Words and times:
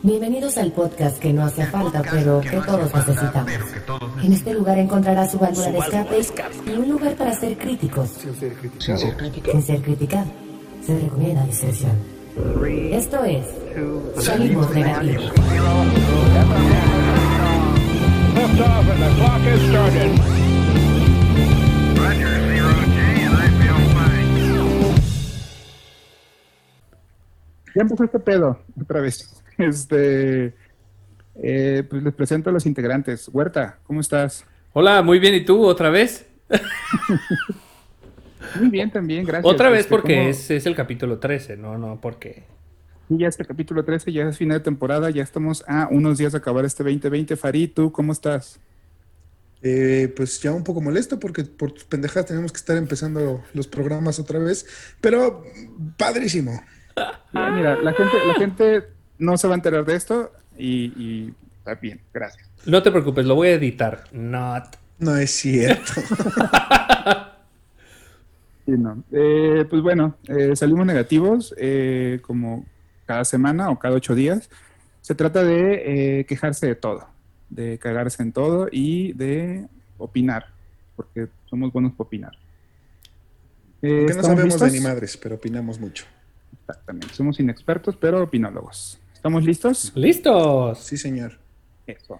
Bienvenidos 0.00 0.56
al 0.58 0.70
podcast 0.70 1.18
que 1.18 1.32
no 1.32 1.44
hace 1.44 1.66
falta, 1.66 2.02
pero 2.08 2.40
que 2.40 2.60
todos 2.60 2.94
necesitamos. 2.94 3.52
En 4.22 4.32
este 4.32 4.54
lugar 4.54 4.78
encontrarás 4.78 5.32
su 5.32 5.38
válvula 5.40 5.72
de 5.72 5.78
escape 6.18 6.54
y 6.66 6.70
un 6.70 6.88
lugar 6.88 7.16
para 7.16 7.32
ser 7.34 7.58
críticos. 7.58 8.10
Sin 8.10 8.34
ser 8.36 8.54
criticado. 9.16 9.52
Sin 9.52 9.62
ser 9.62 9.82
criticado. 9.82 10.26
Se 10.86 10.96
recomienda 10.96 11.44
discreción. 11.46 11.92
Esto 12.92 13.24
es 13.24 13.44
Salimos 14.24 14.70
Negativos. 14.70 15.32
Ya 27.74 27.82
empezó 27.82 28.04
este 28.04 28.18
pedo, 28.20 28.58
otra 28.80 29.00
vez. 29.00 29.42
Este, 29.58 30.54
eh, 31.42 31.82
pues 31.88 32.02
les 32.02 32.14
presento 32.14 32.50
a 32.50 32.52
los 32.52 32.64
integrantes. 32.64 33.28
Huerta, 33.32 33.78
¿cómo 33.84 34.00
estás? 34.00 34.44
Hola, 34.72 35.02
muy 35.02 35.18
bien. 35.18 35.34
¿Y 35.34 35.44
tú 35.44 35.64
otra 35.64 35.90
vez? 35.90 36.26
muy 38.60 38.70
bien 38.70 38.90
también, 38.90 39.24
gracias. 39.24 39.52
Otra 39.52 39.68
vez 39.68 39.80
este, 39.80 39.90
porque 39.90 40.30
es, 40.30 40.50
es, 40.50 40.64
el 40.66 40.74
capítulo 40.74 41.18
13, 41.18 41.56
no, 41.56 41.76
no, 41.76 42.00
porque... 42.00 42.44
Ya 43.10 43.26
es 43.26 43.40
el 43.40 43.46
capítulo 43.46 43.84
13, 43.84 44.12
ya 44.12 44.28
es 44.28 44.36
final 44.36 44.58
de 44.58 44.64
temporada, 44.64 45.10
ya 45.10 45.22
estamos 45.22 45.64
a 45.66 45.88
unos 45.90 46.18
días 46.18 46.32
de 46.32 46.38
acabar 46.38 46.64
este 46.64 46.84
2020. 46.84 47.36
Farid, 47.36 47.70
¿tú 47.74 47.90
cómo 47.90 48.12
estás? 48.12 48.60
Eh, 49.62 50.12
pues 50.14 50.40
ya 50.40 50.52
un 50.52 50.62
poco 50.62 50.80
molesto 50.80 51.18
porque 51.18 51.42
por 51.42 51.72
tus 51.72 51.84
pendejadas 51.84 52.26
tenemos 52.26 52.52
que 52.52 52.58
estar 52.58 52.76
empezando 52.76 53.42
los 53.54 53.66
programas 53.66 54.20
otra 54.20 54.38
vez, 54.38 54.66
pero 55.00 55.42
padrísimo. 55.96 56.62
mira, 57.32 57.76
la 57.82 57.92
gente, 57.92 58.26
la 58.26 58.34
gente 58.34 58.97
no 59.18 59.36
se 59.36 59.48
va 59.48 59.54
a 59.54 59.56
enterar 59.56 59.84
de 59.84 59.96
esto 59.96 60.32
y, 60.56 61.32
está 61.58 61.74
bien, 61.74 62.00
gracias. 62.12 62.48
No 62.66 62.82
te 62.82 62.90
preocupes, 62.90 63.24
lo 63.26 63.34
voy 63.34 63.48
a 63.48 63.54
editar. 63.54 64.04
Not. 64.12 64.76
No 64.98 65.16
es 65.16 65.30
cierto. 65.30 65.92
Eh, 69.12 69.64
pues 69.70 69.80
bueno, 69.80 70.16
eh, 70.26 70.54
salimos 70.54 70.84
negativos 70.84 71.54
eh, 71.56 72.20
como 72.20 72.66
cada 73.06 73.24
semana 73.24 73.70
o 73.70 73.78
cada 73.78 73.94
ocho 73.94 74.14
días. 74.14 74.50
Se 75.00 75.14
trata 75.14 75.42
de 75.42 76.26
quejarse 76.28 76.66
de 76.66 76.74
todo, 76.74 77.08
de 77.48 77.78
cagarse 77.78 78.22
en 78.22 78.32
todo 78.32 78.68
y 78.70 79.14
de 79.14 79.66
opinar, 79.96 80.48
porque 80.96 81.28
somos 81.48 81.72
buenos 81.72 81.92
para 81.92 82.06
opinar. 82.06 82.32
que 83.80 84.12
no 84.14 84.22
sabemos 84.22 84.60
de 84.60 84.70
ni 84.70 84.80
madres, 84.80 85.16
pero 85.16 85.36
opinamos 85.36 85.80
mucho. 85.80 86.04
Exactamente, 86.60 87.14
somos 87.14 87.40
inexpertos, 87.40 87.96
pero 87.96 88.22
opinólogos. 88.22 89.00
¿Estamos 89.28 89.44
listos? 89.44 89.92
¡Listos! 89.94 90.78
Sí, 90.78 90.96
señor. 90.96 91.38
Eso. 91.86 92.18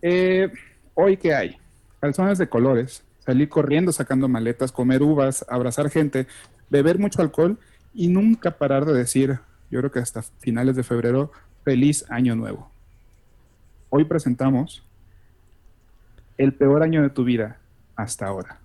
Eh, 0.00 0.52
hoy, 0.94 1.16
¿qué 1.16 1.34
hay? 1.34 1.56
Calzones 1.98 2.38
de 2.38 2.48
colores, 2.48 3.02
salir 3.18 3.48
corriendo 3.48 3.90
sacando 3.90 4.28
maletas, 4.28 4.70
comer 4.70 5.02
uvas, 5.02 5.44
abrazar 5.48 5.90
gente, 5.90 6.28
beber 6.70 7.00
mucho 7.00 7.22
alcohol 7.22 7.58
y 7.92 8.06
nunca 8.06 8.52
parar 8.52 8.84
de 8.84 8.94
decir, 8.94 9.40
yo 9.68 9.80
creo 9.80 9.90
que 9.90 9.98
hasta 9.98 10.22
finales 10.22 10.76
de 10.76 10.84
febrero, 10.84 11.32
feliz 11.64 12.04
año 12.08 12.36
nuevo. 12.36 12.70
Hoy 13.90 14.04
presentamos 14.04 14.86
el 16.38 16.54
peor 16.54 16.84
año 16.84 17.02
de 17.02 17.10
tu 17.10 17.24
vida 17.24 17.58
hasta 17.96 18.26
ahora. 18.26 18.60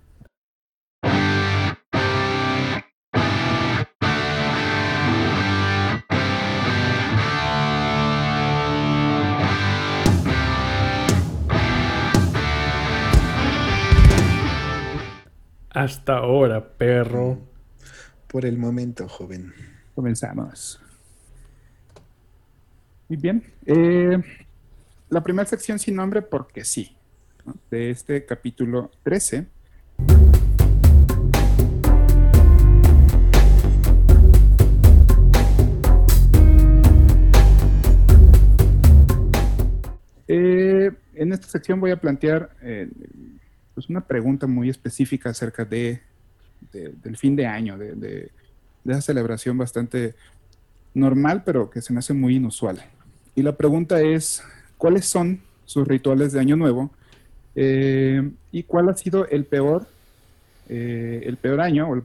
Hasta 15.78 16.16
ahora, 16.16 16.70
perro. 16.76 17.38
Por 18.26 18.44
el 18.44 18.58
momento, 18.58 19.06
joven. 19.06 19.54
Comenzamos. 19.94 20.80
Muy 23.08 23.16
bien. 23.16 23.44
Eh, 23.64 24.18
la 25.08 25.22
primera 25.22 25.48
sección 25.48 25.78
sin 25.78 25.94
nombre, 25.94 26.20
porque 26.20 26.64
sí, 26.64 26.96
de 27.70 27.90
este 27.90 28.26
capítulo 28.26 28.90
13. 29.04 29.46
Eh, 40.26 40.90
en 41.14 41.32
esta 41.32 41.46
sección 41.46 41.78
voy 41.78 41.92
a 41.92 42.00
plantear 42.00 42.50
eh, 42.62 42.90
pues 43.78 43.88
una 43.90 44.00
pregunta 44.00 44.48
muy 44.48 44.70
específica 44.70 45.30
acerca 45.30 45.64
de, 45.64 46.00
del 46.72 47.16
fin 47.16 47.36
de 47.36 47.46
año, 47.46 47.78
de, 47.78 47.94
de, 47.94 48.30
esa 48.84 49.00
celebración 49.00 49.56
bastante 49.56 50.16
normal, 50.94 51.44
pero 51.44 51.70
que 51.70 51.80
se 51.80 51.92
me 51.92 52.00
hace 52.00 52.12
muy 52.12 52.34
inusual. 52.34 52.82
Y 53.36 53.42
la 53.42 53.54
pregunta 53.54 54.00
es, 54.00 54.42
¿cuáles 54.78 55.06
son 55.06 55.42
sus 55.64 55.86
rituales 55.86 56.32
de 56.32 56.40
año 56.40 56.56
nuevo? 56.56 56.90
Eh, 57.54 58.28
¿Y 58.50 58.64
cuál 58.64 58.88
ha 58.88 58.96
sido 58.96 59.28
el 59.28 59.44
peor, 59.44 59.86
eh, 60.68 61.22
el 61.24 61.36
peor 61.36 61.60
año 61.60 61.88
o, 61.88 62.02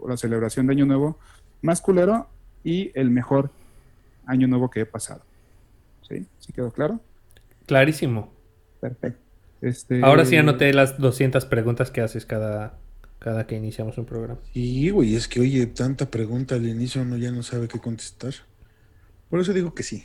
o, 0.00 0.08
la 0.08 0.16
celebración 0.16 0.66
de 0.66 0.72
año 0.72 0.86
nuevo 0.86 1.18
más 1.60 1.82
culero 1.82 2.28
y 2.64 2.92
el 2.94 3.10
mejor 3.10 3.50
año 4.24 4.46
nuevo 4.46 4.70
que 4.70 4.80
he 4.80 4.86
pasado? 4.86 5.20
¿Sí? 6.08 6.24
¿Sí 6.38 6.50
quedó 6.54 6.70
claro? 6.70 6.98
Clarísimo. 7.66 8.32
Perfecto. 8.80 9.23
Este... 9.64 10.00
Ahora 10.02 10.24
sí 10.24 10.36
anoté 10.36 10.72
las 10.72 10.98
200 10.98 11.44
preguntas 11.46 11.90
que 11.90 12.00
haces 12.00 12.26
cada, 12.26 12.78
cada 13.18 13.46
que 13.46 13.56
iniciamos 13.56 13.98
un 13.98 14.04
programa. 14.04 14.40
Y, 14.52 14.90
güey, 14.90 15.16
es 15.16 15.28
que 15.28 15.40
oye, 15.40 15.66
tanta 15.66 16.10
pregunta 16.10 16.54
al 16.54 16.66
inicio 16.66 17.02
uno 17.02 17.16
ya 17.16 17.30
no 17.30 17.42
sabe 17.42 17.68
qué 17.68 17.78
contestar. 17.78 18.34
Por 19.30 19.40
eso 19.40 19.52
digo 19.52 19.74
que 19.74 19.82
sí. 19.82 20.04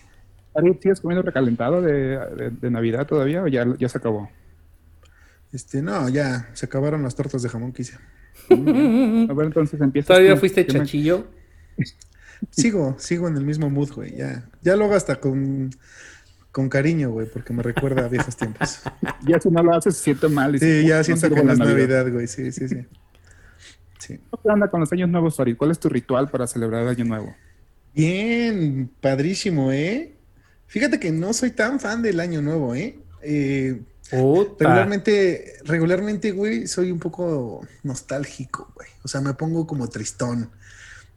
¿Sigues 0.82 1.02
comiendo 1.02 1.22
recalentado 1.22 1.82
de, 1.82 2.52
de, 2.60 2.72
Navidad 2.72 3.06
todavía 3.06 3.44
o 3.44 3.48
ya, 3.48 3.66
ya 3.78 3.88
se 3.88 3.98
acabó? 3.98 4.30
Este, 5.54 5.82
no, 5.82 6.10
ya, 6.10 6.50
se 6.54 6.66
acabaron 6.66 7.04
las 7.04 7.16
tortas 7.16 7.42
de 7.42 7.50
jamón 7.50 7.72
que 7.72 7.84
hice. 7.84 7.98
A 8.50 9.34
ver, 9.34 9.46
entonces 9.46 9.80
empieza. 9.80 10.08
¿Todavía 10.08 10.36
fuiste 10.36 10.66
chachillo? 10.66 11.28
sigo, 12.52 12.96
sigo 12.98 13.28
en 13.28 13.38
el 13.38 13.46
mismo 13.46 13.70
mood, 13.70 13.92
güey. 13.92 14.16
Ya, 14.16 14.50
ya 14.62 14.76
luego 14.76 14.96
hasta 14.96 15.20
con 15.20 15.72
con 16.52 16.70
cariño, 16.70 17.12
güey, 17.12 17.28
porque 17.28 17.54
me 17.54 17.64
recuerda 17.64 18.06
a 18.06 18.08
viejos 18.08 18.36
tiempos. 18.36 18.82
ya 19.28 19.40
si 19.40 19.50
no 19.50 19.64
lo 19.64 19.76
haces, 19.76 19.98
siento 19.98 20.30
mal. 20.30 20.58
sí, 20.60 20.88
ya 20.88 21.04
siento 21.04 21.30
que 21.30 21.44
no 21.44 21.54
es 21.54 21.60
Navidad. 21.60 22.12
güey. 22.12 22.28
Sí, 22.28 22.52
sí, 22.52 22.68
sí. 22.68 22.86
sí. 24.00 24.20
¿Qué 24.44 24.50
onda 24.50 24.70
con 24.70 24.80
los 24.80 24.92
años 24.92 25.10
nuevos, 25.10 25.36
Farid? 25.36 25.58
¿Cuál 25.58 25.72
es 25.72 25.80
tu 25.80 25.90
ritual 25.90 26.30
para 26.30 26.48
celebrar 26.48 26.84
el 26.84 26.90
año 26.90 27.06
nuevo? 27.06 27.36
Bien, 27.94 28.90
padrísimo, 29.02 29.72
¿eh? 29.72 30.16
Fíjate 30.68 31.00
que 31.00 31.12
no 31.12 31.34
soy 31.34 31.52
tan 31.52 31.80
fan 31.80 32.02
del 32.02 32.20
año 32.20 32.42
nuevo, 32.42 32.76
¿eh? 32.76 33.00
eh 33.22 33.82
regularmente, 34.12 35.54
regularmente, 35.66 36.32
güey, 36.32 36.68
soy 36.68 36.92
un 36.92 37.00
poco 37.00 37.68
nostálgico, 37.84 38.72
güey. 38.76 38.88
O 39.04 39.08
sea, 39.08 39.22
me 39.22 39.34
pongo 39.34 39.68
como 39.68 39.88
tristón 39.88 40.50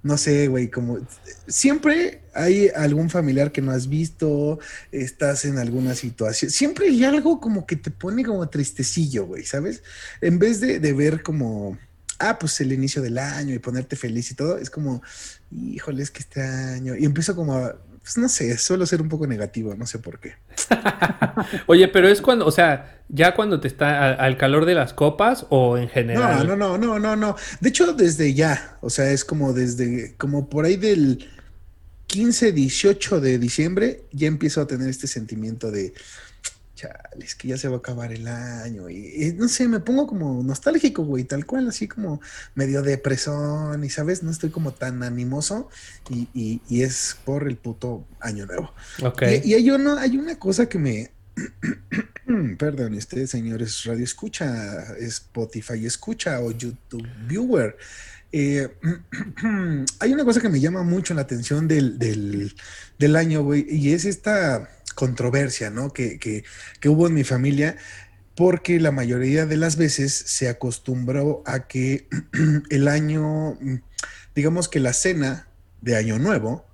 no 0.03 0.17
sé, 0.17 0.49
güey, 0.49 0.69
como 0.69 0.99
siempre 1.47 2.23
hay 2.35 2.69
algún 2.75 3.09
familiar 3.09 3.53
que 3.53 3.63
no 3.63 3.71
has 3.71 3.89
visto, 3.89 4.59
estás 4.91 5.45
en 5.45 5.59
alguna 5.59 5.95
situación, 5.95 6.51
siempre 6.51 6.89
hay 6.89 7.05
algo 7.05 7.41
como 7.41 7.67
que 7.67 7.77
te 7.77 7.91
pone 7.91 8.25
como 8.25 8.49
tristecillo, 8.49 9.27
güey, 9.27 9.45
¿sabes? 9.45 9.83
En 10.21 10.39
vez 10.39 10.61
de, 10.61 10.81
de 10.81 10.93
ver 10.93 11.23
como, 11.23 11.79
ah, 12.19 12.39
pues 12.39 12.61
el 12.61 12.73
inicio 12.73 13.01
del 13.01 13.19
año 13.19 13.55
y 13.55 13.59
ponerte 13.59 13.95
feliz 13.95 14.31
y 14.31 14.35
todo, 14.35 14.59
es 14.59 14.71
como, 14.71 15.03
híjole, 15.51 16.03
es 16.03 16.11
que 16.11 16.21
este 16.21 16.43
año, 16.43 16.97
y 16.97 17.05
empiezo 17.05 17.37
como 17.37 17.55
a 17.55 17.77
pues 18.03 18.19
no 18.19 18.29
sé, 18.29 18.59
suelo 18.59 18.85
ser 18.85 19.01
un 19.01 19.09
poco 19.09 19.27
negativo, 19.29 19.75
no 19.77 19.87
sé 19.87 20.01
por 20.01 20.19
qué. 20.19 20.35
Oye, 21.67 21.87
pero 21.87 22.09
es 22.09 22.21
cuando, 22.21 22.45
o 22.47 22.51
sea, 22.51 23.03
ya 23.09 23.35
cuando 23.35 23.61
te 23.61 23.69
está 23.69 24.13
al, 24.15 24.37
calor 24.37 24.65
de 24.65 24.75
las 24.75 24.93
copas 24.93 25.47
o 25.51 25.79
en 25.79 25.89
general. 25.89 26.49
No, 26.49 26.57
no, 26.57 26.77
no, 26.77 26.79
no, 26.79 26.99
no, 26.99 27.17
no. 27.17 27.37
De 27.61 27.69
hecho, 27.69 27.93
desde 27.93 28.35
ya, 28.35 28.77
o 28.81 28.91
sea, 28.91 29.13
es 29.13 29.25
como 29.25 29.53
desde, 29.53 30.15
como 30.17 30.51
por 30.51 30.65
ahí 30.65 30.77
del 30.77 31.29
15, 32.09 32.53
18 32.53 33.21
de 33.21 33.39
diciembre, 33.39 34.03
ya 34.11 34.27
empiezo 34.27 34.61
a 34.61 34.67
tener 34.67 34.89
este 34.89 35.07
sentimiento 35.07 35.71
de, 35.71 35.95
es 37.21 37.35
que 37.35 37.49
ya 37.49 37.59
se 37.59 37.69
va 37.69 37.77
a 37.77 37.79
acabar 37.79 38.13
el 38.13 38.27
año. 38.27 38.89
Y, 38.89 39.35
no 39.37 39.49
sé, 39.49 39.69
me 39.69 39.81
pongo 39.81 40.07
como 40.07 40.43
nostálgico, 40.43 41.05
güey, 41.05 41.25
tal 41.25 41.47
cual, 41.47 41.69
así 41.69 41.89
como 41.89 42.21
medio 42.55 42.83
depresón 42.83 43.83
y, 43.85 43.91
¿sabes? 43.91 44.23
No 44.23 44.31
estoy 44.31 44.51
como 44.51 44.73
tan 44.73 45.03
animoso 45.03 45.69
y, 46.11 46.61
es 46.83 47.17
por 47.25 47.49
el 47.49 47.57
puto 47.57 48.07
año 48.21 48.47
nuevo. 48.47 48.73
Y, 49.45 49.55
hay, 49.55 49.71
uno, 49.71 49.97
hay 49.97 50.17
una 50.17 50.39
cosa 50.39 50.69
que 50.69 50.79
me... 50.79 51.11
Perdón, 52.59 52.95
este 52.95 53.27
señor 53.27 53.63
es 53.63 53.85
radio 53.85 54.05
escucha, 54.05 54.95
Spotify 54.99 55.87
escucha 55.87 56.41
o 56.41 56.51
YouTube 56.51 57.07
viewer. 57.27 57.77
Eh, 58.33 58.69
hay 60.01 60.13
una 60.13 60.25
cosa 60.25 60.41
que 60.41 60.49
me 60.49 60.61
llama 60.61 60.83
mucho 60.83 61.13
la 61.13 61.23
atención 61.23 61.69
del, 61.69 61.99
del, 61.99 63.17
año, 63.17 63.43
güey, 63.45 63.67
y 63.69 63.93
es 63.93 64.07
esta 64.07 64.71
controversia, 64.93 65.71
¿no? 65.71 65.93
Que, 65.93 66.19
que, 66.19 66.45
que 66.81 66.89
hubo 66.89 67.07
en 67.07 67.15
mi 67.15 67.25
familia 67.25 67.77
porque 68.35 68.81
la 68.81 68.93
mayoría 68.93 69.47
de 69.47 69.57
las 69.57 69.77
veces 69.77 70.15
se 70.15 70.49
acostumbró 70.49 71.43
a 71.47 71.67
que 71.67 72.09
el 72.71 72.89
año, 72.89 73.59
digamos 74.35 74.69
que 74.69 74.81
la 74.81 74.93
cena 74.93 75.49
de 75.81 75.97
Año 75.97 76.19
Nuevo, 76.19 76.67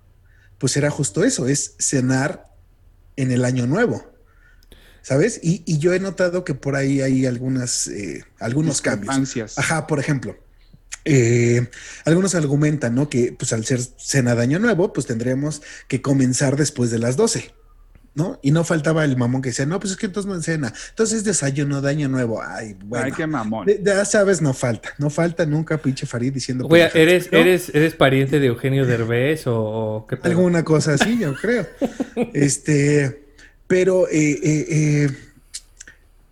pues 0.58 0.76
era 0.76 0.90
justo 0.90 1.24
eso, 1.24 1.48
es 1.48 1.74
cenar 1.78 2.54
en 3.16 3.32
el 3.32 3.44
Año 3.44 3.66
Nuevo. 3.66 4.12
¿Sabes? 5.02 5.40
Y, 5.42 5.78
yo 5.78 5.94
he 5.94 6.00
notado 6.00 6.44
que 6.44 6.54
por 6.54 6.76
ahí 6.76 7.00
hay 7.00 7.24
algunas, 7.24 7.86
eh, 7.88 8.24
algunos 8.38 8.82
cambios. 8.82 9.56
Ajá, 9.56 9.86
por 9.86 10.00
ejemplo. 10.00 10.36
Eh, 11.06 11.66
algunos 12.04 12.34
argumentan, 12.34 12.94
¿no? 12.94 13.08
Que 13.08 13.32
pues 13.32 13.54
al 13.54 13.64
ser 13.64 13.80
cena 13.80 14.34
de 14.34 14.42
año 14.42 14.58
nuevo, 14.58 14.92
pues 14.92 15.06
tendríamos 15.06 15.62
que 15.86 16.02
comenzar 16.02 16.56
después 16.56 16.90
de 16.90 16.98
las 16.98 17.16
12. 17.16 17.54
¿No? 18.18 18.40
Y 18.42 18.50
no 18.50 18.64
faltaba 18.64 19.04
el 19.04 19.16
mamón 19.16 19.40
que 19.40 19.50
decía, 19.50 19.64
no, 19.64 19.78
pues 19.78 19.92
es 19.92 19.96
que 19.96 20.06
entonces 20.06 20.28
no 20.28 20.34
en 20.34 20.42
cena, 20.42 20.74
entonces 20.90 21.22
desayuno 21.22 21.80
de 21.80 21.88
año 21.88 22.08
nuevo. 22.08 22.42
Ay, 22.42 22.76
bueno. 22.84 23.06
Ay, 23.06 23.12
qué 23.12 23.28
mamón. 23.28 23.68
Ya 23.80 24.04
sabes, 24.04 24.42
no 24.42 24.52
falta, 24.52 24.90
no 24.98 25.08
falta 25.08 25.46
nunca 25.46 25.78
pinche 25.78 26.04
Farid 26.04 26.32
diciendo. 26.32 26.66
Güey, 26.66 26.82
¿eres, 26.94 27.28
eres, 27.30 27.70
¿eres 27.72 27.94
pariente 27.94 28.40
de 28.40 28.48
Eugenio 28.48 28.86
Derbez 28.86 29.44
o, 29.46 30.04
qué 30.08 30.18
Alguna 30.24 30.64
cosa 30.64 30.94
así, 30.94 31.16
yo 31.16 31.32
creo. 31.34 31.64
este, 32.34 33.28
pero 33.68 34.08
eh, 34.08 34.32
eh, 34.42 34.66
eh, 34.68 35.10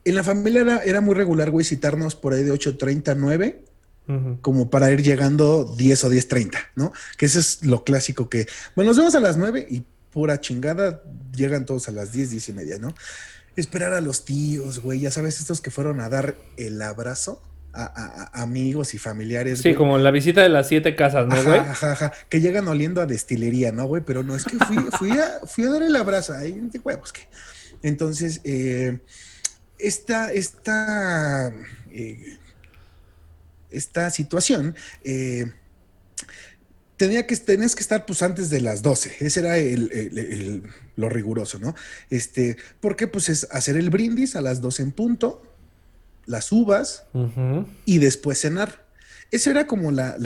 en 0.05 0.15
la 0.17 0.25
familia 0.25 0.83
era, 0.85 1.01
muy 1.01 1.15
regular, 1.15 1.51
güey, 1.53 1.65
citarnos 1.65 2.17
por 2.17 2.33
ahí 2.35 2.43
de 2.43 2.53
8.30, 2.53 3.15
9. 3.17 3.63
Como 4.41 4.71
para 4.71 4.93
ir 4.93 5.03
llegando 5.03 5.65
10 5.77 6.05
o 6.05 6.11
10.30, 6.11 6.59
¿no? 6.77 6.93
Que 7.17 7.27
eso 7.27 7.41
es 7.41 7.65
lo 7.65 7.83
clásico 7.83 8.29
que, 8.29 8.47
bueno, 8.77 8.91
nos 8.91 8.99
vemos 8.99 9.17
a 9.17 9.21
las 9.21 9.37
9 9.37 9.67
y 9.69 9.83
pura 10.17 10.41
chingada, 10.41 11.03
llegan 11.37 11.67
todos 11.67 11.91
a 11.91 11.93
las 11.93 12.11
10, 12.11 12.31
10 12.31 12.49
y 12.49 12.53
media, 12.55 12.79
¿no? 12.79 12.95
Esperar 13.55 13.93
a 13.93 14.01
los 14.01 14.25
tíos, 14.25 14.79
güey, 14.79 15.01
ya 15.01 15.11
sabes, 15.11 15.41
estos 15.41 15.61
que 15.61 15.71
fueron 15.71 16.01
a 16.01 16.09
dar 16.09 16.37
el 16.57 16.81
abrazo. 16.81 17.43
A, 17.75 18.31
amigos 18.33 18.95
y 18.95 18.99
familiares. 18.99 19.59
Sí, 19.61 19.75
como 19.75 19.99
la 19.99 20.11
visita 20.11 20.41
de 20.41 20.49
las 20.49 20.69
siete 20.69 20.97
casas, 20.97 21.27
¿no, 21.27 21.45
güey? 21.45 21.59
Ajá, 21.59 21.93
ajá, 21.93 22.13
que 22.31 22.41
llegan 22.41 22.67
oliendo 22.69 23.03
a 23.03 23.07
destilería, 23.07 23.73
¿no, 23.73 23.85
güey? 23.85 24.03
Pero 24.07 24.23
no, 24.23 24.35
es 24.35 24.47
que 24.47 24.57
fui, 24.57 24.79
fui, 24.93 25.11
a, 25.11 25.41
fui 25.47 25.65
a 25.65 25.71
dar 25.71 25.83
el 25.83 25.95
abrazo. 25.95 26.33
Ahí, 26.33 26.71
huevos, 26.83 27.13
que. 27.13 27.29
Entonces, 27.83 28.41
eh, 28.45 29.01
esta, 29.79 30.33
esta, 30.33 31.53
eh, 31.91 32.39
esta 33.69 34.09
situación 34.09 34.75
eh, 35.05 35.53
tenía 36.97 37.27
que, 37.27 37.37
tenías 37.37 37.75
que 37.75 37.83
estar 37.83 38.07
pues 38.07 38.23
antes 38.23 38.51
de 38.51 38.61
las 38.61 38.83
12, 38.83 39.17
ese 39.21 39.41
era 39.41 39.59
el, 39.59 40.63
lo 40.97 41.09
riguroso, 41.09 41.59
¿no? 41.59 41.75
Este, 42.11 42.57
porque 42.81 43.07
pues 43.07 43.29
es 43.29 43.47
hacer 43.51 43.77
el 43.77 43.91
brindis 43.91 44.37
a 44.37 44.41
las 44.41 44.61
12 44.61 44.83
en 44.83 44.93
punto, 44.93 45.43
las 46.25 46.51
uvas 46.53 47.05
y 47.85 47.99
después 47.99 48.41
cenar. 48.41 48.85
Esa 49.33 49.51
era 49.51 49.67
como 49.67 49.91
la, 49.91 50.17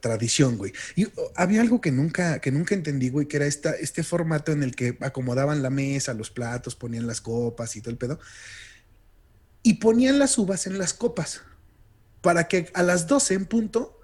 tradición, 0.00 0.56
güey. 0.56 0.72
Y 0.94 1.04
oh, 1.04 1.32
había 1.34 1.60
algo 1.60 1.80
que 1.80 1.90
nunca, 1.90 2.38
que 2.40 2.52
nunca 2.52 2.74
entendí, 2.74 3.10
güey, 3.10 3.26
que 3.26 3.36
era 3.36 3.46
esta, 3.46 3.72
este 3.72 4.02
formato 4.02 4.52
en 4.52 4.62
el 4.62 4.76
que 4.76 4.96
acomodaban 5.00 5.62
la 5.62 5.70
mesa, 5.70 6.14
los 6.14 6.30
platos, 6.30 6.76
ponían 6.76 7.06
las 7.06 7.20
copas 7.20 7.74
y 7.76 7.80
todo 7.80 7.90
el 7.90 7.98
pedo. 7.98 8.20
Y 9.62 9.74
ponían 9.74 10.18
las 10.18 10.38
uvas 10.38 10.66
en 10.66 10.78
las 10.78 10.94
copas 10.94 11.42
para 12.20 12.46
que 12.48 12.70
a 12.74 12.82
las 12.82 13.06
12 13.08 13.34
en 13.34 13.46
punto 13.46 14.01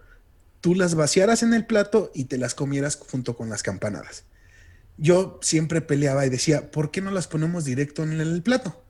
tú 0.61 0.75
las 0.75 0.95
vaciaras 0.95 1.43
en 1.43 1.55
el 1.55 1.67
plato 1.67 2.11
y 2.15 2.25
te 2.25 2.39
las 2.39 2.55
comieras 2.55 2.97
junto 2.97 3.37
con 3.37 3.49
las 3.49 3.63
campanadas. 3.63 4.25
Yo 4.97 5.39
siempre 5.43 5.81
peleaba 5.81 6.27
y 6.27 6.31
decía, 6.31 6.71
¿por 6.71 6.91
qué 6.91 7.01
no 7.01 7.11
las 7.11 7.29
ponemos 7.29 7.65
directo 7.65 8.03
en 8.03 8.21
el 8.21 8.43
plato? 8.43 8.83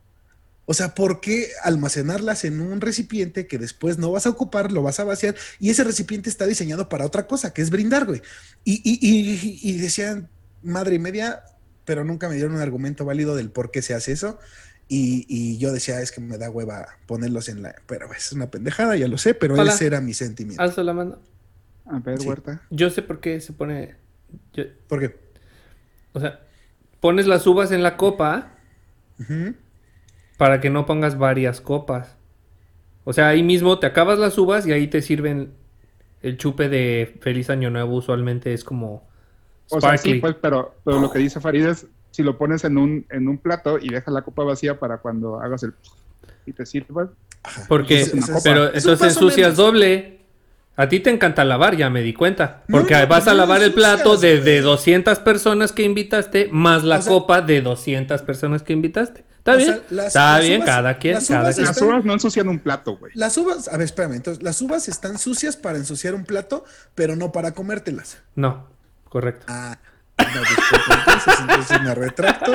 O 0.70 0.74
sea, 0.74 0.94
¿por 0.94 1.20
qué 1.20 1.48
almacenarlas 1.62 2.44
en 2.44 2.60
un 2.60 2.80
recipiente 2.80 3.46
que 3.46 3.56
después 3.56 3.96
no 3.96 4.12
vas 4.12 4.26
a 4.26 4.30
ocupar, 4.30 4.70
lo 4.70 4.82
vas 4.82 5.00
a 5.00 5.04
vaciar 5.04 5.34
y 5.58 5.70
ese 5.70 5.82
recipiente 5.82 6.28
está 6.28 6.46
diseñado 6.46 6.90
para 6.90 7.06
otra 7.06 7.26
cosa, 7.26 7.54
que 7.54 7.62
es 7.62 7.70
brindar, 7.70 8.04
güey? 8.04 8.20
Y, 8.64 8.82
y, 8.84 9.78
decían, 9.78 10.28
madre 10.62 10.96
y 10.96 10.98
media, 10.98 11.42
pero 11.86 12.04
nunca 12.04 12.28
me 12.28 12.34
dieron 12.34 12.54
un 12.54 12.60
argumento 12.60 13.06
válido 13.06 13.34
del 13.34 13.50
por 13.50 13.70
qué 13.70 13.80
se 13.80 13.94
hace 13.94 14.12
eso. 14.12 14.38
Y, 14.88 15.56
yo 15.56 15.72
decía, 15.72 16.02
es 16.02 16.12
que 16.12 16.20
me 16.20 16.36
da 16.36 16.50
hueva 16.50 16.86
ponerlos 17.06 17.48
en 17.48 17.62
la... 17.62 17.74
Pero 17.86 18.12
es 18.12 18.32
una 18.32 18.50
pendejada, 18.50 18.94
ya 18.96 19.08
lo 19.08 19.16
sé, 19.16 19.32
pero 19.32 19.62
ese 19.62 19.86
era 19.86 20.02
mi 20.02 20.12
sentimiento. 20.12 20.62
Alzo 20.62 20.82
la 20.82 20.92
mano. 20.92 21.18
A 21.88 21.98
ver, 22.00 22.18
Huerta. 22.24 22.62
Yo 22.70 22.90
sé 22.90 23.02
por 23.02 23.20
qué 23.20 23.40
se 23.40 23.52
pone. 23.52 23.96
¿Por 24.88 25.00
qué? 25.00 25.16
O 26.12 26.20
sea, 26.20 26.40
pones 27.00 27.26
las 27.26 27.46
uvas 27.46 27.72
en 27.72 27.82
la 27.82 27.96
copa 27.96 28.52
para 30.36 30.60
que 30.60 30.70
no 30.70 30.86
pongas 30.86 31.18
varias 31.18 31.60
copas. 31.60 32.16
O 33.04 33.12
sea, 33.12 33.28
ahí 33.28 33.42
mismo 33.42 33.78
te 33.78 33.86
acabas 33.86 34.18
las 34.18 34.36
uvas 34.36 34.66
y 34.66 34.72
ahí 34.72 34.86
te 34.86 35.00
sirven 35.00 35.54
el 36.20 36.36
chupe 36.36 36.68
de 36.68 37.16
Feliz 37.20 37.48
Año 37.50 37.70
Nuevo. 37.70 37.96
Usualmente 37.96 38.52
es 38.52 38.64
como. 38.64 39.08
O 39.70 39.80
sea, 39.80 39.96
sí, 39.96 40.14
pues, 40.14 40.36
pero, 40.40 40.74
pero 40.84 41.00
lo 41.00 41.10
que 41.10 41.18
dice 41.18 41.40
Farid 41.40 41.66
es: 41.66 41.86
si 42.10 42.22
lo 42.22 42.36
pones 42.36 42.64
en 42.64 42.76
un, 42.76 43.06
en 43.10 43.28
un 43.28 43.38
plato 43.38 43.78
y 43.78 43.88
dejas 43.88 44.12
la 44.12 44.22
copa 44.22 44.44
vacía 44.44 44.78
para 44.78 44.98
cuando 44.98 45.40
hagas 45.40 45.62
el. 45.62 45.74
y 46.44 46.52
te 46.52 46.66
sirvas. 46.66 47.08
Porque, 47.68 48.06
pero 48.44 48.72
eso 48.72 48.94
se 48.96 49.06
ensucias 49.06 49.56
doble. 49.56 50.17
A 50.78 50.88
ti 50.88 51.00
te 51.00 51.10
encanta 51.10 51.44
lavar, 51.44 51.76
ya 51.76 51.90
me 51.90 52.02
di 52.02 52.14
cuenta. 52.14 52.62
Porque 52.70 52.94
vas 53.06 53.26
a 53.26 53.34
lavar 53.34 53.64
el 53.64 53.74
plato 53.74 54.16
de, 54.16 54.40
de, 54.40 54.60
200 54.60 55.18
personas 55.18 55.72
que 55.72 55.82
invitaste, 55.82 56.50
más 56.52 56.84
la 56.84 57.00
copa 57.00 57.42
de 57.42 57.62
200 57.62 58.22
personas 58.22 58.62
que 58.62 58.74
invitaste. 58.74 59.24
¿Está 59.38 59.56
bien? 59.56 59.80
Está 59.90 60.38
bien, 60.38 60.62
cada 60.62 60.96
quien. 60.98 61.14
Las, 61.14 61.26
cada 61.26 61.42
uvas, 61.42 61.58
las 61.58 61.82
uvas 61.82 62.04
no 62.04 62.12
ensucian 62.12 62.48
un 62.48 62.60
plato, 62.60 62.96
güey. 62.96 63.10
Las 63.16 63.36
uvas, 63.36 63.66
a 63.66 63.72
ver, 63.72 63.86
espérame. 63.86 64.14
Entonces, 64.14 64.40
las 64.44 64.62
uvas 64.62 64.86
están 64.86 65.18
sucias 65.18 65.56
para 65.56 65.78
ensuciar 65.78 66.14
un 66.14 66.24
plato, 66.24 66.64
pero 66.94 67.16
no 67.16 67.32
para 67.32 67.54
comértelas. 67.54 68.18
No, 68.36 68.68
correcto. 69.08 69.46
Ah, 69.48 69.78
no, 70.18 70.40
entonces, 70.98 71.34
entonces 71.40 71.82
me 71.82 71.94
retracto 71.94 72.52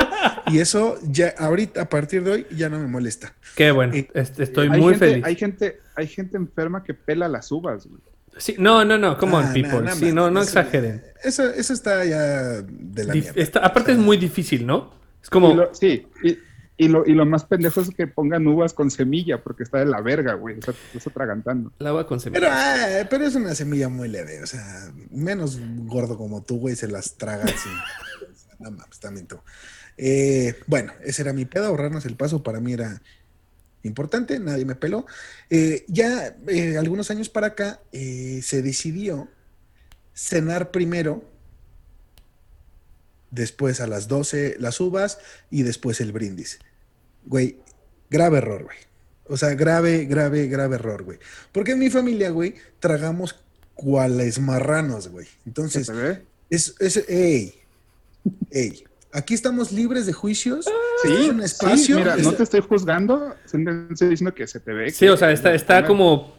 y 0.48 0.60
eso 0.60 0.98
ya 1.04 1.34
ahorita 1.38 1.82
a 1.82 1.90
partir 1.90 2.24
de 2.24 2.32
hoy 2.32 2.48
ya 2.52 2.70
no 2.70 2.80
me 2.80 2.88
molesta. 2.88 3.34
Qué 3.56 3.72
bueno, 3.72 3.94
eh, 3.94 4.08
estoy 4.14 4.70
muy 4.70 4.96
feliz. 4.96 5.24
Hay 5.26 5.36
gente, 5.36 5.80
hay 5.96 6.08
gente 6.08 6.38
enferma 6.38 6.84
que 6.84 6.94
pela 6.94 7.28
las 7.28 7.52
uvas, 7.52 7.88
güey. 7.88 8.02
Sí, 8.38 8.56
no, 8.58 8.84
no, 8.84 8.98
no, 8.98 9.18
come 9.18 9.36
on, 9.36 9.46
ah, 9.46 9.54
people. 9.54 9.92
sí, 9.92 10.12
no, 10.12 10.32
no 10.32 10.42
exageren. 10.42 11.04
Eso, 11.24 11.50
eso 11.50 11.74
está 11.74 12.04
ya 12.04 12.62
de 12.64 13.04
la 13.06 13.14
mierda. 13.14 13.62
aparte 13.62 13.92
es 13.92 13.98
muy 13.98 14.18
difícil, 14.18 14.66
¿no? 14.66 14.92
Es 15.22 15.30
como. 15.30 15.68
sí, 15.74 16.08
y, 16.24 16.38
lo, 16.78 17.06
y 17.06 17.14
lo 17.14 17.26
más 17.26 17.46
pendejo 17.46 17.82
es 17.82 17.90
que 17.92 18.08
pongan 18.08 18.48
uvas 18.48 18.74
con 18.74 18.90
semilla, 18.92 19.42
porque 19.42 19.64
está 19.64 19.80
de 19.80 19.86
la 19.86 20.02
verga, 20.02 20.34
güey. 20.34 20.60
Está, 20.60 20.74
está 20.94 21.10
atragantando. 21.10 21.72
La 21.80 21.94
uva 21.94 22.08
con 22.08 22.20
semilla. 22.20 22.40
Pero, 22.40 22.52
ah, 22.54 23.08
pero 23.10 23.26
es 23.26 23.36
una 23.36 23.56
semilla 23.56 23.90
muy 23.90 24.10
leve, 24.10 24.42
o 24.42 24.48
sea, 24.48 24.92
menos 25.12 25.60
gordo 25.86 26.18
como 26.18 26.44
tú, 26.44 26.60
güey, 26.60 26.76
se 26.76 26.88
las 26.88 27.16
traga 27.16 27.46
así. 27.46 27.70
no 28.60 28.72
mames, 28.72 29.00
también 29.00 29.28
tú. 29.28 29.38
Eh, 29.98 30.60
bueno, 30.68 30.94
ese 31.04 31.22
era 31.22 31.34
mi 31.34 31.46
pedo, 31.46 31.68
ahorrarnos 31.68 32.06
el 32.06 32.16
paso 32.16 32.42
para 32.42 32.60
mí 32.60 32.74
era 32.74 33.02
importante, 33.84 34.40
nadie 34.40 34.66
me 34.66 34.76
peló. 34.76 35.06
Eh, 35.50 35.86
ya 35.88 36.36
eh, 36.48 36.78
algunos 36.78 37.12
años 37.12 37.30
para 37.30 37.48
acá 37.48 37.82
eh, 37.92 38.40
se 38.44 38.62
decidió 38.62 39.30
cenar 40.14 40.72
primero, 40.72 41.24
después 43.34 43.82
a 43.82 43.88
las 43.88 44.08
12 44.08 44.58
las 44.60 44.80
uvas 44.80 45.20
y 45.50 45.64
después 45.64 46.02
el 46.02 46.12
brindis. 46.12 46.60
Güey, 47.26 47.58
grave 48.10 48.38
error, 48.38 48.64
güey. 48.64 48.78
O 49.26 49.38
sea, 49.38 49.56
grave, 49.56 50.06
grave, 50.06 50.48
grave 50.48 50.76
error, 50.76 51.04
güey. 51.04 51.20
Porque 51.52 51.72
en 51.72 51.80
mi 51.80 51.90
familia, 51.90 52.30
güey, 52.30 52.56
tragamos 52.80 53.36
cuales 53.74 54.40
marranos, 54.40 55.08
güey. 55.08 55.28
Entonces, 55.46 55.92
es, 56.50 56.76
es, 56.80 56.98
ey, 57.10 57.56
ey, 58.52 58.84
Aquí 59.14 59.36
estamos 59.36 59.72
libres 59.72 60.08
de 60.08 60.14
juicios. 60.14 60.66
Sí, 61.04 61.30
un 61.30 61.42
espacio. 61.44 61.98
mira, 61.98 62.16
no 62.18 62.34
te 62.34 62.42
estoy 62.42 62.62
juzgando, 62.62 63.36
estoy 63.46 64.10
diciendo 64.10 64.34
que 64.34 64.48
se 64.48 64.60
te 64.60 64.74
ve. 64.74 64.90
Sí, 64.92 65.08
o 65.08 65.16
sea, 65.16 65.32
está, 65.32 65.54
está 65.54 65.86
como. 65.86 66.36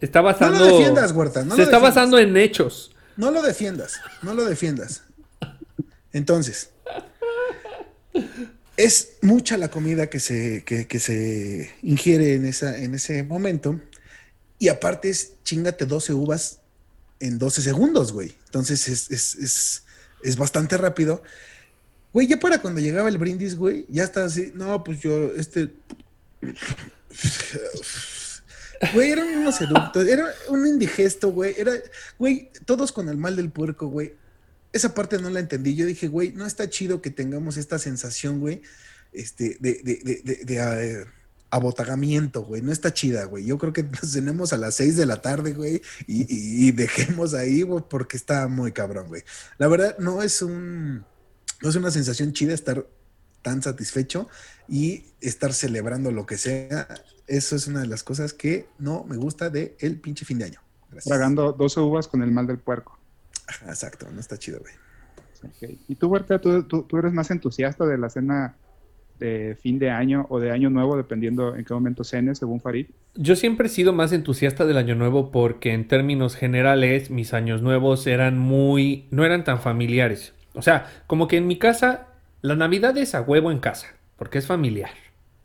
Está 0.00 0.20
basando. 0.20 0.58
No 0.58 0.64
lo 0.64 0.76
defiendas, 0.76 1.12
Huerta. 1.12 1.44
se 1.54 1.62
está 1.62 1.78
basando 1.78 2.18
en 2.18 2.36
hechos. 2.36 2.94
No 3.16 3.30
lo 3.30 3.42
defiendas. 3.42 4.00
No 4.22 4.34
lo 4.34 4.44
defiendas. 4.44 5.04
Entonces. 6.16 6.70
Es 8.76 9.16
mucha 9.22 9.56
la 9.56 9.70
comida 9.70 10.08
que 10.08 10.18
se, 10.20 10.64
que, 10.64 10.98
se 10.98 11.70
ingiere 11.82 12.34
en, 12.34 12.46
esa, 12.46 12.78
en 12.78 12.94
ese 12.94 13.22
momento. 13.22 13.80
Y 14.58 14.68
aparte 14.68 15.10
es 15.10 15.32
chingate 15.44 15.84
12 15.84 16.14
uvas 16.14 16.60
en 17.20 17.38
12 17.38 17.62
segundos, 17.62 18.12
güey. 18.12 18.34
Entonces 18.46 18.88
es, 18.88 19.10
es, 19.10 19.34
es, 19.34 19.82
es 20.22 20.36
bastante 20.36 20.76
rápido. 20.78 21.22
Güey, 22.12 22.26
ya 22.26 22.38
para 22.38 22.62
cuando 22.62 22.80
llegaba 22.80 23.10
el 23.10 23.18
brindis, 23.18 23.56
güey, 23.56 23.84
ya 23.88 24.04
está 24.04 24.24
así. 24.24 24.52
No, 24.54 24.82
pues 24.84 25.00
yo, 25.00 25.34
este. 25.36 25.70
Güey, 28.92 29.10
eran 29.10 29.28
unos 29.38 29.58
eructos, 29.60 30.06
era 30.06 30.26
un 30.48 30.66
indigesto, 30.66 31.30
güey. 31.30 31.54
Era, 31.58 31.72
güey, 32.18 32.50
todos 32.64 32.92
con 32.92 33.08
el 33.08 33.16
mal 33.16 33.36
del 33.36 33.50
puerco, 33.50 33.88
güey. 33.88 34.14
Esa 34.76 34.94
parte 34.94 35.18
no 35.18 35.30
la 35.30 35.40
entendí. 35.40 35.74
Yo 35.74 35.86
dije, 35.86 36.08
güey, 36.08 36.32
no 36.32 36.44
está 36.44 36.68
chido 36.68 37.00
que 37.00 37.10
tengamos 37.10 37.56
esta 37.56 37.78
sensación, 37.78 38.40
güey, 38.40 38.60
este, 39.12 39.56
de, 39.58 39.80
de, 39.82 40.22
de, 40.22 40.44
de, 40.44 41.06
abotagamiento, 41.48 42.42
güey. 42.42 42.60
No 42.60 42.72
está 42.72 42.92
chida, 42.92 43.24
güey. 43.24 43.46
Yo 43.46 43.56
creo 43.56 43.72
que 43.72 43.82
nos 44.02 44.12
tenemos 44.12 44.52
a 44.52 44.58
las 44.58 44.74
seis 44.74 44.96
de 44.96 45.06
la 45.06 45.22
tarde, 45.22 45.54
güey, 45.54 45.80
y, 46.06 46.26
y, 46.68 46.72
dejemos 46.72 47.32
ahí, 47.32 47.62
güey, 47.62 47.82
porque 47.88 48.18
está 48.18 48.48
muy 48.48 48.72
cabrón, 48.72 49.08
güey. 49.08 49.22
La 49.56 49.66
verdad, 49.68 49.96
no 49.98 50.22
es 50.22 50.42
un, 50.42 51.06
no 51.62 51.68
es 51.70 51.74
una 51.74 51.90
sensación 51.90 52.34
chida 52.34 52.52
estar 52.52 52.86
tan 53.40 53.62
satisfecho 53.62 54.28
y 54.68 55.04
estar 55.22 55.54
celebrando 55.54 56.10
lo 56.10 56.26
que 56.26 56.36
sea. 56.36 56.86
Eso 57.26 57.56
es 57.56 57.66
una 57.66 57.80
de 57.80 57.86
las 57.86 58.02
cosas 58.02 58.34
que 58.34 58.68
no 58.78 59.04
me 59.04 59.16
gusta 59.16 59.48
de 59.48 59.74
el 59.80 60.00
pinche 60.00 60.26
fin 60.26 60.38
de 60.38 60.44
año. 60.44 60.60
Gracias. 60.90 61.06
Tragando 61.06 61.52
12 61.52 61.80
uvas 61.80 62.08
con 62.08 62.22
el 62.22 62.30
mal 62.30 62.46
del 62.46 62.58
puerco. 62.58 62.98
Exacto, 63.66 64.06
no 64.12 64.20
está 64.20 64.38
chido, 64.38 64.60
güey. 64.60 64.74
¿Y 65.88 65.94
tú, 65.94 66.08
Huerta, 66.08 66.38
tú, 66.40 66.62
tú, 66.64 66.96
eres 66.96 67.12
más 67.12 67.30
entusiasta 67.30 67.84
de 67.84 67.98
la 67.98 68.08
cena 68.08 68.56
de 69.18 69.56
fin 69.60 69.78
de 69.78 69.90
año 69.90 70.26
o 70.28 70.40
de 70.40 70.50
año 70.50 70.70
nuevo, 70.70 70.96
dependiendo 70.96 71.54
en 71.54 71.64
qué 71.64 71.72
momento 71.72 72.04
cenes, 72.04 72.38
según 72.38 72.60
Farid? 72.60 72.86
Yo 73.14 73.36
siempre 73.36 73.66
he 73.66 73.70
sido 73.70 73.92
más 73.92 74.12
entusiasta 74.12 74.66
del 74.66 74.76
año 74.76 74.94
nuevo 74.94 75.30
porque 75.30 75.72
en 75.72 75.88
términos 75.88 76.36
generales 76.36 77.10
mis 77.10 77.32
años 77.32 77.62
nuevos 77.62 78.06
eran 78.06 78.38
muy, 78.38 79.06
no 79.10 79.24
eran 79.24 79.44
tan 79.44 79.60
familiares. 79.60 80.34
O 80.54 80.62
sea, 80.62 80.86
como 81.06 81.28
que 81.28 81.36
en 81.36 81.46
mi 81.46 81.58
casa, 81.58 82.08
la 82.42 82.56
Navidad 82.56 82.96
es 82.96 83.14
a 83.14 83.22
huevo 83.22 83.50
en 83.50 83.58
casa, 83.58 83.88
porque 84.16 84.38
es 84.38 84.46
familiar. 84.46 84.90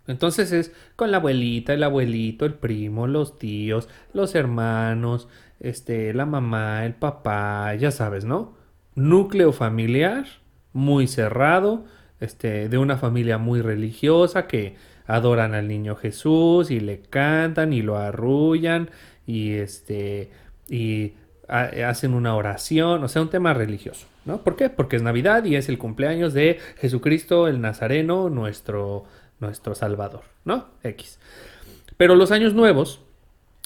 Entonces 0.08 0.51
es 0.51 0.74
con 0.96 1.12
la 1.12 1.17
abuelita, 1.17 1.74
el 1.74 1.84
abuelito, 1.84 2.46
el 2.46 2.55
primo, 2.55 3.08
los 3.08 3.38
tíos, 3.38 3.88
los 4.13 4.36
hermanos, 4.36 5.27
este, 5.62 6.13
la 6.13 6.25
mamá, 6.25 6.86
el 6.86 6.96
papá, 6.96 7.74
ya 7.75 7.91
sabes, 7.91 8.25
¿no? 8.25 8.53
Núcleo 8.96 9.53
familiar, 9.53 10.25
muy 10.74 11.08
cerrado, 11.08 11.86
este, 12.20 12.68
de 12.68 12.77
una 12.77 12.98
familia 12.98 13.38
muy 13.38 13.62
religiosa 13.62 14.48
que 14.48 14.75
adoran 15.08 15.53
al 15.53 15.68
niño 15.68 15.96
Jesús 15.96 16.72
y 16.72 16.80
le 16.80 17.01
cantan 17.01 17.74
y 17.74 17.82
lo 17.82 17.98
arrullan 17.98 18.89
y 19.25 19.53
este 19.53 20.32
y 20.70 21.13
hacen 21.48 22.13
una 22.13 22.36
oración, 22.36 23.03
o 23.03 23.08
sea, 23.10 23.22
un 23.22 23.30
tema 23.30 23.53
religioso, 23.53 24.08
¿no? 24.24 24.41
¿Por 24.41 24.56
qué? 24.56 24.70
Porque 24.70 24.96
es 24.96 25.01
Navidad 25.01 25.44
y 25.44 25.58
es 25.58 25.68
el 25.68 25.77
cumpleaños 25.77 26.34
de 26.34 26.60
Jesucristo 26.77 27.48
el 27.48 27.60
Nazareno, 27.60 28.30
nuestro 28.30 29.03
nuestro 29.39 29.75
Salvador, 29.75 30.22
¿no? 30.46 30.68
X. 30.84 31.20
Pero 31.98 32.15
los 32.15 32.32
años 32.32 32.53
nuevos 32.53 33.01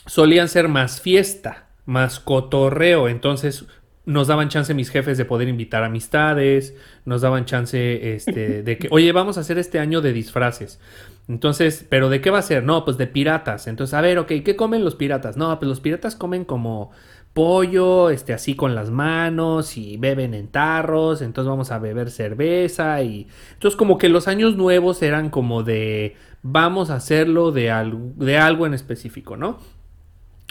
solían 0.07 0.49
ser 0.49 0.67
más 0.67 0.99
fiesta, 0.99 1.64
más 1.85 2.19
cotorreo, 2.19 3.07
entonces 3.07 3.65
nos 4.05 4.27
daban 4.27 4.49
chance 4.49 4.73
mis 4.73 4.89
jefes 4.89 5.17
de 5.17 5.25
poder 5.25 5.47
invitar 5.47 5.83
amistades, 5.83 6.75
nos 7.05 7.21
daban 7.21 7.45
chance 7.45 8.15
este, 8.15 8.61
de 8.63 8.77
que, 8.77 8.87
oye, 8.91 9.11
vamos 9.11 9.37
a 9.37 9.41
hacer 9.41 9.57
este 9.57 9.79
año 9.79 10.01
de 10.01 10.13
disfraces. 10.13 10.79
Entonces, 11.27 11.85
¿pero 11.89 12.09
de 12.09 12.21
qué 12.21 12.29
va 12.29 12.37
a 12.37 12.43
ser? 12.43 12.63
No, 12.63 12.85
pues 12.85 12.97
de 12.97 13.07
piratas. 13.07 13.65
Entonces, 13.65 13.95
a 13.95 14.01
ver, 14.01 14.19
ok, 14.19 14.27
¿qué 14.43 14.55
comen 14.55 14.85
los 14.85 14.95
piratas? 14.95 15.37
No, 15.37 15.57
pues 15.57 15.67
los 15.67 15.79
piratas 15.79 16.15
comen 16.15 16.45
como 16.45 16.91
pollo, 17.33 18.11
este, 18.11 18.31
así 18.31 18.55
con 18.55 18.75
las 18.75 18.91
manos 18.91 19.75
y 19.75 19.97
beben 19.97 20.33
en 20.33 20.47
tarros, 20.47 21.21
entonces 21.21 21.49
vamos 21.49 21.69
a 21.69 21.79
beber 21.79 22.09
cerveza 22.09 23.01
y 23.01 23.27
entonces 23.51 23.75
como 23.75 23.97
que 23.97 24.07
los 24.07 24.29
años 24.29 24.55
nuevos 24.55 25.01
eran 25.01 25.29
como 25.29 25.61
de 25.61 26.15
vamos 26.43 26.89
a 26.91 26.95
hacerlo 26.95 27.51
de 27.51 27.71
algo, 27.71 28.13
de 28.15 28.37
algo 28.37 28.65
en 28.65 28.73
específico, 28.73 29.35
¿no? 29.35 29.57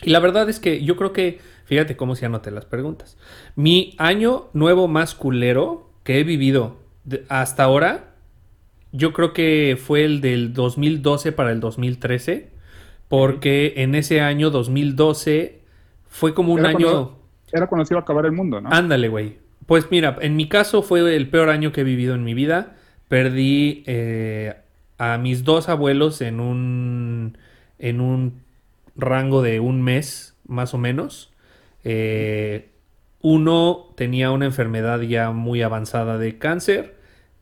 Y 0.02 0.10
la 0.10 0.20
verdad 0.20 0.48
es 0.48 0.60
que 0.60 0.84
yo 0.84 0.96
creo 0.96 1.12
que, 1.12 1.40
fíjate 1.64 1.96
cómo 1.96 2.16
se 2.16 2.26
anoté 2.26 2.50
las 2.50 2.64
preguntas. 2.64 3.16
Mi 3.56 3.94
año 3.98 4.48
nuevo 4.52 4.88
más 4.88 5.14
culero 5.14 5.90
que 6.02 6.20
he 6.20 6.24
vivido 6.24 6.76
hasta 7.28 7.64
ahora, 7.64 8.14
yo 8.92 9.12
creo 9.12 9.32
que 9.32 9.78
fue 9.82 10.04
el 10.04 10.20
del 10.20 10.52
2012 10.52 11.32
para 11.32 11.52
el 11.52 11.60
2013, 11.60 12.50
porque 13.08 13.74
en 13.76 13.94
ese 13.94 14.20
año 14.20 14.50
2012 14.50 15.60
fue 16.08 16.34
como 16.34 16.52
un 16.52 16.66
año... 16.66 17.16
era 17.52 17.66
cuando 17.66 17.84
se 17.84 17.94
iba 17.94 18.00
a 18.00 18.02
acabar 18.02 18.26
el 18.26 18.32
mundo, 18.32 18.60
¿no? 18.60 18.70
Ándale, 18.70 19.08
güey. 19.08 19.38
Pues 19.66 19.90
mira, 19.90 20.16
en 20.20 20.36
mi 20.36 20.48
caso 20.48 20.82
fue 20.82 21.16
el 21.16 21.28
peor 21.28 21.48
año 21.48 21.72
que 21.72 21.80
he 21.80 21.84
vivido 21.84 22.14
en 22.14 22.22
mi 22.22 22.34
vida. 22.34 22.76
Perdí 23.08 23.82
eh, 23.86 24.54
a 24.98 25.18
mis 25.18 25.44
dos 25.44 25.68
abuelos 25.68 26.20
en 26.20 26.40
un, 26.40 27.38
en 27.78 28.00
un 28.00 28.43
rango 28.96 29.42
de 29.42 29.60
un 29.60 29.82
mes, 29.82 30.36
más 30.46 30.74
o 30.74 30.78
menos. 30.78 31.32
Eh, 31.84 32.70
uno 33.20 33.92
tenía 33.96 34.30
una 34.30 34.44
enfermedad 34.44 35.00
ya 35.00 35.30
muy 35.30 35.62
avanzada 35.62 36.18
de 36.18 36.38
cáncer 36.38 36.96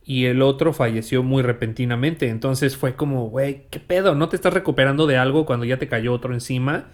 y 0.05 0.25
el 0.25 0.41
otro 0.41 0.73
falleció 0.73 1.23
muy 1.23 1.43
repentinamente. 1.43 2.29
Entonces 2.29 2.77
fue 2.77 2.95
como, 2.95 3.29
güey, 3.29 3.67
¿qué 3.69 3.79
pedo? 3.79 4.15
¿No 4.15 4.29
te 4.29 4.35
estás 4.35 4.53
recuperando 4.53 5.07
de 5.07 5.17
algo 5.17 5.45
cuando 5.45 5.65
ya 5.65 5.77
te 5.77 5.87
cayó 5.87 6.13
otro 6.13 6.33
encima? 6.33 6.87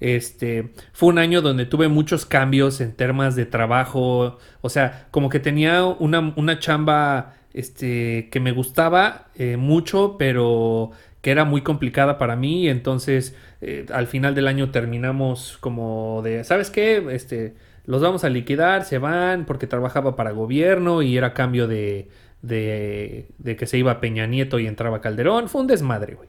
Este, 0.00 0.72
fue 0.92 1.10
un 1.10 1.18
año 1.18 1.42
donde 1.42 1.66
tuve 1.66 1.88
muchos 1.88 2.24
cambios 2.26 2.80
en 2.80 2.94
temas 2.94 3.36
de 3.36 3.46
trabajo. 3.46 4.38
O 4.62 4.68
sea, 4.68 5.08
como 5.10 5.28
que 5.28 5.40
tenía 5.40 5.84
una, 5.84 6.58
chamba 6.58 7.34
este, 7.52 8.28
que 8.30 8.40
me 8.40 8.52
gustaba 8.52 9.28
eh, 9.34 9.56
mucho, 9.56 10.16
pero 10.18 10.92
que 11.20 11.30
era 11.30 11.44
muy 11.44 11.62
complicada 11.62 12.18
para 12.18 12.36
mí. 12.36 12.68
Entonces, 12.68 13.36
eh, 13.60 13.86
al 13.92 14.06
final 14.06 14.34
del 14.34 14.48
año 14.48 14.70
terminamos 14.70 15.58
como 15.60 16.22
de, 16.22 16.44
¿sabes 16.44 16.70
qué? 16.70 17.04
Este, 17.10 17.54
los 17.84 18.00
vamos 18.00 18.24
a 18.24 18.28
liquidar, 18.28 18.84
se 18.84 18.98
van, 18.98 19.44
porque 19.44 19.66
trabajaba 19.66 20.16
para 20.16 20.30
gobierno 20.30 21.02
y 21.02 21.16
era 21.16 21.34
cambio 21.34 21.66
de, 21.66 22.08
de, 22.42 23.28
de 23.38 23.56
que 23.56 23.66
se 23.66 23.78
iba 23.78 24.00
Peña 24.00 24.26
Nieto 24.26 24.58
y 24.58 24.66
entraba 24.66 25.00
Calderón. 25.00 25.48
Fue 25.48 25.60
un 25.60 25.66
desmadre, 25.66 26.14
güey. 26.14 26.28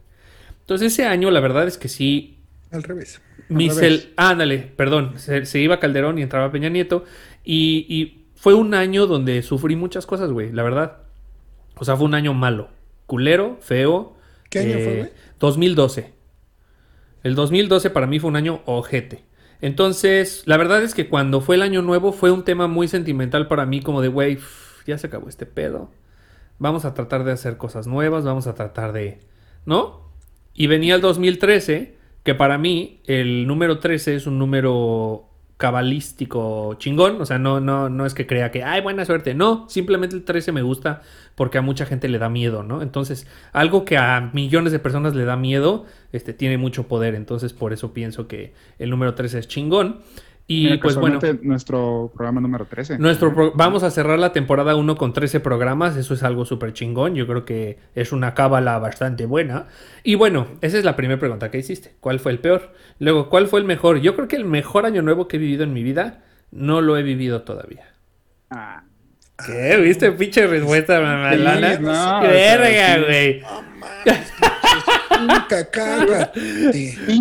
Entonces, 0.62 0.94
ese 0.94 1.06
año, 1.06 1.32
la 1.32 1.40
verdad 1.40 1.68
es 1.68 1.78
que 1.78 1.88
sí. 1.88 2.40
Al 2.72 2.84
revés. 2.84 3.22
Misel, 3.50 4.14
ándale, 4.16 4.60
perdón, 4.60 5.16
se, 5.18 5.60
iba 5.60 5.80
Calderón 5.80 6.18
y 6.18 6.22
entraba 6.22 6.52
Peña 6.52 6.70
Nieto. 6.70 7.04
Y, 7.44 8.18
fue 8.36 8.56
un 8.56 8.74
año 8.74 9.06
donde 9.06 9.44
sufrí 9.44 9.76
muchas 9.76 10.08
cosas, 10.08 10.32
güey, 10.32 10.52
la 10.52 10.64
verdad. 10.64 11.04
O 11.76 11.86
sea, 11.86 11.96
fue 11.96 12.08
un 12.08 12.16
año 12.16 12.34
malo. 12.34 12.70
Culero, 13.06 13.58
feo. 13.62 14.16
¿Qué 14.50 14.60
año 14.60 14.74
fue, 14.74 14.98
güey? 14.98 15.10
2012. 15.40 16.21
El 17.24 17.36
2012 17.36 17.90
para 17.90 18.08
mí 18.08 18.20
fue 18.20 18.30
un 18.30 18.36
año 18.36 18.62
ojete. 18.66 19.24
Entonces, 19.62 20.44
la 20.46 20.58
verdad 20.58 20.84
es 20.84 20.96
que 20.96 21.08
cuando 21.08 21.40
fue 21.42 21.56
el 21.56 21.62
año 21.62 21.82
nuevo 21.82 22.12
fue 22.12 22.32
un 22.32 22.44
tema 22.44 22.68
muy 22.68 22.88
sentimental 22.88 23.48
para 23.48 23.66
mí, 23.66 23.82
como 23.82 24.02
de, 24.02 24.08
güey, 24.08 24.40
ya 24.88 24.98
se 24.98 25.08
acabó 25.08 25.30
este 25.30 25.46
pedo. 25.46 25.92
Vamos 26.58 26.86
a 26.86 26.94
tratar 26.94 27.24
de 27.24 27.32
hacer 27.32 27.58
cosas 27.58 27.88
nuevas, 27.88 28.24
vamos 28.24 28.48
a 28.48 28.56
tratar 28.56 28.92
de... 28.94 29.20
¿No? 29.66 30.12
Y 30.54 30.68
venía 30.68 30.96
el 30.96 31.02
2013 31.02 31.98
que 32.24 32.36
para 32.36 32.58
mí 32.58 33.02
el 33.06 33.48
número 33.48 33.80
13 33.80 34.16
es 34.16 34.28
un 34.28 34.38
número 34.38 35.31
cabalístico 35.62 36.74
chingón, 36.80 37.22
o 37.22 37.26
sea, 37.28 37.38
no, 37.38 37.60
no, 37.60 37.88
no 37.88 38.08
es 38.08 38.16
que 38.16 38.26
crea 38.26 38.50
que, 38.50 38.64
ay, 38.64 38.82
buena 38.82 39.06
suerte, 39.06 39.36
no, 39.36 39.70
simplemente 39.70 40.16
el 40.16 40.24
13 40.24 40.52
me 40.52 40.64
gusta 40.64 41.04
porque 41.36 41.60
a 41.60 41.62
mucha 41.62 41.86
gente 41.86 42.10
le 42.10 42.18
da 42.18 42.30
miedo, 42.30 42.64
¿no? 42.64 42.82
Entonces, 42.82 43.28
algo 43.54 43.86
que 43.86 43.96
a 43.96 44.32
millones 44.34 44.72
de 44.72 44.80
personas 44.80 45.14
le 45.14 45.24
da 45.24 45.36
miedo, 45.36 45.86
este, 46.14 46.34
tiene 46.34 46.58
mucho 46.58 46.88
poder, 46.88 47.14
entonces 47.14 47.54
por 47.54 47.74
eso 47.74 47.94
pienso 47.94 48.28
que 48.28 48.56
el 48.80 48.90
número 48.90 49.14
13 49.14 49.38
es 49.38 49.48
chingón. 49.48 50.02
Y 50.54 50.78
pues 50.80 50.98
bueno. 50.98 51.18
Nuestro 51.44 52.12
programa 52.14 52.42
número 52.42 52.66
13. 52.66 53.00
Nuestro 53.00 53.54
vamos 53.56 53.84
a 53.84 53.92
cerrar 53.92 54.20
la 54.20 54.34
temporada 54.34 54.76
1 54.76 54.98
con 54.98 55.14
13 55.14 55.40
programas. 55.40 55.96
Eso 55.96 56.14
es 56.14 56.24
algo 56.24 56.44
súper 56.44 56.74
chingón. 56.74 57.16
Yo 57.16 57.26
creo 57.26 57.46
que 57.46 57.80
es 57.96 58.12
una 58.12 58.34
cábala 58.34 58.78
bastante 58.78 59.26
buena. 59.26 59.68
Y 60.04 60.16
bueno, 60.16 60.48
esa 60.60 60.78
es 60.78 60.84
la 60.84 60.98
primera 60.98 61.20
pregunta 61.20 61.50
que 61.50 61.60
hiciste. 61.60 61.96
¿Cuál 62.02 62.20
fue 62.20 62.34
el 62.34 62.40
peor? 62.40 62.74
Luego, 63.00 63.30
¿cuál 63.30 63.48
fue 63.48 63.62
el 63.62 63.66
mejor? 63.66 64.02
Yo 64.02 64.14
creo 64.14 64.28
que 64.28 64.36
el 64.36 64.44
mejor 64.44 64.86
año 64.86 65.02
nuevo 65.02 65.30
que 65.30 65.38
he 65.38 65.40
vivido 65.40 65.64
en 65.64 65.72
mi 65.72 65.84
vida 65.84 66.22
no 66.52 66.82
lo 66.82 66.98
he 66.98 67.04
vivido 67.04 67.44
todavía. 67.44 67.86
Ah. 68.50 68.84
¿Qué? 69.46 69.78
¿Viste? 69.78 70.12
Pinche 70.12 70.48
respuesta, 70.48 71.00
mamalana. 71.00 71.80
no, 71.80 72.22
Verga, 72.28 73.00
güey. 73.06 73.42
Nunca 75.22 75.70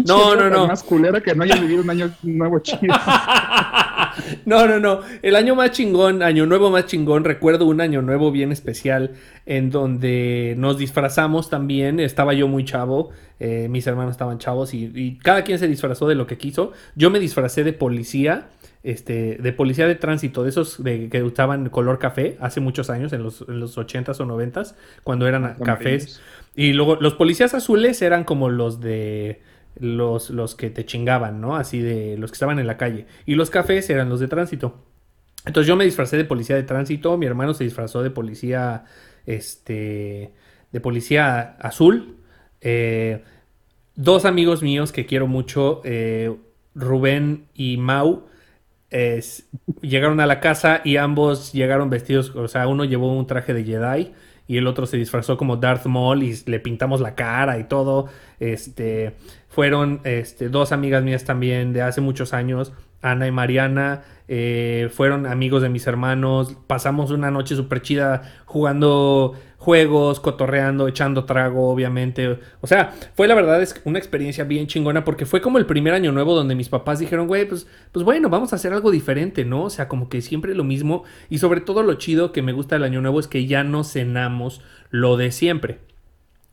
No, 0.06 0.34
no, 0.36 0.50
no. 0.50 0.66
Más 0.66 0.82
culera 0.82 1.20
que 1.20 1.34
no 1.34 1.44
haya 1.44 1.56
vivido 1.56 1.82
un 1.82 1.90
año 1.90 2.10
nuevo 2.22 2.58
chido. 2.60 2.80
no, 4.44 4.66
no, 4.66 4.80
no. 4.80 5.00
El 5.22 5.36
año 5.36 5.54
más 5.54 5.70
chingón, 5.72 6.22
año 6.22 6.46
nuevo 6.46 6.70
más 6.70 6.86
chingón. 6.86 7.24
Recuerdo 7.24 7.66
un 7.66 7.80
año 7.80 8.02
nuevo 8.02 8.30
bien 8.30 8.52
especial 8.52 9.12
en 9.46 9.70
donde 9.70 10.54
nos 10.58 10.78
disfrazamos 10.78 11.50
también. 11.50 12.00
Estaba 12.00 12.34
yo 12.34 12.48
muy 12.48 12.64
chavo, 12.64 13.10
eh, 13.38 13.68
mis 13.68 13.86
hermanos 13.86 14.12
estaban 14.12 14.38
chavos 14.38 14.74
y, 14.74 15.18
cada 15.22 15.44
quien 15.44 15.58
se 15.58 15.68
disfrazó 15.68 16.06
de 16.06 16.14
lo 16.14 16.26
que 16.26 16.38
quiso. 16.38 16.72
Yo 16.94 17.10
me 17.10 17.18
disfracé 17.18 17.64
de 17.64 17.72
policía. 17.72 18.48
Este, 18.82 19.36
de 19.36 19.52
policía 19.52 19.86
de 19.86 19.94
tránsito, 19.94 20.42
de 20.42 20.48
esos 20.48 20.82
de, 20.82 21.10
que 21.10 21.22
usaban 21.22 21.68
color 21.68 21.98
café 21.98 22.38
hace 22.40 22.60
muchos 22.60 22.88
años, 22.88 23.12
en 23.12 23.22
los, 23.22 23.44
en 23.46 23.60
los 23.60 23.76
80s 23.76 24.18
o 24.20 24.24
90s, 24.24 24.74
cuando 25.04 25.28
eran 25.28 25.54
cafés. 25.56 26.20
Y 26.56 26.72
luego 26.72 26.96
los 26.96 27.14
policías 27.14 27.52
azules 27.52 28.00
eran 28.00 28.24
como 28.24 28.48
los 28.48 28.80
de 28.80 29.42
los, 29.78 30.30
los 30.30 30.54
que 30.54 30.70
te 30.70 30.84
chingaban, 30.84 31.40
¿no? 31.40 31.56
Así 31.56 31.80
de 31.80 32.16
los 32.16 32.30
que 32.30 32.36
estaban 32.36 32.58
en 32.58 32.66
la 32.66 32.76
calle. 32.76 33.06
Y 33.26 33.34
los 33.34 33.50
cafés 33.50 33.88
eran 33.90 34.08
los 34.08 34.20
de 34.20 34.28
tránsito. 34.28 34.82
Entonces 35.46 35.68
yo 35.68 35.76
me 35.76 35.84
disfracé 35.84 36.16
de 36.16 36.24
policía 36.24 36.56
de 36.56 36.64
tránsito, 36.64 37.16
mi 37.16 37.26
hermano 37.26 37.54
se 37.54 37.64
disfrazó 37.64 38.02
de 38.02 38.10
policía, 38.10 38.84
este, 39.26 40.32
de 40.72 40.80
policía 40.80 41.56
azul. 41.60 42.16
Eh, 42.60 43.22
dos 43.94 44.24
amigos 44.24 44.62
míos 44.62 44.92
que 44.92 45.06
quiero 45.06 45.26
mucho, 45.26 45.80
eh, 45.84 46.36
Rubén 46.74 47.46
y 47.54 47.78
Mau, 47.78 48.26
llegaron 49.80 50.20
a 50.20 50.26
la 50.26 50.40
casa 50.40 50.80
y 50.84 50.96
ambos 50.96 51.52
llegaron 51.52 51.90
vestidos, 51.90 52.34
o 52.34 52.48
sea, 52.48 52.66
uno 52.66 52.84
llevó 52.84 53.12
un 53.16 53.26
traje 53.26 53.54
de 53.54 53.64
Jedi 53.64 54.12
y 54.48 54.56
el 54.56 54.66
otro 54.66 54.84
se 54.86 54.96
disfrazó 54.96 55.36
como 55.36 55.56
Darth 55.58 55.86
Maul 55.86 56.24
y 56.24 56.36
le 56.46 56.58
pintamos 56.58 57.00
la 57.00 57.14
cara 57.14 57.58
y 57.58 57.64
todo. 57.64 58.08
Este, 58.40 59.14
fueron 59.48 60.00
este, 60.02 60.48
dos 60.48 60.72
amigas 60.72 61.04
mías 61.04 61.24
también 61.24 61.72
de 61.72 61.82
hace 61.82 62.00
muchos 62.00 62.34
años, 62.34 62.72
Ana 63.00 63.28
y 63.28 63.30
Mariana, 63.30 64.02
eh, 64.26 64.90
fueron 64.92 65.26
amigos 65.26 65.62
de 65.62 65.68
mis 65.68 65.86
hermanos, 65.86 66.56
pasamos 66.66 67.12
una 67.12 67.30
noche 67.30 67.54
súper 67.54 67.80
chida 67.82 68.22
jugando 68.44 69.34
juegos, 69.60 70.20
cotorreando, 70.20 70.88
echando 70.88 71.26
trago, 71.26 71.68
obviamente. 71.68 72.40
O 72.62 72.66
sea, 72.66 72.94
fue 73.14 73.28
la 73.28 73.34
verdad 73.34 73.60
es 73.60 73.78
una 73.84 73.98
experiencia 73.98 74.44
bien 74.44 74.66
chingona 74.66 75.04
porque 75.04 75.26
fue 75.26 75.42
como 75.42 75.58
el 75.58 75.66
primer 75.66 75.92
año 75.92 76.12
nuevo 76.12 76.34
donde 76.34 76.54
mis 76.54 76.70
papás 76.70 76.98
dijeron, 76.98 77.26
güey, 77.26 77.46
pues, 77.46 77.66
pues 77.92 78.02
bueno, 78.02 78.30
vamos 78.30 78.54
a 78.54 78.56
hacer 78.56 78.72
algo 78.72 78.90
diferente, 78.90 79.44
¿no? 79.44 79.64
O 79.64 79.70
sea, 79.70 79.86
como 79.86 80.08
que 80.08 80.22
siempre 80.22 80.54
lo 80.54 80.64
mismo. 80.64 81.04
Y 81.28 81.38
sobre 81.38 81.60
todo 81.60 81.82
lo 81.82 81.94
chido 81.94 82.32
que 82.32 82.40
me 82.40 82.52
gusta 82.52 82.76
del 82.76 82.84
año 82.84 83.02
nuevo 83.02 83.20
es 83.20 83.28
que 83.28 83.44
ya 83.44 83.62
no 83.62 83.84
cenamos 83.84 84.62
lo 84.90 85.18
de 85.18 85.30
siempre 85.30 85.89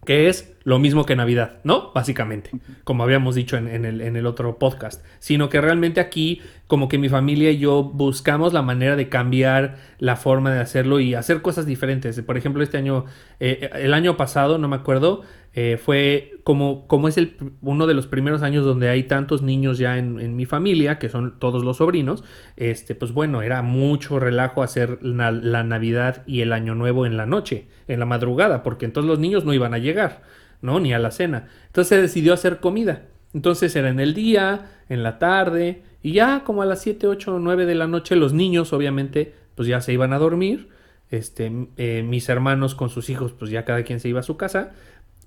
que 0.07 0.29
es 0.29 0.55
lo 0.63 0.79
mismo 0.79 1.05
que 1.05 1.17
Navidad, 1.17 1.57
¿no? 1.65 1.91
Básicamente, 1.93 2.51
como 2.85 3.03
habíamos 3.03 3.35
dicho 3.35 3.57
en, 3.57 3.83
el, 3.83 4.25
otro 4.25 4.57
podcast, 4.57 5.03
sino 5.19 5.49
que 5.49 5.59
realmente 5.59 5.99
aquí 5.99 6.41
como 6.65 6.87
que 6.87 6.97
mi 6.97 7.09
familia 7.09 7.51
y 7.51 7.57
yo 7.57 7.83
buscamos 7.83 8.53
la 8.53 8.61
manera 8.61 8.95
de 8.95 9.09
cambiar 9.09 9.75
la 9.99 10.15
forma 10.15 10.53
de 10.53 10.61
hacerlo 10.61 11.01
y 11.01 11.13
hacer 11.13 11.41
cosas 11.41 11.65
diferentes. 11.65 12.21
Por 12.21 12.37
ejemplo, 12.37 12.63
este 12.63 12.77
año, 12.77 13.03
eh, 13.41 13.69
el 13.73 13.93
año 13.93 14.15
pasado, 14.15 14.57
no 14.57 14.69
me 14.69 14.77
acuerdo, 14.77 15.23
eh, 15.53 15.77
fue 15.77 16.39
como, 16.43 16.87
como 16.87 17.07
es 17.07 17.17
el, 17.17 17.35
uno 17.61 17.87
de 17.87 17.93
los 17.93 18.07
primeros 18.07 18.43
años 18.43 18.63
donde 18.63 18.89
hay 18.89 19.03
tantos 19.03 19.41
niños 19.41 19.77
ya 19.77 19.97
en, 19.97 20.35
mi 20.35 20.45
familia, 20.45 20.99
que 20.99 21.09
son 21.09 21.39
todos 21.39 21.63
los 21.63 21.77
sobrinos, 21.77 22.23
este, 22.55 22.93
pues 22.93 23.11
bueno, 23.11 23.41
era 23.41 23.61
mucho 23.63 24.19
relajo 24.19 24.61
hacer 24.61 24.99
la, 25.01 25.31
Navidad 25.31 26.23
y 26.27 26.41
el 26.41 26.53
Año 26.53 26.75
Nuevo 26.75 27.05
en 27.05 27.17
la 27.17 27.25
noche, 27.25 27.67
en 27.87 27.99
la 27.99 28.05
madrugada, 28.05 28.61
porque 28.61 28.85
entonces 28.85 29.09
los 29.09 29.19
niños 29.19 29.45
no 29.45 29.53
iban 29.53 29.73
a 29.73 29.79
llegar, 29.79 30.21
¿no? 30.61 30.79
Ni 30.79 30.93
a 30.93 30.99
la 30.99 31.11
cena. 31.11 31.47
Entonces 31.65 31.89
se 31.89 32.01
decidió 32.01 32.33
hacer 32.33 32.59
comida. 32.59 33.03
Entonces 33.33 33.75
era 33.75 33.89
en 33.89 33.99
el 33.99 34.13
día, 34.13 34.71
en 34.89 35.03
la 35.03 35.19
tarde, 35.19 35.81
y 36.01 36.13
ya 36.13 36.43
como 36.43 36.61
a 36.61 36.65
las 36.65 36.81
7, 36.81 37.07
8 37.07 37.35
o 37.35 37.39
9 37.39 37.65
de 37.65 37.75
la 37.75 37.87
noche 37.87 38.15
los 38.15 38.33
niños 38.33 38.73
obviamente 38.73 39.33
pues 39.55 39.67
ya 39.67 39.81
se 39.81 39.91
iban 39.91 40.13
a 40.13 40.19
dormir. 40.19 40.69
Este, 41.09 41.51
eh, 41.77 42.03
mis 42.03 42.27
hermanos 42.27 42.75
con 42.75 42.89
sus 42.89 43.09
hijos 43.09 43.33
pues 43.33 43.49
ya 43.49 43.65
cada 43.65 43.83
quien 43.83 43.99
se 43.99 44.09
iba 44.09 44.19
a 44.19 44.23
su 44.23 44.37
casa 44.37 44.73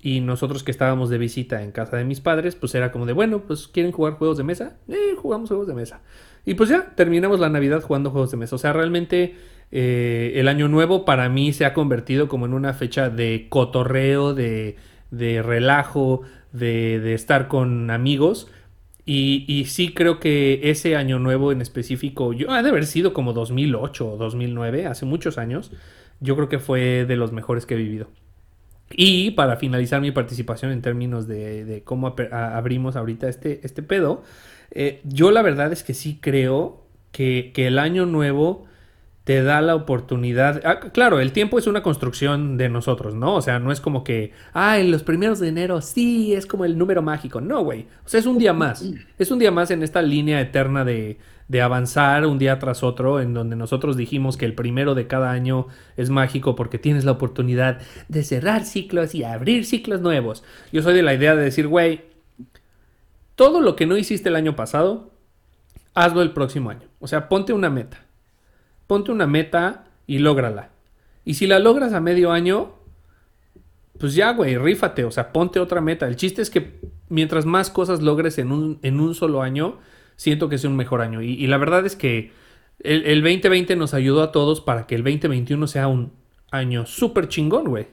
y 0.01 0.21
nosotros 0.21 0.63
que 0.63 0.71
estábamos 0.71 1.09
de 1.09 1.17
visita 1.17 1.61
en 1.61 1.71
casa 1.71 1.97
de 1.97 2.05
mis 2.05 2.21
padres, 2.21 2.55
pues 2.55 2.73
era 2.75 2.91
como 2.91 3.05
de, 3.05 3.13
bueno, 3.13 3.43
pues 3.45 3.67
quieren 3.67 3.91
jugar 3.91 4.13
juegos 4.13 4.37
de 4.37 4.43
mesa, 4.43 4.77
eh, 4.87 5.15
jugamos 5.17 5.49
juegos 5.49 5.67
de 5.67 5.73
mesa. 5.73 6.01
Y 6.45 6.55
pues 6.55 6.69
ya, 6.69 6.93
terminamos 6.95 7.39
la 7.39 7.49
Navidad 7.49 7.81
jugando 7.81 8.09
juegos 8.09 8.31
de 8.31 8.37
mesa. 8.37 8.55
O 8.55 8.59
sea, 8.59 8.73
realmente 8.73 9.35
eh, 9.71 10.33
el 10.35 10.47
año 10.47 10.67
nuevo 10.67 11.05
para 11.05 11.29
mí 11.29 11.53
se 11.53 11.65
ha 11.65 11.73
convertido 11.73 12.27
como 12.27 12.45
en 12.45 12.53
una 12.53 12.73
fecha 12.73 13.09
de 13.09 13.45
cotorreo, 13.49 14.33
de, 14.33 14.75
de 15.11 15.43
relajo, 15.43 16.21
de, 16.51 16.99
de, 16.99 17.13
estar 17.13 17.47
con 17.47 17.91
amigos. 17.91 18.49
Y, 19.05 19.45
y, 19.47 19.65
sí 19.65 19.93
creo 19.93 20.19
que 20.19 20.61
ese 20.63 20.95
año 20.95 21.19
nuevo 21.19 21.51
en 21.51 21.61
específico, 21.61 22.33
yo 22.33 22.51
ha 22.51 22.63
de 22.63 22.69
haber 22.69 22.85
sido 22.85 23.13
como 23.13 23.33
2008 23.33 24.13
o 24.13 24.17
2009, 24.17 24.85
hace 24.85 25.05
muchos 25.05 25.37
años, 25.37 25.71
yo 26.19 26.35
creo 26.35 26.49
que 26.49 26.59
fue 26.59 27.05
de 27.05 27.15
los 27.15 27.31
mejores 27.31 27.65
que 27.65 27.73
he 27.73 27.77
vivido. 27.77 28.07
Y 28.95 29.31
para 29.31 29.57
finalizar 29.57 30.01
mi 30.01 30.11
participación 30.11 30.71
en 30.71 30.81
términos 30.81 31.27
de, 31.27 31.81
cómo 31.85 32.15
abrimos 32.31 32.95
ahorita 32.95 33.27
este, 33.29 33.61
este 33.63 33.83
pedo, 33.83 34.23
eh, 34.71 35.01
yo 35.03 35.31
la 35.31 35.41
verdad 35.41 35.71
es 35.71 35.83
que 35.83 35.93
sí 35.93 36.19
creo 36.21 36.81
que, 37.11 37.51
el 37.55 37.79
año 37.79 38.05
nuevo 38.05 38.65
te 39.23 39.43
da 39.43 39.61
la 39.61 39.75
oportunidad. 39.75 40.61
Ah, 40.65 40.79
claro, 40.79 41.19
el 41.19 41.31
tiempo 41.31 41.59
es 41.59 41.67
una 41.67 41.83
construcción 41.83 42.57
de 42.57 42.69
nosotros, 42.69 43.13
¿no? 43.13 43.35
O 43.35 43.41
sea, 43.41 43.59
no 43.59 43.71
es 43.71 43.79
como 43.79 44.03
que, 44.03 44.31
ah, 44.53 44.79
en 44.79 44.91
los 44.91 45.03
primeros 45.03 45.39
de 45.39 45.49
enero 45.49 45.81
sí 45.81 46.33
es 46.33 46.45
como 46.45 46.65
el 46.65 46.77
número 46.77 47.01
mágico. 47.01 47.39
No, 47.41 47.63
güey. 47.63 47.85
O 48.05 48.09
sea, 48.09 48.19
es 48.19 48.25
un 48.25 48.37
día 48.37 48.53
más. 48.53 48.83
Es 49.19 49.29
un 49.29 49.39
día 49.39 49.51
más 49.51 49.69
en 49.71 49.83
esta 49.83 50.01
línea 50.01 50.41
eterna 50.41 50.83
de, 50.83 51.19
de 51.51 51.61
avanzar 51.61 52.25
un 52.25 52.39
día 52.39 52.59
tras 52.59 52.81
otro, 52.81 53.19
en 53.19 53.33
donde 53.33 53.57
nosotros 53.57 53.97
dijimos 53.97 54.37
que 54.37 54.45
el 54.45 54.55
primero 54.55 54.95
de 54.95 55.07
cada 55.07 55.31
año 55.31 55.67
es 55.97 56.09
mágico 56.09 56.55
porque 56.55 56.79
tienes 56.79 57.03
la 57.03 57.11
oportunidad 57.11 57.81
de 58.07 58.23
cerrar 58.23 58.63
ciclos 58.63 59.13
y 59.15 59.25
abrir 59.25 59.65
ciclos 59.65 59.99
nuevos. 59.99 60.45
Yo 60.71 60.81
soy 60.81 60.93
de 60.93 61.03
la 61.03 61.13
idea 61.13 61.35
de 61.35 61.43
decir, 61.43 61.67
güey, 61.67 62.05
todo 63.35 63.59
lo 63.59 63.75
que 63.75 63.85
no 63.85 63.97
hiciste 63.97 64.29
el 64.29 64.37
año 64.37 64.55
pasado, 64.55 65.11
hazlo 65.93 66.21
el 66.21 66.31
próximo 66.31 66.69
año. 66.69 66.87
O 67.01 67.07
sea, 67.07 67.27
ponte 67.27 67.51
una 67.51 67.69
meta. 67.69 68.05
Ponte 68.87 69.11
una 69.11 69.27
meta 69.27 69.83
y 70.07 70.19
lógrala. 70.19 70.69
Y 71.25 71.33
si 71.33 71.47
la 71.47 71.59
logras 71.59 71.91
a 71.91 71.99
medio 71.99 72.31
año, 72.31 72.75
pues 73.99 74.15
ya, 74.15 74.31
güey, 74.31 74.55
rífate. 74.55 75.03
O 75.03 75.11
sea, 75.11 75.33
ponte 75.33 75.59
otra 75.59 75.81
meta. 75.81 76.07
El 76.07 76.15
chiste 76.15 76.41
es 76.41 76.49
que 76.49 76.79
mientras 77.09 77.45
más 77.45 77.69
cosas 77.69 78.01
logres 78.01 78.37
en 78.37 78.53
un, 78.53 78.79
en 78.83 79.01
un 79.01 79.15
solo 79.15 79.41
año, 79.41 79.79
siento 80.21 80.49
que 80.49 80.55
es 80.55 80.63
un 80.65 80.75
mejor 80.75 81.01
año. 81.01 81.23
Y, 81.23 81.47
la 81.47 81.57
verdad 81.57 81.83
es 81.83 81.95
que 81.95 82.31
el, 82.77 83.23
2020 83.23 83.75
nos 83.75 83.95
ayudó 83.95 84.21
a 84.21 84.31
todos 84.31 84.61
para 84.61 84.85
que 84.85 84.93
el 84.93 85.03
2021 85.03 85.65
sea 85.65 85.87
un 85.87 86.13
año 86.51 86.85
súper 86.85 87.27
chingón, 87.27 87.65
güey. 87.65 87.87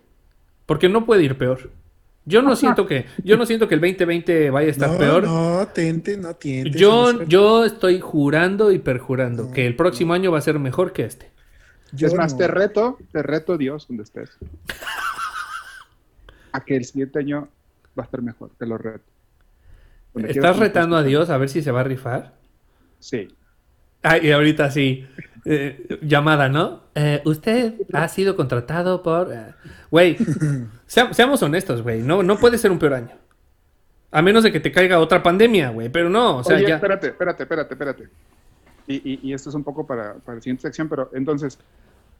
Porque 0.66 0.90
no 0.90 1.06
puede 1.06 1.22
ir 1.22 1.38
peor. 1.38 1.70
Yo 2.26 2.42
no 2.42 2.54
siento 2.54 2.86
que, 2.86 3.06
yo 3.24 3.38
no 3.38 3.46
siento 3.46 3.66
que 3.66 3.76
el 3.76 3.80
2020 3.80 4.50
vaya 4.50 4.68
a 4.68 4.70
estar 4.70 4.98
peor. 4.98 5.24
No, 5.24 5.66
tente, 5.68 6.18
no 6.18 6.34
tiente. 6.34 6.78
Yo, 6.78 7.22
yo 7.24 7.64
estoy 7.64 7.98
jurando 7.98 8.72
y 8.72 8.78
perjurando 8.78 9.50
que 9.50 9.66
el 9.66 9.74
próximo 9.74 10.12
año 10.12 10.30
va 10.30 10.36
a 10.36 10.42
ser 10.42 10.58
mejor 10.58 10.92
que 10.92 11.06
este. 11.06 11.30
es 11.98 12.12
más, 12.12 12.36
te 12.36 12.46
reto, 12.46 12.98
te 13.10 13.22
reto 13.22 13.56
Dios 13.56 13.88
donde 13.88 14.02
estés. 14.02 14.36
a 16.52 16.60
que 16.62 16.76
el 16.76 16.84
siguiente 16.84 17.20
año 17.20 17.48
va 17.98 18.02
a 18.02 18.04
estar 18.04 18.20
mejor, 18.20 18.50
te 18.58 18.66
lo 18.66 18.76
reto. 18.76 19.17
¿Estás 20.14 20.58
retando 20.58 20.96
a 20.96 21.02
Dios 21.02 21.30
a 21.30 21.38
ver 21.38 21.48
si 21.48 21.62
se 21.62 21.70
va 21.70 21.80
a 21.80 21.84
rifar? 21.84 22.34
Sí. 22.98 23.28
Ay, 24.02 24.26
y 24.26 24.30
ahorita 24.30 24.70
sí. 24.70 25.06
Eh, 25.44 25.98
llamada, 26.02 26.48
¿no? 26.48 26.82
Eh, 26.94 27.22
usted 27.24 27.74
ha 27.92 28.08
sido 28.08 28.36
contratado 28.36 29.02
por. 29.02 29.32
Eh, 29.32 29.54
güey, 29.90 30.16
seamos 30.86 31.42
honestos, 31.42 31.82
güey. 31.82 32.02
No, 32.02 32.22
no 32.22 32.38
puede 32.38 32.58
ser 32.58 32.70
un 32.70 32.78
peor 32.78 32.94
año. 32.94 33.16
A 34.10 34.22
menos 34.22 34.42
de 34.42 34.52
que 34.52 34.60
te 34.60 34.72
caiga 34.72 34.98
otra 34.98 35.22
pandemia, 35.22 35.70
güey. 35.70 35.88
Pero 35.88 36.10
no, 36.10 36.38
o 36.38 36.44
sea, 36.44 36.60
ya. 36.60 36.76
Espérate, 36.76 37.08
espérate, 37.08 37.42
espérate, 37.44 37.74
espérate. 37.74 38.08
Y, 38.86 39.28
y, 39.28 39.34
esto 39.34 39.50
es 39.50 39.54
un 39.54 39.64
poco 39.64 39.86
para, 39.86 40.14
para 40.14 40.36
la 40.36 40.42
siguiente 40.42 40.62
sección, 40.62 40.88
pero 40.88 41.10
entonces, 41.12 41.58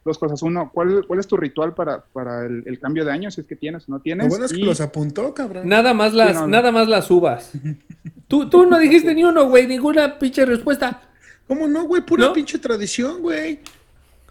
dos 0.08 0.18
cosas. 0.18 0.42
Uno, 0.42 0.70
¿cuál, 0.72 1.04
cuál 1.06 1.20
es 1.20 1.26
tu 1.26 1.36
ritual 1.36 1.74
para, 1.74 2.00
para 2.00 2.44
el, 2.46 2.78
cambio 2.80 3.04
de 3.04 3.12
año? 3.12 3.30
Si 3.30 3.42
es 3.42 3.46
que 3.46 3.56
tienes 3.56 3.88
o 3.88 3.92
no 3.92 4.00
tienes. 4.00 4.26
Lo 4.26 4.30
bueno 4.30 4.46
es 4.46 4.52
que 4.52 4.58
los 4.58 4.80
apuntó, 4.80 5.32
cabrón. 5.34 5.68
Nada 5.68 5.94
más 5.94 6.14
las, 6.14 6.46
nada 6.48 6.72
más 6.72 6.88
las 6.88 7.10
uvas. 7.10 7.52
tú, 8.28 8.48
tú 8.48 8.66
no 8.66 8.78
dijiste 8.78 9.14
ni 9.14 9.24
uno, 9.24 9.48
güey, 9.48 9.66
ninguna 9.66 10.18
pinche 10.18 10.44
respuesta. 10.44 11.02
¿Cómo 11.46 11.66
no, 11.66 11.84
güey? 11.84 12.02
Pura 12.02 12.32
pinche 12.32 12.58
tradición, 12.58 13.22
güey. 13.22 13.60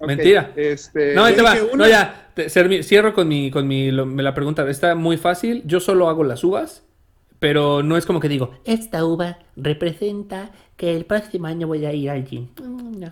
Mentira. 0.06 0.52
Este... 0.56 1.16
No, 1.16 1.24
ahí 1.24 1.36
te 1.36 1.42
va. 1.42 1.56
No, 1.76 1.88
ya. 1.88 2.30
cierro 2.84 3.14
con 3.14 3.28
mi, 3.28 3.50
con 3.50 3.68
mi, 3.68 3.92
la 3.92 4.34
pregunta. 4.34 4.70
Está 4.70 4.94
muy 4.96 5.18
fácil. 5.18 5.64
Yo 5.66 5.80
solo 5.80 6.10
hago 6.10 6.24
las 6.24 6.44
uvas. 6.44 6.84
Pero 7.40 7.84
no 7.84 7.98
es 7.98 8.06
como 8.06 8.20
que 8.20 8.30
digo, 8.30 8.52
esta 8.66 9.06
uva 9.06 9.38
representa 9.56 10.52
que 10.76 10.96
el 10.96 11.06
próximo 11.06 11.46
año 11.46 11.68
voy 11.68 11.86
a 11.86 11.94
ir 11.94 12.10
al 12.10 12.26
gym. 12.26 12.48
Mm, 12.60 13.04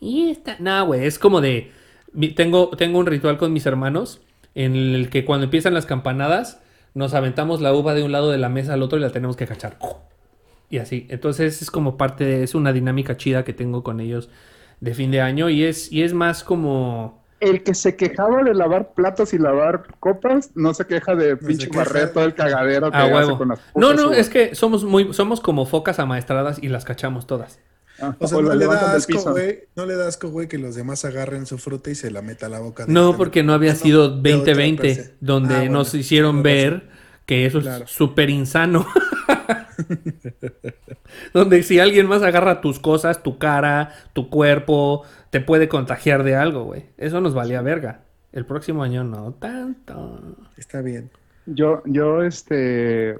y 0.00 0.30
esta. 0.30 0.56
No, 0.58 0.86
güey. 0.86 1.04
Es 1.04 1.18
como 1.18 1.40
de 1.40 1.70
tengo, 2.34 2.70
tengo 2.70 2.98
un 2.98 3.06
ritual 3.06 3.38
con 3.38 3.52
mis 3.52 3.66
hermanos 3.66 4.20
en 4.54 4.76
el 4.76 5.10
que 5.10 5.24
cuando 5.24 5.44
empiezan 5.44 5.74
las 5.74 5.86
campanadas 5.86 6.60
nos 6.94 7.12
aventamos 7.14 7.60
la 7.60 7.74
uva 7.74 7.94
de 7.94 8.04
un 8.04 8.12
lado 8.12 8.30
de 8.30 8.38
la 8.38 8.48
mesa 8.48 8.74
al 8.74 8.82
otro 8.82 8.98
y 8.98 9.02
la 9.02 9.10
tenemos 9.10 9.36
que 9.36 9.46
cachar. 9.46 9.76
Y 10.70 10.78
así. 10.78 11.06
Entonces 11.10 11.60
es 11.60 11.70
como 11.70 11.96
parte 11.96 12.24
de, 12.24 12.42
es 12.44 12.54
una 12.54 12.72
dinámica 12.72 13.16
chida 13.16 13.44
que 13.44 13.52
tengo 13.52 13.82
con 13.82 14.00
ellos 14.00 14.30
de 14.80 14.94
fin 14.94 15.10
de 15.10 15.20
año 15.20 15.48
y 15.50 15.64
es, 15.64 15.90
y 15.90 16.02
es 16.02 16.14
más 16.14 16.44
como... 16.44 17.22
El 17.40 17.62
que 17.62 17.74
se 17.74 17.96
quejaba 17.96 18.42
de 18.42 18.54
lavar 18.54 18.94
platos 18.94 19.34
y 19.34 19.38
lavar 19.38 19.84
copas, 20.00 20.52
no 20.54 20.72
se 20.72 20.86
queja 20.86 21.14
de 21.14 21.36
pinche 21.36 21.68
barrer 21.68 22.12
todo 22.12 22.24
el 22.24 22.32
cagadero 22.32 22.90
que 22.90 22.96
hace 22.96 23.36
con 23.36 23.48
las 23.48 23.60
No, 23.74 23.92
no, 23.92 24.12
es 24.12 24.30
que 24.30 24.54
somos 24.54 24.84
muy, 24.84 25.12
somos 25.12 25.40
como 25.40 25.66
focas 25.66 25.98
amaestradas 25.98 26.62
y 26.62 26.68
las 26.68 26.84
cachamos 26.84 27.26
todas. 27.26 27.60
Ah, 28.00 28.16
o 28.18 28.26
sea, 28.26 28.40
no 28.40 28.54
le, 28.54 28.66
da 28.66 28.94
asco, 28.94 29.30
güey, 29.30 29.64
no 29.76 29.86
le 29.86 29.94
da 29.94 30.08
asco, 30.08 30.28
güey, 30.28 30.48
que 30.48 30.58
los 30.58 30.74
demás 30.74 31.04
agarren 31.04 31.46
su 31.46 31.58
fruta 31.58 31.90
y 31.90 31.94
se 31.94 32.10
la 32.10 32.22
meta 32.22 32.46
a 32.46 32.48
la 32.48 32.58
boca. 32.58 32.86
no, 32.88 33.16
porque 33.16 33.42
no 33.42 33.52
había 33.52 33.76
sido 33.76 34.08
2020, 34.08 35.14
donde 35.20 35.54
ah, 35.54 35.68
nos 35.68 35.94
hicieron 35.94 36.42
ver 36.42 36.88
que 37.24 37.46
eso 37.46 37.60
es 37.60 37.88
súper 37.88 38.30
insano. 38.30 38.86
Donde 41.32 41.62
si 41.62 41.78
alguien 41.78 42.06
más 42.06 42.22
agarra 42.22 42.60
tus 42.60 42.78
cosas, 42.78 43.22
tu 43.22 43.38
cara, 43.38 43.92
tu 44.12 44.30
cuerpo, 44.30 45.04
te 45.30 45.40
puede 45.40 45.68
contagiar 45.68 46.22
de 46.24 46.36
algo, 46.36 46.64
güey. 46.64 46.86
Eso 46.96 47.20
nos 47.20 47.34
valía 47.34 47.62
verga. 47.62 48.00
El 48.32 48.46
próximo 48.46 48.82
año 48.82 49.04
no 49.04 49.32
tanto. 49.32 50.36
Está 50.56 50.80
bien. 50.80 51.10
Yo, 51.46 51.82
yo, 51.86 52.22
este, 52.22 53.18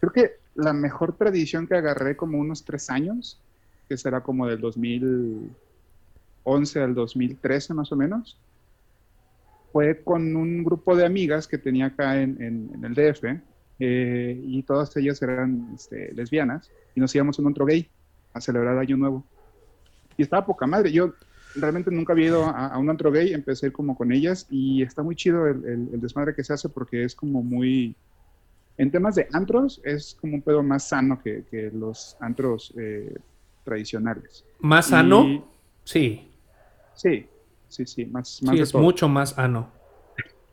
creo 0.00 0.12
que 0.12 0.32
la 0.54 0.72
mejor 0.72 1.16
tradición 1.16 1.66
que 1.66 1.74
agarré 1.74 2.16
como 2.16 2.38
unos 2.38 2.64
tres 2.64 2.90
años, 2.90 3.40
que 3.88 3.96
será 3.96 4.22
como 4.22 4.46
del 4.46 4.60
2011 4.60 6.80
al 6.80 6.94
2013 6.94 7.74
más 7.74 7.90
o 7.92 7.96
menos, 7.96 8.38
fue 9.72 10.02
con 10.02 10.36
un 10.36 10.62
grupo 10.62 10.94
de 10.94 11.06
amigas 11.06 11.48
que 11.48 11.58
tenía 11.58 11.86
acá 11.86 12.20
en, 12.20 12.70
el 12.82 12.94
DF, 12.94 13.24
eh, 13.80 14.40
y 14.44 14.62
todas 14.62 14.94
ellas 14.96 15.20
eran 15.22 15.72
este, 15.74 16.12
lesbianas, 16.12 16.70
y 16.94 17.00
nos 17.00 17.14
íbamos 17.14 17.38
a 17.38 17.42
un 17.42 17.48
otro 17.48 17.64
gay 17.64 17.88
a 18.34 18.40
celebrar 18.40 18.78
Año 18.78 18.96
Nuevo. 18.96 19.24
Y 20.16 20.22
estaba 20.22 20.44
poca 20.44 20.66
madre. 20.66 20.92
Yo 20.92 21.14
realmente 21.54 21.90
nunca 21.90 22.12
había 22.12 22.26
ido 22.26 22.44
a, 22.44 22.76
un 22.78 22.90
antro 22.90 23.10
gay, 23.10 23.32
empecé 23.32 23.72
como 23.72 23.96
con 23.96 24.12
ellas, 24.12 24.46
y 24.50 24.82
está 24.82 25.02
muy 25.02 25.16
chido 25.16 25.46
el, 25.46 26.00
desmadre 26.00 26.34
que 26.34 26.44
se 26.44 26.52
hace 26.52 26.68
porque 26.68 27.04
es 27.04 27.14
como 27.14 27.42
muy... 27.42 27.96
En 28.78 28.90
temas 28.90 29.14
de 29.14 29.28
antros, 29.32 29.80
es 29.84 30.16
como 30.20 30.34
un 30.34 30.42
pedo 30.42 30.62
más 30.62 30.88
sano 30.88 31.20
que, 31.22 31.70
los 31.74 32.16
antros 32.20 32.72
eh, 32.76 33.14
tradicionales. 33.64 34.44
¿Más 34.60 34.86
sano? 34.86 35.44
sí. 35.84 36.28
Sí, 36.94 37.26
sí, 37.68 37.86
sí, 37.86 38.06
más, 38.06 38.28
sí, 38.28 38.60
es 38.60 38.74
mucho 38.74 39.08
más 39.08 39.36
ano. 39.38 39.70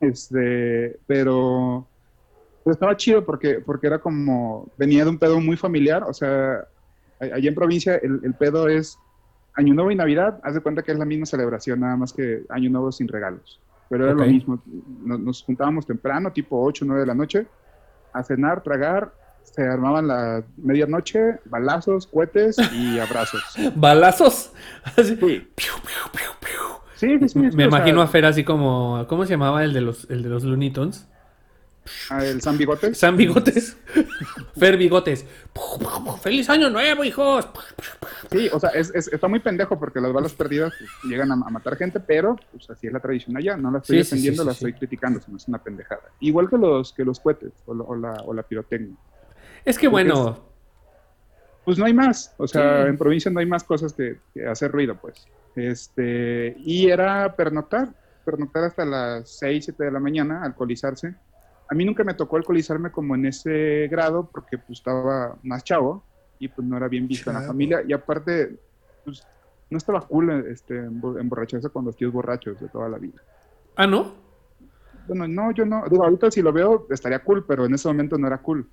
Este, 0.00 0.98
pero, 1.06 1.86
estaba 2.64 2.96
chido 2.96 3.24
porque, 3.24 3.60
porque 3.60 3.86
era 3.86 3.98
como, 3.98 4.68
venía 4.76 5.04
de 5.04 5.10
un 5.10 5.18
pedo 5.18 5.40
muy 5.40 5.56
familiar, 5.56 6.02
o 6.02 6.14
sea, 6.14 6.64
allá 7.20 7.48
en 7.48 7.54
provincia 7.54 7.96
el, 7.96 8.34
pedo 8.34 8.68
es 8.68 8.98
Año 9.54 9.74
Nuevo 9.74 9.90
y 9.90 9.94
Navidad, 9.96 10.40
haz 10.42 10.54
de 10.54 10.60
cuenta 10.60 10.82
que 10.82 10.92
es 10.92 10.98
la 10.98 11.04
misma 11.04 11.26
celebración, 11.26 11.80
nada 11.80 11.96
más 11.96 12.12
que 12.12 12.44
Año 12.48 12.70
Nuevo 12.70 12.90
sin 12.90 13.08
regalos. 13.08 13.60
Pero 13.90 14.04
era 14.04 14.14
lo 14.14 14.24
mismo, 14.24 14.62
nos, 15.04 15.42
juntábamos 15.42 15.84
temprano, 15.84 16.32
tipo 16.32 16.62
8 16.62 16.84
o 16.84 16.88
9 16.88 17.00
de 17.00 17.06
la 17.06 17.14
noche, 17.14 17.46
a 18.12 18.22
cenar, 18.22 18.62
tragar, 18.62 19.12
se 19.42 19.62
armaban 19.62 20.08
la 20.08 20.44
medianoche, 20.56 21.38
balazos, 21.46 22.06
cohetes 22.06 22.56
y 22.72 22.98
abrazos. 23.00 23.42
¿Balazos? 23.74 24.52
Sí. 24.96 25.48
Sí, 26.96 27.28
sí, 27.28 27.38
Me 27.38 27.64
imagino 27.64 28.02
a 28.02 28.06
Fer 28.06 28.26
así 28.26 28.44
como. 28.44 29.06
¿Cómo 29.08 29.24
se 29.24 29.30
llamaba 29.32 29.64
el 29.64 29.72
de 29.72 29.80
los, 29.80 30.08
el 30.10 30.22
de 30.22 30.28
los 30.28 30.44
Looney 30.44 30.70
Tunes? 30.70 31.08
Ah, 32.10 32.24
¿El 32.24 32.40
San 32.42 32.58
Bigotes? 32.58 32.98
San 32.98 33.16
Bigotes. 33.16 33.76
Fer 34.58 34.76
Bigotes. 34.76 35.24
¡Feliz 36.22 36.50
año 36.50 36.68
nuevo, 36.68 37.02
hijos! 37.02 37.48
Sí, 38.30 38.48
o 38.52 38.60
sea, 38.60 38.70
es, 38.70 38.90
está 38.94 39.28
muy 39.28 39.40
pendejo 39.40 39.78
porque 39.78 40.00
las 40.00 40.12
balas 40.12 40.32
perdidas 40.34 40.72
pues, 40.78 40.90
llegan 41.04 41.32
a, 41.32 41.36
matar 41.36 41.76
gente, 41.76 41.98
pero 42.00 42.36
pues 42.52 42.68
así 42.70 42.86
es 42.86 42.92
la 42.92 43.00
tradición 43.00 43.36
allá. 43.36 43.56
No 43.56 43.70
la 43.70 43.78
estoy 43.78 43.98
defendiendo, 43.98 44.44
la 44.44 44.52
estoy 44.52 44.74
criticando, 44.74 45.20
sino 45.20 45.36
es 45.36 45.48
una 45.48 45.58
pendejada. 45.58 46.02
Igual 46.20 46.48
que 46.48 46.58
los, 46.58 46.92
que 46.92 47.04
los 47.04 47.18
cohetes 47.18 47.52
o, 47.66 47.96
la, 47.96 48.12
o 48.24 48.34
la 48.34 48.42
pirotecnia. 48.42 48.96
Es 49.64 49.78
que 49.78 49.88
bueno. 49.88 50.38
pues 51.64 51.78
no 51.78 51.84
hay 51.84 51.94
más. 51.94 52.34
O 52.38 52.46
sea, 52.46 52.86
en 52.86 52.96
provincia 52.96 53.30
no 53.30 53.40
hay 53.40 53.46
más 53.46 53.64
cosas 53.64 53.92
que, 53.92 54.18
hacer 54.48 54.70
ruido, 54.72 54.96
pues. 55.00 55.26
Este, 55.56 56.54
y 56.58 56.88
era 56.88 57.34
pernoctar, 57.34 57.88
pernoctar 58.24 58.64
hasta 58.64 58.84
las 58.84 59.28
6, 59.38 59.64
7 59.66 59.84
de 59.84 59.90
la 59.90 60.00
mañana, 60.00 60.42
alcoholizarse. 60.44 61.14
A 61.68 61.74
mí 61.74 61.84
nunca 61.84 62.02
me 62.04 62.14
tocó 62.14 62.36
alcoholizarme 62.36 62.90
como 62.90 63.14
en 63.14 63.26
ese 63.26 63.86
grado 63.88 64.28
porque 64.32 64.58
pues 64.58 64.78
estaba 64.78 65.36
más 65.42 65.62
chavo 65.62 66.02
y 66.40 66.48
pues 66.48 66.66
no 66.66 66.76
era 66.76 66.88
bien 66.88 67.06
visto 67.06 67.30
en 67.30 67.36
la 67.36 67.42
familia. 67.42 67.82
Y 67.86 67.92
aparte, 67.92 68.58
pues 69.04 69.24
no 69.70 69.78
estaba 69.78 70.00
cool 70.06 70.46
este, 70.48 70.78
emborracharse 70.78 71.68
con 71.70 71.84
los 71.84 71.96
tíos 71.96 72.12
borrachos 72.12 72.60
de 72.60 72.68
toda 72.68 72.88
la 72.88 72.98
vida. 72.98 73.22
Ah, 73.76 73.86
¿no? 73.86 74.14
Bueno, 75.06 75.28
no, 75.28 75.52
yo 75.52 75.64
no. 75.64 75.84
Digo, 75.88 76.04
ahorita 76.04 76.30
si 76.30 76.42
lo 76.42 76.52
veo 76.52 76.86
estaría 76.90 77.20
cool, 77.20 77.44
pero 77.46 77.64
en 77.64 77.74
ese 77.74 77.88
momento 77.88 78.18
no 78.18 78.26
era 78.26 78.38
cool. 78.38 78.68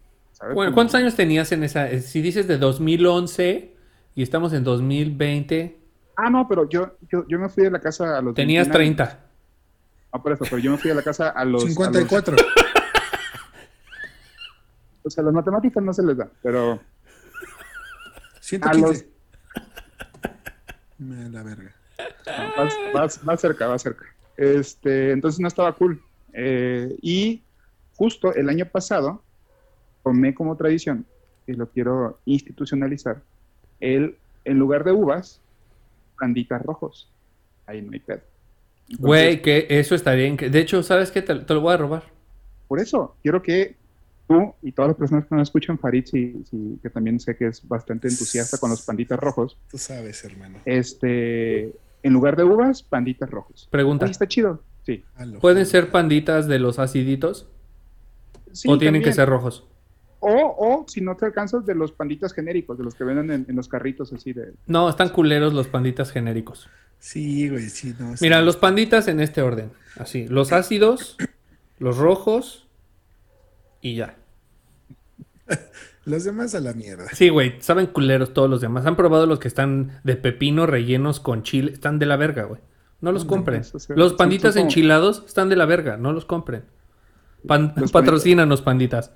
Bueno, 0.53 0.73
¿cuántos 0.73 0.95
años 0.95 1.15
tenías 1.15 1.51
en 1.51 1.63
esa? 1.63 1.89
Eh, 1.89 2.01
si 2.01 2.21
dices 2.21 2.47
de 2.47 2.57
2011 2.57 3.75
y 4.15 4.23
estamos 4.23 4.53
en 4.53 4.63
2020. 4.63 5.77
Ah, 6.15 6.29
no, 6.29 6.47
pero 6.47 6.69
yo, 6.69 6.95
yo, 7.09 7.39
me 7.39 7.49
fui 7.49 7.63
de 7.63 7.71
la 7.71 7.79
casa 7.79 8.17
a 8.17 8.21
los. 8.21 8.35
Tenías 8.35 8.69
30. 8.69 9.19
Ah, 10.11 10.21
por 10.21 10.33
eso, 10.33 10.45
pero 10.45 10.59
yo 10.59 10.71
me 10.71 10.77
fui 10.77 10.89
de 10.89 10.95
la 10.95 11.01
casa 11.01 11.29
a 11.29 11.43
los. 11.43 11.63
54. 11.63 12.35
o 15.03 15.09
sea, 15.09 15.23
las 15.23 15.33
matemáticas 15.33 15.83
no 15.83 15.93
se 15.93 16.03
les 16.03 16.17
da, 16.17 16.29
pero. 16.41 16.79
115. 18.41 19.09
Me 20.99 21.29
la 21.29 21.43
verga. 21.43 21.75
va 22.95 23.37
cerca, 23.37 23.67
va 23.67 23.77
cerca. 23.77 24.05
Este, 24.35 25.11
entonces 25.11 25.39
no 25.39 25.47
estaba 25.47 25.73
cool. 25.73 26.01
Eh, 26.33 26.97
y 27.01 27.43
justo 27.95 28.33
el 28.33 28.49
año 28.49 28.65
pasado 28.65 29.21
tomé 30.07 30.33
como 30.33 30.55
tradición, 30.55 31.05
y 31.45 31.53
lo 31.53 31.67
quiero 31.67 32.17
institucionalizar, 32.23 33.21
el, 33.81 34.15
en 34.45 34.57
lugar 34.57 34.85
de 34.85 34.93
uvas, 34.93 35.41
panditas 36.17 36.61
rojos. 36.61 37.11
Ahí 37.65 37.81
no 37.81 37.91
hay 37.91 37.99
pedo. 37.99 38.21
Güey, 38.99 39.41
que 39.41 39.67
eso 39.69 39.95
está 39.95 40.13
bien. 40.13 40.37
De 40.37 40.59
hecho, 40.59 40.81
¿sabes 40.81 41.11
qué? 41.11 41.21
Te, 41.21 41.35
lo 41.35 41.59
voy 41.59 41.73
a 41.73 41.77
robar. 41.77 42.03
Por 42.69 42.79
eso, 42.79 43.17
quiero 43.21 43.43
que 43.43 43.75
tú 44.29 44.53
y 44.61 44.71
todas 44.71 44.91
las 44.91 44.97
personas 44.97 45.25
que 45.25 45.35
nos 45.35 45.49
escuchan, 45.49 45.77
Farid, 45.77 46.05
si, 46.05 46.41
que 46.81 46.89
también 46.89 47.19
sé 47.19 47.35
que 47.35 47.47
es 47.47 47.67
bastante 47.67 48.07
entusiasta 48.07 48.57
con 48.57 48.69
los 48.69 48.83
panditas 48.83 49.19
rojos. 49.19 49.57
Tú 49.69 49.77
sabes, 49.77 50.23
hermano. 50.23 50.59
Este, 50.63 51.73
en 52.01 52.13
lugar 52.13 52.37
de 52.37 52.45
uvas, 52.45 52.81
panditas 52.81 53.29
rojos. 53.29 53.67
Pregunta. 53.69 54.05
está 54.05 54.25
chido. 54.25 54.63
Sí. 54.85 55.03
¿Pueden 55.41 55.65
ser 55.65 55.91
panditas 55.91 56.47
de 56.47 56.59
los 56.59 56.79
aciditos? 56.79 57.49
Sí, 58.53 58.69
¿O 58.69 58.77
tienen 58.77 59.03
que 59.03 59.11
ser 59.11 59.27
rojos? 59.27 59.67
O, 60.19 60.55
o 60.57 60.85
si 60.87 61.01
no 61.01 61.15
te 61.15 61.25
alcanzas 61.25 61.65
de 61.65 61.75
los 61.75 61.91
panditas 61.91 62.33
genéricos, 62.33 62.77
de 62.77 62.83
los 62.83 62.95
que 62.95 63.03
venden 63.03 63.45
en, 63.47 63.55
los 63.55 63.67
carritos 63.67 64.11
así 64.13 64.33
de... 64.33 64.53
No, 64.65 64.89
están 64.89 65.09
culeros 65.09 65.53
los 65.53 65.67
panditas 65.67 66.11
genéricos. 66.11 66.69
Sí, 66.99 67.49
güey, 67.49 67.69
sí, 67.69 67.93
no. 67.99 68.15
Mira, 68.21 68.41
los 68.41 68.57
panditas 68.57 69.07
en 69.07 69.19
este 69.19 69.41
orden. 69.41 69.71
Así, 69.97 70.27
los 70.27 70.51
ácidos, 70.51 71.17
los 71.79 71.97
rojos 71.97 72.67
y 73.81 73.95
ya. 73.95 74.17
los 76.05 76.23
demás 76.23 76.55
a 76.55 76.59
la 76.59 76.73
mierda. 76.73 77.07
Sí, 77.13 77.29
güey, 77.29 77.55
saben 77.59 77.87
culeros 77.87 78.33
todos 78.33 78.49
los 78.49 78.61
demás. 78.61 78.85
Han 78.85 78.95
probado 78.95 79.25
los 79.27 79.39
que 79.39 79.47
están 79.47 79.99
de 80.03 80.15
pepino 80.15 80.65
rellenos 80.65 81.19
con 81.19 81.43
chile. 81.43 81.71
Están 81.71 81.99
de 81.99 82.07
la 82.07 82.17
verga, 82.17 82.43
güey. 82.43 82.61
No 82.99 83.11
los 83.11 83.25
compren. 83.25 83.61
los 83.89 84.13
panditas 84.13 84.55
enchilados 84.55 85.23
están 85.27 85.49
de 85.49 85.55
la 85.55 85.65
verga. 85.65 85.97
No 85.97 86.13
los 86.13 86.25
compren. 86.25 86.63
patrocínanos, 87.91 88.61
panditas. 88.63 89.13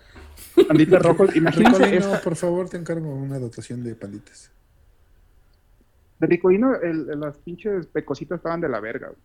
Panditas 0.67 1.01
rojos. 1.03 1.35
Imagínate. 1.35 2.01
por 2.23 2.35
favor, 2.35 2.69
te 2.69 2.77
encargo 2.77 3.13
una 3.13 3.39
dotación 3.39 3.83
de 3.83 3.95
panditas. 3.95 4.51
De 6.19 6.27
Ricolino, 6.27 6.73
las 7.17 7.37
pinches 7.37 7.87
pecositas 7.87 8.37
estaban 8.37 8.61
de 8.61 8.69
la 8.69 8.79
verga, 8.79 9.07
güey. 9.07 9.19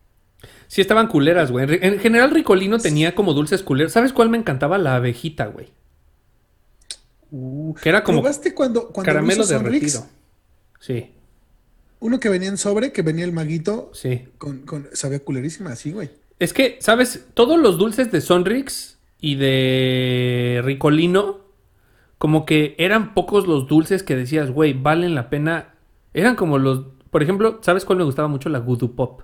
Sí, 0.67 0.81
estaban 0.81 1.07
culeras, 1.07 1.51
güey. 1.51 1.67
En 1.81 1.99
general, 1.99 2.31
Ricolino 2.31 2.77
tenía 2.77 3.15
como 3.15 3.33
dulces 3.33 3.63
culeras. 3.63 3.93
¿Sabes 3.93 4.13
cuál 4.13 4.29
me 4.29 4.37
encantaba? 4.37 4.77
La 4.77 4.95
abejita, 4.95 5.47
güey. 5.47 5.69
Uh, 7.31 7.73
que 7.75 7.89
era 7.89 8.03
como 8.03 8.23
cuando, 8.55 8.89
cuando 8.89 9.05
caramelo 9.05 9.45
derretido. 9.45 10.05
Sí. 10.79 11.11
Uno 11.99 12.19
que 12.19 12.29
venía 12.29 12.49
en 12.49 12.57
sobre, 12.57 12.91
que 12.91 13.01
venía 13.01 13.25
el 13.25 13.31
maguito. 13.31 13.91
Sí. 13.93 14.27
Con, 14.37 14.59
con, 14.59 14.87
sabía 14.93 15.19
culerísima, 15.19 15.71
así, 15.71 15.91
güey. 15.91 16.09
Es 16.39 16.53
que, 16.53 16.77
¿sabes? 16.79 17.25
Todos 17.33 17.59
los 17.59 17.77
dulces 17.77 18.11
de 18.11 18.21
Sonrix 18.21 18.96
y 19.19 19.35
de 19.35 20.61
Ricolino, 20.63 21.39
como 22.17 22.45
que 22.45 22.75
eran 22.77 23.13
pocos 23.13 23.47
los 23.47 23.67
dulces 23.67 24.03
que 24.03 24.15
decías, 24.15 24.51
güey, 24.51 24.73
valen 24.73 25.15
la 25.15 25.29
pena. 25.29 25.75
Eran 26.13 26.35
como 26.35 26.57
los, 26.57 26.85
por 27.09 27.23
ejemplo, 27.23 27.59
¿sabes 27.61 27.85
cuál 27.85 27.99
me 27.99 28.03
gustaba 28.03 28.27
mucho? 28.27 28.49
La 28.49 28.59
Gudu 28.59 28.95
Pop. 28.95 29.21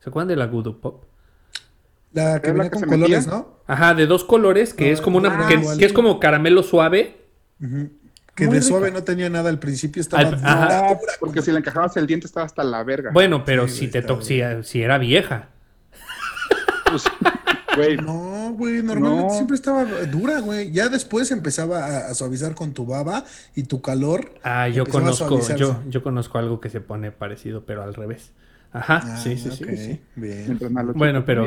¿Se 0.00 0.10
acuerdan 0.10 0.28
de 0.28 0.36
la 0.36 0.46
Gudu 0.46 0.80
Pop? 0.80 1.04
La 2.12 2.40
que 2.40 2.52
venía 2.52 2.70
con 2.70 2.82
colores, 2.82 3.26
¿no? 3.26 3.58
Ajá, 3.66 3.94
de 3.94 4.06
dos 4.06 4.24
colores, 4.24 4.74
que 4.74 4.92
es 4.92 5.00
como 5.00 5.18
una, 5.18 5.48
que, 5.48 5.84
es 5.84 5.92
como 5.92 6.20
caramelo 6.20 6.62
suave. 6.62 7.24
Que 8.34 8.46
de 8.46 8.62
suave 8.62 8.90
no 8.90 9.02
tenía 9.02 9.30
nada 9.30 9.48
al 9.48 9.58
principio, 9.58 10.00
estaba 10.00 10.28
ajá. 10.28 10.98
porque 11.20 11.40
si 11.40 11.50
le 11.52 11.58
encajabas 11.58 11.96
el 11.96 12.06
diente 12.06 12.26
estaba 12.26 12.46
hasta 12.46 12.62
la 12.62 12.82
verga. 12.82 13.10
Bueno, 13.12 13.44
pero 13.44 13.68
si 13.68 13.88
te 13.88 14.04
si, 14.20 14.42
si, 14.62 14.82
era 14.82 14.98
vieja. 14.98 15.48
Pues, 16.90 17.04
no, 18.02 18.54
güey, 18.56 18.82
normalmente 18.82 19.34
siempre 19.34 19.56
estaba 19.56 19.84
dura, 19.84 20.40
güey. 20.40 20.70
Ya 20.72 20.88
después 20.88 21.30
empezaba 21.30 22.08
a, 22.08 22.14
suavizar 22.14 22.54
con 22.54 22.72
tu 22.72 22.86
baba 22.86 23.24
y 23.54 23.64
tu 23.64 23.80
calor. 23.80 24.34
Ah, 24.42 24.68
yo 24.68 24.86
conozco, 24.86 25.40
yo, 25.56 25.82
yo 25.88 26.02
conozco 26.02 26.38
algo 26.38 26.60
que 26.60 26.70
se 26.70 26.80
pone 26.80 27.10
parecido, 27.10 27.64
pero 27.64 27.82
al 27.82 27.94
revés. 27.94 28.32
Ajá, 28.72 29.00
ah, 29.04 29.16
sí, 29.16 29.36
sí, 29.36 29.50
sí, 29.52 30.00
Bien. 30.16 30.58
Bueno, 30.94 31.24
pero 31.24 31.46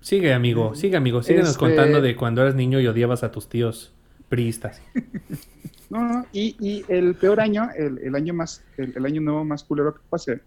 sigue, 0.00 0.34
amigo, 0.34 0.74
sigue, 0.74 0.96
amigo. 0.96 1.22
Síguenos 1.22 1.50
este 1.50 1.60
contando 1.60 2.02
de 2.02 2.14
cuando 2.14 2.42
eras 2.42 2.54
niño 2.54 2.80
y 2.80 2.86
odiabas 2.86 3.22
a 3.22 3.32
tus 3.32 3.48
tíos 3.48 3.92
priistas. 4.28 4.82
No, 5.90 6.26
y, 6.34 6.54
y 6.60 6.84
el 6.88 7.14
peor 7.14 7.40
año, 7.40 7.70
el, 7.74 7.96
el 8.00 8.14
año 8.14 8.34
más, 8.34 8.62
el, 8.76 8.92
el, 8.94 9.06
año 9.06 9.22
nuevo 9.22 9.42
más 9.42 9.64
culero 9.64 9.94
que 9.94 10.00
pasé, 10.10 10.42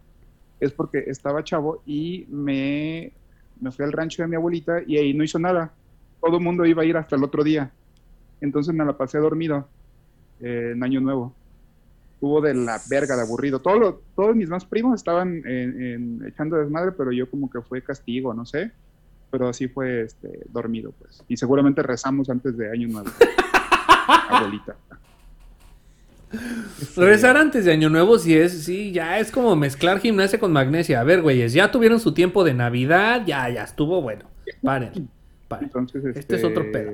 es 0.59 0.71
porque 0.71 1.03
estaba 1.07 1.43
chavo 1.43 1.81
y 1.83 2.27
me, 2.29 3.11
me 3.61 3.71
fui 3.71 3.85
al 3.85 3.91
rancho 3.91 4.21
de 4.23 4.27
mi 4.27 4.35
abuelita 4.35 4.81
y 4.85 4.97
ahí 4.97 5.13
no 5.13 5.23
hizo 5.23 5.39
nada. 5.39 5.71
Todo 6.19 6.37
el 6.37 6.43
mundo 6.43 6.65
iba 6.65 6.81
a 6.81 6.85
ir 6.85 6.97
hasta 6.97 7.15
el 7.15 7.23
otro 7.23 7.43
día. 7.43 7.71
Entonces 8.41 8.73
me 8.73 8.83
la 8.83 8.97
pasé 8.97 9.19
dormido 9.19 9.67
eh, 10.41 10.71
en 10.73 10.83
Año 10.83 10.99
Nuevo. 10.99 11.33
Tuvo 12.19 12.41
de 12.41 12.53
la 12.53 12.79
verga 12.89 13.15
de 13.15 13.21
aburrido. 13.21 13.59
Todo 13.59 14.01
todos 14.15 14.35
mis 14.35 14.49
más 14.49 14.65
primos 14.65 14.95
estaban 14.95 15.41
en, 15.45 16.23
echando 16.27 16.57
desmadre, 16.57 16.91
pero 16.91 17.11
yo 17.11 17.29
como 17.29 17.49
que 17.49 17.61
fue 17.61 17.81
castigo, 17.81 18.33
no 18.33 18.45
sé. 18.45 18.71
Pero 19.31 19.47
así 19.47 19.67
fue 19.67 20.01
este, 20.01 20.41
dormido, 20.49 20.91
pues. 20.99 21.23
Y 21.27 21.37
seguramente 21.37 21.81
rezamos 21.81 22.29
antes 22.29 22.57
de 22.57 22.69
Año 22.69 22.87
Nuevo. 22.89 23.09
Abuelita. 24.29 24.75
Rezar 26.95 27.37
antes 27.37 27.65
de 27.65 27.71
Año 27.71 27.89
Nuevo 27.89 28.17
sí 28.17 28.35
es, 28.35 28.63
sí, 28.63 28.91
ya 28.91 29.19
es 29.19 29.31
como 29.31 29.55
mezclar 29.55 29.99
gimnasia 29.99 30.39
con 30.39 30.51
magnesia. 30.51 31.01
A 31.01 31.03
ver, 31.03 31.21
güeyes, 31.21 31.53
ya 31.53 31.71
tuvieron 31.71 31.99
su 31.99 32.13
tiempo 32.13 32.43
de 32.43 32.53
Navidad, 32.53 33.23
ya, 33.25 33.49
ya 33.49 33.63
estuvo 33.63 34.01
bueno. 34.01 34.25
Paren, 34.61 35.09
paren. 35.47 35.65
Entonces, 35.65 36.05
este, 36.05 36.19
este, 36.19 36.35
es 36.35 36.43
otro 36.43 36.71
pedo. 36.71 36.93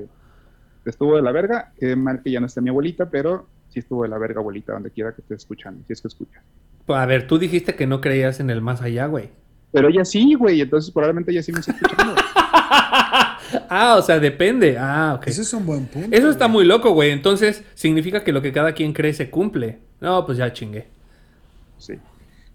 Estuvo 0.84 1.16
de 1.16 1.22
la 1.22 1.32
verga, 1.32 1.72
qué 1.78 1.96
mal 1.96 2.22
que 2.22 2.30
ya 2.30 2.40
no 2.40 2.46
esté 2.46 2.60
mi 2.60 2.70
abuelita, 2.70 3.10
pero 3.10 3.46
sí 3.68 3.80
estuvo 3.80 4.02
de 4.02 4.08
la 4.08 4.18
verga, 4.18 4.40
abuelita, 4.40 4.72
donde 4.72 4.90
quiera 4.90 5.12
que 5.12 5.20
esté 5.20 5.34
escuchando, 5.34 5.84
si 5.86 5.92
es 5.92 6.00
que 6.00 6.08
escucha. 6.08 6.42
Pues, 6.86 6.98
a 6.98 7.06
ver, 7.06 7.26
tú 7.26 7.38
dijiste 7.38 7.74
que 7.74 7.86
no 7.86 8.00
creías 8.00 8.40
en 8.40 8.50
el 8.50 8.62
más 8.62 8.80
allá, 8.80 9.06
güey. 9.06 9.30
Pero 9.70 9.88
ella 9.88 10.04
sí, 10.04 10.34
güey, 10.34 10.60
entonces 10.60 10.90
probablemente 10.90 11.30
ella 11.30 11.42
sí 11.42 11.52
me 11.52 11.60
está 11.60 11.72
escuchando. 11.72 12.14
ah, 13.68 13.96
o 13.98 14.02
sea, 14.02 14.18
depende. 14.18 14.76
Ah, 14.78 15.14
ok. 15.16 15.26
Ese 15.26 15.42
es 15.42 15.52
un 15.52 15.66
buen 15.66 15.86
punto. 15.86 16.08
Eso 16.16 16.30
está 16.30 16.48
muy 16.48 16.64
loco, 16.64 16.92
güey. 16.92 17.10
Entonces, 17.10 17.64
significa 17.74 18.24
que 18.24 18.32
lo 18.32 18.42
que 18.42 18.52
cada 18.52 18.72
quien 18.72 18.92
cree 18.92 19.12
se 19.14 19.30
cumple. 19.30 19.78
No, 20.00 20.24
pues 20.26 20.38
ya 20.38 20.52
chingué. 20.52 20.88
Sí. 21.78 21.94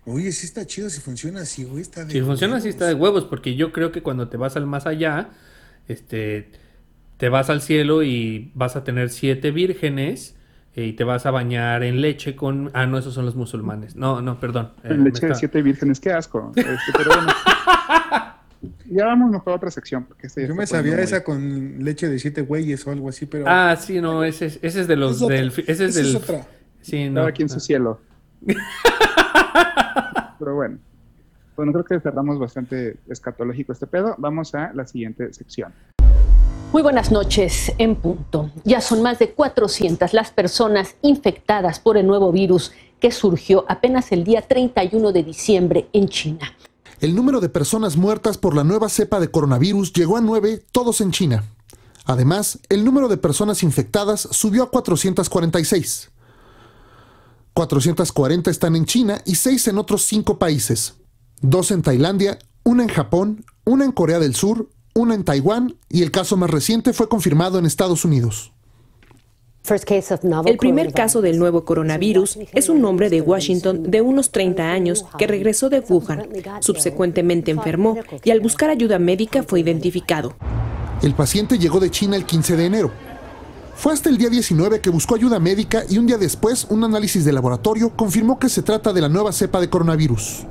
Oye, 0.06 0.32
sí 0.32 0.46
está 0.46 0.66
chido 0.66 0.90
si 0.90 1.00
funciona 1.00 1.42
así, 1.42 1.64
güey. 1.64 1.82
Está 1.82 2.10
si 2.10 2.22
funciona 2.22 2.58
así 2.58 2.70
está 2.70 2.88
de 2.88 2.94
huevos, 2.94 3.26
porque 3.26 3.56
yo 3.56 3.72
creo 3.72 3.92
que 3.92 4.02
cuando 4.02 4.28
te 4.28 4.38
vas 4.38 4.58
al 4.58 4.66
más 4.66 4.86
allá, 4.86 5.30
este, 5.88 6.52
te 7.18 7.30
vas 7.30 7.50
al 7.50 7.62
cielo 7.62 8.04
y 8.04 8.52
vas 8.54 8.76
a 8.76 8.84
tener 8.84 9.10
siete 9.10 9.52
vírgenes 9.52 10.36
eh, 10.76 10.88
y 10.88 10.94
te 10.94 11.04
vas 11.04 11.26
a 11.26 11.32
bañar 11.32 11.84
en 11.84 12.02
leche 12.02 12.36
con... 12.36 12.72
Ah, 12.74 12.86
no, 12.86 12.98
esos 12.98 13.14
son 13.14 13.26
los 13.26 13.36
musulmanes. 13.36 13.96
No, 13.96 14.22
no, 14.22 14.40
perdón. 14.40 14.74
Eh, 14.84 14.94
leche 14.96 15.28
de 15.28 15.36
siete 15.36 15.62
vírgenes, 15.62 16.00
qué 16.00 16.12
asco. 16.12 16.52
Este, 16.56 16.74
pero 16.98 17.12
ya 18.86 19.06
vamos 19.06 19.32
mejor 19.32 19.54
a 19.54 19.56
otra 19.56 19.72
sección. 19.72 20.06
Porque 20.06 20.28
este 20.28 20.48
Yo 20.48 20.56
me 20.56 20.68
sabía 20.68 21.00
esa 21.02 21.24
con 21.24 21.84
leche 21.84 22.10
de 22.10 22.20
siete 22.20 22.42
güeyes 22.42 22.86
o 22.88 22.92
algo 22.92 23.10
así, 23.10 23.26
pero. 23.26 23.46
Ah, 23.48 23.76
sí, 23.80 24.02
no, 24.02 24.24
ese 24.24 24.46
es, 24.48 24.60
ese 24.62 24.82
es 24.82 24.88
de 24.88 24.96
los. 24.96 25.20
del, 25.20 25.48
ese 25.68 25.86
es, 25.86 25.96
del, 25.96 26.16
otra. 26.16 26.46
Sí, 26.82 27.10
no. 27.10 27.24
aquí 27.24 27.44
en 27.44 27.50
su 27.50 27.60
cielo. 27.60 28.00
pero 30.40 30.56
bueno. 30.56 30.78
Bueno, 31.56 31.72
creo 31.72 31.86
que 31.86 32.00
cerramos 32.00 32.40
bastante 32.40 32.98
escatológico 33.08 33.74
este 33.74 33.86
pedo. 33.86 34.16
Vamos 34.18 34.56
a 34.56 34.74
la 34.74 34.88
siguiente 34.88 35.32
sección. 35.34 35.72
Muy 36.72 36.82
buenas 36.82 37.12
noches, 37.12 37.72
en 37.78 37.96
punto. 37.96 38.50
Ya 38.64 38.82
son 38.82 39.04
más 39.04 39.20
de 39.20 39.30
400 39.30 40.12
las 40.14 40.32
personas 40.32 40.96
infectadas 41.04 41.80
por 41.80 41.98
el 41.98 42.08
nuevo 42.08 42.32
virus 42.32 42.74
que 43.00 43.12
surgió 43.12 43.66
apenas 43.68 44.12
el 44.12 44.24
día 44.24 44.42
31 44.42 45.12
de 45.12 45.24
diciembre 45.24 45.88
en 45.94 46.08
China. 46.08 46.52
El 47.04 47.16
número 47.16 47.42
de 47.42 47.50
personas 47.50 47.98
muertas 47.98 48.38
por 48.38 48.56
la 48.56 48.64
nueva 48.64 48.88
cepa 48.88 49.20
de 49.20 49.30
coronavirus 49.30 49.92
llegó 49.92 50.16
a 50.16 50.22
9, 50.22 50.66
todos 50.72 51.02
en 51.02 51.12
China. 51.12 51.44
Además, 52.06 52.60
el 52.70 52.86
número 52.86 53.10
de 53.10 53.18
personas 53.18 53.62
infectadas 53.62 54.22
subió 54.32 54.64
a 54.64 54.70
446. 54.70 56.12
440 57.54 58.50
están 58.50 58.78
en 58.78 58.86
China 58.86 59.22
y 59.26 59.36
6 59.36 59.68
en 59.68 59.80
otros 59.80 60.04
5 60.04 60.40
países. 60.40 60.94
Dos 61.42 61.72
en 61.72 61.82
Tailandia, 61.82 62.40
una 62.64 62.84
en 62.84 62.90
Japón, 62.90 63.44
una 63.66 63.84
en 63.84 63.92
Corea 63.92 64.20
del 64.20 64.34
Sur, 64.34 64.70
una 64.96 65.14
en 65.14 65.26
Taiwán 65.26 65.76
y 65.90 66.04
el 66.04 66.12
caso 66.12 66.38
más 66.38 66.52
reciente 66.52 66.94
fue 66.94 67.10
confirmado 67.10 67.60
en 67.60 67.66
Estados 67.66 68.06
Unidos. 68.06 68.53
El 70.46 70.58
primer 70.58 70.92
caso 70.92 71.22
del 71.22 71.40
nuevo 71.40 71.64
coronavirus 71.64 72.38
es 72.54 72.68
un 72.68 72.84
hombre 72.84 73.10
de 73.10 73.22
Washington 73.22 73.84
de 73.84 74.02
unos 74.02 74.32
30 74.32 74.62
años 74.62 75.06
que 75.18 75.26
regresó 75.26 75.70
de 75.70 75.80
Wuhan. 75.80 76.28
Subsecuentemente 76.60 77.52
enfermó 77.52 77.98
y 78.26 78.32
al 78.32 78.42
buscar 78.42 78.70
ayuda 78.70 79.00
médica 79.00 79.42
fue 79.44 79.62
identificado. 79.62 80.36
El 81.02 81.14
paciente 81.14 81.58
llegó 81.58 81.80
de 81.80 81.90
China 81.90 82.18
el 82.18 82.26
15 82.26 82.58
de 82.58 82.66
enero. 82.66 82.92
Fue 83.76 83.94
hasta 83.94 84.10
el 84.10 84.18
día 84.18 84.30
19 84.30 84.82
que 84.82 84.90
buscó 84.90 85.16
ayuda 85.16 85.40
médica 85.40 85.84
y 85.90 85.98
un 85.98 86.08
día 86.08 86.18
después 86.18 86.66
un 86.70 86.84
análisis 86.84 87.24
de 87.24 87.32
laboratorio 87.32 87.96
confirmó 87.96 88.40
que 88.40 88.50
se 88.50 88.64
trata 88.64 88.92
de 88.92 89.02
la 89.02 89.10
nueva 89.10 89.32
cepa 89.32 89.62
de 89.62 89.70
coronavirus. 89.70 90.46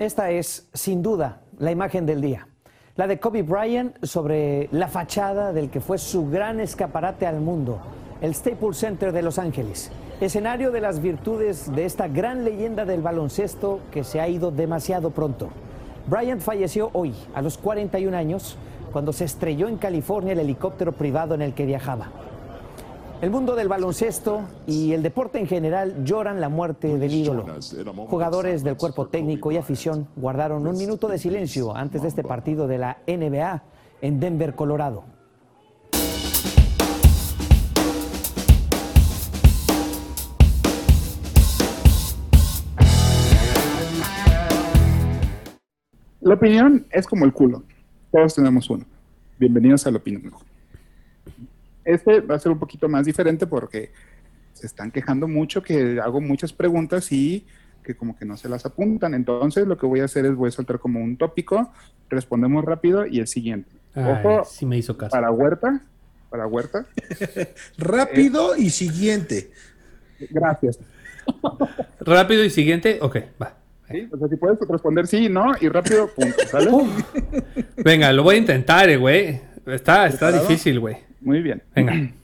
Esta 0.00 0.32
es, 0.32 0.66
sin 0.74 1.02
duda, 1.02 1.42
la 1.58 1.70
imagen 1.70 2.04
del 2.04 2.20
día 2.20 2.48
la 2.96 3.08
de 3.08 3.18
Kobe 3.18 3.42
Bryant 3.42 4.04
sobre 4.04 4.68
la 4.70 4.86
fachada 4.86 5.52
del 5.52 5.68
que 5.68 5.80
fue 5.80 5.98
su 5.98 6.30
gran 6.30 6.60
escaparate 6.60 7.26
al 7.26 7.40
mundo, 7.40 7.80
el 8.20 8.36
Staples 8.36 8.76
Center 8.76 9.10
de 9.10 9.22
Los 9.22 9.40
Ángeles, 9.40 9.90
escenario 10.20 10.70
de 10.70 10.80
las 10.80 11.02
virtudes 11.02 11.74
de 11.74 11.86
esta 11.86 12.06
gran 12.06 12.44
leyenda 12.44 12.84
del 12.84 13.02
baloncesto 13.02 13.80
que 13.90 14.04
se 14.04 14.20
ha 14.20 14.28
ido 14.28 14.52
demasiado 14.52 15.10
pronto. 15.10 15.48
Bryant 16.06 16.40
falleció 16.40 16.90
hoy, 16.92 17.14
a 17.34 17.42
los 17.42 17.58
41 17.58 18.16
años, 18.16 18.56
cuando 18.92 19.12
se 19.12 19.24
estrelló 19.24 19.66
en 19.66 19.76
California 19.76 20.34
el 20.34 20.38
helicóptero 20.38 20.92
privado 20.92 21.34
en 21.34 21.42
el 21.42 21.52
que 21.52 21.66
viajaba. 21.66 22.12
El 23.20 23.30
mundo 23.30 23.54
del 23.54 23.68
baloncesto 23.68 24.42
y 24.66 24.92
el 24.92 25.02
deporte 25.02 25.38
en 25.38 25.46
general 25.46 26.04
lloran 26.04 26.40
la 26.40 26.48
muerte 26.48 26.98
del 26.98 27.14
ídolo. 27.14 27.46
Jugadores 28.08 28.62
del 28.64 28.76
cuerpo 28.76 29.06
técnico 29.06 29.50
y 29.50 29.56
afición 29.56 30.08
guardaron 30.16 30.66
un 30.66 30.76
minuto 30.76 31.08
de 31.08 31.18
silencio 31.18 31.74
antes 31.74 32.02
de 32.02 32.08
este 32.08 32.22
partido 32.22 32.66
de 32.66 32.78
la 32.78 32.98
NBA 33.06 33.62
en 34.02 34.20
Denver, 34.20 34.54
Colorado. 34.54 35.04
La 46.20 46.34
opinión 46.34 46.86
es 46.90 47.06
como 47.06 47.24
el 47.24 47.32
culo. 47.32 47.62
Todos 48.10 48.34
tenemos 48.34 48.68
uno. 48.68 48.84
Bienvenidos 49.38 49.86
a 49.86 49.90
la 49.90 49.98
opinión. 49.98 50.32
Este 51.84 52.20
va 52.20 52.36
a 52.36 52.38
ser 52.38 52.52
un 52.52 52.58
poquito 52.58 52.88
más 52.88 53.06
diferente 53.06 53.46
porque 53.46 53.92
se 54.52 54.66
están 54.66 54.90
quejando 54.90 55.28
mucho 55.28 55.62
que 55.62 56.00
hago 56.00 56.20
muchas 56.20 56.52
preguntas 56.52 57.10
y 57.12 57.46
que 57.82 57.94
como 57.94 58.16
que 58.16 58.24
no 58.24 58.36
se 58.36 58.48
las 58.48 58.64
apuntan. 58.64 59.14
Entonces 59.14 59.66
lo 59.66 59.76
que 59.76 59.86
voy 59.86 60.00
a 60.00 60.04
hacer 60.04 60.24
es 60.24 60.34
voy 60.34 60.48
a 60.48 60.52
soltar 60.52 60.78
como 60.78 61.00
un 61.00 61.16
tópico, 61.16 61.70
respondemos 62.08 62.64
rápido 62.64 63.06
y 63.06 63.20
el 63.20 63.26
siguiente. 63.26 63.70
Ojo, 63.94 64.44
sí 64.44 64.66
me 64.66 64.78
hizo 64.78 64.96
caso. 64.96 65.10
Para 65.10 65.30
Huerta, 65.30 65.80
para 66.30 66.46
Huerta. 66.46 66.86
rápido 67.78 68.56
y 68.56 68.70
siguiente. 68.70 69.52
Gracias. 70.30 70.80
rápido 72.00 72.44
y 72.44 72.50
siguiente, 72.50 72.98
ok, 73.00 73.16
va. 73.40 73.56
¿Sí? 73.90 74.08
O 74.10 74.16
sea, 74.16 74.28
si 74.28 74.36
puedes 74.36 74.58
responder 74.66 75.06
sí, 75.06 75.28
no, 75.28 75.52
y 75.60 75.68
rápido, 75.68 76.08
punto, 76.08 76.38
¿sale? 76.46 76.70
Venga, 77.76 78.12
lo 78.12 78.22
voy 78.22 78.36
a 78.36 78.38
intentar, 78.38 78.88
eh, 78.88 78.96
güey. 78.96 79.40
Está, 79.66 80.06
está 80.06 80.32
difícil, 80.32 80.80
güey. 80.80 80.96
Muy 81.24 81.42
bien. 81.42 81.62
Venga. 81.74 81.94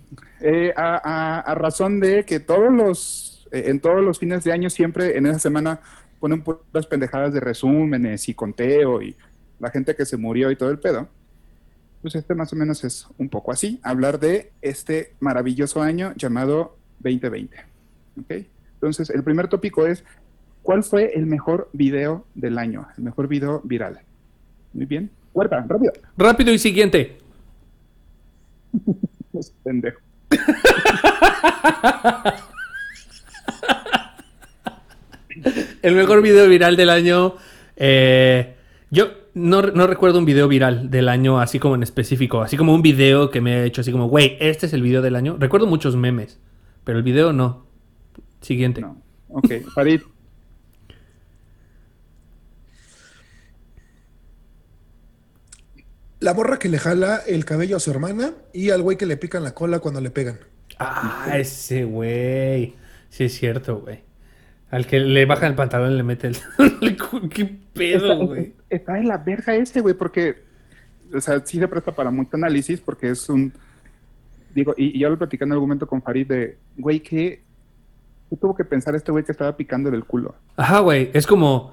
Eh, 0.43 0.73
a, 0.75 1.55
razón 1.55 2.01
de 2.01 2.25
que 2.25 2.41
todos 2.41 2.73
los, 2.73 3.47
eh, 3.53 3.65
en 3.67 3.79
todos 3.79 4.03
los 4.03 4.19
fines 4.19 4.43
de 4.43 4.53
año 4.53 4.71
siempre 4.71 5.19
en 5.19 5.27
esa 5.27 5.39
semana 5.39 5.81
ponen 6.19 6.43
puras 6.43 6.87
pendejadas 6.87 7.35
de 7.35 7.41
resúmenes 7.41 8.27
y 8.27 8.33
conteo 8.33 9.03
y 9.03 9.15
la 9.59 9.71
gente 9.71 9.95
que 9.95 10.07
se 10.07 10.17
murió 10.17 10.51
y 10.51 10.57
todo 10.57 10.71
el 10.71 10.79
pedo. 10.79 11.09
Pues 12.01 12.15
este 12.15 12.35
más 12.35 12.53
o 12.55 12.57
menos 12.57 12.83
es 12.85 13.07
un 13.19 13.29
poco 13.29 13.53
así, 13.53 13.79
hablar 13.83 14.19
de 14.19 14.51
este 14.63 15.13
maravilloso 15.21 15.83
año 15.83 16.15
llamado 16.17 16.79
2020. 17.01 17.57
¿Ok? 18.23 18.47
Entonces, 18.75 19.11
el 19.11 19.23
primer 19.23 19.49
tópico 19.49 19.87
es, 19.87 20.05
¿cuál 20.63 20.83
fue 20.83 21.13
el 21.15 21.27
mejor 21.27 21.69
video 21.75 22.25
del 22.35 22.57
año? 22.57 22.89
El 22.97 23.05
mejor 23.05 23.29
video 23.29 23.61
viral. 23.63 24.01
Muy 24.73 24.87
bien. 24.87 25.11
Huerta, 25.35 25.63
rápido. 25.69 25.93
Rápido 26.17 26.53
y 26.53 26.59
siguiente. 26.59 27.20
es 29.33 29.51
pendejo. 29.63 30.01
El 35.83 35.95
mejor 35.95 36.23
video 36.23 36.49
viral 36.49 36.77
del 36.77 36.91
año. 36.91 37.35
Eh, 37.77 38.55
yo 38.91 39.09
no, 39.35 39.63
recuerdo 39.63 40.19
un 40.19 40.25
video 40.25 40.49
viral 40.49 40.91
del 40.91 41.09
año 41.09 41.41
así 41.41 41.59
como 41.59 41.75
en 41.75 41.83
específico. 41.83 42.43
Así 42.43 42.57
como 42.57 42.75
un 42.75 42.83
video 42.83 43.31
que 43.31 43.41
me 43.41 43.55
ha 43.55 43.65
hecho 43.65 43.81
así 43.81 43.93
como, 43.93 44.09
güey, 44.09 44.37
este 44.41 44.67
es 44.67 44.73
el 44.73 44.83
video 44.83 45.03
del 45.03 45.17
año. 45.17 45.37
Recuerdo 45.39 45.67
muchos 45.67 45.97
memes, 45.97 46.39
pero 46.85 46.99
el 46.99 47.05
video 47.05 47.33
no. 47.33 47.67
Siguiente. 48.41 48.81
No. 48.81 49.01
Ok, 49.29 49.53
Farid. 49.75 50.03
La 56.21 56.35
borra 56.35 56.59
que 56.59 56.69
le 56.69 56.79
jala 56.79 57.23
el 57.27 57.45
cabello 57.45 57.77
a 57.77 57.81
su 57.81 57.91
hermana 57.91 58.35
y 58.53 58.71
al 58.71 58.83
güey 58.83 58.97
que 58.99 59.07
le 59.07 59.17
pican 59.17 59.43
la 59.43 59.55
cola 59.55 59.79
cuando 59.79 60.01
le 60.03 60.11
pegan. 60.11 60.39
Ah, 60.79 61.31
ese 61.35 61.85
güey. 61.85 62.75
Sí, 63.09 63.25
es 63.25 63.35
cierto, 63.35 63.81
güey. 63.81 64.01
Al 64.71 64.87
que 64.87 65.01
le 65.01 65.27
baja 65.27 65.47
el 65.47 65.55
pantalón 65.55 65.93
y 65.93 65.97
le 65.97 66.03
mete 66.03 66.29
el. 66.29 66.37
¿Qué 67.31 67.45
pedo, 67.73 68.27
güey? 68.27 68.55
Está, 68.69 68.99
en 68.99 69.09
la 69.09 69.19
verga 69.19 69.55
este, 69.57 69.81
güey, 69.81 69.95
porque. 69.95 70.45
O 71.13 71.21
sea, 71.21 71.45
sí 71.45 71.59
se 71.59 71.67
presta 71.67 71.93
para 71.93 72.11
mucho 72.11 72.37
análisis 72.37 72.81
porque 72.81 73.11
es 73.11 73.29
un. 73.29 73.53
Digo, 74.55 74.75
y, 74.77 74.97
y 74.97 75.01
yo 75.01 75.11
lo 75.11 75.19
platicé 75.19 75.45
en 75.45 75.53
algún 75.53 75.69
momento 75.69 75.87
con 75.87 76.03
Farid 76.03 76.27
de, 76.29 76.59
güey, 76.77 77.01
¿qué, 77.01 77.43
¿qué 78.29 78.37
tuvo 78.37 78.55
que 78.55 78.65
pensar 78.65 78.95
este 78.95 79.11
güey 79.11 79.25
que 79.25 79.33
estaba 79.33 79.57
picando 79.57 79.91
del 79.91 80.05
culo? 80.05 80.37
Ajá, 80.57 80.81
güey. 80.81 81.11
Es 81.15 81.27
como. 81.27 81.73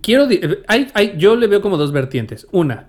Quiero. 0.00 0.26
Hay, 0.66 0.90
hay, 0.94 1.16
yo 1.18 1.36
le 1.36 1.46
veo 1.46 1.62
como 1.62 1.76
dos 1.76 1.92
vertientes. 1.92 2.48
Una, 2.50 2.88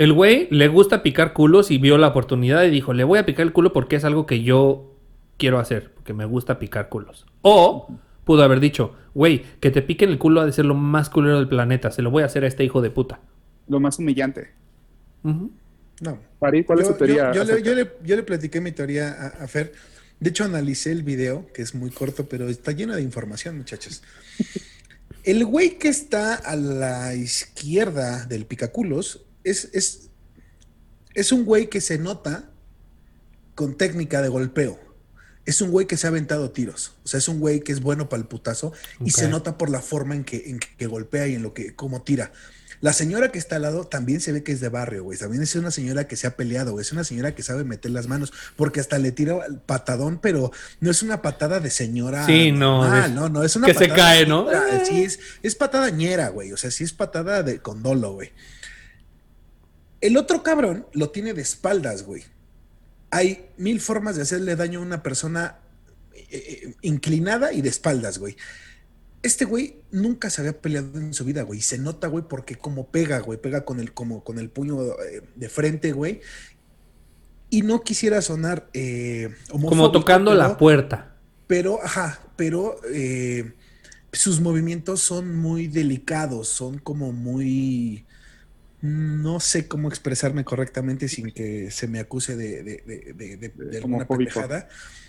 el 0.00 0.14
güey 0.14 0.48
le 0.50 0.66
gusta 0.68 1.02
picar 1.02 1.34
culos 1.34 1.70
y 1.70 1.76
vio 1.76 1.98
la 1.98 2.08
oportunidad 2.08 2.64
y 2.64 2.70
dijo, 2.70 2.94
le 2.94 3.04
voy 3.04 3.18
a 3.18 3.26
picar 3.26 3.44
el 3.44 3.52
culo 3.52 3.74
porque 3.74 3.96
es 3.96 4.04
algo 4.06 4.24
que 4.24 4.42
yo 4.42 4.96
quiero 5.36 5.58
hacer, 5.58 5.92
porque 5.92 6.14
me 6.14 6.24
gusta 6.24 6.58
picar 6.58 6.88
culos. 6.88 7.26
O 7.42 7.86
pudo 8.24 8.42
haber 8.42 8.60
dicho, 8.60 8.94
güey, 9.12 9.42
que 9.60 9.70
te 9.70 9.82
piquen 9.82 10.08
el 10.08 10.16
culo 10.16 10.40
ha 10.40 10.46
de 10.46 10.52
ser 10.52 10.64
lo 10.64 10.74
más 10.74 11.10
culero 11.10 11.36
del 11.36 11.48
planeta, 11.48 11.90
se 11.90 12.00
lo 12.00 12.10
voy 12.10 12.22
a 12.22 12.26
hacer 12.26 12.44
a 12.44 12.46
este 12.46 12.64
hijo 12.64 12.80
de 12.80 12.88
puta. 12.88 13.20
Lo 13.68 13.78
más 13.78 13.98
humillante. 13.98 14.52
No. 15.22 16.18
¿cuál 16.38 16.80
es 16.80 16.88
tu 16.88 16.94
teoría? 16.94 17.32
Yo, 17.32 17.44
le, 17.44 18.22
platiqué 18.22 18.62
mi 18.62 18.72
teoría 18.72 19.10
a, 19.10 19.44
a, 19.44 19.48
Fer. 19.48 19.74
De 20.18 20.30
hecho, 20.30 20.44
analicé 20.44 20.92
el 20.92 21.02
video, 21.02 21.46
que 21.52 21.60
es 21.60 21.74
muy 21.74 21.90
corto, 21.90 22.26
pero 22.26 22.48
está 22.48 22.72
lleno 22.72 22.96
de 22.96 23.02
información, 23.02 23.58
muchachos. 23.58 24.02
El 25.24 25.44
güey 25.44 25.76
que 25.76 25.88
está 25.88 26.36
a 26.36 26.56
la 26.56 27.14
izquierda 27.14 28.24
del 28.24 28.46
picaculos 28.46 29.26
es, 29.44 30.10
es, 31.14 31.32
un 31.32 31.44
güey 31.44 31.68
que 31.68 31.80
se 31.80 31.98
nota 31.98 32.50
con 33.54 33.76
técnica 33.76 34.22
de 34.22 34.28
golpeo. 34.28 34.78
Es 35.46 35.60
un 35.60 35.70
güey 35.70 35.86
que 35.86 35.96
se 35.96 36.06
ha 36.06 36.10
aventado 36.10 36.50
tiros. 36.50 36.94
O 37.04 37.08
sea, 37.08 37.18
es 37.18 37.28
un 37.28 37.40
güey 37.40 37.60
que 37.60 37.72
es 37.72 37.80
bueno 37.80 38.08
para 38.08 38.22
el 38.22 38.28
putazo 38.28 38.72
y 39.04 39.10
se 39.10 39.28
nota 39.28 39.58
por 39.58 39.70
la 39.70 39.80
forma 39.80 40.14
en 40.14 40.24
que, 40.24 40.50
en 40.50 40.58
que 40.58 40.86
golpea 40.86 41.26
y 41.28 41.34
en 41.34 41.42
lo 41.42 41.54
que, 41.54 41.74
cómo 41.74 42.02
tira. 42.02 42.32
La 42.80 42.94
señora 42.94 43.30
que 43.30 43.38
está 43.38 43.56
al 43.56 43.62
lado 43.62 43.86
también 43.86 44.22
se 44.22 44.32
ve 44.32 44.42
que 44.42 44.52
es 44.52 44.60
de 44.60 44.70
barrio, 44.70 45.04
güey. 45.04 45.18
También 45.18 45.42
es 45.42 45.54
una 45.54 45.70
señora 45.70 46.08
que 46.08 46.16
se 46.16 46.26
ha 46.26 46.36
peleado, 46.36 46.72
güey. 46.72 46.82
Es 46.82 46.92
una 46.92 47.04
señora 47.04 47.34
que 47.34 47.42
sabe 47.42 47.62
meter 47.62 47.90
las 47.90 48.06
manos, 48.06 48.32
porque 48.56 48.80
hasta 48.80 48.98
le 48.98 49.12
tira 49.12 49.44
el 49.46 49.58
patadón, 49.58 50.18
pero 50.18 50.50
no 50.80 50.90
es 50.90 51.02
una 51.02 51.20
patada 51.20 51.60
de 51.60 51.70
señora. 51.70 52.24
Sí, 52.24 52.52
no. 52.52 53.08
no, 53.08 53.28
no, 53.28 53.44
es 53.44 53.54
una 53.54 53.66
que 53.66 53.74
se 53.74 53.88
cae, 53.90 54.24
¿no? 54.24 54.46
Sí, 54.84 55.02
es, 55.02 55.20
es 55.42 55.54
patada 55.56 55.90
ñera, 55.90 56.30
güey. 56.30 56.52
O 56.52 56.56
sea, 56.56 56.70
sí 56.70 56.84
es 56.84 56.94
patada 56.94 57.42
de 57.42 57.60
condolo, 57.60 58.12
güey. 58.12 58.32
El 60.00 60.16
otro 60.16 60.42
cabrón 60.42 60.86
lo 60.92 61.10
tiene 61.10 61.34
de 61.34 61.42
espaldas, 61.42 62.04
güey. 62.04 62.22
Hay 63.10 63.50
mil 63.56 63.80
formas 63.80 64.16
de 64.16 64.22
hacerle 64.22 64.56
daño 64.56 64.78
a 64.78 64.82
una 64.82 65.02
persona 65.02 65.58
eh, 66.14 66.28
eh, 66.30 66.74
inclinada 66.82 67.52
y 67.52 67.60
de 67.60 67.68
espaldas, 67.68 68.18
güey. 68.18 68.36
Este 69.22 69.44
güey 69.44 69.82
nunca 69.90 70.30
se 70.30 70.40
había 70.40 70.58
peleado 70.58 70.98
en 70.98 71.12
su 71.12 71.24
vida, 71.24 71.42
güey. 71.42 71.60
Se 71.60 71.76
nota, 71.76 72.08
güey, 72.08 72.24
porque 72.26 72.56
como 72.56 72.86
pega, 72.90 73.18
güey, 73.18 73.38
pega 73.38 73.64
con 73.64 73.78
el, 73.80 73.92
como, 73.92 74.24
con 74.24 74.38
el 74.38 74.48
puño 74.48 74.80
eh, 74.80 75.22
de 75.34 75.48
frente, 75.48 75.92
güey. 75.92 76.20
Y 77.50 77.62
no 77.62 77.82
quisiera 77.82 78.22
sonar 78.22 78.70
Como 79.50 79.90
tocando 79.90 80.34
la 80.34 80.56
puerta. 80.56 81.16
Pero, 81.48 81.82
ajá, 81.82 82.20
pero 82.36 82.76
sus 84.12 84.40
movimientos 84.40 85.00
son 85.00 85.36
muy 85.36 85.66
delicados, 85.66 86.46
son 86.46 86.78
como 86.78 87.12
muy 87.12 88.06
no 88.82 89.40
sé 89.40 89.68
cómo 89.68 89.88
expresarme 89.88 90.44
correctamente 90.44 91.08
sin 91.08 91.30
que 91.30 91.70
se 91.70 91.86
me 91.86 92.00
acuse 92.00 92.36
de, 92.36 92.62
de, 92.62 93.76
alguna 93.76 94.06
pendejada. 94.06 94.68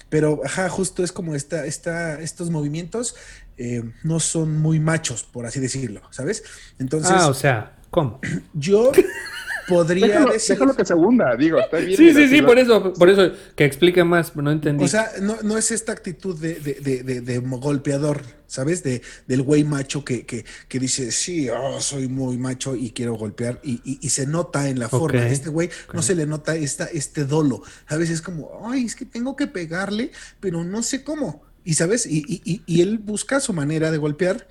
Pero, 0.09 0.41
ajá, 0.43 0.67
justo 0.67 1.03
es 1.03 1.13
como 1.13 1.35
esta, 1.35 1.65
esta, 1.65 2.19
estos 2.19 2.49
movimientos 2.49 3.15
eh, 3.57 3.81
no 4.03 4.19
son 4.19 4.57
muy 4.57 4.79
machos, 4.79 5.23
por 5.23 5.45
así 5.45 5.61
decirlo, 5.61 6.01
¿sabes? 6.11 6.43
Entonces. 6.79 7.13
Ah, 7.13 7.29
o 7.29 7.33
sea, 7.33 7.77
¿cómo? 7.89 8.19
Yo 8.53 8.91
podría 9.71 10.07
déjalo, 10.07 10.33
decir. 10.33 10.55
Déjalo 10.55 10.75
que 10.75 10.85
segunda, 10.85 11.35
digo, 11.35 11.59
está 11.59 11.77
bien. 11.77 11.97
Sí, 11.97 12.13
sí, 12.13 12.27
sí, 12.27 12.41
por 12.41 12.59
eso, 12.59 12.93
por 12.93 13.09
eso 13.09 13.31
que 13.55 13.65
explique 13.65 14.03
más, 14.03 14.35
no 14.35 14.51
entendí. 14.51 14.83
O 14.83 14.87
sea, 14.87 15.11
no, 15.21 15.37
no 15.43 15.57
es 15.57 15.71
esta 15.71 15.91
actitud 15.91 16.39
de, 16.39 16.55
de, 16.55 17.03
de, 17.03 17.21
de 17.21 17.37
golpeador, 17.39 18.21
¿sabes? 18.47 18.83
De, 18.83 19.01
del 19.27 19.41
güey 19.41 19.63
macho 19.63 20.03
que, 20.03 20.25
que, 20.25 20.45
que 20.67 20.79
dice, 20.79 21.11
sí, 21.11 21.49
oh, 21.49 21.79
soy 21.79 22.07
muy 22.07 22.37
macho 22.37 22.75
y 22.75 22.91
quiero 22.91 23.15
golpear. 23.15 23.59
Y, 23.63 23.81
y, 24.01 24.09
se 24.09 24.27
nota 24.27 24.69
en 24.69 24.79
la 24.79 24.89
forma. 24.89 25.27
Este 25.27 25.49
güey 25.49 25.69
no 25.93 26.01
se 26.01 26.15
le 26.15 26.25
nota 26.25 26.55
esta, 26.55 26.85
este 26.85 27.25
dolo. 27.25 27.63
A 27.87 27.95
veces 27.95 28.15
es 28.15 28.21
como, 28.21 28.61
ay, 28.65 28.85
es 28.85 28.95
que 28.95 29.05
tengo 29.05 29.35
que 29.35 29.47
pegarle, 29.47 30.11
pero 30.39 30.63
no 30.63 30.83
sé 30.83 31.03
cómo. 31.03 31.43
Y 31.63 31.75
sabes, 31.75 32.05
y, 32.05 32.23
y, 32.27 32.61
y 32.65 32.81
él 32.81 32.97
busca 32.97 33.39
su 33.39 33.53
manera 33.53 33.91
de 33.91 33.97
golpear 33.97 34.47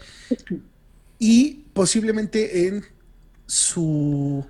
y 1.20 1.66
posiblemente 1.74 2.66
en 2.66 2.84
su 3.46 4.44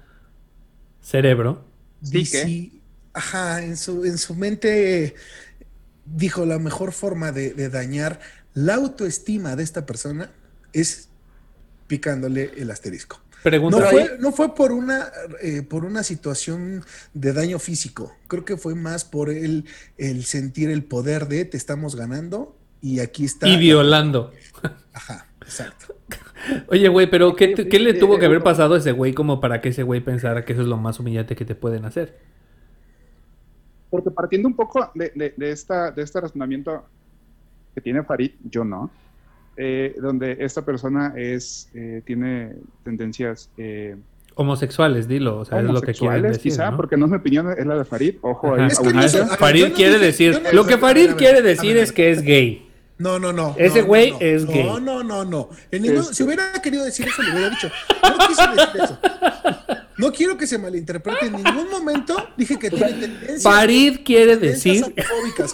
cerebro. 1.10 1.64
Sí, 2.02 2.80
ajá, 3.12 3.62
en 3.62 3.76
su, 3.76 4.04
en 4.04 4.16
su 4.16 4.34
mente 4.34 5.14
dijo 6.06 6.46
la 6.46 6.58
mejor 6.58 6.92
forma 6.92 7.32
de, 7.32 7.68
dañar 7.68 8.20
la 8.54 8.74
autoestima 8.74 9.56
de 9.56 9.62
esta 9.62 9.86
persona 9.86 10.30
es 10.72 11.08
picándole 11.86 12.52
el 12.56 12.70
asterisco. 12.70 13.20
no, 13.44 13.80
fue, 13.80 14.16
no 14.18 14.32
fue, 14.32 14.54
por 14.54 14.72
una, 14.72 15.10
eh, 15.42 15.62
por 15.62 15.84
una 15.84 16.02
situación 16.02 16.84
de 17.14 17.32
daño 17.32 17.58
físico, 17.58 18.16
creo 18.28 18.44
que 18.44 18.56
fue 18.56 18.74
más 18.74 19.04
por 19.04 19.30
el, 19.30 19.64
el 19.98 20.24
sentir 20.24 20.70
el 20.70 20.84
poder 20.84 21.26
de 21.28 21.44
te 21.44 21.56
estamos 21.56 21.96
ganando 21.96 22.56
y 22.80 23.00
aquí 23.00 23.24
está. 23.24 23.48
Y 23.48 23.56
violando. 23.56 24.32
Ajá, 24.92 25.26
exacto. 25.42 25.99
Oye, 26.68 26.88
güey, 26.88 27.08
pero 27.08 27.34
¿qué, 27.34 27.54
le 27.54 27.94
tuvo 27.94 28.18
que 28.18 28.26
haber 28.26 28.42
pasado 28.42 28.74
a 28.74 28.78
ese 28.78 28.92
güey 28.92 29.12
como 29.12 29.40
para 29.40 29.60
que 29.60 29.70
ese 29.70 29.82
güey 29.82 30.00
pensara 30.00 30.44
que 30.44 30.52
eso 30.52 30.62
es 30.62 30.68
lo 30.68 30.76
más 30.76 31.00
humillante 31.00 31.36
que 31.36 31.44
te 31.44 31.54
pueden 31.54 31.84
hacer? 31.84 32.18
Porque 33.90 34.10
partiendo 34.10 34.48
un 34.48 34.54
poco 34.54 34.90
de, 34.94 35.34
esta, 35.40 35.90
de 35.90 36.02
este 36.02 36.20
razonamiento 36.20 36.84
que 37.74 37.80
tiene 37.80 38.02
Farid, 38.04 38.32
yo 38.48 38.64
no, 38.64 38.90
eh, 39.56 39.94
donde 40.00 40.36
esta 40.40 40.64
persona 40.64 41.12
es 41.16 41.70
eh, 41.74 42.02
tiene 42.04 42.54
tendencias... 42.84 43.50
Eh, 43.56 43.96
homosexuales, 44.36 45.08
dilo, 45.08 45.38
o 45.38 45.44
sea, 45.44 45.60
es 45.60 45.64
lo 45.64 45.82
que 45.82 45.92
quiere 45.92 46.22
decir. 46.22 46.52
Quizá, 46.52 46.74
porque 46.76 46.96
no 46.96 47.06
es 47.06 47.10
mi 47.10 47.18
opinión, 47.18 47.50
es 47.50 47.66
la 47.66 47.76
de 47.76 47.84
Farid. 47.84 48.14
Ojo 48.22 48.54
ahí. 48.54 48.70
Farid 49.38 49.72
quiere 49.74 49.98
decir, 49.98 50.40
lo 50.52 50.64
que 50.64 50.78
Farid 50.78 51.10
quiere 51.12 51.42
decir 51.42 51.76
es 51.76 51.92
que 51.92 52.10
es 52.10 52.22
gay. 52.22 52.69
No, 53.00 53.18
no, 53.18 53.32
no. 53.32 53.54
Ese 53.56 53.80
güey 53.80 54.12
es 54.20 54.44
gay. 54.44 54.62
No, 54.62 54.78
no, 54.78 55.02
no, 55.02 55.24
no. 55.24 55.48
Si 56.12 56.22
hubiera 56.22 56.52
querido 56.62 56.84
decir 56.84 57.08
eso, 57.08 57.22
le 57.22 57.32
hubiera 57.32 57.48
dicho. 57.48 57.70
No 58.02 58.28
quise 58.28 58.42
decir 58.48 58.82
eso. 58.82 58.98
No 59.96 60.12
quiero 60.12 60.36
que 60.36 60.46
se 60.46 60.58
malinterprete. 60.58 61.26
En 61.26 61.32
ningún 61.32 61.70
momento 61.70 62.14
dije 62.36 62.58
que 62.58 62.68
tiene 62.68 62.92
tendencias. 62.92 63.42
Farid 63.42 64.00
quiere 64.04 64.36
decir. 64.36 64.94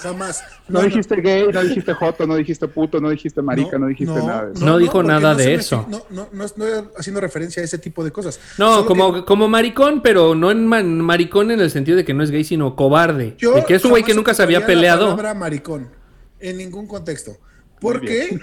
jamás. 0.01 0.43
No, 0.67 0.83
dijiste 0.83 1.21
gay, 1.21 1.47
no 1.53 1.63
dijiste 1.63 1.95
joto, 1.95 2.27
no 2.27 2.35
dijiste 2.35 2.67
puto, 2.67 3.01
no 3.01 3.11
dijiste 3.11 3.41
marica, 3.43 3.79
no, 3.79 3.87
dijiste 3.87 4.15
nada 4.15 4.47
de 4.47 4.53
eso. 4.53 4.65
No, 4.65 4.79
dijo 4.79 5.03
nada 5.05 5.35
de 5.37 5.55
eso. 5.55 5.87
No, 5.89 6.03
no, 6.11 6.29
no, 6.33 6.45
estoy 6.45 6.71
haciendo 6.99 7.21
referencia 7.21 7.63
a 7.63 7.65
ese 7.65 7.79
tipo 7.79 8.03
de 8.03 8.11
cosas. 8.11 8.41
No, 8.59 8.85
como, 8.87 9.25
como 9.25 9.47
maricón, 9.47 10.03
pero 10.03 10.35
no 10.35 10.51
en 10.51 10.67
maricón 10.67 11.53
en 11.53 11.61
el 11.61 11.71
sentido 11.71 11.97
de 11.97 12.05
que 12.05 12.13
no 12.13 12.25
es 12.25 12.33
gay, 12.33 12.43
sino 12.43 12.75
cobarde. 12.75 13.37
de 13.41 13.65
que 13.67 13.77
es 13.77 13.85
un 13.85 13.91
güey 13.91 14.03
que 14.03 14.15
nunca 14.15 14.35
se 14.35 14.43
había 14.43 14.67
peleado. 14.67 15.17
La 15.17 15.35
maricón 15.35 16.06
en 16.41 16.59
ningún 16.59 16.87
contexto. 16.87 17.37
Porque 17.81 18.39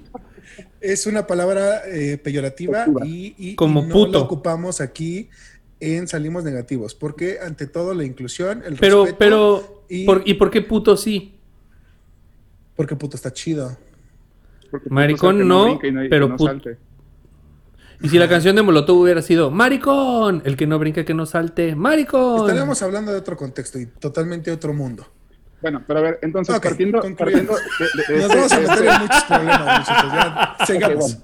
es 0.80 1.06
una 1.06 1.26
palabra 1.26 1.82
eh, 1.86 2.18
peyorativa 2.18 2.86
y, 3.04 3.54
Como 3.54 3.82
no 3.82 4.06
la 4.06 4.18
ocupamos 4.18 4.80
aquí 4.80 5.28
en 5.80 6.08
salimos 6.08 6.44
negativos. 6.44 6.94
Porque 6.94 7.38
ante 7.40 7.66
todo 7.66 7.94
la 7.94 8.04
inclusión, 8.04 8.62
el 8.64 8.76
pero, 8.76 9.04
respeto. 9.04 9.18
Pero, 9.18 9.84
y, 9.88 10.30
¿y 10.30 10.34
por 10.34 10.50
qué 10.50 10.62
puto 10.62 10.96
sí? 10.96 11.38
Porque 12.76 12.96
puto 12.96 13.16
está 13.16 13.32
chido. 13.32 13.76
Maricón 14.88 15.46
no, 15.48 15.78
pero 16.10 16.36
puto. 16.36 16.70
Y 18.00 18.08
si 18.08 18.18
la 18.18 18.28
canción 18.28 18.54
de 18.54 18.62
Molotov 18.62 18.98
hubiera 18.98 19.22
sido 19.22 19.50
Maricón, 19.50 20.42
el 20.44 20.56
que 20.56 20.66
no 20.66 20.78
brinca 20.78 21.04
que 21.04 21.14
no 21.14 21.26
salte, 21.26 21.74
Maricón. 21.74 22.42
Estaríamos 22.42 22.80
hablando 22.82 23.10
de 23.10 23.18
otro 23.18 23.36
contexto 23.36 23.78
y 23.78 23.86
totalmente 23.86 24.52
otro 24.52 24.72
mundo. 24.72 25.06
Bueno, 25.60 25.82
pero 25.86 25.98
a 25.98 26.02
ver, 26.02 26.18
entonces 26.22 26.58
partiendo, 26.60 27.00
partiendo 27.16 27.52
Nos 27.52 28.28
vamos 28.28 28.52
a 28.52 28.60
meter 28.60 28.86
en 28.86 29.00
muchos 29.00 29.24
problemas, 29.24 29.78
muchachos. 30.60 31.18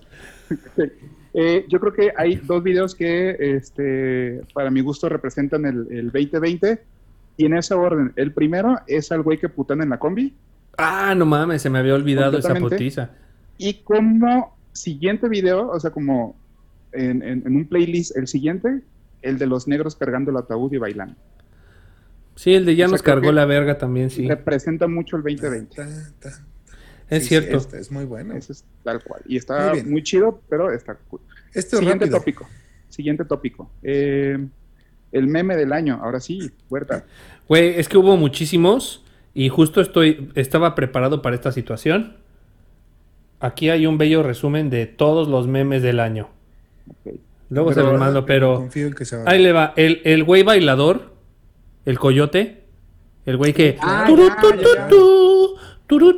Ya, 0.76 0.85
eh, 1.35 1.64
yo 1.68 1.80
creo 1.80 1.93
que 1.93 2.12
hay 2.16 2.37
dos 2.37 2.62
videos 2.62 2.95
que, 2.95 3.37
este, 3.39 4.41
para 4.53 4.70
mi 4.70 4.80
gusto, 4.80 5.09
representan 5.09 5.64
el, 5.66 5.87
el 5.91 6.11
2020 6.11 6.82
y 7.37 7.47
en 7.47 7.57
ese 7.57 7.74
orden. 7.74 8.12
El 8.16 8.32
primero 8.32 8.80
es 8.87 9.12
al 9.12 9.22
güey 9.22 9.39
que 9.39 9.49
putan 9.49 9.82
en 9.82 9.91
la 9.91 9.99
combi. 9.99 10.35
Ah, 10.76 11.14
no 11.16 11.26
mames, 11.26 11.62
se 11.62 11.70
me 11.70 11.78
había 11.78 11.95
olvidado 11.95 12.39
esa 12.39 12.55
putiza. 12.55 13.11
Y 13.57 13.74
como 13.85 14.57
siguiente 14.72 15.28
video, 15.28 15.70
o 15.70 15.78
sea, 15.78 15.91
como 15.91 16.35
en, 16.93 17.22
en, 17.22 17.47
en 17.47 17.57
un 17.57 17.66
playlist, 17.66 18.16
el 18.16 18.26
siguiente, 18.26 18.80
el 19.22 19.39
de 19.39 19.47
los 19.47 19.68
negros 19.68 19.95
cargando 19.95 20.32
el 20.32 20.37
ataúd 20.37 20.72
y 20.72 20.78
bailando. 20.78 21.14
Sí, 22.37 22.55
el 22.55 22.64
de 22.64 22.76
ya 22.76 22.89
nos 22.89 23.03
cargó 23.03 23.32
la 23.32 23.45
verga 23.45 23.78
también, 23.78 24.11
sí. 24.11 24.26
Representa 24.28 24.89
mucho 24.89 25.16
el 25.16 25.22
2020. 25.22 25.82
Es 27.09 27.26
cierto. 27.26 27.57
Este 27.59 27.78
es 27.78 27.91
muy 27.91 28.05
bueno. 28.05 28.35
es 28.35 28.64
tal 28.82 29.03
cual. 29.03 29.22
Y 29.26 29.37
está 29.37 29.72
muy, 29.87 30.03
chido, 30.03 30.41
pero 30.49 30.72
está 30.72 30.97
cool. 31.09 31.20
Siguiente 31.53 32.09
tópico. 32.09 32.47
Siguiente 32.89 33.24
tópico. 33.24 33.70
Eh, 33.82 34.39
el 35.12 35.26
meme 35.28 35.57
del 35.57 35.72
año. 35.72 36.01
Ahora 36.03 36.20
sí, 36.20 36.51
Huerta. 36.68 37.05
Güey, 37.49 37.78
es 37.78 37.89
que 37.89 37.99
hubo 37.99 38.16
muchísimos 38.16 39.05
y 39.32 39.49
justo 39.49 39.80
estoy, 39.80 40.30
estaba 40.35 40.74
preparado 40.74 41.22
para 41.22 41.37
esta 41.37 41.53
situación. 41.53 42.16
Aquí 43.41 43.68
hay 43.68 43.87
un 43.87 43.99
bello 43.99 44.22
resumen 44.22 44.70
de 44.70 44.87
todos 44.87 45.28
los 45.28 45.47
memes 45.47 45.82
del 45.82 46.01
año. 46.01 46.30
Luego 47.51 47.72
se 47.72 47.82
los 47.82 47.99
mando, 47.99 48.24
pero 48.26 48.68
ahí 49.26 49.43
le 49.43 49.53
va. 49.53 49.72
El, 49.76 50.01
el 50.05 50.24
güey 50.24 50.43
bailador, 50.43 51.13
el 51.85 51.99
coyote, 51.99 52.64
el 53.26 53.37
güey 53.37 53.53
que... 53.53 53.76
Ah, 53.80 54.07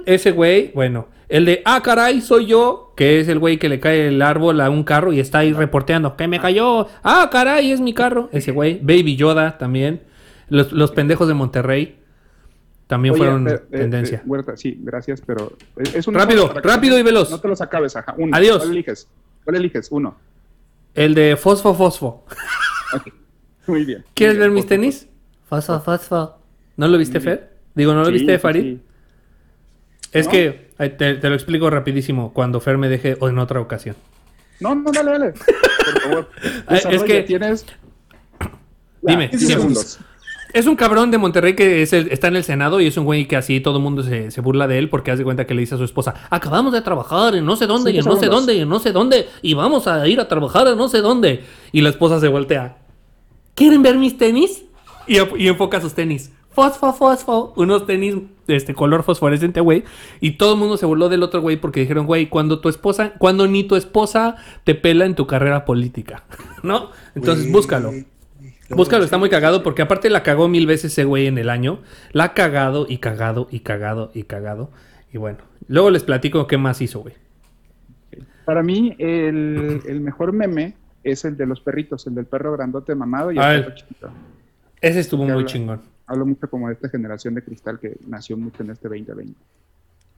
ese 0.06 0.30
güey, 0.30 0.70
bueno, 0.74 1.08
el 1.28 1.44
de, 1.44 1.62
ah, 1.64 1.82
caray, 1.82 2.20
soy 2.20 2.46
yo, 2.46 2.92
que 2.96 3.20
es 3.20 3.28
el 3.28 3.38
güey 3.38 3.58
que 3.58 3.68
le 3.68 3.80
cae 3.80 4.08
el 4.08 4.22
árbol 4.22 4.60
a 4.60 4.70
un 4.70 4.84
carro 4.84 5.12
y 5.12 5.20
está 5.20 5.38
ahí 5.40 5.52
reporteando, 5.52 6.16
que 6.16 6.28
me 6.28 6.40
cayó, 6.40 6.86
ah, 7.02 7.28
caray, 7.30 7.72
es 7.72 7.80
mi 7.80 7.92
carro, 7.92 8.28
ese 8.32 8.52
güey, 8.52 8.78
Baby 8.80 9.16
Yoda 9.16 9.58
también, 9.58 10.02
los, 10.48 10.90
pendejos 10.92 11.28
de 11.28 11.34
Monterrey. 11.34 11.98
También 12.86 13.16
fueron 13.16 13.48
eh, 13.48 13.58
tendencia. 13.68 14.18
Eh, 14.18 14.22
Huerta, 14.24 14.56
sí, 14.56 14.78
gracias, 14.80 15.20
pero 15.20 15.52
es 15.76 16.06
un 16.06 16.14
rápido, 16.14 16.54
rápido 16.62 16.96
y 16.96 17.02
veloz. 17.02 17.32
No 17.32 17.40
te 17.40 17.48
los 17.48 17.60
acabes, 17.60 17.96
ajá. 17.96 18.14
Uno. 18.16 18.36
Adiós. 18.36 18.58
¿Cuál 18.58 18.70
eliges? 18.70 19.08
¿Cuál 19.42 19.56
eliges? 19.56 19.88
Uno. 19.90 20.16
El 20.94 21.14
de 21.16 21.36
Fosfo 21.36 21.74
Fosfo. 21.74 22.24
Muy 23.66 23.84
bien. 23.84 24.04
¿Quieres 24.14 24.38
ver 24.38 24.52
mis 24.52 24.66
tenis? 24.66 25.00
Fosfo 25.00 25.15
Fosfo. 25.48 26.38
¿No 26.76 26.88
lo 26.88 26.98
viste, 26.98 27.20
Fer? 27.20 27.56
Digo, 27.74 27.94
¿no 27.94 28.02
lo 28.02 28.10
viste, 28.10 28.38
Farid? 28.38 28.78
Es 30.12 30.28
que 30.28 30.70
te, 30.98 31.28
lo 31.28 31.34
explico 31.34 31.70
rapidísimo 31.70 32.32
cuando 32.32 32.60
Fer 32.60 32.78
me 32.78 32.88
deje 32.88 33.16
o 33.20 33.28
en 33.28 33.38
otra 33.38 33.60
ocasión. 33.60 33.96
No, 34.60 34.74
no, 34.74 34.90
dale, 34.90 35.12
dale. 35.12 35.32
Por 35.32 36.00
favor. 36.00 36.30
es 36.90 37.02
que 37.02 37.22
tienes. 37.22 37.66
Dime, 39.02 39.30
segundos. 39.38 39.98
Es 40.52 40.66
un 40.66 40.74
cabrón 40.74 41.10
de 41.10 41.18
Monterrey 41.18 41.54
que 41.54 41.82
es 41.82 41.92
está 41.92 42.28
en 42.28 42.36
el 42.36 42.44
Senado 42.44 42.80
y 42.80 42.86
es 42.86 42.96
un 42.96 43.04
güey 43.04 43.28
que 43.28 43.36
así 43.36 43.60
todo 43.60 43.76
el 43.76 43.82
mundo 43.82 44.02
se, 44.02 44.40
burla 44.40 44.66
de 44.66 44.78
él 44.78 44.88
porque 44.88 45.10
hace 45.10 45.22
cuenta 45.22 45.46
que 45.46 45.52
le 45.52 45.60
dice 45.60 45.74
a 45.74 45.78
su 45.78 45.84
esposa, 45.84 46.14
acabamos 46.30 46.72
de 46.72 46.80
trabajar 46.80 47.34
en 47.34 47.44
no 47.44 47.56
sé 47.56 47.66
dónde 47.66 47.90
y 47.90 47.98
en 47.98 48.04
no 48.06 48.16
sé 48.16 48.26
dónde 48.26 48.54
y 48.54 48.60
en 48.60 48.68
no 48.68 48.78
sé 48.78 48.92
dónde 48.92 49.28
y 49.42 49.52
vamos 49.52 49.86
a 49.86 50.08
ir 50.08 50.18
a 50.18 50.28
trabajar 50.28 50.66
en 50.68 50.78
no 50.78 50.88
sé 50.88 51.02
dónde. 51.02 51.44
Y 51.72 51.82
la 51.82 51.90
esposa 51.90 52.20
se 52.20 52.28
voltea. 52.28 52.78
¿Quieren 53.54 53.82
ver 53.82 53.98
mis 53.98 54.16
tenis? 54.16 54.65
Y, 55.06 55.18
y 55.42 55.48
enfoca 55.48 55.80
sus 55.80 55.94
tenis 55.94 56.32
fosfo, 56.56 56.94
fosfo, 56.94 57.52
unos 57.56 57.86
tenis 57.86 58.16
de 58.46 58.56
este 58.56 58.72
color 58.72 59.02
fosforescente, 59.02 59.60
güey. 59.60 59.84
Y 60.20 60.32
todo 60.38 60.54
el 60.54 60.58
mundo 60.58 60.78
se 60.78 60.86
burló 60.86 61.10
del 61.10 61.22
otro 61.22 61.42
güey 61.42 61.58
porque 61.58 61.80
dijeron, 61.80 62.06
güey, 62.06 62.30
cuando 62.30 62.60
tu 62.60 62.70
esposa, 62.70 63.12
cuando 63.18 63.46
ni 63.46 63.64
tu 63.64 63.76
esposa 63.76 64.36
te 64.64 64.74
pela 64.74 65.04
en 65.04 65.14
tu 65.14 65.26
carrera 65.26 65.66
política, 65.66 66.24
¿no? 66.62 66.90
Entonces 67.14 67.52
búscalo. 67.52 67.92
Búscalo, 68.70 69.04
está 69.04 69.18
muy 69.18 69.28
cagado 69.28 69.62
porque 69.62 69.82
aparte 69.82 70.08
la 70.08 70.22
cagó 70.22 70.48
mil 70.48 70.66
veces 70.66 70.92
ese 70.92 71.04
güey 71.04 71.26
en 71.26 71.36
el 71.36 71.50
año. 71.50 71.80
La 72.12 72.24
ha 72.24 72.34
cagado 72.34 72.86
y 72.88 72.98
cagado 72.98 73.48
y 73.50 73.60
cagado 73.60 74.10
y 74.14 74.22
cagado. 74.22 74.70
Y 75.12 75.18
bueno, 75.18 75.38
luego 75.68 75.90
les 75.90 76.04
platico 76.04 76.46
qué 76.46 76.56
más 76.56 76.80
hizo, 76.80 77.00
güey. 77.00 77.14
Para 78.46 78.62
mí, 78.62 78.96
el, 78.98 80.00
mejor 80.00 80.32
meme 80.32 80.74
es 81.04 81.26
el 81.26 81.36
de 81.36 81.46
los 81.46 81.60
perritos, 81.60 82.06
el 82.06 82.14
del 82.14 82.24
perro 82.24 82.52
grandote 82.52 82.94
mamado 82.94 83.30
y 83.30 83.38
el 83.38 83.62
perro 83.62 83.74
chiquito. 83.74 84.10
Ese 84.80 85.00
estuvo 85.00 85.24
muy 85.24 85.44
chingón 85.44 85.80
hablo 86.06 86.26
mucho 86.26 86.48
como 86.48 86.68
de 86.68 86.74
esta 86.74 86.88
generación 86.88 87.34
de 87.34 87.42
cristal 87.42 87.78
que 87.78 87.96
nació 88.06 88.36
mucho 88.36 88.62
en 88.62 88.70
este 88.70 88.88
2020. 88.88 89.34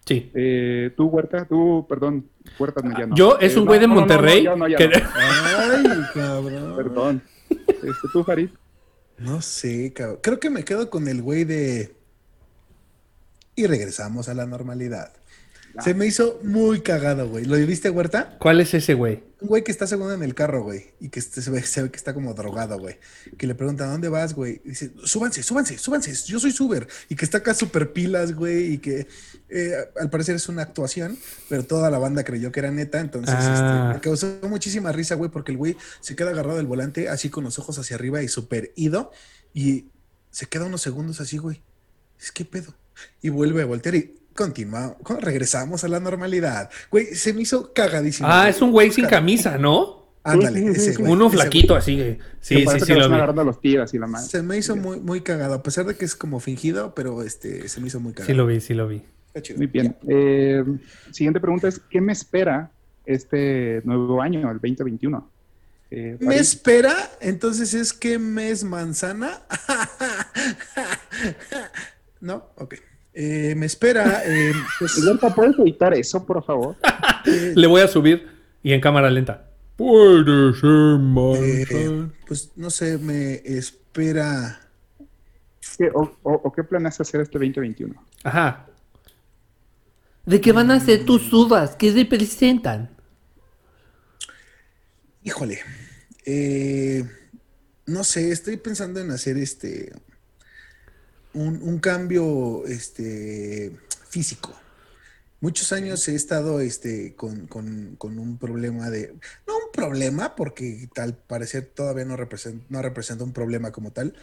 Sí. 0.06 0.30
Eh, 0.34 0.92
tú, 0.96 1.06
Huerta, 1.06 1.44
tú, 1.44 1.84
perdón, 1.88 2.26
Huerta 2.58 2.80
mediano. 2.82 3.14
Yo, 3.14 3.38
es 3.38 3.56
un 3.56 3.66
güey 3.66 3.80
de 3.80 3.86
Monterrey. 3.86 4.46
Ay, 4.46 5.84
cabrón. 6.14 6.76
Perdón. 6.76 7.22
Este, 7.50 8.08
tú, 8.12 8.24
Farid. 8.24 8.48
No 9.18 9.42
sé, 9.42 9.92
cabrón. 9.92 10.18
Creo 10.22 10.40
que 10.40 10.50
me 10.50 10.64
quedo 10.64 10.88
con 10.88 11.08
el 11.08 11.20
güey 11.20 11.44
de. 11.44 11.94
Y 13.54 13.66
regresamos 13.66 14.28
a 14.28 14.34
la 14.34 14.46
normalidad. 14.46 15.12
Se 15.80 15.94
me 15.94 16.06
hizo 16.06 16.40
muy 16.42 16.80
cagado, 16.80 17.28
güey. 17.28 17.44
¿Lo 17.44 17.56
viste, 17.56 17.90
Huerta? 17.90 18.36
¿Cuál 18.38 18.60
es 18.60 18.72
ese 18.74 18.94
güey? 18.94 19.22
Un 19.40 19.48
güey 19.48 19.62
que 19.62 19.70
está 19.70 19.86
segundo 19.86 20.12
en 20.12 20.24
el 20.24 20.34
carro, 20.34 20.64
güey. 20.64 20.86
Y 20.98 21.10
que 21.10 21.20
se 21.20 21.50
ve, 21.50 21.62
que 21.62 21.96
está 21.96 22.12
como 22.12 22.34
drogado, 22.34 22.76
güey. 22.78 22.98
Que 23.36 23.46
le 23.46 23.54
pregunta, 23.54 23.86
¿dónde 23.86 24.08
vas, 24.08 24.34
güey? 24.34 24.60
Y 24.64 24.70
dice, 24.70 24.92
súbanse, 25.04 25.44
súbanse, 25.44 25.78
súbanse. 25.78 26.12
Yo 26.26 26.40
soy 26.40 26.50
Suber. 26.50 26.88
Y 27.08 27.14
que 27.14 27.24
está 27.24 27.38
acá 27.38 27.54
super 27.54 27.92
pilas, 27.92 28.34
güey. 28.34 28.72
Y 28.74 28.78
que 28.78 29.06
eh, 29.48 29.74
al 30.00 30.10
parecer 30.10 30.34
es 30.34 30.48
una 30.48 30.62
actuación, 30.62 31.16
pero 31.48 31.64
toda 31.64 31.88
la 31.88 31.98
banda 31.98 32.24
creyó 32.24 32.50
que 32.50 32.58
era 32.58 32.72
neta. 32.72 32.98
Entonces, 32.98 33.34
este, 33.34 33.48
ah. 33.48 33.92
me 33.94 34.00
causó 34.00 34.40
muchísima 34.42 34.90
risa, 34.90 35.14
güey, 35.14 35.30
porque 35.30 35.52
el 35.52 35.58
güey 35.58 35.76
se 36.00 36.16
queda 36.16 36.30
agarrado 36.30 36.56
del 36.56 36.66
volante, 36.66 37.08
así 37.08 37.30
con 37.30 37.44
los 37.44 37.60
ojos 37.60 37.78
hacia 37.78 37.94
arriba 37.94 38.20
y 38.22 38.28
súper 38.28 38.72
ido. 38.74 39.12
Y 39.54 39.86
se 40.32 40.46
queda 40.46 40.64
unos 40.64 40.82
segundos 40.82 41.20
así, 41.20 41.38
güey. 41.38 41.62
Es 42.20 42.32
que 42.32 42.44
pedo. 42.44 42.74
Y 43.22 43.28
vuelve 43.28 43.62
a 43.62 43.66
voltear 43.66 43.94
y 43.94 44.17
continuamos, 44.38 44.96
regresamos 45.20 45.82
a 45.82 45.88
la 45.88 45.98
normalidad. 45.98 46.70
Güey, 46.92 47.06
se 47.06 47.34
me 47.34 47.42
hizo 47.42 47.72
cagadísimo. 47.72 48.28
Ah, 48.30 48.48
es 48.48 48.62
un 48.62 48.70
güey 48.70 48.92
sin 48.92 49.06
camisa, 49.06 49.58
¿no? 49.58 50.12
Ándale, 50.22 50.70
ese 50.70 50.94
güey. 50.94 51.10
Uno 51.10 51.28
flaquito 51.28 51.74
así. 51.74 52.18
Sí, 52.40 52.64
sí, 52.64 52.80
sí, 52.80 52.94
lo 52.94 53.08
vi. 53.08 53.16
Los 53.44 53.58
y 53.92 53.98
la 53.98 54.18
Se 54.20 54.42
me 54.42 54.56
hizo 54.56 54.76
muy, 54.76 55.00
muy 55.00 55.22
cagado, 55.22 55.54
a 55.54 55.62
pesar 55.64 55.86
de 55.86 55.96
que 55.96 56.04
es 56.04 56.14
como 56.14 56.38
fingido, 56.38 56.94
pero 56.94 57.24
este, 57.24 57.68
se 57.68 57.80
me 57.80 57.88
hizo 57.88 57.98
muy 57.98 58.12
cagado. 58.12 58.28
Sí 58.28 58.34
lo 58.34 58.46
vi, 58.46 58.60
sí 58.60 58.74
lo 58.74 58.86
vi. 58.86 59.02
Muy 59.56 59.66
bien. 59.66 59.96
Eh, 60.06 60.64
siguiente 61.10 61.40
pregunta 61.40 61.66
es, 61.66 61.80
¿qué 61.90 62.00
me 62.00 62.12
espera 62.12 62.70
este 63.06 63.82
nuevo 63.84 64.22
año, 64.22 64.48
el 64.50 64.58
2021? 64.58 65.30
Eh, 65.90 66.16
¿Me 66.20 66.36
espera? 66.36 66.94
Entonces 67.20 67.74
es 67.74 67.92
que 67.92 68.20
mes 68.20 68.62
manzana. 68.62 69.42
¿No? 72.20 72.50
Ok. 72.56 72.76
Eh, 73.20 73.56
me 73.56 73.66
espera. 73.66 74.22
Eh, 74.24 74.52
pues, 74.78 75.04
¿puedes 75.34 75.58
editar 75.58 75.92
eso, 75.92 76.24
por 76.24 76.44
favor? 76.44 76.76
Le 77.24 77.66
voy 77.66 77.82
a 77.82 77.88
subir 77.88 78.28
y 78.62 78.72
en 78.72 78.80
cámara 78.80 79.10
lenta. 79.10 79.50
Puede 79.74 80.54
ser 80.54 81.00
más. 81.00 81.36
Eh, 81.40 82.06
pues 82.28 82.52
no 82.54 82.70
sé, 82.70 82.96
me 82.96 83.34
espera. 83.44 84.60
o, 85.94 86.52
qué 86.52 86.62
planeas 86.62 87.00
hacer 87.00 87.22
este 87.22 87.38
2021? 87.38 88.00
Ajá. 88.22 88.66
¿De 90.24 90.40
qué 90.40 90.52
van 90.52 90.70
a 90.70 90.78
ser 90.78 91.04
tus 91.04 91.32
uvas? 91.32 91.74
¿Qué 91.74 91.90
representan? 91.90 92.88
Híjole. 95.24 95.58
no 97.86 98.04
sé, 98.04 98.30
estoy 98.30 98.58
pensando 98.58 99.00
en 99.00 99.10
hacer 99.10 99.36
este 99.38 99.92
un, 101.34 101.78
cambio 101.78 102.64
este, 102.66 103.72
físico. 104.08 104.54
Muchos 105.40 105.72
años 105.72 106.06
he 106.08 106.14
estado 106.14 106.60
este, 106.60 107.14
con, 107.14 107.48
un 108.00 108.38
problema 108.38 108.90
de, 108.90 109.14
no 109.46 109.56
un 109.56 109.72
problema, 109.72 110.34
porque 110.34 110.88
tal 110.92 111.14
parecer 111.14 111.70
todavía 111.72 112.04
no 112.04 112.16
representa, 112.16 112.64
no 112.68 112.82
representa 112.82 113.24
un 113.24 113.32
problema 113.32 113.70
como 113.70 113.92
tal, 113.92 114.14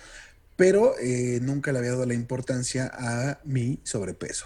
pero 0.56 0.98
eh, 1.00 1.40
nunca 1.42 1.72
le 1.72 1.80
había 1.80 1.92
dado 1.92 2.06
la 2.06 2.14
importancia 2.14 2.92
a 2.94 3.40
mi 3.46 3.80
sobrepeso. 3.84 4.46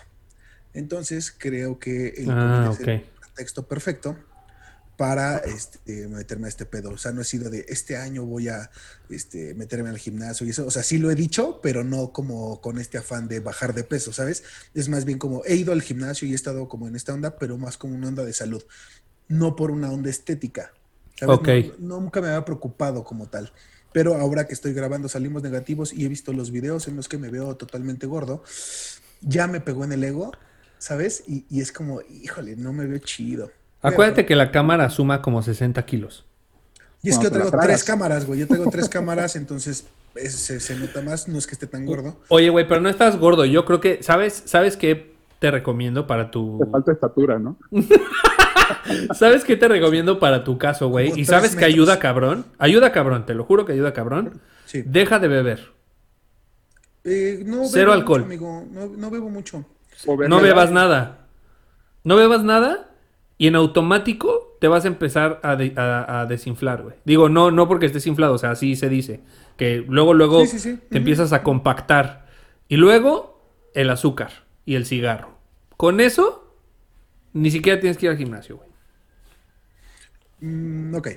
Entonces 0.74 1.34
creo 1.36 1.80
que 1.80 2.10
el 2.18 2.30
ah, 2.30 2.72
texto 3.36 3.68
perfecto 3.68 4.16
para 5.00 5.38
este, 5.38 6.10
meterme 6.10 6.47
a 6.47 6.50
este 6.50 6.66
pedo. 6.66 6.89
O 6.89 6.97
sea, 6.97 7.14
no 7.14 7.22
he 7.22 7.24
sido 7.24 7.50
de 7.50 7.66
este 7.70 7.95
año 7.95 8.26
voy 8.26 8.50
a 8.50 8.70
este, 9.10 9.54
meterme 9.54 9.88
al 9.88 9.97
gimnasio 9.97 10.45
y 10.45 10.50
eso. 10.50 10.68
O 10.68 10.72
sea, 10.72 10.84
sí 10.84 10.97
lo 10.97 11.10
he 11.10 11.16
dicho, 11.16 11.62
pero 11.64 11.86
no 11.86 12.12
como 12.12 12.60
con 12.60 12.78
este 12.78 12.97
afán 12.97 13.30
de 13.30 13.39
bajar 13.39 13.74
de 13.74 13.86
peso, 13.86 14.12
¿sabes? 14.12 14.43
Es 14.74 14.89
más 14.89 15.06
bien 15.06 15.18
como 15.18 15.41
he 15.45 15.56
ido 15.56 15.72
al 15.72 15.82
gimnasio 15.82 16.28
y 16.28 16.34
he 16.34 16.36
estado 16.36 16.68
como 16.68 16.86
en 16.86 16.97
esta 16.97 17.14
onda, 17.14 17.38
pero 17.38 17.58
más 17.58 17.78
como 17.78 17.95
una 17.95 18.10
onda 18.10 18.26
de 18.26 18.34
salud, 18.34 18.62
no 19.30 19.56
por 19.56 19.72
una 19.72 19.89
onda 19.89 20.10
estética. 20.10 20.74
¿sabes? 21.16 21.80
nunca 21.80 22.20
me 22.20 22.28
había 22.28 22.43
preocupado 22.43 23.06
como 23.06 23.30
tal. 23.30 23.54
Pero 23.93 24.16
ahora 24.16 24.47
que 24.47 24.54
estoy 24.54 24.74
grabando 24.74 25.08
salimos 25.08 25.43
negativos 25.43 25.93
y 25.93 26.04
he 26.04 26.10
visto 26.10 26.34
los 26.34 26.52
videos 26.52 26.89
en 26.89 26.97
los 26.97 27.08
que 27.08 27.18
me 27.18 27.30
veo 27.30 27.56
totalmente 27.56 28.06
gordo, 28.06 28.43
ya 29.22 29.47
me 29.47 29.62
pegó 29.62 29.86
en 29.86 29.93
el 29.93 30.04
ego, 30.04 30.34
¿sabes? 30.78 31.24
Y, 31.26 31.45
y 31.50 31.62
es 31.62 31.72
como, 31.72 32.02
híjole, 32.02 32.58
no 32.58 32.74
me 32.74 32.86
veo 32.86 32.97
chido. 32.97 33.50
Acuérdate 33.82 34.26
que 34.26 34.36
la 34.36 34.52
cámara 34.52 34.90
suma 34.90 35.22
como 35.22 35.42
60 35.42 35.86
kilos. 35.86 36.26
Y 37.02 37.10
es 37.10 37.18
que 37.18 37.26
yo 37.26 37.32
tengo 37.32 37.52
tres 37.52 37.84
cámaras, 37.84 38.26
güey. 38.26 38.40
Yo 38.42 38.48
tengo 38.48 38.70
tres 38.70 38.90
cámaras, 38.90 39.36
entonces 39.36 39.86
se, 40.16 40.76
nota 40.76 41.02
más. 41.02 41.28
No 41.28 41.38
es 41.38 41.48
que 41.48 41.54
esté 41.54 41.68
tan 41.68 41.86
gordo. 41.86 42.18
Oye, 42.28 42.50
güey, 42.50 42.68
pero 42.68 42.82
no 42.82 42.90
estás 42.90 43.18
gordo. 43.18 43.46
Yo 43.46 43.66
creo 43.66 43.80
que, 43.80 44.04
¿sabes, 44.04 44.44
¿sabes 44.46 44.76
qué 44.76 45.14
te 45.40 45.52
recomiendo 45.52 46.08
para 46.08 46.30
tu. 46.30 46.60
Te 46.60 46.70
falta 46.70 46.92
estatura, 46.92 47.40
¿no? 47.40 47.58
¿Sabes 49.14 49.46
qué 49.46 49.56
te 49.56 49.68
recomiendo 49.68 50.20
para 50.20 50.44
tu 50.44 50.58
caso, 50.58 50.90
güey? 50.90 51.14
¿Y 51.16 51.26
sabes 51.26 51.56
que 51.56 51.66
ayuda 51.66 52.00
cabrón? 52.00 52.46
Ayuda 52.58 52.92
cabrón, 52.92 53.26
te 53.26 53.34
lo 53.34 53.46
juro 53.46 53.66
que 53.66 53.74
ayuda 53.74 53.94
cabrón. 53.94 54.42
Sí. 54.66 54.84
Deja 54.86 55.20
de 55.20 55.28
beber. 55.28 55.72
Eh, 57.04 57.44
no 57.46 57.66
Cero 57.66 57.94
alcohol. 57.94 58.24
amigo. 58.24 58.66
No, 58.72 59.10
bebo 59.10 59.30
mucho. 59.30 59.66
No 60.06 60.42
bebas 60.42 60.72
nada. 60.72 61.28
No 62.04 62.16
bebas 62.16 62.44
nada 62.44 62.89
y 63.40 63.48
en 63.48 63.56
automático 63.56 64.58
te 64.60 64.68
vas 64.68 64.84
a 64.84 64.90
empezar 64.90 65.40
a, 65.44 66.26
desinflar, 66.28 66.84
güey. 66.84 66.96
Digo, 67.06 67.30
no, 67.30 67.52
no 67.52 67.70
porque 67.70 67.86
estés 67.86 68.06
inflado, 68.06 68.34
o 68.34 68.38
sea, 68.38 68.52
así 68.52 68.76
se 68.76 68.90
dice. 68.90 69.22
Que 69.56 69.78
luego, 69.78 70.14
luego 70.14 70.44
te 70.44 70.98
empiezas 70.98 71.32
a 71.32 71.42
compactar. 71.42 72.28
Y 72.68 72.76
luego 72.76 73.42
el 73.74 73.90
azúcar 73.92 74.32
y 74.66 74.76
el 74.76 74.86
cigarro. 74.86 75.38
Con 75.78 76.02
eso, 76.02 76.54
ni 77.32 77.50
siquiera 77.50 77.80
tienes 77.80 77.98
que 77.98 78.08
ir 78.08 78.12
al 78.12 78.18
gimnasio, 78.18 78.58
güey. 78.58 78.70
Mm, 80.42 80.96
ok. 80.96 81.08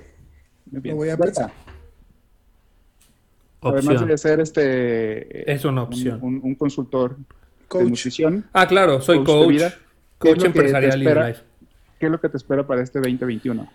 Me 0.71 0.95
voy 0.95 1.09
a 1.09 1.17
pensar. 1.17 1.51
Además 3.63 4.07
de 4.07 4.17
ser 4.17 4.39
este... 4.39 5.53
Es 5.53 5.65
una 5.65 5.83
opción. 5.83 6.21
Un, 6.23 6.55
consultor 6.55 7.17
de 7.73 7.85
nutrición. 7.85 8.45
Ah, 8.53 8.69
claro, 8.69 9.01
soy 9.01 9.25
coach. 9.25 9.61
Coach, 10.19 10.45
empresarial 10.45 11.03
y 11.03 11.05
life. 11.05 11.52
¿Qué 12.03 12.07
es 12.07 12.11
lo 12.11 12.21
que 12.21 12.29
te 12.29 12.37
espera 12.37 12.67
para 12.67 12.83
este 12.83 12.99
2021? 12.99 13.71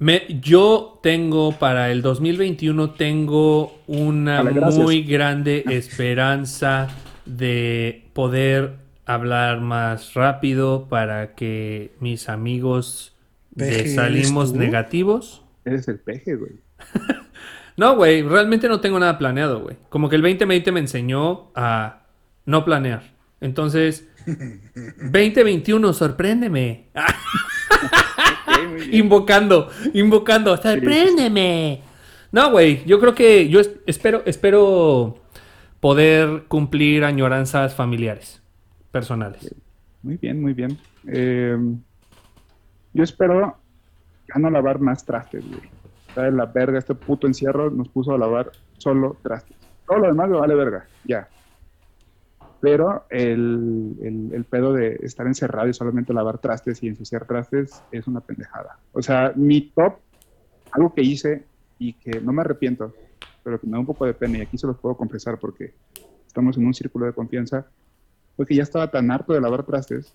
Me, 0.00 0.38
yo 0.42 1.00
tengo 1.02 1.52
para 1.52 1.90
el 1.90 2.02
2021 2.02 2.90
tengo 2.90 3.80
una 3.86 4.42
muy 4.42 5.02
grande 5.02 5.64
esperanza 5.66 6.88
de 7.24 8.04
poder 8.12 8.74
hablar 9.06 9.62
más 9.62 10.12
rápido 10.12 10.88
para 10.90 11.34
que 11.34 11.92
mis 12.00 12.28
amigos 12.28 13.16
salimos 13.94 14.52
negativos. 14.52 15.42
Eres 15.64 15.88
el 15.88 16.00
peje, 16.00 16.34
güey. 16.34 16.52
no, 17.78 17.96
güey, 17.96 18.20
realmente 18.20 18.68
no 18.68 18.80
tengo 18.82 18.98
nada 18.98 19.16
planeado, 19.16 19.62
güey. 19.62 19.78
Como 19.88 20.10
que 20.10 20.16
el 20.16 20.22
2020 20.22 20.70
me 20.70 20.80
enseñó 20.80 21.50
a 21.54 22.02
no 22.44 22.62
planear. 22.66 23.04
Entonces, 23.40 24.06
2021, 24.26 25.94
sorpréndeme. 25.94 26.90
invocando, 28.92 29.68
invocando, 29.94 30.56
sorpréndeme. 30.56 31.82
No, 32.32 32.50
güey, 32.50 32.84
yo 32.84 33.00
creo 33.00 33.14
que 33.14 33.48
yo 33.48 33.60
espero, 33.86 34.22
espero 34.24 35.18
poder 35.80 36.44
cumplir 36.48 37.04
añoranzas 37.04 37.74
familiares, 37.74 38.42
personales. 38.92 39.54
Muy 40.02 40.16
bien, 40.16 40.40
muy 40.40 40.54
bien. 40.54 40.78
Eh, 41.06 41.56
yo 42.92 43.02
espero 43.02 43.56
ya 44.28 44.40
no 44.40 44.50
lavar 44.50 44.80
más 44.80 45.04
trastes, 45.04 45.44
güey. 45.46 46.32
La 46.32 46.46
verga, 46.46 46.78
este 46.78 46.94
puto 46.94 47.26
encierro 47.26 47.70
nos 47.70 47.88
puso 47.88 48.12
a 48.12 48.18
lavar 48.18 48.50
solo 48.78 49.16
trastes. 49.22 49.56
Todo 49.86 49.98
lo 49.98 50.06
demás 50.08 50.28
lo 50.28 50.40
vale 50.40 50.54
verga, 50.54 50.86
ya. 51.04 51.28
Pero 52.60 53.06
el, 53.08 54.30
el, 54.32 54.44
pedo 54.44 54.74
de 54.74 54.98
estar 55.02 55.26
encerrado 55.26 55.68
y 55.68 55.72
solamente 55.72 56.12
lavar 56.12 56.38
trastes 56.38 56.82
y 56.82 56.88
ensuciar 56.88 57.26
trastes 57.26 57.82
es 57.90 58.06
una 58.06 58.20
pendejada. 58.20 58.78
O 58.92 59.00
sea, 59.00 59.32
mi 59.34 59.62
top, 59.70 59.94
algo 60.72 60.92
que 60.92 61.02
hice 61.02 61.44
y 61.78 61.94
que 61.94 62.20
no 62.20 62.32
me 62.32 62.42
arrepiento, 62.42 62.92
pero 63.42 63.58
que 63.58 63.66
me 63.66 63.72
da 63.72 63.78
un 63.78 63.86
poco 63.86 64.04
de 64.04 64.12
pena 64.12 64.38
y 64.38 64.40
aquí 64.42 64.58
se 64.58 64.66
los 64.66 64.78
puedo 64.78 64.94
confesar 64.94 65.38
porque 65.38 65.72
estamos 66.26 66.56
en 66.58 66.66
un 66.66 66.74
círculo 66.74 67.06
de 67.06 67.12
confianza, 67.12 67.66
fue 68.36 68.46
que 68.46 68.54
ya 68.54 68.62
estaba 68.62 68.90
tan 68.90 69.10
harto 69.10 69.32
de 69.32 69.40
lavar 69.40 69.64
trastes 69.64 70.12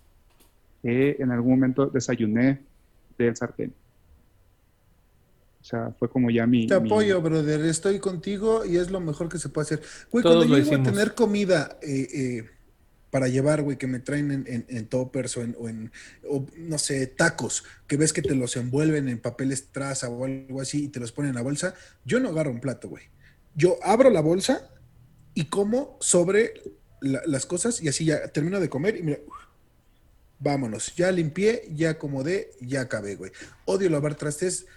que 0.81 1.17
en 1.19 1.31
algún 1.31 1.53
momento 1.53 1.87
desayuné 1.87 2.61
del 3.17 3.35
sartén. 3.35 3.73
O 5.65 5.67
sea, 5.67 5.95
fue 5.97 6.07
como 6.07 6.29
ya 6.29 6.45
mi... 6.45 6.67
Te 6.67 6.75
apoyo, 6.75 7.19
brother. 7.23 7.59
Estoy 7.61 7.97
contigo 7.97 8.63
y 8.63 8.77
es 8.77 8.91
lo 8.91 8.99
mejor 8.99 9.29
que 9.29 9.39
se 9.39 9.49
puede 9.49 9.65
hacer. 9.65 9.81
Güey, 10.11 10.21
cuando 10.21 10.45
yo 10.45 10.59
iba 10.59 10.77
a 10.77 10.83
tener 10.83 11.15
comida 11.15 11.79
eh, 11.81 12.07
eh, 12.13 12.49
para 13.09 13.27
llevar, 13.29 13.63
güey, 13.63 13.75
que 13.75 13.87
me 13.87 13.99
traen 13.99 14.29
en, 14.29 14.65
en, 14.69 14.85
toppers 14.85 15.37
o 15.37 15.41
en, 15.41 15.55
o 15.59 15.67
en 15.67 15.91
no 16.59 16.77
sé, 16.77 17.07
tacos, 17.07 17.63
que 17.87 17.97
ves 17.97 18.13
que 18.13 18.21
te 18.21 18.35
los 18.35 18.55
envuelven 18.57 19.09
en 19.09 19.17
papeles 19.17 19.69
traza 19.71 20.07
o 20.07 20.25
algo 20.25 20.61
así 20.61 20.83
y 20.83 20.87
te 20.89 20.99
los 20.99 21.11
ponen 21.11 21.29
en 21.29 21.35
la 21.37 21.41
bolsa, 21.41 21.73
yo 22.05 22.19
no 22.19 22.29
agarro 22.29 22.51
un 22.51 22.61
plato, 22.61 22.87
güey. 22.87 23.05
Yo 23.55 23.79
abro 23.81 24.11
la 24.11 24.21
bolsa 24.21 24.69
y 25.33 25.45
como 25.45 25.97
sobre 25.99 26.53
las 27.01 27.47
cosas 27.47 27.81
y 27.81 27.87
así 27.87 28.05
ya 28.05 28.27
termino 28.27 28.59
de 28.59 28.69
comer 28.69 28.97
y 28.97 29.01
mira, 29.01 29.17
vámonos, 30.37 30.95
ya 30.95 31.11
limpié, 31.11 31.63
ya 31.73 31.89
acomodé, 31.89 32.51
ya 32.61 32.81
acabé, 32.81 33.15
güey. 33.15 33.31
Odio 33.65 33.89
lavar 33.89 34.13
trastes 34.13 34.67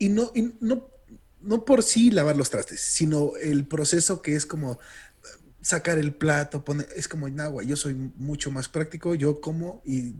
y 0.00 0.08
no, 0.08 0.32
no, 0.60 0.88
no 1.42 1.64
por 1.64 1.84
sí 1.84 2.10
lavar 2.10 2.36
los 2.36 2.50
trastes, 2.50 2.80
sino 2.80 3.36
el 3.40 3.66
proceso 3.66 4.22
que 4.22 4.34
es 4.34 4.46
como 4.46 4.80
sacar 5.62 5.98
el 5.98 6.14
plato, 6.14 6.64
poner, 6.64 6.88
es 6.96 7.06
como 7.06 7.28
en 7.28 7.38
agua. 7.38 7.62
Yo 7.62 7.76
soy 7.76 7.94
mucho 8.16 8.50
más 8.50 8.68
práctico, 8.68 9.14
yo 9.14 9.40
como 9.40 9.82
y 9.84 10.14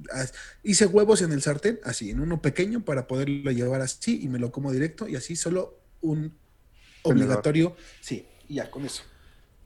hice 0.62 0.86
huevos 0.86 1.22
en 1.22 1.32
el 1.32 1.42
sartén, 1.42 1.80
así, 1.82 2.10
en 2.10 2.20
uno 2.20 2.42
pequeño 2.42 2.84
para 2.84 3.06
poderlo 3.06 3.50
llevar 3.50 3.80
así 3.80 4.20
y 4.22 4.28
me 4.28 4.38
lo 4.38 4.52
como 4.52 4.70
directo 4.70 5.08
y 5.08 5.16
así 5.16 5.34
solo 5.34 5.78
un 6.02 6.34
obligatorio, 7.02 7.74
sí, 8.00 8.26
ya 8.48 8.70
con 8.70 8.84
eso. 8.84 9.02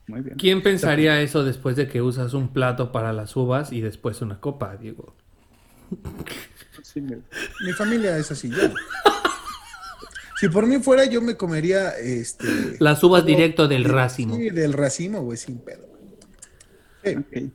Muy 0.06 0.20
bien. 0.20 0.36
¿Quién 0.36 0.62
pensaría 0.62 1.20
eso 1.22 1.44
después 1.44 1.76
de 1.76 1.88
que 1.88 2.02
usas 2.02 2.34
un 2.34 2.52
plato 2.52 2.92
para 2.92 3.12
las 3.12 3.34
uvas 3.34 3.72
y 3.72 3.80
después 3.80 4.20
una 4.20 4.38
copa, 4.38 4.76
Diego? 4.76 5.14
mi 6.94 7.72
familia 7.72 8.16
es 8.18 8.30
así, 8.30 8.50
ya. 8.50 8.72
Si 10.36 10.48
por 10.48 10.66
mí 10.66 10.78
fuera, 10.78 11.04
yo 11.04 11.20
me 11.20 11.36
comería 11.36 11.90
este. 11.90 12.46
Las 12.80 13.02
uvas 13.04 13.24
directo 13.24 13.68
del 13.68 13.84
racimo. 13.84 14.36
Sí, 14.36 14.50
del 14.50 14.72
racimo, 14.72 15.22
güey, 15.22 15.38
sin 15.38 15.58
pedo. 15.58 15.86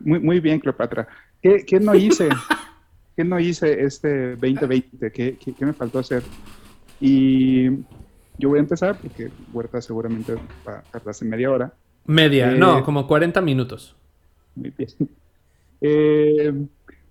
muy, 0.00 0.20
muy 0.20 0.40
bien, 0.40 0.60
Cleopatra. 0.60 1.08
¿Qué, 1.42 1.64
qué 1.64 1.80
no 1.80 1.94
hice? 1.94 2.28
¿Qué 3.16 3.24
no 3.24 3.40
hice 3.40 3.84
este 3.84 4.36
2020? 4.36 5.10
¿Qué, 5.10 5.36
qué, 5.36 5.52
qué 5.52 5.66
me 5.66 5.72
faltó 5.72 5.98
hacer? 5.98 6.22
Y 7.00 7.70
yo 8.38 8.48
voy 8.48 8.58
a 8.58 8.62
empezar 8.62 8.98
porque 8.98 9.30
Huerta 9.52 9.80
seguramente 9.80 10.34
va 10.66 10.78
a 10.78 10.82
tardarse 10.82 11.24
media 11.24 11.50
hora. 11.50 11.72
Media, 12.06 12.50
no, 12.52 12.78
eh, 12.78 12.82
como 12.82 13.06
40 13.06 13.40
minutos. 13.40 13.96
Muy 14.54 14.72
bien. 14.76 14.90
Eh, 15.82 16.52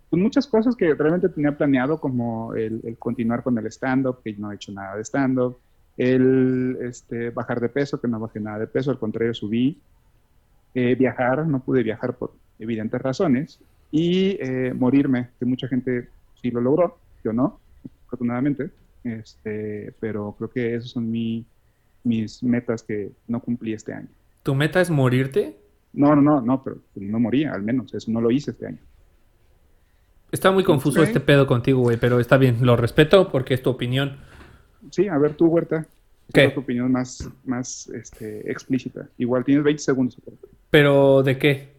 pues 0.09 0.21
muchas 0.21 0.47
cosas 0.47 0.75
que 0.75 0.93
realmente 0.95 1.29
tenía 1.29 1.55
planeado, 1.55 1.99
como 1.99 2.53
el, 2.55 2.95
continuar 2.97 3.43
con 3.43 3.57
el 3.57 3.67
stand-up, 3.67 4.21
que 4.23 4.33
no 4.33 4.51
he 4.51 4.55
hecho 4.55 4.71
nada 4.71 4.95
de 4.95 5.03
stand-up, 5.03 5.57
el 5.97 6.77
este, 6.81 7.29
bajar 7.29 7.59
de 7.59 7.69
peso, 7.69 8.01
que 8.01 8.07
no 8.07 8.19
bajé 8.19 8.39
nada 8.39 8.59
de 8.59 8.67
peso, 8.67 8.89
al 8.89 8.97
contrario, 8.97 9.33
subí, 9.33 9.77
eh, 10.73 10.95
viajar, 10.95 11.45
no 11.45 11.59
pude 11.59 11.83
viajar 11.83 12.15
por 12.15 12.33
evidentes 12.57 13.01
razones, 13.01 13.59
y 13.91 14.37
eh, 14.39 14.73
morirme, 14.73 15.29
que 15.37 15.45
mucha 15.45 15.67
gente 15.67 16.09
sí 16.41 16.49
lo 16.49 16.61
logró, 16.61 16.97
yo 17.23 17.31
no, 17.31 17.59
afortunadamente, 18.07 18.71
este, 19.03 19.93
pero 19.99 20.33
creo 20.37 20.49
que 20.49 20.75
esas 20.75 20.91
son 20.91 21.09
mi, 21.11 21.45
mis 22.03 22.41
metas 22.41 22.81
que 22.81 23.11
no 23.27 23.39
cumplí 23.41 23.73
este 23.73 23.93
año. 23.93 24.07
¿Tu 24.41 24.55
meta 24.55 24.81
es 24.81 24.89
morirte? 24.89 25.57
No, 25.93 26.15
no, 26.15 26.21
no, 26.21 26.41
no, 26.41 26.63
pero 26.63 26.77
no 26.95 27.19
moría, 27.19 27.53
al 27.53 27.61
menos, 27.61 27.93
eso 27.93 28.11
no 28.11 28.21
lo 28.21 28.31
hice 28.31 28.51
este 28.51 28.67
año. 28.67 28.79
Está 30.31 30.51
muy 30.51 30.63
confuso 30.63 31.01
este 31.01 31.19
pedo 31.19 31.47
contigo, 31.47 31.81
güey, 31.81 31.97
pero 31.97 32.19
está 32.19 32.37
bien, 32.37 32.57
lo 32.61 32.75
respeto 32.75 33.29
porque 33.29 33.53
es 33.53 33.63
tu 33.63 33.69
opinión. 33.69 34.17
Sí, 34.91 35.07
a 35.07 35.17
ver 35.17 35.33
tú, 35.33 35.47
Huerta. 35.47 35.87
¿Qué? 36.31 36.45
Es 36.45 36.53
tu 36.53 36.59
opinión 36.59 36.91
más, 36.91 37.27
más 37.45 37.89
este, 37.89 38.49
explícita. 38.51 39.07
Igual 39.17 39.43
tienes 39.43 39.63
20 39.63 39.81
segundos. 39.81 40.17
¿Pero 40.69 41.23
de 41.23 41.37
qué? 41.37 41.69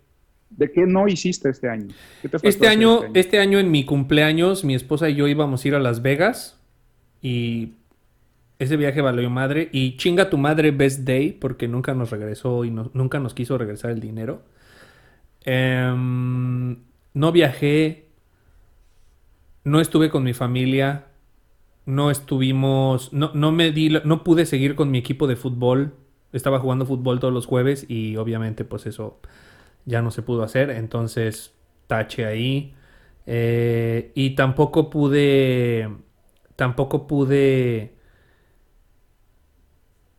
¿De 0.51 0.73
qué 0.73 0.83
no 0.87 1.07
hiciste 1.07 1.49
este 1.49 1.69
año? 1.69 1.89
este, 2.43 2.67
año 2.67 3.05
este, 3.05 3.21
este 3.21 3.39
año, 3.39 3.61
en 3.61 3.71
mi 3.71 3.85
cumpleaños, 3.85 4.65
mi 4.65 4.75
esposa 4.75 5.09
y 5.09 5.15
yo 5.15 5.29
íbamos 5.29 5.65
a 5.65 5.69
ir 5.69 5.75
a 5.77 5.79
Las 5.79 6.03
Vegas 6.03 6.61
y 7.23 7.75
ese 8.59 8.77
viaje 8.77 9.01
valió 9.01 9.31
madre. 9.31 9.69
Y 9.71 9.97
chinga 9.97 10.29
tu 10.29 10.39
madre 10.39 10.73
Best 10.73 11.01
Day 11.01 11.33
porque 11.33 11.69
nunca 11.69 11.95
nos 11.95 12.11
regresó 12.11 12.65
y 12.65 12.71
nunca 12.71 13.21
nos 13.21 13.35
quiso 13.35 13.57
regresar 13.57 13.93
el 13.93 14.01
dinero. 14.01 14.43
Em, 15.45 16.77
no 17.15 17.33
viajé, 17.33 18.10
no 19.65 19.81
estuve 19.81 20.11
con 20.11 20.23
mi 20.25 20.33
familia, 20.33 21.07
no 21.87 22.11
estuvimos, 22.11 23.13
no, 23.13 23.33
no 23.35 23.53
me 23.53 23.73
di, 23.73 23.91
no 24.05 24.25
pude 24.25 24.47
seguir 24.47 24.75
con 24.75 24.91
mi 24.91 24.99
equipo 24.99 25.27
de 25.27 25.37
fútbol. 25.37 25.95
Estaba 26.33 26.61
jugando 26.61 26.87
fútbol 26.87 27.21
todos 27.21 27.35
los 27.35 27.47
jueves 27.47 27.87
y 27.89 28.17
obviamente 28.17 28.65
pues 28.65 28.87
eso 28.87 29.21
ya 29.85 30.03
no 30.03 30.11
se 30.11 30.23
pudo 30.23 30.43
hacer. 30.43 30.71
Entonces 30.71 31.55
tache 31.87 32.27
ahí. 32.27 32.75
Eh, 33.27 34.13
y 34.15 34.31
tampoco 34.31 34.91
pude, 34.91 35.89
tampoco 36.57 37.07
pude 37.07 37.95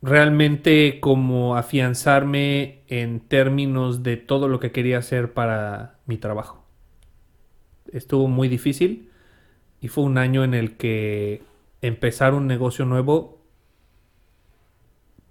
realmente 0.02 1.00
como 1.00 1.56
afianzarme 1.56 2.84
en 2.88 3.20
términos 3.22 4.04
de 4.04 4.18
todo 4.18 4.48
lo 4.48 4.60
que 4.60 4.72
quería 4.72 4.98
hacer 4.98 5.34
para 5.34 6.00
mi 6.06 6.18
trabajo. 6.18 6.66
Estuvo 7.92 8.28
muy 8.28 8.48
difícil 8.48 9.11
y 9.82 9.88
fue 9.88 10.04
un 10.04 10.18
año 10.18 10.44
en 10.44 10.54
el 10.54 10.78
que 10.78 11.42
empezar 11.82 12.36
un 12.36 12.48
negocio 12.48 12.86
nuevo 12.86 13.42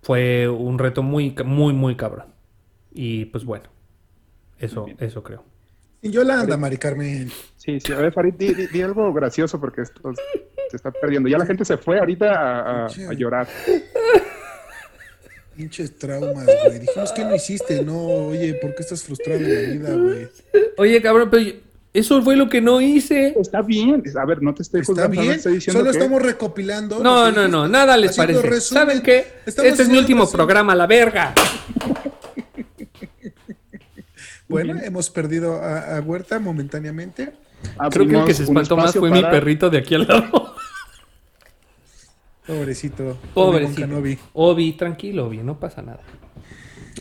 fue 0.02 0.48
un 0.48 0.78
reto 0.78 1.02
muy, 1.02 1.34
muy, 1.44 1.72
muy 1.72 1.94
cabrón. 1.94 2.26
Y 2.92 3.26
pues 3.26 3.44
bueno, 3.44 3.66
eso, 4.58 4.86
eso 4.98 5.22
creo. 5.22 5.44
Y 6.02 6.10
Yolanda, 6.10 6.56
Mari 6.56 6.78
Carmen. 6.78 7.30
Sí, 7.56 7.78
sí, 7.78 7.92
a 7.92 7.98
ver, 7.98 8.12
Farid, 8.12 8.34
di, 8.34 8.82
algo 8.82 9.12
gracioso 9.12 9.60
porque 9.60 9.82
esto 9.82 10.12
se 10.70 10.76
está 10.76 10.90
perdiendo. 10.90 11.28
Ya 11.28 11.38
la 11.38 11.46
gente 11.46 11.64
se 11.64 11.76
fue 11.76 11.98
ahorita 11.98 12.86
a, 12.86 13.12
llorar. 13.12 13.46
Pinches 15.54 15.96
traumas, 15.98 16.46
güey. 16.46 16.80
Dijimos 16.80 17.12
que 17.12 17.24
no 17.24 17.34
hiciste, 17.34 17.84
no, 17.84 18.02
oye, 18.02 18.54
¿por 18.54 18.74
qué 18.74 18.82
estás 18.82 19.04
frustrado 19.04 19.38
en 19.38 19.54
la 19.54 19.72
vida, 19.72 19.94
güey? 19.94 20.28
Oye, 20.78 21.02
cabrón, 21.02 21.28
pero 21.30 21.44
eso 21.92 22.22
fue 22.22 22.36
lo 22.36 22.48
que 22.48 22.60
no 22.60 22.80
hice. 22.80 23.34
Está 23.40 23.62
bien. 23.62 24.02
A 24.16 24.24
ver, 24.24 24.42
no 24.42 24.54
te 24.54 24.62
estoy 24.62 24.82
Está 24.82 25.08
bien. 25.08 25.40
Solo 25.40 25.90
estamos 25.90 26.22
recopilando. 26.22 27.02
No, 27.02 27.32
no, 27.32 27.48
no, 27.48 27.66
nada 27.66 27.96
les 27.96 28.16
parece. 28.16 28.60
¿Saben 28.60 29.02
qué? 29.02 29.26
Este 29.44 29.68
es 29.68 29.88
mi 29.88 29.98
último 29.98 30.30
programa, 30.30 30.74
la 30.74 30.86
verga. 30.86 31.34
bueno, 34.48 34.80
hemos 34.82 35.10
perdido 35.10 35.60
a, 35.62 36.00
Huerta 36.00 36.38
momentáneamente. 36.38 37.32
Creo 37.90 38.06
que 38.06 38.16
el 38.16 38.24
que 38.24 38.34
se 38.34 38.44
espantó 38.44 38.76
más 38.76 38.94
fue 38.94 39.10
mi 39.10 39.22
perrito 39.22 39.68
de 39.68 39.78
aquí 39.78 39.96
al 39.96 40.06
lado. 40.06 40.54
Pobrecito. 42.46 43.18
Pobrecito. 43.34 43.86
Obi, 44.32 44.72
tranquilo, 44.72 45.26
Obi, 45.26 45.38
no 45.38 45.58
pasa 45.58 45.82
nada. 45.82 46.00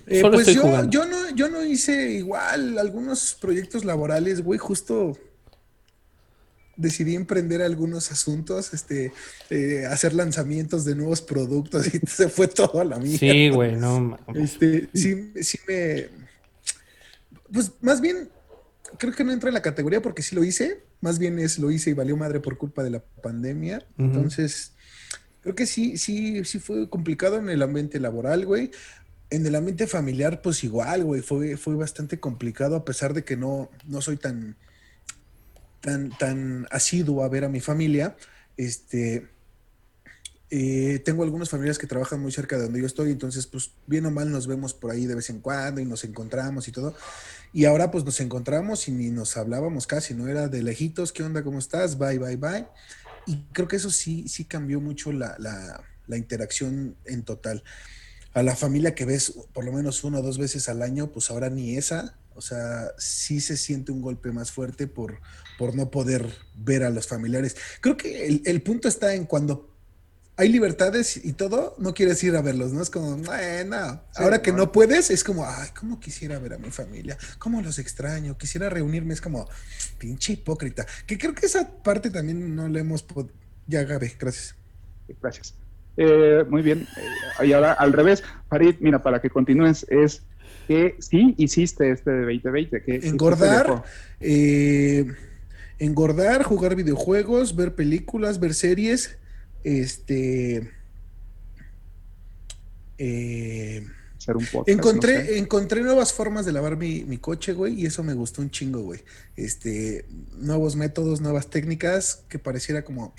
Eh, 0.10 0.22
pues 0.24 0.48
yo, 0.48 0.90
yo, 0.90 1.06
no, 1.06 1.30
yo 1.36 1.50
no 1.50 1.64
hice 1.64 2.14
igual 2.14 2.80
algunos 2.80 3.38
proyectos 3.40 3.86
laborales, 3.86 4.42
güey, 4.44 4.58
justo 4.58 5.16
decidí 6.76 7.16
emprender 7.16 7.62
algunos 7.62 8.12
asuntos, 8.12 8.74
este, 8.74 9.12
eh, 9.52 9.86
hacer 9.86 10.14
lanzamientos 10.14 10.84
de 10.84 10.96
nuevos 10.96 11.22
productos 11.22 11.94
y 11.94 12.00
se 12.08 12.28
fue 12.28 12.48
todo 12.48 12.80
a 12.80 12.86
la 12.86 12.98
mía. 12.98 13.20
Sí, 13.20 13.50
güey, 13.50 13.76
no. 13.76 14.18
Este, 14.34 14.90
sí, 14.96 15.32
sí 15.42 15.60
me, 15.68 16.08
pues 17.52 17.74
más 17.82 18.02
bien, 18.02 18.30
creo 18.98 19.14
que 19.14 19.24
no 19.24 19.32
entra 19.32 19.50
en 19.50 19.54
la 19.54 19.62
categoría 19.62 20.02
porque 20.02 20.24
sí 20.24 20.36
lo 20.36 20.44
hice, 20.44 20.84
más 21.02 21.20
bien 21.20 21.38
es 21.38 21.60
lo 21.60 21.70
hice 21.70 21.92
y 21.92 21.94
valió 21.94 22.18
madre 22.18 22.40
por 22.40 22.58
culpa 22.58 22.84
de 22.84 22.90
la 22.90 23.04
pandemia, 23.22 23.86
entonces 23.98 24.74
creo 25.42 25.54
que 25.54 25.68
sí, 25.68 25.98
sí, 25.98 26.44
sí 26.46 26.60
fue 26.60 26.90
complicado 26.90 27.38
en 27.38 27.50
el 27.50 27.62
ambiente 27.62 28.00
laboral, 28.00 28.48
güey 28.48 28.72
en 29.30 29.46
el 29.46 29.56
ambiente 29.56 29.88
familiar, 29.88 30.42
pues 30.42 30.64
igual, 30.64 31.04
güey, 31.04 31.22
fue, 31.22 31.56
fue 31.58 31.76
bastante 31.76 32.20
complicado, 32.20 32.76
a 32.76 32.86
pesar 32.86 33.14
de 33.14 33.24
que 33.24 33.38
no, 33.38 33.70
no 33.86 34.02
soy 34.02 34.18
tan, 34.18 34.56
tan, 35.82 36.10
tan 36.18 36.68
asiduo 36.72 37.24
a 37.24 37.30
ver 37.30 37.44
a 37.46 37.50
mi 37.50 37.60
familia. 37.60 38.16
Este, 38.58 39.28
eh, 40.50 41.00
tengo 41.06 41.24
algunas 41.24 41.50
familias 41.50 41.78
que 41.78 41.86
trabajan 41.86 42.20
muy 42.20 42.32
cerca 42.32 42.58
de 42.58 42.64
donde 42.64 42.80
yo 42.80 42.88
estoy, 42.88 43.12
entonces, 43.12 43.46
pues, 43.46 43.72
bien 43.86 44.06
o 44.08 44.12
mal 44.12 44.32
nos 44.32 44.48
vemos 44.48 44.74
por 44.74 44.90
ahí 44.90 45.06
de 45.06 45.16
vez 45.16 45.30
en 45.30 45.42
cuando 45.42 45.80
y 45.80 45.86
nos 45.86 46.04
encontramos 46.04 46.68
y 46.68 46.72
todo. 46.72 46.96
Y 47.54 47.66
ahora, 47.66 47.92
pues, 47.92 48.04
nos 48.04 48.20
encontramos 48.22 48.88
y 48.88 48.92
ni 48.92 49.12
nos 49.12 49.38
hablábamos 49.38 49.86
casi, 49.86 50.16
¿no? 50.16 50.28
Era 50.28 50.48
de 50.48 50.64
lejitos, 50.64 51.12
¿qué 51.12 51.22
onda? 51.22 51.44
¿Cómo 51.44 51.60
estás? 51.60 52.00
Bye, 52.00 52.18
bye, 52.18 52.36
bye. 52.36 52.66
Y 53.28 53.44
creo 53.54 53.68
que 53.68 53.76
eso 53.76 53.92
sí, 53.92 54.28
sí 54.28 54.46
cambió 54.46 54.82
mucho 54.82 55.12
la, 55.12 55.36
la, 55.38 55.84
la 56.08 56.18
interacción 56.18 56.96
en 57.06 57.22
total 57.22 57.64
a 58.34 58.44
la 58.44 58.56
familia 58.56 58.96
que 58.96 59.06
ves 59.06 59.34
por 59.54 59.66
lo 59.66 59.72
menos 59.72 60.04
una 60.04 60.20
o 60.20 60.22
dos 60.22 60.38
veces 60.38 60.70
al 60.70 60.82
año, 60.82 61.12
pues 61.12 61.30
ahora 61.32 61.50
ni 61.50 61.76
esa. 61.78 62.16
O 62.36 62.42
sea, 62.42 62.92
sí 62.98 63.42
se 63.42 63.58
siente 63.58 63.92
un 63.92 64.02
golpe 64.02 64.32
más 64.32 64.52
fuerte 64.52 64.88
por, 64.88 65.20
por 65.58 65.76
no 65.76 65.92
poder 65.92 66.26
ver 66.56 66.84
a 66.84 66.90
los 66.90 67.06
familiares. 67.06 67.58
Creo 67.82 67.98
que 67.98 68.42
el, 68.46 68.62
punto 68.62 68.88
está 68.88 69.14
en 69.14 69.26
cuando 69.26 69.76
hay 70.38 70.48
libertades 70.48 71.18
y 71.18 71.34
todo, 71.34 71.76
no 71.80 71.94
quieres 71.94 72.24
ir 72.24 72.38
a 72.38 72.42
verlos, 72.42 72.72
¿no? 72.72 72.82
Es 72.82 72.90
como, 72.90 73.18
no. 73.18 74.02
Ahora 74.16 74.42
que 74.42 74.54
no 74.54 74.72
puedes, 74.72 75.10
es 75.10 75.26
como, 75.26 75.46
ay, 75.46 75.68
¿cómo 75.78 76.00
quisiera 76.00 76.40
ver 76.40 76.54
a 76.54 76.58
mi 76.58 76.72
familia? 76.72 77.18
¿Cómo 77.40 77.62
los 77.62 77.78
extraño? 77.78 78.38
Quisiera 78.38 78.70
reunirme, 78.70 79.14
es 79.14 79.20
como, 79.20 79.50
pinche 79.98 80.34
hipócrita. 80.34 80.86
Que 81.06 81.18
creo 81.18 81.36
que 81.36 81.46
esa 81.46 81.70
parte 81.84 82.10
también 82.10 82.56
no 82.56 82.70
la 82.70 82.80
hemos 82.80 83.04
podido. 83.04 83.34
Ya, 83.68 83.84
Gabe, 83.84 84.16
gracias. 84.18 84.56
Gracias. 85.22 85.59
Eh, 86.02 86.46
muy 86.50 86.62
bien. 86.62 86.88
Eh, 87.42 87.48
y 87.48 87.52
ahora 87.52 87.74
al 87.74 87.92
revés, 87.92 88.24
Farid, 88.48 88.76
mira, 88.80 89.04
para 89.04 89.20
que 89.20 89.30
continúes, 89.30 89.86
es 89.90 90.24
que 90.66 90.96
sí 91.00 91.36
hiciste 91.38 91.92
este 91.92 92.10
de 92.10 92.22
2020. 92.22 92.84
Que, 92.84 92.96
engordar, 93.04 93.84
eh, 94.22 95.12
engordar, 95.78 96.44
jugar 96.44 96.76
videojuegos, 96.76 97.54
ver 97.54 97.76
películas, 97.76 98.40
ver 98.40 98.54
series, 98.54 99.18
este... 99.66 100.72
Hacer 104.18 104.36
un 104.36 104.46
podcast, 104.46 104.70
encontré, 104.70 105.38
encontré 105.38 105.82
nuevas 105.82 106.14
formas 106.14 106.46
de 106.46 106.52
lavar 106.54 106.78
mi, 106.78 107.04
mi, 107.06 107.18
coche, 107.18 107.54
güey, 107.54 107.74
y 107.82 107.86
eso 107.86 108.04
me 108.04 108.14
gustó 108.14 108.42
un 108.42 108.52
chingo, 108.52 108.82
güey. 108.82 109.02
Este, 109.36 110.06
nuevos 110.38 110.76
métodos, 110.78 111.20
nuevas 111.20 111.50
técnicas 111.50 112.24
que 112.30 112.40
pareciera 112.40 112.84
como 112.84 113.14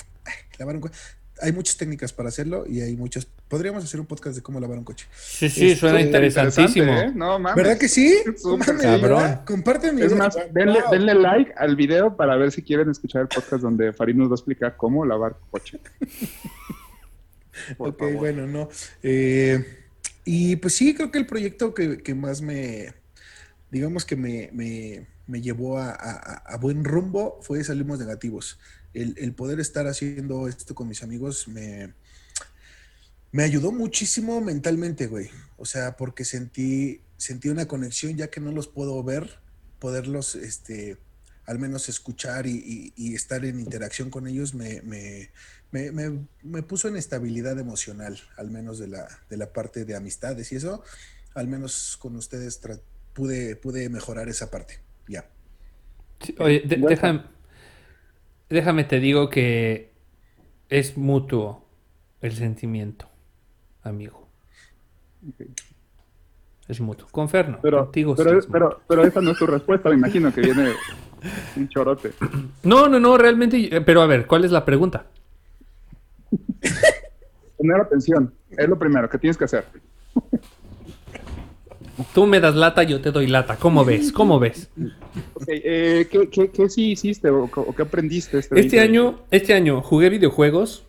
lavar 0.58 0.76
un 0.76 0.82
coche 0.82 0.94
hay 1.41 1.53
muchas 1.53 1.76
técnicas 1.76 2.12
para 2.12 2.28
hacerlo 2.28 2.64
y 2.66 2.80
hay 2.80 2.97
muchas. 2.97 3.26
Podríamos 3.49 3.84
hacer 3.84 4.01
un 4.01 4.07
podcast 4.07 4.36
de 4.36 4.43
cómo 4.43 4.61
lavar 4.61 4.78
un 4.78 4.84
coche. 4.84 5.07
Sí, 5.16 5.49
sí, 5.49 5.74
suena 5.74 6.01
interesantísimo. 6.01 6.93
¿eh? 6.93 7.12
No, 7.14 7.38
mames. 7.38 7.57
¿Verdad 7.57 7.78
que 7.78 7.88
sí? 7.88 8.16
Comparte 9.45 9.93
mi 9.93 10.03
Es 10.03 10.14
más, 10.14 10.36
denle, 10.53 11.14
like 11.14 11.53
al 11.57 11.76
video 11.76 12.16
para 12.16 12.36
ver 12.36 12.53
si 12.53 12.62
quieren 12.62 12.91
escuchar 12.91 13.22
el 13.22 13.28
podcast 13.28 13.62
donde 13.62 13.93
Farid 13.93 14.14
nos 14.14 14.28
va 14.28 14.32
a 14.32 14.36
explicar 14.36 14.76
cómo 14.76 15.05
lavar 15.05 15.36
coche. 15.51 15.80
ok, 17.78 18.03
bueno, 18.16 18.47
no. 18.47 18.68
Eh, 19.03 19.78
y 20.24 20.57
pues 20.57 20.74
sí, 20.74 20.95
creo 20.95 21.11
que 21.11 21.18
el 21.18 21.26
proyecto 21.26 21.74
que, 21.74 22.14
más 22.14 22.43
me, 22.43 22.95
digamos 23.70 24.05
que 24.05 24.16
me, 24.16 24.51
me, 24.53 25.41
llevó 25.41 25.78
a, 25.78 25.91
a, 25.91 26.57
buen 26.59 26.84
rumbo 26.84 27.38
fue 27.43 27.64
Salimos 27.64 27.99
Negativos 27.99 28.59
el, 28.95 29.34
poder 29.34 29.61
estar 29.61 29.86
haciendo 29.86 30.49
esto 30.49 30.74
con 30.74 30.88
mis 30.88 31.03
amigos 31.03 31.47
me, 31.49 31.95
me 33.32 33.45
ayudó 33.45 33.72
muchísimo 33.72 34.41
mentalmente, 34.41 35.07
güey. 35.07 35.30
O 35.57 35.64
sea, 35.64 35.97
porque 35.97 36.24
sentí, 36.24 37.01
sentí 37.16 37.49
una 37.49 37.68
conexión, 37.68 38.16
ya 38.16 38.28
que 38.28 38.41
no 38.41 38.51
los 38.51 38.66
puedo 38.66 39.03
ver, 39.05 39.38
poderlos, 39.78 40.34
este, 40.34 40.99
al 41.47 41.59
menos 41.59 41.88
escuchar 41.88 42.47
y, 42.47 42.93
estar 43.14 43.45
en 43.45 43.61
interacción 43.61 44.11
con 44.11 44.26
ellos 44.26 44.55
me, 44.55 44.82
me, 44.82 46.62
puso 46.62 46.88
en 46.88 46.97
estabilidad 46.97 47.59
emocional, 47.59 48.20
al 48.36 48.51
menos 48.51 48.78
de 48.78 48.88
la, 48.88 49.09
de 49.28 49.36
la 49.36 49.53
parte 49.53 49.84
de 49.84 49.97
amistades 49.97 50.51
y 50.53 50.57
eso, 50.57 50.82
al 51.34 51.47
menos 51.47 51.97
con 51.97 52.16
ustedes 52.16 52.61
pude, 53.12 53.57
pude 53.57 53.88
mejorar 53.88 54.28
esa 54.28 54.51
parte. 54.51 54.80
Ya. 55.09 55.28
oye, 56.38 56.62
déjame 56.66 57.39
déjame 58.51 58.84
te 58.84 59.01
digo 59.01 59.30
que 59.30 59.92
es 60.68 60.96
mutuo 60.96 61.64
el 62.20 62.32
sentimiento, 62.32 63.07
amigo. 63.82 64.28
Es 66.68 66.80
mutuo. 66.80 67.09
Con 67.11 67.28
Ferno, 67.28 67.59
pero, 67.62 67.84
contigo 67.84 68.14
pero, 68.14 68.40
pero, 68.51 68.80
pero, 68.86 69.05
esa 69.05 69.20
no 69.20 69.32
es 69.32 69.38
tu 69.38 69.46
respuesta, 69.46 69.88
me 69.88 69.96
imagino 69.96 70.32
que 70.32 70.40
viene 70.40 70.72
un 71.57 71.68
chorote. 71.68 72.12
No, 72.62 72.88
no, 72.88 73.01
no, 73.01 73.16
realmente. 73.16 73.80
Pero 73.80 74.03
a 74.03 74.07
ver, 74.07 74.26
¿cuál 74.26 74.44
es 74.44 74.53
la 74.53 74.64
pregunta? 74.64 75.07
Poner 77.57 77.80
atención, 77.80 78.32
es 78.51 78.68
lo 78.68 78.78
primero 78.78 79.09
que 79.09 79.18
tienes 79.18 79.36
que 79.36 79.44
hacer. 79.44 79.64
Tú 82.14 82.26
me 82.26 82.40
das 82.40 82.55
lata, 82.55 82.82
yo 82.82 83.01
te 83.01 83.11
doy 83.11 83.26
lata. 83.26 83.57
¿Cómo 83.57 83.84
ves? 83.84 84.12
¿Cómo 84.12 84.38
ves? 84.38 84.70
Eh, 85.46 86.09
¿qué, 86.11 86.68
sí 86.68 86.92
hiciste 86.92 87.30
o, 87.30 87.51
qué 87.76 87.82
aprendiste 87.82 88.38
este, 88.38 88.61
este 88.61 88.80
año? 88.80 89.20
Este 89.30 89.55
año 89.55 89.82
jugué 89.82 90.09
videojuegos, 90.09 90.86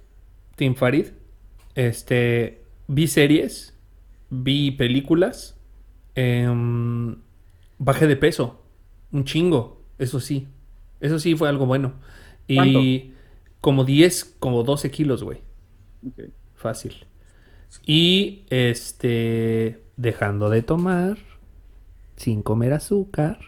Team 0.56 0.76
Farid. 0.76 1.08
Este, 1.76 2.62
vi 2.88 3.08
series, 3.08 3.74
vi 4.30 4.72
películas, 4.72 5.58
em, 6.16 7.18
bajé 7.78 8.08
de 8.08 8.18
peso, 8.18 8.62
un 9.12 9.24
chingo, 9.26 9.82
eso 9.98 10.20
sí. 10.20 10.48
Eso 11.00 11.20
sí 11.20 11.36
fue 11.36 11.50
algo 11.50 11.66
bueno. 11.66 11.94
Y 12.48 13.14
como 13.60 13.86
10, 13.86 14.36
como 14.40 14.64
12 14.64 14.92
kilos, 14.92 15.24
güey. 15.24 15.40
Fácil. 16.56 17.06
Y 17.86 18.44
este 18.50 19.82
dejando 19.98 20.50
de 20.50 20.62
tomar, 20.62 21.18
sin 22.16 22.42
comer 22.42 22.74
azúcar. 22.74 23.40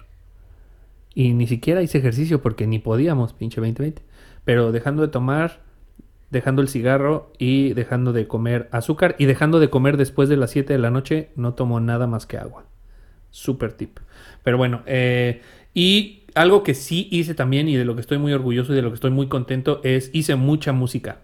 Y 1.16 1.34
ni 1.34 1.48
siquiera 1.48 1.82
hice 1.82 2.00
ejercicio 2.00 2.42
porque 2.42 2.68
ni 2.68 2.80
podíamos, 2.80 3.34
pinche 3.34 3.62
2020. 3.62 4.02
Pero 4.46 4.72
dejando 4.72 5.02
de 5.02 5.08
tomar, 5.10 5.62
dejando 6.32 6.62
el 6.62 6.68
cigarro 6.68 7.32
y 7.38 7.74
dejando 7.74 8.14
de 8.14 8.28
comer 8.28 8.68
azúcar 8.72 9.16
y 9.20 9.26
dejando 9.26 9.60
de 9.60 9.70
comer 9.70 9.98
después 9.98 10.30
de 10.30 10.38
las 10.38 10.52
7 10.52 10.74
de 10.74 10.80
la 10.80 10.90
noche, 10.90 11.30
no 11.36 11.54
tomo 11.54 11.80
nada 11.80 12.08
más 12.08 12.26
que 12.26 12.38
agua. 12.38 12.66
Super 13.30 13.74
tip. 13.74 14.00
Pero 14.44 14.58
bueno, 14.58 14.82
eh, 14.86 15.42
y 15.74 16.24
algo 16.36 16.64
que 16.64 16.74
sí 16.74 17.08
hice 17.12 17.36
también 17.36 17.68
y 17.68 17.76
de 17.76 17.86
lo 17.86 17.96
que 17.96 18.02
estoy 18.02 18.18
muy 18.18 18.34
orgulloso 18.34 18.74
y 18.74 18.76
de 18.76 18.82
lo 18.82 18.90
que 18.90 18.96
estoy 18.96 19.12
muy 19.12 19.28
contento 19.28 19.82
es 19.84 20.10
hice 20.14 20.36
mucha 20.36 20.74
música. 20.74 21.20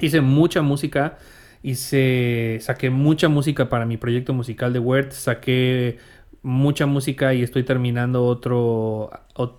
Hice 0.00 0.20
mucha 0.20 0.62
música 0.62 1.18
hice, 1.62 2.58
saqué 2.60 2.90
mucha 2.90 3.28
música 3.28 3.68
para 3.68 3.86
mi 3.86 3.96
proyecto 3.96 4.32
musical 4.34 4.72
de 4.72 4.78
Word, 4.78 5.12
saqué 5.12 5.98
mucha 6.42 6.86
música 6.86 7.34
y 7.34 7.42
estoy 7.42 7.64
terminando 7.64 8.24
otro, 8.24 9.10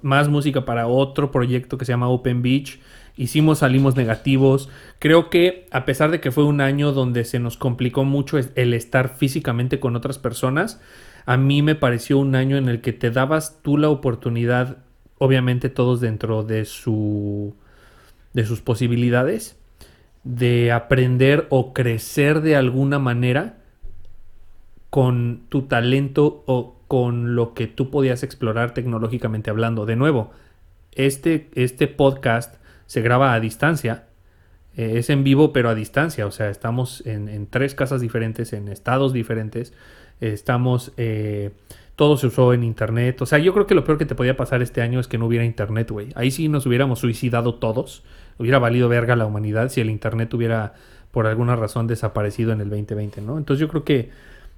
más 0.02 0.30
música 0.30 0.66
para 0.66 0.88
otro 0.88 1.32
proyecto 1.32 1.78
que 1.78 1.86
se 1.86 1.92
llama 1.92 2.10
Open 2.10 2.42
Beach. 2.42 2.80
Hicimos, 3.18 3.60
salimos 3.60 3.96
negativos. 3.96 4.70
Creo 5.00 5.30
que 5.30 5.68
a 5.72 5.86
pesar 5.86 6.12
de 6.12 6.20
que 6.22 6.32
fue 6.32 6.44
un 6.44 6.62
año 6.62 6.92
donde 6.92 7.24
se 7.26 7.40
nos 7.40 7.58
complicó 7.58 8.04
mucho 8.04 8.40
el 8.56 8.74
estar 8.74 9.16
físicamente 9.16 9.80
con 9.80 9.96
otras 9.96 10.18
personas, 10.18 10.82
a 11.26 11.38
mí 11.38 11.62
me 11.62 11.76
pareció 11.76 12.18
un 12.18 12.36
año 12.36 12.58
en 12.58 12.68
el 12.68 12.82
que 12.82 12.94
te 12.94 13.12
dabas 13.12 13.60
tú 13.62 13.78
la 13.78 13.90
oportunidad, 13.90 14.78
obviamente 15.20 15.70
todos 15.70 16.02
dentro 16.02 16.44
de 16.44 16.66
su 16.66 17.56
de 18.34 18.46
sus 18.46 18.62
posibilidades, 18.62 19.58
de 20.24 20.72
aprender 20.72 21.48
o 21.50 21.74
crecer 21.74 22.42
de 22.42 22.56
alguna 22.56 23.00
manera 23.00 23.58
con 24.90 25.44
tu 25.50 25.64
talento 25.64 26.44
o 26.46 26.76
con 26.88 27.36
lo 27.36 27.54
que 27.54 27.68
tú 27.68 27.90
podías 27.90 28.24
explorar 28.24 28.74
tecnológicamente 28.74 29.50
hablando. 29.50 29.86
De 29.86 29.96
nuevo, 29.96 30.32
este, 30.94 31.50
este 31.56 31.88
podcast 31.88 32.56
se 32.86 33.02
graba 33.02 33.34
a 33.34 33.40
distancia. 33.40 34.08
Eh, 34.76 34.94
es 34.98 35.10
en 35.10 35.24
vivo, 35.24 35.54
pero 35.54 35.70
a 35.70 35.76
distancia. 35.76 36.26
O 36.28 36.32
sea, 36.32 36.50
estamos 36.50 37.06
en, 37.06 37.48
tres 37.48 37.76
casas 37.76 38.02
diferentes, 38.02 38.52
en 38.54 38.68
estados 38.68 39.14
diferentes. 39.14 39.74
estamos. 40.20 40.92
Eh, 40.98 41.52
todo 41.96 42.18
se 42.18 42.28
usó 42.28 42.54
en 42.54 42.64
internet. 42.64 43.22
O 43.22 43.26
sea, 43.26 43.38
yo 43.38 43.54
creo 43.54 43.68
que 43.68 43.76
lo 43.76 43.84
peor 43.84 43.98
que 43.98 44.06
te 44.06 44.16
podía 44.16 44.36
pasar 44.36 44.62
este 44.62 44.82
año 44.82 45.00
es 45.00 45.08
que 45.08 45.18
no 45.18 45.28
hubiera 45.28 45.46
internet, 45.46 45.92
güey. 45.92 46.10
Ahí 46.16 46.32
sí 46.32 46.50
nos 46.50 46.66
hubiéramos 46.66 47.00
suicidado 47.00 47.56
todos. 47.56 48.04
Hubiera 48.42 48.60
valido 48.60 48.90
verga 48.90 49.16
la 49.16 49.26
humanidad 49.26 49.70
si 49.70 49.82
el 49.82 49.90
internet 49.90 50.34
hubiera, 50.34 50.74
por 51.12 51.28
alguna 51.28 51.56
razón, 51.56 51.88
desaparecido 51.88 52.52
en 52.52 52.62
el 52.62 52.70
2020, 52.70 53.22
¿no? 53.22 53.38
Entonces 53.38 53.62
yo 53.62 53.68
creo 53.68 53.84
que 53.84 54.10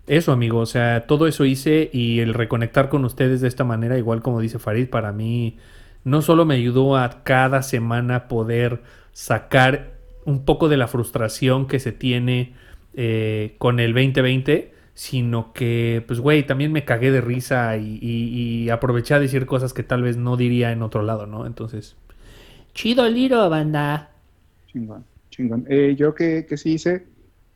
eso, 0.07 0.31
amigo, 0.31 0.59
o 0.59 0.65
sea, 0.65 1.05
todo 1.05 1.27
eso 1.27 1.45
hice 1.45 1.89
y 1.93 2.19
el 2.19 2.33
reconectar 2.33 2.89
con 2.89 3.05
ustedes 3.05 3.41
de 3.41 3.47
esta 3.47 3.63
manera, 3.63 3.97
igual 3.97 4.21
como 4.21 4.41
dice 4.41 4.59
Farid, 4.59 4.89
para 4.89 5.11
mí 5.11 5.57
no 6.03 6.21
solo 6.21 6.45
me 6.45 6.55
ayudó 6.55 6.97
a 6.97 7.23
cada 7.23 7.61
semana 7.61 8.27
poder 8.27 8.81
sacar 9.13 9.93
un 10.25 10.45
poco 10.45 10.69
de 10.69 10.77
la 10.77 10.87
frustración 10.87 11.67
que 11.67 11.79
se 11.79 11.91
tiene 11.91 12.53
eh, 12.95 13.55
con 13.57 13.79
el 13.79 13.93
2020, 13.93 14.73
sino 14.93 15.53
que, 15.53 16.03
pues, 16.05 16.19
güey, 16.19 16.45
también 16.45 16.71
me 16.71 16.85
cagué 16.85 17.11
de 17.11 17.21
risa 17.21 17.77
y, 17.77 18.69
aproveché 18.69 19.15
a 19.15 19.19
decir 19.19 19.45
cosas 19.45 19.73
que 19.73 19.83
tal 19.83 20.03
vez 20.03 20.17
no 20.17 20.37
diría 20.37 20.71
en 20.71 20.83
otro 20.83 21.01
lado, 21.01 21.25
¿no? 21.25 21.45
Entonces, 21.45 21.95
chido 22.73 23.07
liro, 23.07 23.49
banda. 23.49 24.11
Chingón, 24.67 25.05
chingón. 25.29 25.65
Eh, 25.69 25.95
yo 25.97 26.13
que, 26.13 26.45
que 26.45 26.57
sí 26.57 26.73
hice, 26.73 27.05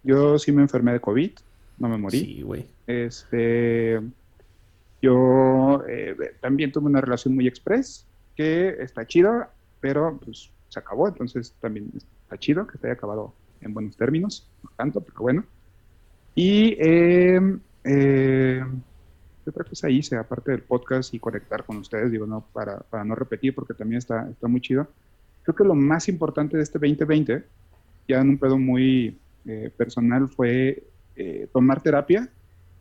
yo 0.04 0.38
sí 0.40 0.52
me 0.52 0.62
enfermé 0.62 0.94
de 0.94 1.00
COVID 1.00 1.32
no 1.80 1.90
me 1.90 1.98
morí. 1.98 2.20
Sí, 2.20 2.42
güey. 2.42 2.66
Este, 2.86 4.02
yo 5.02 5.84
eh, 5.88 6.16
también 6.42 6.72
tuve 6.72 6.86
una 6.86 7.02
relación 7.02 7.36
muy 7.36 7.48
express, 7.48 8.06
que 8.36 8.70
está 8.80 9.06
chida, 9.06 9.52
pero 9.80 10.20
pues 10.24 10.52
se 10.70 10.80
acabó, 10.80 11.08
entonces 11.08 11.54
también 11.62 11.92
está 11.96 12.38
chido 12.38 12.68
que 12.68 12.78
se 12.78 12.88
haya 12.88 12.94
acabado 12.94 13.34
en 13.62 13.74
buenos 13.74 13.96
términos, 13.98 14.48
no 14.64 14.72
tanto, 14.76 15.02
pero 15.02 15.20
bueno. 15.22 15.46
Y 16.36 16.76
eh, 16.80 17.40
eh, 17.84 18.64
otra 19.50 19.64
cosa 19.64 19.90
hice, 19.90 20.16
aparte 20.16 20.52
del 20.52 20.62
podcast 20.62 21.14
y 21.14 21.20
conectar 21.20 21.64
con 21.64 21.78
ustedes, 21.78 22.12
digo, 22.12 22.26
no, 22.26 22.46
para, 22.54 22.80
para 22.80 23.04
no 23.04 23.16
repetir, 23.16 23.54
porque 23.54 23.74
también 23.74 24.00
está, 24.00 24.30
está 24.30 24.48
muy 24.48 24.62
chido. 24.62 24.88
Creo 25.44 25.56
que 25.56 25.64
lo 25.64 25.76
más 25.76 26.10
importante 26.10 26.58
de 26.58 26.64
este 26.64 26.78
2020, 26.78 27.44
ya 28.08 28.20
en 28.20 28.30
un 28.30 28.38
pedo 28.38 28.58
muy 28.58 29.18
eh, 29.46 29.72
personal, 29.78 30.28
fue 30.28 30.84
eh, 31.16 31.48
tomar 31.54 31.82
terapia. 31.82 32.28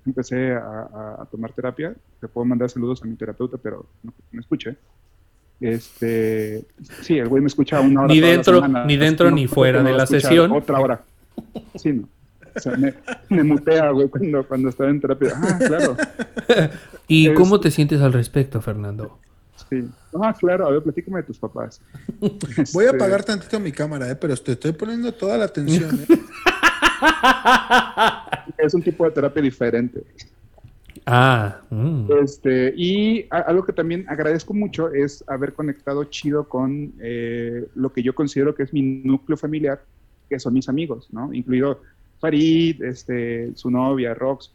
Empecé 0.05 0.53
a, 0.55 1.27
tomar 1.31 1.53
terapia. 1.53 1.95
Te 2.21 2.29
puedo 2.29 2.45
mandar 2.45 2.71
saludos 2.71 3.03
a 3.03 3.07
mi 3.07 3.17
terapeuta, 3.17 3.57
pero 3.57 3.87
no 4.03 4.13
me 4.33 4.41
escuche. 4.41 4.77
Este, 5.61 6.65
sí, 7.03 7.19
el 7.19 7.29
güey 7.29 7.41
me 7.41 7.49
escucha 7.49 7.81
una 7.81 8.03
hora. 8.03 8.13
Ni 8.13 8.21
dentro, 8.21 8.69
ni 8.69 8.97
dentro 8.97 9.31
ni 9.31 9.47
fuera 9.47 9.83
de 9.83 9.93
la 9.93 10.07
sesión. 10.07 10.53
Otra 10.53 10.79
hora. 10.81 11.05
Sí, 11.77 11.93
no. 11.93 12.09
O 12.59 12.61
sea, 12.61 12.77
me, 13.29 13.43
mutea, 13.45 13.91
güey, 13.91 14.09
cuando, 14.09 14.47
cuando 14.47 14.69
estaba 14.71 14.89
en 14.89 15.01
terapia. 15.01 15.33
Ah, 15.37 15.59
claro. 15.59 15.97
¿Y 17.09 17.35
cómo 17.35 17.61
te 17.61 17.71
sientes 17.71 18.01
al 18.01 18.13
respecto, 18.13 18.61
Fernando? 18.63 19.19
Sí. 19.69 19.85
Ah, 20.23 20.35
claro, 20.39 20.67
a 20.67 20.71
ver, 20.71 20.83
platícame 20.83 21.19
de 21.19 21.25
tus 21.25 21.39
papás. 21.39 21.81
Voy 22.21 22.85
a 22.85 22.87
este 22.87 22.97
apagar 22.97 23.25
tantito 23.25 23.61
mi 23.61 23.73
cámara, 23.73 24.11
¿eh? 24.11 24.17
pero 24.17 24.37
te 24.37 24.53
estoy 24.53 24.73
poniendo 24.73 25.13
toda 25.13 25.37
la 25.37 25.45
atención. 25.45 26.01
¿eh? 26.09 26.19
es 28.59 28.75
un 28.75 28.83
tipo 28.83 29.05
de 29.05 29.11
terapia 29.11 29.43
diferente. 29.43 30.03
Ah. 31.05 31.61
Mm. 31.71 32.09
Este, 32.23 32.73
y 32.77 33.27
algo 33.31 33.65
que 33.65 33.73
también 33.73 34.07
agradezco 34.09 34.55
mucho 34.55 34.93
es 34.93 35.25
haber 35.27 35.53
conectado 35.53 36.05
chido 36.05 36.49
con 36.49 36.95
eh, 37.01 37.67
lo 37.75 37.93
que 37.93 38.03
yo 38.03 38.15
considero 38.15 38.55
que 38.55 38.65
es 38.65 38.73
mi 38.73 38.83
núcleo 38.83 39.37
familiar, 39.37 39.83
que 40.29 40.41
son 40.41 40.55
mis 40.55 40.69
amigos, 40.69 41.09
¿no? 41.13 41.33
Incluido 41.33 41.81
Farid, 42.21 42.83
este, 42.83 43.55
su 43.55 43.71
novia, 43.71 44.15
Rox, 44.15 44.53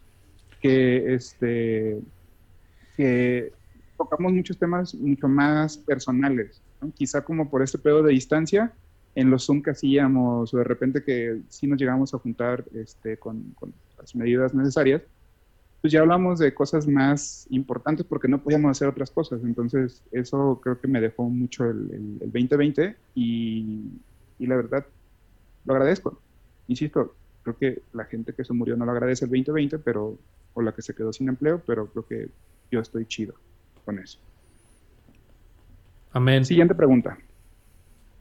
que, 0.62 1.14
este, 1.14 1.99
que 2.97 3.51
tocamos 3.97 4.34
muchos 4.34 4.57
temas 4.57 4.93
mucho 4.95 5.28
más 5.28 5.78
personales, 5.78 6.62
quizá 6.95 7.24
como 7.24 7.49
por 7.49 7.62
este 7.62 7.78
pedo 7.78 8.03
de 8.03 8.14
distancia, 8.14 8.74
en 9.16 9.30
los 9.30 9.45
Zoom 9.45 9.62
que 9.62 9.72
hacíamos 9.72 10.53
o 10.53 10.57
de 10.57 10.64
repente 10.64 11.03
que 11.03 11.41
sí 11.49 11.68
nos 11.68 11.80
llegamos 11.80 12.14
a 12.14 12.18
juntar 12.18 12.64
este, 12.74 13.18
con, 13.18 13.53
las 13.97 14.16
medidas 14.16 14.53
necesarias, 14.53 15.01
pues 15.82 15.91
ya 15.91 16.01
hablamos 16.01 16.39
de 16.39 16.53
cosas 16.53 16.88
más 16.88 17.47
importantes 17.49 18.05
porque 18.05 18.28
no 18.28 18.41
podíamos 18.41 18.72
hacer 18.72 18.88
otras 18.88 19.12
cosas. 19.12 19.41
Entonces 19.43 20.03
eso 20.12 20.59
creo 20.64 20.80
que 20.80 20.88
me 20.88 21.01
dejó 21.01 21.24
mucho 21.24 21.66
el, 21.66 22.20
2020 22.20 22.95
y, 23.16 23.89
y, 24.39 24.47
la 24.47 24.55
verdad 24.55 24.86
lo 25.66 25.74
agradezco. 25.74 26.20
Insisto, 26.68 27.16
creo 27.44 27.58
que 27.58 27.82
la 27.94 28.06
gente 28.06 28.34
que 28.34 28.44
se 28.44 28.54
murió 28.54 28.76
no 28.76 28.86
lo 28.86 28.92
agradece 28.92 29.26
el 29.26 29.32
2020, 29.32 29.80
pero 29.80 30.18
o 30.54 30.62
la 30.62 30.74
que 30.74 30.82
se 30.82 30.94
quedó 30.94 31.14
sin 31.14 31.30
empleo, 31.30 31.62
pero 31.66 31.88
creo 31.88 32.06
que 32.06 32.30
yo 32.72 32.80
estoy 32.80 33.06
chido 33.06 33.34
con 33.86 34.00
eso. 34.00 34.20
Amén. 36.12 36.44
Siguiente 36.44 36.76
pregunta 36.76 37.18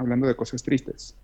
hablando 0.01 0.27
de 0.27 0.35
cosas 0.35 0.63
tristes, 0.63 1.15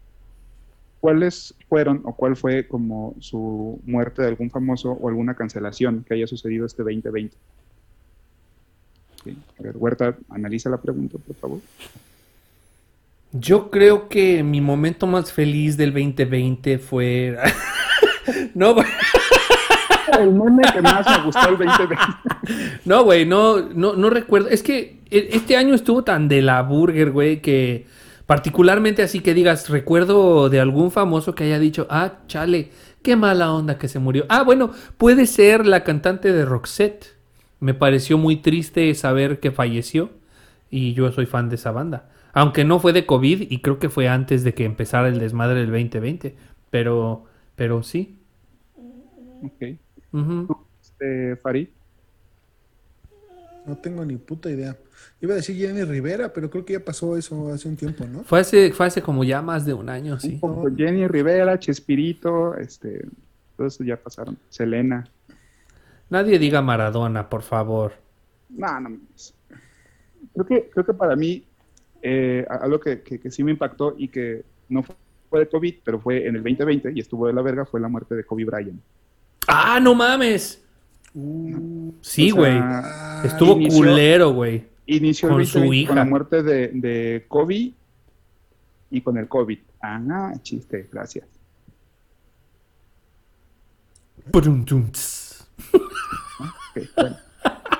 ¿cuáles 1.01 1.55
fueron 1.69 2.03
o 2.05 2.15
cuál 2.15 2.37
fue 2.37 2.69
como 2.69 3.15
su 3.21 3.81
muerte 3.87 4.23
de 4.23 4.29
algún 4.29 4.51
famoso 4.51 4.93
o 4.93 5.09
alguna 5.09 5.35
cancelación 5.35 6.05
que 6.07 6.15
haya 6.15 6.27
sucedido 6.27 6.67
este 6.67 6.83
2020? 6.83 7.37
A 9.59 9.63
ver, 9.63 9.77
Huerta, 9.77 10.17
analiza 10.29 10.71
la 10.71 10.81
pregunta, 10.81 11.19
por 11.19 11.35
favor. 11.37 11.61
Yo 13.33 13.71
creo 13.71 14.09
que 14.09 14.43
mi 14.45 14.61
momento 14.61 15.07
más 15.07 15.33
feliz 15.33 15.77
del 15.77 15.93
2020 15.93 16.79
fue... 16.79 17.37
no, 18.57 18.75
el 20.21 20.33
meme 20.33 20.63
que 20.73 20.83
más 20.83 21.07
me 21.07 21.25
gustó 21.25 21.49
el 21.49 21.59
2020. 21.59 21.97
No, 22.85 23.03
güey, 23.03 23.27
no, 23.27 23.61
no, 23.61 23.95
no 23.95 24.09
recuerdo. 24.09 24.49
Es 24.49 24.63
que 24.63 25.01
e, 25.11 25.29
este 25.33 25.57
año 25.57 25.75
estuvo 25.75 26.05
tan 26.05 26.29
de 26.29 26.43
la 26.43 26.63
burger, 26.63 27.11
güey, 27.11 27.43
que 27.43 27.87
Particularmente 28.27 29.03
así 29.03 29.21
que 29.21 29.35
digas, 29.35 29.69
recuerdo 29.71 30.51
de 30.51 30.61
algún 30.61 30.91
famoso 30.91 31.37
que 31.37 31.45
haya 31.45 31.61
dicho, 31.61 31.87
ah, 31.91 32.15
chale, 32.27 32.71
qué 33.03 33.15
mala 33.15 33.53
onda 33.53 33.79
que 33.79 33.87
se 33.87 34.01
murió. 34.01 34.27
Ah, 34.29 34.43
bueno, 34.43 34.73
puede 34.99 35.27
ser 35.27 35.65
la 35.65 35.85
cantante 35.85 36.33
de 36.33 36.45
Roxette. 36.45 37.15
Me 37.61 37.73
pareció 37.73 38.19
muy 38.19 38.37
triste 38.37 38.93
saber 38.95 39.39
que 39.39 39.53
falleció 39.53 40.11
y 40.71 40.93
yo 40.95 41.11
soy 41.13 41.27
fan 41.27 41.49
de 41.49 41.55
esa 41.55 41.71
banda. 41.71 42.11
Aunque 42.33 42.65
no 42.65 42.81
fue 42.81 42.93
de 42.93 43.07
COVID 43.07 43.47
y 43.49 43.61
creo 43.61 43.79
que 43.79 43.89
fue 43.89 44.09
antes 44.09 44.43
de 44.43 44.55
que 44.55 44.65
empezara 44.65 45.09
el 45.09 45.21
desmadre 45.21 45.61
del 45.61 45.71
2020. 45.71 46.37
Pero, 46.71 47.27
pero 47.55 47.85
sí. 47.85 48.16
Ok. 49.47 50.57
Este, 50.83 51.37
Farid. 51.37 51.69
No 53.67 53.77
tengo 53.77 54.05
ni 54.05 54.17
puta 54.17 54.49
idea. 54.49 54.77
Iba 55.21 55.33
a 55.33 55.37
decir 55.37 55.57
Jenny 55.57 55.83
Rivera, 55.83 56.33
pero 56.33 56.49
creo 56.51 56.65
que 56.65 56.75
ya 56.75 56.85
pasó 56.85 57.17
eso 57.17 57.53
hace 57.53 57.69
un 57.69 57.77
tiempo, 57.77 58.07
¿no? 58.07 58.23
Fue 58.23 58.41
hace, 58.41 58.73
fue 58.73 58.87
hace 58.87 59.03
como 59.03 59.25
ya 59.25 59.43
más 59.43 59.67
de 59.67 59.75
un 59.75 59.89
año, 59.89 60.21
sí. 60.21 60.41
Jenny 60.77 61.09
Rivera, 61.09 61.59
Chespirito, 61.59 62.55
este, 62.55 63.07
todo 63.57 63.67
eso 63.67 63.83
ya 63.83 63.97
pasaron. 63.97 64.39
Selena. 64.49 65.09
Nadie 66.11 66.39
diga 66.39 66.63
Maradona, 66.63 67.29
por 67.29 67.43
favor. 67.43 67.93
No, 68.51 68.81
no. 68.81 68.99
Creo 70.33 70.47
que, 70.47 70.71
creo 70.71 70.87
que 70.87 70.95
para 70.95 71.17
mí, 71.17 71.45
eh, 72.03 72.47
algo 72.49 72.79
que, 72.79 73.01
que, 73.01 73.31
sí 73.31 73.43
me 73.43 73.51
impactó 73.53 73.95
y 73.99 74.09
que 74.09 74.45
no 74.69 74.85
fue 74.85 75.41
de 75.41 75.49
COVID, 75.49 75.75
pero 75.83 75.99
fue 75.99 76.27
en 76.27 76.37
el 76.37 76.43
2020 76.43 76.93
y 76.95 77.01
estuvo 77.01 77.27
de 77.27 77.33
la 77.33 77.43
verga, 77.43 77.65
fue 77.65 77.81
la 77.81 77.89
muerte 77.89 78.15
de 78.15 78.25
Kobe 78.25 78.45
Bryant. 78.45 78.81
¡Ah, 79.47 79.79
no 79.81 79.95
mames! 79.95 80.63
Uh, 81.15 81.93
sí, 82.01 82.31
güey. 82.31 82.61
Estuvo 83.25 83.59
culero, 83.69 84.33
güey. 84.33 84.67
Inició 84.87 85.29
con 85.29 85.47
su 85.47 85.73
hija. 85.73 85.89
Con 85.89 85.97
la 85.97 86.05
muerte 86.05 86.43
de, 86.43 86.69
de 86.69 87.25
Kobe 87.29 87.73
y 88.91 89.01
con 89.01 89.17
el 89.17 89.29
COVID. 89.29 89.59
Ah, 89.83 90.33
chiste, 90.43 90.89
gracias. 90.93 91.27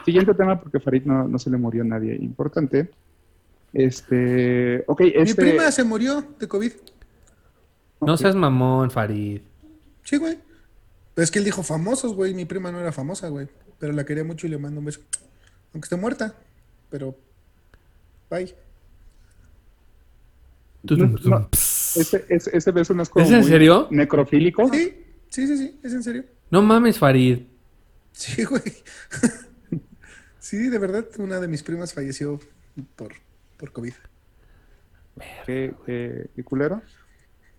Siguiente 0.05 0.35
tema, 0.35 0.61
porque 0.61 0.81
Farid 0.81 1.05
no, 1.05 1.27
no 1.27 1.39
se 1.39 1.51
le 1.51 1.57
murió 1.57 1.83
a 1.83 1.87
nadie 1.87 2.15
importante. 2.15 2.91
Este, 3.73 4.85
ok, 4.87 5.01
Mi 5.01 5.13
este 5.17 5.43
prima 5.43 5.71
se 5.71 5.85
murió 5.85 6.25
de 6.39 6.49
COVID. 6.49 6.73
No 8.01 8.17
seas 8.17 8.35
mamón, 8.37 8.91
Farid. 8.91 9.41
Sí, 10.05 10.17
güey. 10.17 10.39
Es 11.23 11.31
que 11.31 11.39
él 11.39 11.45
dijo 11.45 11.63
famosos, 11.63 12.15
güey. 12.15 12.35
Mi 12.35 12.45
prima 12.45 12.71
no 12.71 12.79
era 12.79 12.93
famosa, 12.93 13.29
güey. 13.29 13.49
Pero 13.79 13.93
la 13.93 14.05
quería 14.05 14.25
mucho 14.25 14.47
y 14.47 14.51
le 14.51 14.59
mando 14.59 14.81
un 14.81 14.87
beso. 14.87 15.01
Aunque 15.73 15.87
esté 15.87 15.97
muerta. 15.97 16.35
Pero. 16.91 17.17
Bye. 18.31 18.55
ese, 22.29 22.71
beso 22.71 22.95
no 22.95 23.03
es 23.03 23.09
como. 23.09 23.25
¿Es 23.25 23.33
en 23.33 23.45
serio? 23.45 23.89
Necrofílico. 23.91 24.71
Sí, 24.73 25.05
sí, 25.31 25.47
sí, 25.47 25.57
sí. 25.57 25.81
Es 25.83 25.93
en 25.95 26.03
serio. 26.03 26.25
No 26.51 26.63
mames, 26.63 26.99
Farid. 26.99 27.47
Sí, 28.13 28.45
güey. 28.45 28.63
sí, 30.39 30.69
de 30.69 30.79
verdad, 30.79 31.07
una 31.19 31.41
de 31.41 31.49
mis 31.49 31.63
primas 31.63 31.95
falleció 31.95 32.41
por, 32.95 33.15
por 33.57 33.73
COVID. 33.73 33.95
¿Qué, 35.47 35.75
qué 35.87 36.45
culero? 36.45 36.83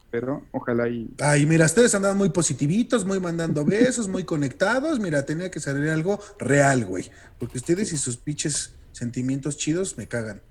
Pero 0.09 0.43
ojalá 0.51 0.87
y... 0.87 1.09
Ay, 1.19 1.45
mira, 1.45 1.65
ustedes 1.65 1.93
andan 1.95 2.17
muy 2.17 2.29
positivitos, 2.29 3.05
muy 3.05 3.19
mandando 3.19 3.65
besos, 3.65 4.07
muy 4.07 4.23
conectados. 4.23 4.99
Mira, 4.99 5.25
tenía 5.25 5.51
que 5.51 5.59
salir 5.59 5.89
algo 5.89 6.19
real, 6.39 6.85
güey. 6.85 7.05
Porque 7.39 7.57
ustedes 7.57 7.91
y 7.93 7.97
sus 7.97 8.17
pinches 8.17 8.75
sentimientos 8.91 9.57
chidos 9.57 9.97
me 9.97 10.07
cagan. 10.07 10.41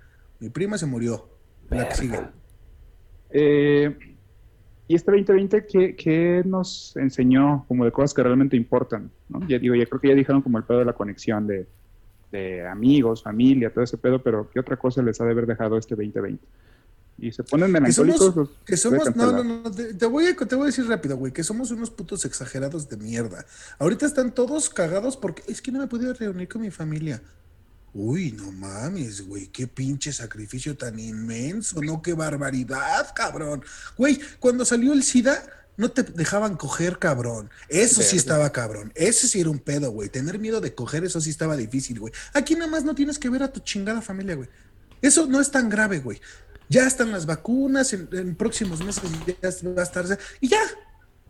Mi 0.41 0.51
prima 0.51 0.79
se 0.79 0.87
murió. 0.87 1.29
La 1.71 1.89
que 1.89 1.95
sigue. 1.95 2.21
Eh, 3.31 3.97
y 4.89 4.95
este 4.95 5.11
2020, 5.11 5.67
¿qué, 5.67 5.97
¿qué, 5.97 6.43
nos 6.45 6.97
enseñó 6.97 7.65
como 7.67 7.85
de 7.85 7.91
cosas 7.91 8.15
que 8.15 8.23
realmente 8.23 8.57
importan? 8.57 9.11
¿no? 9.29 9.47
Ya 9.49 9.59
digo, 9.59 9.75
ya 9.75 9.87
creo 9.87 10.01
que 10.01 10.09
ya 10.09 10.15
dijeron 10.15 10.43
como 10.43 10.59
el 10.59 10.65
pedo 10.65 10.79
de 10.79 10.85
la 10.85 10.93
conexión 10.93 11.47
de, 11.47 11.67
de 12.31 12.67
amigos, 12.67 13.23
familia, 13.23 13.71
todo 13.71 13.83
ese 13.83 13.99
pedo, 13.99 14.23
pero 14.23 14.49
¿qué 14.51 14.61
otra 14.61 14.77
cosa 14.77 15.03
les 15.03 15.21
ha 15.21 15.25
de 15.25 15.33
haber 15.33 15.47
dejado 15.47 15.77
este 15.77 15.97
2020? 15.97 16.45
Y 17.19 17.33
se 17.33 17.43
ponen 17.43 17.73
melancólicos. 17.73 18.51
Que 18.65 18.77
somos, 18.77 19.15
no, 19.17 19.33
no, 19.33 19.45
no, 19.45 19.71
te, 19.71 20.07
voy 20.07 20.27
a, 20.27 20.37
te 20.37 20.55
voy 20.55 20.65
a 20.65 20.67
decir 20.67 20.87
rápido, 20.87 21.17
güey, 21.17 21.33
que 21.33 21.43
somos 21.43 21.71
unos 21.71 21.91
putos 21.91 22.25
exagerados 22.25 22.89
de 22.89 22.97
mierda. 22.97 23.47
Ahorita 23.79 24.07
están 24.07 24.35
todos 24.35 24.69
cagados 24.69 25.17
porque 25.17 25.43
es 25.49 25.63
que 25.63 25.73
no 25.73 25.79
me 25.79 25.87
he 25.87 25.89
podido 25.89 26.13
reunir 26.13 26.49
con 26.49 26.63
mi 26.63 26.71
familia. 26.71 27.23
Uy, 27.95 28.33
no 28.33 28.53
mames, 28.53 29.27
güey, 29.27 29.47
qué 29.47 29.67
pinche 29.67 30.13
sacrificio 30.13 30.77
tan 30.77 30.99
inmenso, 30.99 31.81
¿no? 31.81 32.03
Qué 32.03 32.13
barbaridad, 32.13 33.15
cabrón. 33.15 33.65
Güey, 33.97 34.21
cuando 34.39 34.67
salió 34.67 34.93
el 34.93 35.03
SIDA, 35.03 35.43
no 35.79 35.91
te 35.91 36.03
dejaban 36.03 36.57
coger, 36.57 36.99
cabrón. 36.99 37.49
Eso 37.71 38.03
sí 38.03 38.19
estaba 38.19 38.53
cabrón. 38.53 38.93
Eso 38.95 39.27
sí 39.27 39.41
era 39.41 39.49
un 39.49 39.59
pedo, 39.59 39.91
güey. 39.91 40.11
Tener 40.11 40.39
miedo 40.39 40.61
de 40.61 40.75
coger, 40.75 41.05
eso 41.05 41.23
sí 41.23 41.31
estaba 41.31 41.57
difícil, 41.57 41.99
güey. 41.99 42.13
Aquí 42.35 42.55
nada 42.55 42.71
más 42.71 42.85
no 42.85 42.95
tienes 42.95 43.19
que 43.19 43.31
ver 43.31 43.43
a 43.43 43.53
tu 43.53 43.61
chingada 43.61 44.03
familia, 44.03 44.35
güey. 44.35 44.49
Eso 45.03 45.27
no 45.27 45.41
es 45.41 45.51
tan 45.51 45.69
grave, 45.69 46.01
güey. 46.01 46.21
Ya 46.69 46.87
están 46.87 47.13
las 47.13 47.27
vacunas, 47.27 47.93
en, 47.93 48.35
próximos 48.35 48.83
meses 48.85 49.03
ya 49.41 49.71
va 49.71 49.83
a 49.83 49.85
estar. 49.85 50.19
Y 50.41 50.49
ya, 50.49 50.61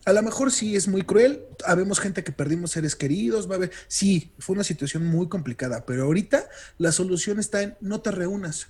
a 0.07 0.13
lo 0.13 0.23
mejor 0.23 0.53
sí 0.53 0.77
es 0.77 0.89
muy 0.89 1.03
cruel. 1.03 1.45
Habemos 1.65 2.01
gente 2.01 2.25
que 2.25 2.33
perdimos 2.33 2.71
seres 2.71 2.95
queridos. 2.95 3.49
Va 3.49 3.55
a 3.55 3.57
haber. 3.57 3.73
Sí, 3.89 4.33
fue 4.39 4.55
una 4.55 4.65
situación 4.65 5.05
muy 5.05 5.29
complicada. 5.29 5.85
Pero 5.85 6.05
ahorita 6.05 6.49
la 6.79 6.93
solución 6.93 7.39
está 7.39 7.63
en 7.63 7.77
no 7.81 8.01
te 8.01 8.13
reúnas. 8.13 8.69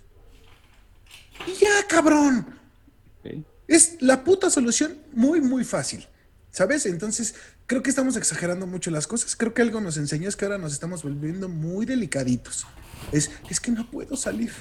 Y 1.47 1.53
ya, 1.61 1.87
cabrón. 1.89 2.59
Es 3.69 4.01
la 4.01 4.25
puta 4.25 4.49
solución 4.49 4.99
muy, 5.13 5.41
muy 5.41 5.65
fácil. 5.65 6.07
¿Sabes? 6.53 6.87
Entonces, 6.87 7.35
creo 7.67 7.83
que 7.83 7.91
estamos 7.91 8.17
exagerando 8.17 8.67
mucho 8.67 8.91
las 8.91 9.07
cosas. 9.07 9.37
Creo 9.37 9.53
que 9.53 9.61
algo 9.61 9.81
nos 9.83 9.99
enseñó 9.99 10.29
es 10.31 10.37
que 10.37 10.47
ahora 10.47 10.57
nos 10.57 10.73
estamos 10.73 11.03
volviendo 11.03 11.51
muy 11.51 11.85
delicaditos. 11.85 12.67
Es, 13.13 13.31
es 13.51 13.61
que 13.61 13.73
no 13.73 13.91
puedo 13.91 14.17
salir. 14.17 14.53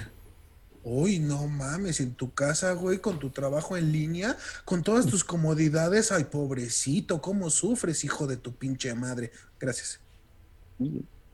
Uy, 0.87 1.17
no 1.17 1.47
mames, 1.47 1.99
en 1.99 2.13
tu 2.13 2.35
casa, 2.35 2.73
güey, 2.73 2.99
con 2.99 3.17
tu 3.17 3.31
trabajo 3.31 3.75
en 3.75 3.91
línea, 3.91 4.37
con 4.65 4.83
todas 4.83 5.07
tus 5.07 5.23
comodidades. 5.23 6.11
Ay, 6.11 6.25
pobrecito, 6.25 7.21
¿cómo 7.21 7.49
sufres, 7.49 8.03
hijo 8.03 8.27
de 8.27 8.37
tu 8.37 8.53
pinche 8.53 8.93
madre? 8.93 9.31
Gracias. 9.59 9.99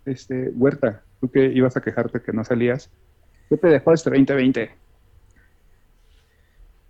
Este, 0.06 0.52
Huerta, 0.56 1.04
tú 1.20 1.30
que 1.30 1.48
ibas 1.48 1.76
a 1.76 1.82
quejarte 1.82 2.22
que 2.22 2.32
no 2.32 2.46
salías, 2.46 2.90
¿qué 3.50 3.58
te 3.58 3.68
dejó 3.68 3.92
este 3.94 4.10
2020? 4.12 4.72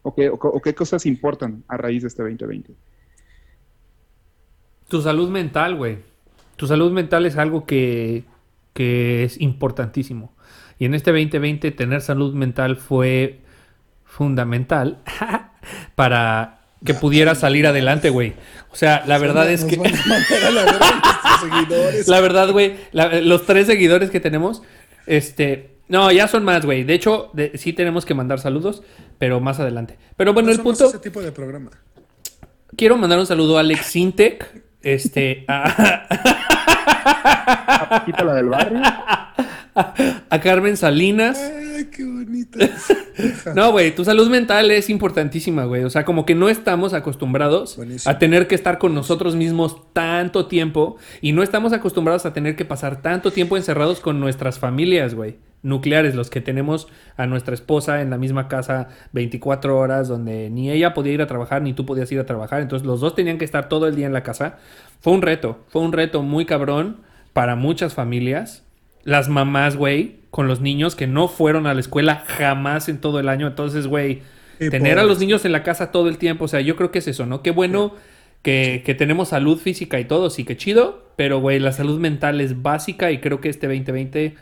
¿O 0.04 0.14
qué, 0.14 0.30
o 0.30 0.62
qué 0.62 0.76
cosas 0.76 1.08
importan 1.08 1.64
a 1.68 1.78
raíz 1.78 2.04
de 2.04 2.10
este 2.10 2.22
2020? 2.22 2.76
Tu 4.88 5.02
salud 5.02 5.32
mental, 5.32 5.78
güey. 5.78 5.98
Tu 6.58 6.68
salud 6.68 6.92
mental 6.92 7.26
es 7.26 7.38
algo 7.38 7.66
que, 7.66 8.24
que 8.76 9.24
es 9.24 9.42
importantísimo. 9.42 10.32
Y 10.82 10.86
en 10.86 10.96
este 10.96 11.12
2020 11.12 11.70
tener 11.70 12.02
salud 12.02 12.34
mental 12.34 12.76
fue 12.76 13.42
fundamental 14.04 14.98
para 15.96 16.62
que 16.84 16.96
pudiera 16.96 17.36
salir 17.36 17.68
adelante, 17.68 18.10
güey. 18.10 18.34
O 18.72 18.76
sea, 18.76 19.04
la 19.06 19.20
verdad 19.20 19.48
es 19.52 19.64
que... 19.64 19.78
la 22.08 22.20
verdad, 22.20 22.50
güey, 22.50 22.78
los 22.94 23.46
tres 23.46 23.68
seguidores 23.68 24.10
que 24.10 24.20
tenemos, 24.20 24.64
este... 25.06 25.76
No, 25.88 26.12
ya 26.12 26.28
son 26.28 26.44
más, 26.44 26.66
güey. 26.66 26.84
De 26.84 26.96
hecho, 26.96 27.32
sí 27.54 27.74
tenemos 27.74 28.04
que 28.04 28.16
mandar 28.16 28.40
saludos, 28.40 28.82
pero 29.20 29.40
más 29.40 29.60
adelante. 29.60 30.00
Pero 30.18 30.34
bueno, 30.34 30.50
el 30.50 30.62
punto... 30.62 30.88
Ese 30.88 30.98
tipo 30.98 31.22
de 31.22 31.32
programa. 31.32 31.70
Quiero 32.76 32.98
mandar 32.98 33.20
un 33.20 33.28
saludo 33.28 33.58
a 33.58 33.60
Alex 33.60 33.86
Sintec, 33.86 34.64
este... 34.82 35.46
A... 35.48 36.42
¿A 38.18 38.24
la 38.24 38.34
del 38.34 38.50
barrio? 38.50 38.82
a 40.30 40.40
Carmen 40.42 40.76
Salinas. 40.76 41.40
Ay, 41.40 41.86
qué 41.86 42.04
bonita. 42.04 42.60
no, 43.56 43.72
güey, 43.72 43.96
tu 43.96 44.04
salud 44.04 44.30
mental 44.30 44.70
es 44.72 44.90
importantísima, 44.90 45.66
güey. 45.66 45.84
O 45.84 45.90
sea, 45.90 46.04
como 46.04 46.26
que 46.26 46.36
no 46.36 46.50
estamos 46.50 46.94
acostumbrados 46.94 47.80
a 48.06 48.20
tener 48.20 48.48
que 48.48 48.56
estar 48.56 48.78
con 48.78 48.94
nosotros 48.94 49.36
mismos 49.36 49.78
tanto 49.94 50.48
tiempo 50.48 50.98
y 51.22 51.32
no 51.32 51.44
estamos 51.44 51.74
acostumbrados 51.74 52.26
a 52.26 52.34
tener 52.34 52.56
que 52.56 52.66
pasar 52.66 53.02
tanto 53.02 53.32
tiempo 53.32 53.58
encerrados 53.58 54.00
con 54.00 54.20
nuestras 54.20 54.60
familias, 54.60 55.16
güey. 55.16 55.38
Nucleares, 55.64 56.16
los 56.16 56.32
que 56.32 56.42
tenemos 56.42 56.88
a 57.18 57.28
nuestra 57.28 57.54
esposa 57.54 58.02
en 58.02 58.10
la 58.10 58.18
misma 58.18 58.48
casa 58.48 58.90
24 59.14 59.78
horas, 59.78 60.08
donde 60.08 60.50
ni 60.50 60.72
ella 60.72 60.94
podía 60.94 61.14
ir 61.14 61.22
a 61.22 61.28
trabajar 61.28 61.62
ni 61.62 61.74
tú 61.74 61.86
podías 61.86 62.12
ir 62.12 62.20
a 62.20 62.26
trabajar. 62.26 62.62
Entonces 62.62 62.86
los 62.86 63.00
dos 63.00 63.16
tenían 63.16 63.38
que 63.38 63.46
estar 63.46 63.70
todo 63.70 63.88
el 63.88 63.96
día 63.96 64.08
en 64.08 64.14
la 64.14 64.24
casa. 64.24 64.58
Fue 65.02 65.14
un 65.14 65.22
reto, 65.22 65.60
fue 65.68 65.84
un 65.84 65.94
reto 65.94 66.24
muy 66.24 66.46
cabrón 66.46 67.02
para 67.34 67.56
muchas 67.56 67.94
familias 67.94 68.64
las 69.04 69.30
mamás, 69.30 69.76
güey, 69.76 70.22
con 70.30 70.48
los 70.48 70.62
niños 70.62 70.96
que 70.96 71.08
no 71.08 71.28
fueron 71.28 71.68
a 71.68 71.74
la 71.74 71.80
escuela 71.80 72.24
jamás 72.26 72.90
en 72.90 73.00
todo 73.00 73.20
el 73.20 73.30
año. 73.30 73.48
Entonces, 73.48 73.88
güey, 73.88 74.22
tener 74.58 75.00
a 75.00 75.04
los 75.04 75.20
niños 75.20 75.46
en 75.46 75.52
la 75.52 75.64
casa 75.64 75.92
todo 75.92 76.08
el 76.08 76.18
tiempo, 76.18 76.46
o 76.46 76.48
sea, 76.48 76.62
yo 76.62 76.76
creo 76.76 76.92
que 76.92 77.00
es 77.00 77.08
eso, 77.08 77.26
¿no? 77.26 77.42
Qué 77.42 77.52
bueno 77.52 77.96
que, 78.42 78.84
que, 78.86 78.96
tenemos 78.96 79.30
salud 79.30 79.58
física 79.58 80.00
y 80.00 80.06
todo, 80.06 80.30
sí, 80.30 80.44
qué 80.46 80.56
chido, 80.56 81.06
pero, 81.16 81.40
güey, 81.40 81.60
la 81.60 81.72
salud 81.72 82.00
mental 82.00 82.42
es 82.42 82.62
básica 82.62 83.12
y 83.12 83.20
creo 83.20 83.42
que 83.42 83.50
este 83.50 83.68
2020 83.68 84.36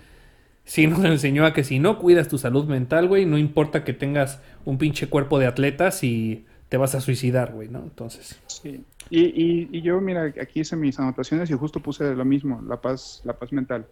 sí 0.66 0.88
nos 0.88 1.04
enseñó 1.04 1.46
a 1.46 1.54
que 1.54 1.64
si 1.64 1.80
no 1.80 1.98
cuidas 2.00 2.28
tu 2.28 2.38
salud 2.38 2.66
mental, 2.66 3.08
güey, 3.08 3.26
no 3.26 3.38
importa 3.38 3.84
que 3.84 3.94
tengas 3.94 4.42
un 4.66 4.78
pinche 4.78 5.08
cuerpo 5.08 5.40
de 5.40 5.48
atleta 5.48 5.92
si 5.92 6.46
te 6.70 6.78
vas 6.78 6.96
a 6.96 7.02
suicidar, 7.02 7.54
güey, 7.54 7.68
¿no? 7.68 7.80
Entonces. 7.80 8.40
Sí. 8.48 8.84
Y, 9.10 9.22
y, 9.22 9.70
y, 9.72 9.82
yo, 9.82 10.00
mira, 10.02 10.26
aquí 10.40 10.60
hice 10.60 10.76
mis 10.76 11.00
anotaciones 11.00 11.50
y 11.50 11.54
justo 11.54 11.80
puse 11.80 12.14
lo 12.14 12.26
mismo, 12.26 12.62
la 12.68 12.80
paz, 12.80 13.22
la 13.26 13.34
paz 13.34 13.52
mental 13.52 13.88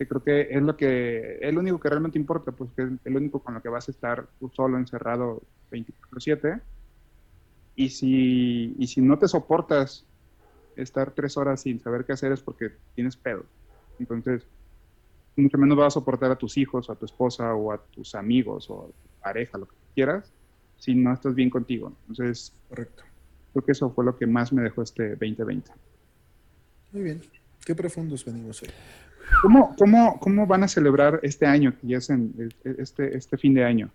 que 0.00 0.08
creo 0.08 0.22
que 0.22 0.48
es 0.50 0.62
lo 0.62 0.78
que 0.78 1.40
es 1.42 1.52
lo 1.52 1.60
único 1.60 1.78
que 1.78 1.90
realmente 1.90 2.18
importa, 2.18 2.52
pues 2.52 2.70
que 2.74 2.84
es 2.84 2.88
el 3.04 3.16
único 3.16 3.40
con 3.40 3.52
lo 3.52 3.60
que 3.60 3.68
vas 3.68 3.86
a 3.86 3.90
estar 3.90 4.26
tú 4.38 4.48
solo 4.48 4.78
encerrado 4.78 5.42
24/7. 5.70 6.58
Y 7.76 7.90
si, 7.90 8.74
y 8.78 8.86
si 8.86 9.02
no 9.02 9.18
te 9.18 9.28
soportas 9.28 10.06
estar 10.74 11.10
tres 11.10 11.36
horas 11.36 11.60
sin 11.60 11.80
saber 11.80 12.06
qué 12.06 12.14
hacer 12.14 12.32
es 12.32 12.40
porque 12.40 12.70
tienes 12.94 13.14
pedo. 13.18 13.44
Entonces, 13.98 14.46
mucho 15.36 15.58
menos 15.58 15.76
vas 15.76 15.88
a 15.88 16.00
soportar 16.00 16.30
a 16.30 16.36
tus 16.36 16.56
hijos, 16.56 16.88
o 16.88 16.92
a 16.92 16.96
tu 16.96 17.04
esposa, 17.04 17.54
o 17.54 17.70
a 17.70 17.76
tus 17.76 18.14
amigos, 18.14 18.70
o 18.70 18.84
a 18.84 18.86
tu 18.86 19.20
pareja, 19.22 19.58
lo 19.58 19.66
que 19.66 19.76
quieras, 19.94 20.32
si 20.78 20.94
no 20.94 21.12
estás 21.12 21.34
bien 21.34 21.50
contigo. 21.50 21.92
Entonces, 22.08 22.54
correcto. 22.70 23.02
Creo 23.52 23.64
que 23.66 23.72
eso 23.72 23.90
fue 23.90 24.06
lo 24.06 24.16
que 24.16 24.26
más 24.26 24.50
me 24.50 24.62
dejó 24.62 24.80
este 24.80 25.10
2020. 25.10 25.70
Muy 26.92 27.02
bien. 27.02 27.20
Qué 27.66 27.74
profundos 27.74 28.24
venimos 28.24 28.62
hoy. 28.62 28.70
¿Cómo, 29.42 29.74
cómo, 29.76 30.18
cómo 30.20 30.46
van 30.46 30.64
a 30.64 30.68
celebrar 30.68 31.20
este 31.22 31.46
año, 31.46 31.74
que 31.80 31.86
ya 31.86 31.98
es 31.98 32.10
en 32.10 32.52
este, 32.78 33.16
este 33.16 33.36
fin 33.36 33.54
de 33.54 33.64
año? 33.64 33.90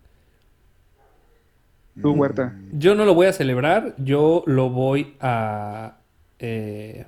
Tú, 2.00 2.12
Huerta. 2.12 2.54
Mm. 2.54 2.78
Yo 2.78 2.94
no 2.94 3.04
lo 3.04 3.14
voy 3.14 3.26
a 3.26 3.32
celebrar, 3.32 3.94
yo 3.98 4.42
lo 4.46 4.70
voy 4.70 5.14
a... 5.20 5.96
Eh, 6.38 7.06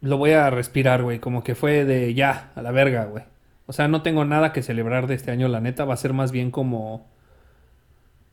lo 0.00 0.18
voy 0.18 0.32
a 0.32 0.50
respirar, 0.50 1.02
güey, 1.02 1.18
como 1.18 1.42
que 1.42 1.54
fue 1.54 1.84
de 1.84 2.12
ya, 2.12 2.52
a 2.54 2.62
la 2.62 2.72
verga, 2.72 3.06
güey. 3.06 3.24
O 3.66 3.72
sea, 3.72 3.88
no 3.88 4.02
tengo 4.02 4.24
nada 4.24 4.52
que 4.52 4.62
celebrar 4.62 5.06
de 5.06 5.14
este 5.14 5.30
año, 5.30 5.48
la 5.48 5.60
neta, 5.60 5.84
va 5.84 5.94
a 5.94 5.98
ser 5.98 6.12
más 6.12 6.32
bien 6.32 6.50
como... 6.50 7.06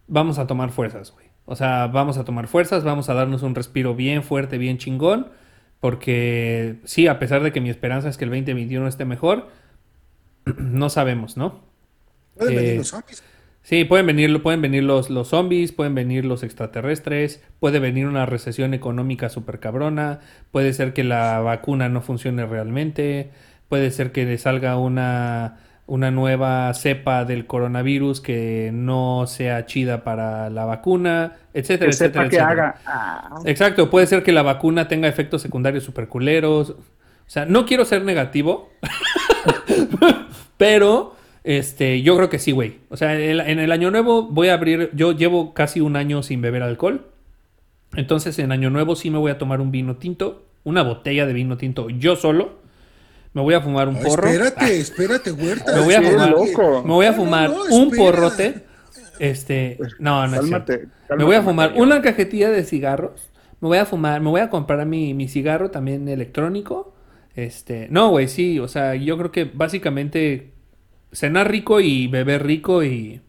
Vamos 0.07 0.39
a 0.39 0.47
tomar 0.47 0.72
fuerzas, 0.72 1.12
güey. 1.12 1.28
O 1.45 1.55
sea, 1.55 1.88
vamos 1.88 2.18
a 2.18 2.26
tomar 2.26 2.47
fuerzas, 2.47 2.84
vamos 2.84 3.09
a 3.09 3.14
darnos 3.14 3.43
un 3.43 3.55
respiro 3.55 3.95
bien 3.95 4.24
fuerte, 4.24 4.57
bien 4.57 4.78
chingón 4.78 5.28
Porque 5.82 6.77
sí, 6.86 7.07
a 7.07 7.19
pesar 7.19 7.43
de 7.43 7.51
que 7.51 7.59
mi 7.59 7.69
esperanza 7.69 8.07
es 8.07 8.15
que 8.15 8.23
el 8.23 8.29
2021 8.29 8.88
esté 8.88 9.03
mejor, 9.03 9.49
no 10.57 10.89
sabemos, 10.89 11.36
¿no? 11.36 11.59
Pueden 12.38 12.55
venir 12.55 12.71
eh, 12.71 12.77
los 12.77 12.88
zombies. 12.88 13.23
Sí, 13.63 13.84
pueden 13.84 14.07
venir, 14.07 14.41
pueden 14.41 14.61
venir 14.61 14.84
los, 14.84 15.09
los 15.09 15.29
zombies, 15.29 15.71
pueden 15.71 15.93
venir 15.93 16.25
los 16.25 16.43
extraterrestres, 16.43 17.43
puede 17.59 17.79
venir 17.79 18.07
una 18.07 18.25
recesión 18.25 18.73
económica 18.73 19.29
súper 19.29 19.59
cabrona, 19.59 20.19
puede 20.51 20.73
ser 20.73 20.93
que 20.93 21.03
la 21.03 21.39
vacuna 21.41 21.88
no 21.89 22.01
funcione 22.01 22.45
realmente, 22.45 23.29
puede 23.69 23.91
ser 23.91 24.11
que 24.11 24.38
salga 24.39 24.77
una, 24.77 25.59
una 25.91 26.09
nueva 26.09 26.73
cepa 26.73 27.25
del 27.25 27.45
coronavirus 27.45 28.21
que 28.21 28.71
no 28.73 29.25
sea 29.27 29.65
chida 29.65 30.05
para 30.05 30.49
la 30.49 30.63
vacuna, 30.63 31.35
etcétera, 31.53 31.91
etcétera, 31.91 32.29
que 32.29 32.39
Haga. 32.39 32.75
Ah. 32.85 33.41
Exacto, 33.43 33.89
puede 33.89 34.07
ser 34.07 34.23
que 34.23 34.31
la 34.31 34.41
vacuna 34.41 34.87
tenga 34.87 35.09
efectos 35.09 35.41
secundarios 35.41 35.83
super 35.83 36.07
culeros. 36.07 36.69
O 36.69 36.75
sea, 37.27 37.45
no 37.45 37.65
quiero 37.65 37.83
ser 37.83 38.05
negativo, 38.05 38.69
pero 40.57 41.17
este, 41.43 42.01
yo 42.01 42.15
creo 42.15 42.29
que 42.29 42.39
sí, 42.39 42.53
güey. 42.53 42.77
O 42.87 42.95
sea, 42.95 43.19
en 43.19 43.59
el 43.59 43.71
año 43.73 43.91
nuevo 43.91 44.23
voy 44.23 44.47
a 44.47 44.53
abrir. 44.53 44.91
Yo 44.93 45.11
llevo 45.11 45.53
casi 45.53 45.81
un 45.81 45.97
año 45.97 46.23
sin 46.23 46.41
beber 46.41 46.63
alcohol. 46.63 47.05
Entonces, 47.97 48.39
en 48.39 48.53
año 48.53 48.69
nuevo 48.69 48.95
sí 48.95 49.09
me 49.09 49.17
voy 49.17 49.31
a 49.31 49.37
tomar 49.37 49.59
un 49.59 49.71
vino 49.71 49.97
tinto, 49.97 50.45
una 50.63 50.83
botella 50.83 51.25
de 51.25 51.33
vino 51.33 51.57
tinto 51.57 51.89
yo 51.89 52.15
solo. 52.15 52.61
Me 53.34 53.41
voy 53.41 53.53
a 53.53 53.61
fumar 53.61 53.88
un 53.88 53.95
porro. 53.95 54.27
Espérate, 54.27 54.79
espérate, 54.79 55.32
huerta. 55.32 55.73
Me 55.73 55.82
voy 55.82 55.93
a 55.93 56.01
fumar, 56.01 56.84
Me 56.84 56.93
voy 56.93 57.05
a 57.05 57.13
fumar 57.13 57.51
un 57.71 57.91
porrote. 57.91 58.65
Este, 59.19 59.75
pues, 59.77 59.93
no, 59.99 60.27
no 60.27 60.41
es 60.41 60.49
Me 61.15 61.23
voy 61.23 61.36
a 61.36 61.43
fumar 61.43 61.73
una 61.77 62.01
cajetilla 62.01 62.49
de 62.49 62.63
cigarros. 62.63 63.29
Me 63.59 63.67
voy 63.67 63.77
a 63.77 63.86
fumar, 63.86 64.19
me 64.21 64.29
voy 64.29 64.41
a 64.41 64.49
comprar 64.49 64.86
mi, 64.86 65.13
mi 65.13 65.27
cigarro 65.27 65.69
también 65.69 66.07
electrónico. 66.09 66.93
Este, 67.36 67.88
no, 67.89 68.09
güey, 68.09 68.27
sí, 68.27 68.59
o 68.59 68.67
sea, 68.67 68.95
yo 68.95 69.17
creo 69.17 69.32
que 69.32 69.45
básicamente 69.45 70.51
cenar 71.11 71.49
rico 71.49 71.79
y 71.79 72.07
beber 72.07 72.43
rico 72.43 72.84
y 72.84 73.21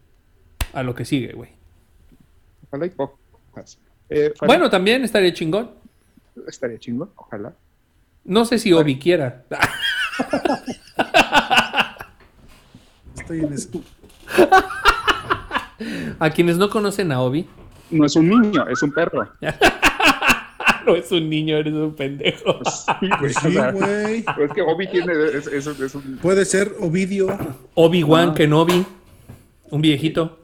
a 0.73 0.83
lo 0.83 0.95
que 0.95 1.05
sigue, 1.05 1.33
güey. 1.33 1.51
Eh, 4.09 4.33
bueno, 4.45 4.69
también 4.69 5.03
estaría 5.03 5.33
chingón. 5.33 5.71
Estaría 6.47 6.79
chingón, 6.79 7.11
ojalá. 7.15 7.53
No 8.25 8.45
sé 8.45 8.57
si 8.57 8.71
Obi 8.71 8.97
quiera. 8.99 9.43
Estoy 13.15 13.39
en 13.39 13.53
eso. 13.53 13.69
A 16.19 16.29
quienes 16.29 16.57
no 16.57 16.69
conocen 16.69 17.11
a 17.11 17.21
Obi. 17.21 17.47
No 17.89 18.05
es 18.05 18.15
un 18.15 18.29
niño, 18.29 18.67
es 18.67 18.81
un 18.81 18.91
perro. 18.91 19.29
no 20.85 20.95
es 20.95 21.11
un 21.11 21.29
niño, 21.29 21.57
eres 21.57 21.73
un 21.73 21.95
pendejo. 21.95 22.59
Pues 23.19 23.35
sí, 23.41 23.55
güey. 23.73 24.19
es 24.19 24.51
que 24.53 24.61
Obi 24.61 24.87
tiene. 24.87 25.13
Puede 26.21 26.45
ser 26.45 26.73
Ovidio. 26.79 27.27
Obi-Wan 27.73 28.29
ah. 28.29 28.33
Kenobi. 28.33 28.85
Un 29.69 29.81
viejito. 29.81 30.39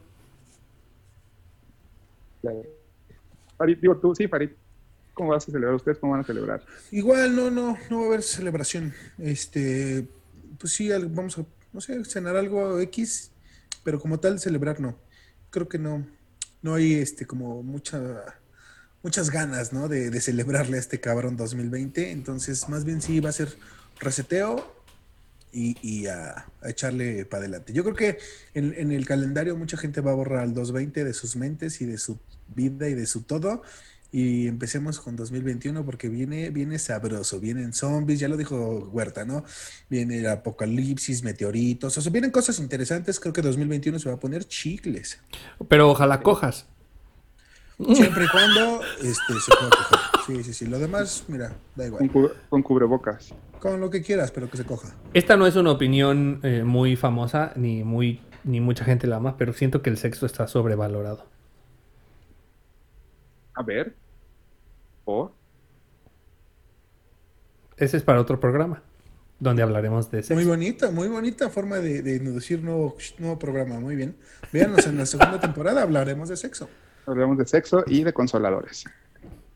Farid, 3.57 3.77
digo 3.77 3.97
tú, 3.97 4.15
sí, 4.15 4.27
Farid. 4.27 4.49
¿Cómo 5.19 5.31
vas 5.31 5.43
a 5.43 5.51
celebrar? 5.51 5.75
¿Ustedes 5.75 5.97
cómo 5.97 6.13
van 6.13 6.21
a 6.21 6.23
celebrar? 6.23 6.63
Igual, 6.91 7.35
no, 7.35 7.51
no, 7.51 7.77
no 7.89 7.97
va 7.97 8.03
a 8.03 8.07
haber 8.07 8.23
celebración. 8.23 8.93
Este, 9.17 10.07
pues 10.57 10.71
sí, 10.71 10.87
vamos 11.09 11.37
a, 11.37 11.45
no 11.73 11.81
sé, 11.81 12.05
cenar 12.05 12.37
algo 12.37 12.79
X, 12.79 13.29
pero 13.83 13.99
como 13.99 14.21
tal 14.21 14.39
celebrar 14.39 14.79
no. 14.79 14.97
Creo 15.49 15.67
que 15.67 15.77
no, 15.77 16.07
no 16.61 16.75
hay 16.75 16.93
este 16.93 17.25
como 17.25 17.61
mucha 17.63 17.99
muchas 19.03 19.29
ganas, 19.29 19.73
¿no? 19.73 19.89
De, 19.89 20.21
celebrarle 20.21 20.77
a 20.77 20.79
este 20.79 21.01
cabrón 21.01 21.35
2020. 21.35 22.11
Entonces, 22.11 22.69
más 22.69 22.85
bien 22.85 23.01
sí 23.01 23.19
va 23.19 23.27
a 23.27 23.33
ser 23.33 23.57
reseteo 23.99 24.73
y, 25.51 26.07
a, 26.07 26.45
echarle 26.63 27.25
para 27.25 27.41
adelante. 27.41 27.73
Yo 27.73 27.83
creo 27.83 27.95
que 27.97 28.19
en, 28.53 28.93
el 28.93 29.05
calendario 29.05 29.57
mucha 29.57 29.75
gente 29.75 29.99
va 29.99 30.11
a 30.11 30.15
borrar 30.15 30.45
el 30.45 30.53
2020 30.53 31.03
de 31.03 31.13
sus 31.13 31.35
mentes 31.35 31.81
y 31.81 31.85
de 31.85 31.97
su 31.97 32.17
vida 32.55 32.87
y 32.87 32.93
de 32.93 33.05
su 33.05 33.23
todo. 33.23 33.63
Y 34.11 34.47
empecemos 34.47 34.99
con 34.99 35.15
2021 35.15 35.85
porque 35.85 36.09
viene, 36.09 36.49
viene 36.49 36.79
sabroso. 36.79 37.39
Vienen 37.39 37.73
zombies, 37.73 38.19
ya 38.19 38.27
lo 38.27 38.37
dijo 38.37 38.89
Huerta, 38.91 39.25
¿no? 39.25 39.43
Viene 39.89 40.19
el 40.19 40.27
apocalipsis, 40.27 41.23
meteoritos. 41.23 41.97
O 41.97 42.01
sea, 42.01 42.11
vienen 42.11 42.31
cosas 42.31 42.59
interesantes. 42.59 43.19
Creo 43.19 43.33
que 43.33 43.41
2021 43.41 43.99
se 43.99 44.09
va 44.09 44.15
a 44.15 44.19
poner 44.19 44.45
chicles. 44.45 45.19
Pero 45.67 45.89
ojalá 45.89 46.21
cojas. 46.21 46.67
Siempre 47.93 48.25
y 48.25 48.27
cuando 48.27 48.81
este, 49.01 49.39
se 49.39 49.51
pueda 49.57 49.69
coger. 49.69 49.99
Sí, 50.25 50.43
sí, 50.43 50.53
sí. 50.53 50.65
Lo 50.65 50.79
demás, 50.79 51.23
mira, 51.27 51.55
da 51.75 51.85
igual. 51.85 52.11
Con, 52.49 52.63
cubrebocas. 52.63 53.33
Con 53.59 53.79
lo 53.79 53.89
que 53.89 54.01
quieras, 54.01 54.31
pero 54.31 54.49
que 54.49 54.57
se 54.57 54.65
coja. 54.65 54.89
Esta 55.13 55.37
no 55.37 55.47
es 55.47 55.55
una 55.55 55.71
opinión 55.71 56.39
eh, 56.43 56.63
muy 56.65 56.95
famosa, 56.95 57.53
ni 57.55 57.83
muy 57.83 58.21
ni 58.43 58.59
mucha 58.59 58.85
gente 58.85 59.07
la 59.07 59.17
ama, 59.17 59.37
pero 59.37 59.53
siento 59.53 59.81
que 59.81 59.89
el 59.89 59.97
sexo 59.97 60.25
está 60.25 60.47
sobrevalorado. 60.47 61.25
A 63.59 63.63
ver. 63.63 63.93
¿O? 65.03 65.31
Ese 67.75 67.97
es 67.97 68.03
para 68.03 68.21
otro 68.21 68.39
programa, 68.39 68.81
donde 69.39 69.63
hablaremos 69.63 70.09
de 70.09 70.23
sexo. 70.23 70.35
Muy 70.35 70.45
bonita, 70.45 70.91
muy 70.91 71.09
bonita 71.09 71.49
forma 71.49 71.77
de, 71.77 72.01
de 72.01 72.15
introducir 72.15 72.63
nuevo, 72.63 72.95
nuevo 73.17 73.37
programa. 73.37 73.79
Muy 73.79 73.95
bien. 73.95 74.15
Véanos 74.53 74.87
en 74.87 74.97
la 74.97 75.05
segunda 75.05 75.39
temporada, 75.41 75.83
hablaremos 75.83 76.29
de 76.29 76.37
sexo 76.37 76.69
hablamos 77.11 77.37
de 77.37 77.45
sexo 77.45 77.83
y 77.87 78.03
de 78.03 78.13
consoladores. 78.13 78.85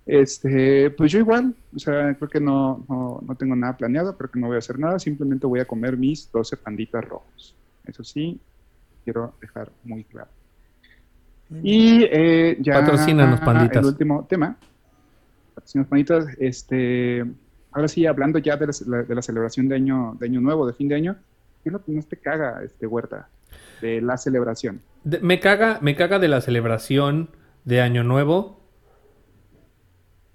Este, 0.05 0.89
pues 0.91 1.11
yo 1.11 1.19
igual, 1.19 1.55
o 1.73 1.79
sea, 1.79 2.13
creo 2.15 2.29
que 2.29 2.39
no, 2.39 2.85
no, 2.89 3.35
tengo 3.35 3.55
nada 3.55 3.77
planeado, 3.77 4.17
creo 4.17 4.29
que 4.29 4.39
no 4.39 4.47
voy 4.47 4.57
a 4.57 4.59
hacer 4.59 4.77
nada, 4.77 4.99
simplemente 4.99 5.47
voy 5.47 5.61
a 5.61 5.65
comer 5.65 5.95
mis 5.97 6.29
12 6.31 6.57
panditas 6.57 7.05
rojos. 7.05 7.55
Eso 7.85 8.03
sí, 8.03 8.39
quiero 9.03 9.33
dejar 9.39 9.71
muy 9.83 10.03
claro. 10.03 10.29
Y 11.61 12.03
eh, 12.03 12.57
ya. 12.59 12.81
Patrocínanos, 12.81 13.41
panditas. 13.41 13.77
El 13.77 13.85
último 13.85 14.25
tema. 14.27 14.57
Patrocínanos, 15.55 15.89
panditas. 15.89 16.25
Este, 16.39 17.23
ahora 17.71 17.87
sí, 17.87 18.05
hablando 18.05 18.39
ya 18.39 18.57
de 18.57 18.67
la, 18.67 19.21
celebración 19.21 19.67
de 19.67 19.75
año, 19.75 20.17
de 20.19 20.27
año 20.27 20.41
nuevo, 20.41 20.65
de 20.65 20.73
fin 20.73 20.87
de 20.87 20.95
año, 20.95 21.15
¿qué 21.63 21.69
es 21.69 21.73
lo 21.73 21.83
que 21.83 21.91
más 21.91 22.07
te 22.07 22.17
caga, 22.17 22.63
este, 22.63 22.87
Huerta? 22.87 23.27
De 23.81 24.01
la 24.01 24.17
celebración. 24.17 24.81
me, 25.03 25.39
caga, 25.39 25.79
me 25.81 25.95
caga 25.95 26.17
de 26.17 26.27
la 26.27 26.41
celebración 26.41 27.29
de 27.65 27.81
Año 27.81 28.03
Nuevo, 28.03 28.59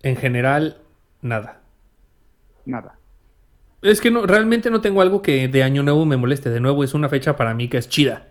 en 0.03 0.17
general, 0.17 0.79
nada. 1.23 1.63
Nada. 2.65 2.99
Es 3.83 4.01
que 4.01 4.11
no, 4.11 4.27
realmente 4.27 4.71
no 4.71 4.81
tengo 4.81 5.01
algo 5.03 5.23
que 5.23 5.49
de 5.49 5.63
Año 5.63 5.83
Nuevo 5.83 6.05
me 6.05 6.17
moleste. 6.17 6.51
De 6.51 6.61
nuevo, 6.61 6.85
es 6.85 6.95
una 6.95 7.09
fecha 7.09 7.37
para 7.37 7.55
mí 7.55 7.69
que 7.69 7.79
es 7.79 7.89
chida. 7.89 8.29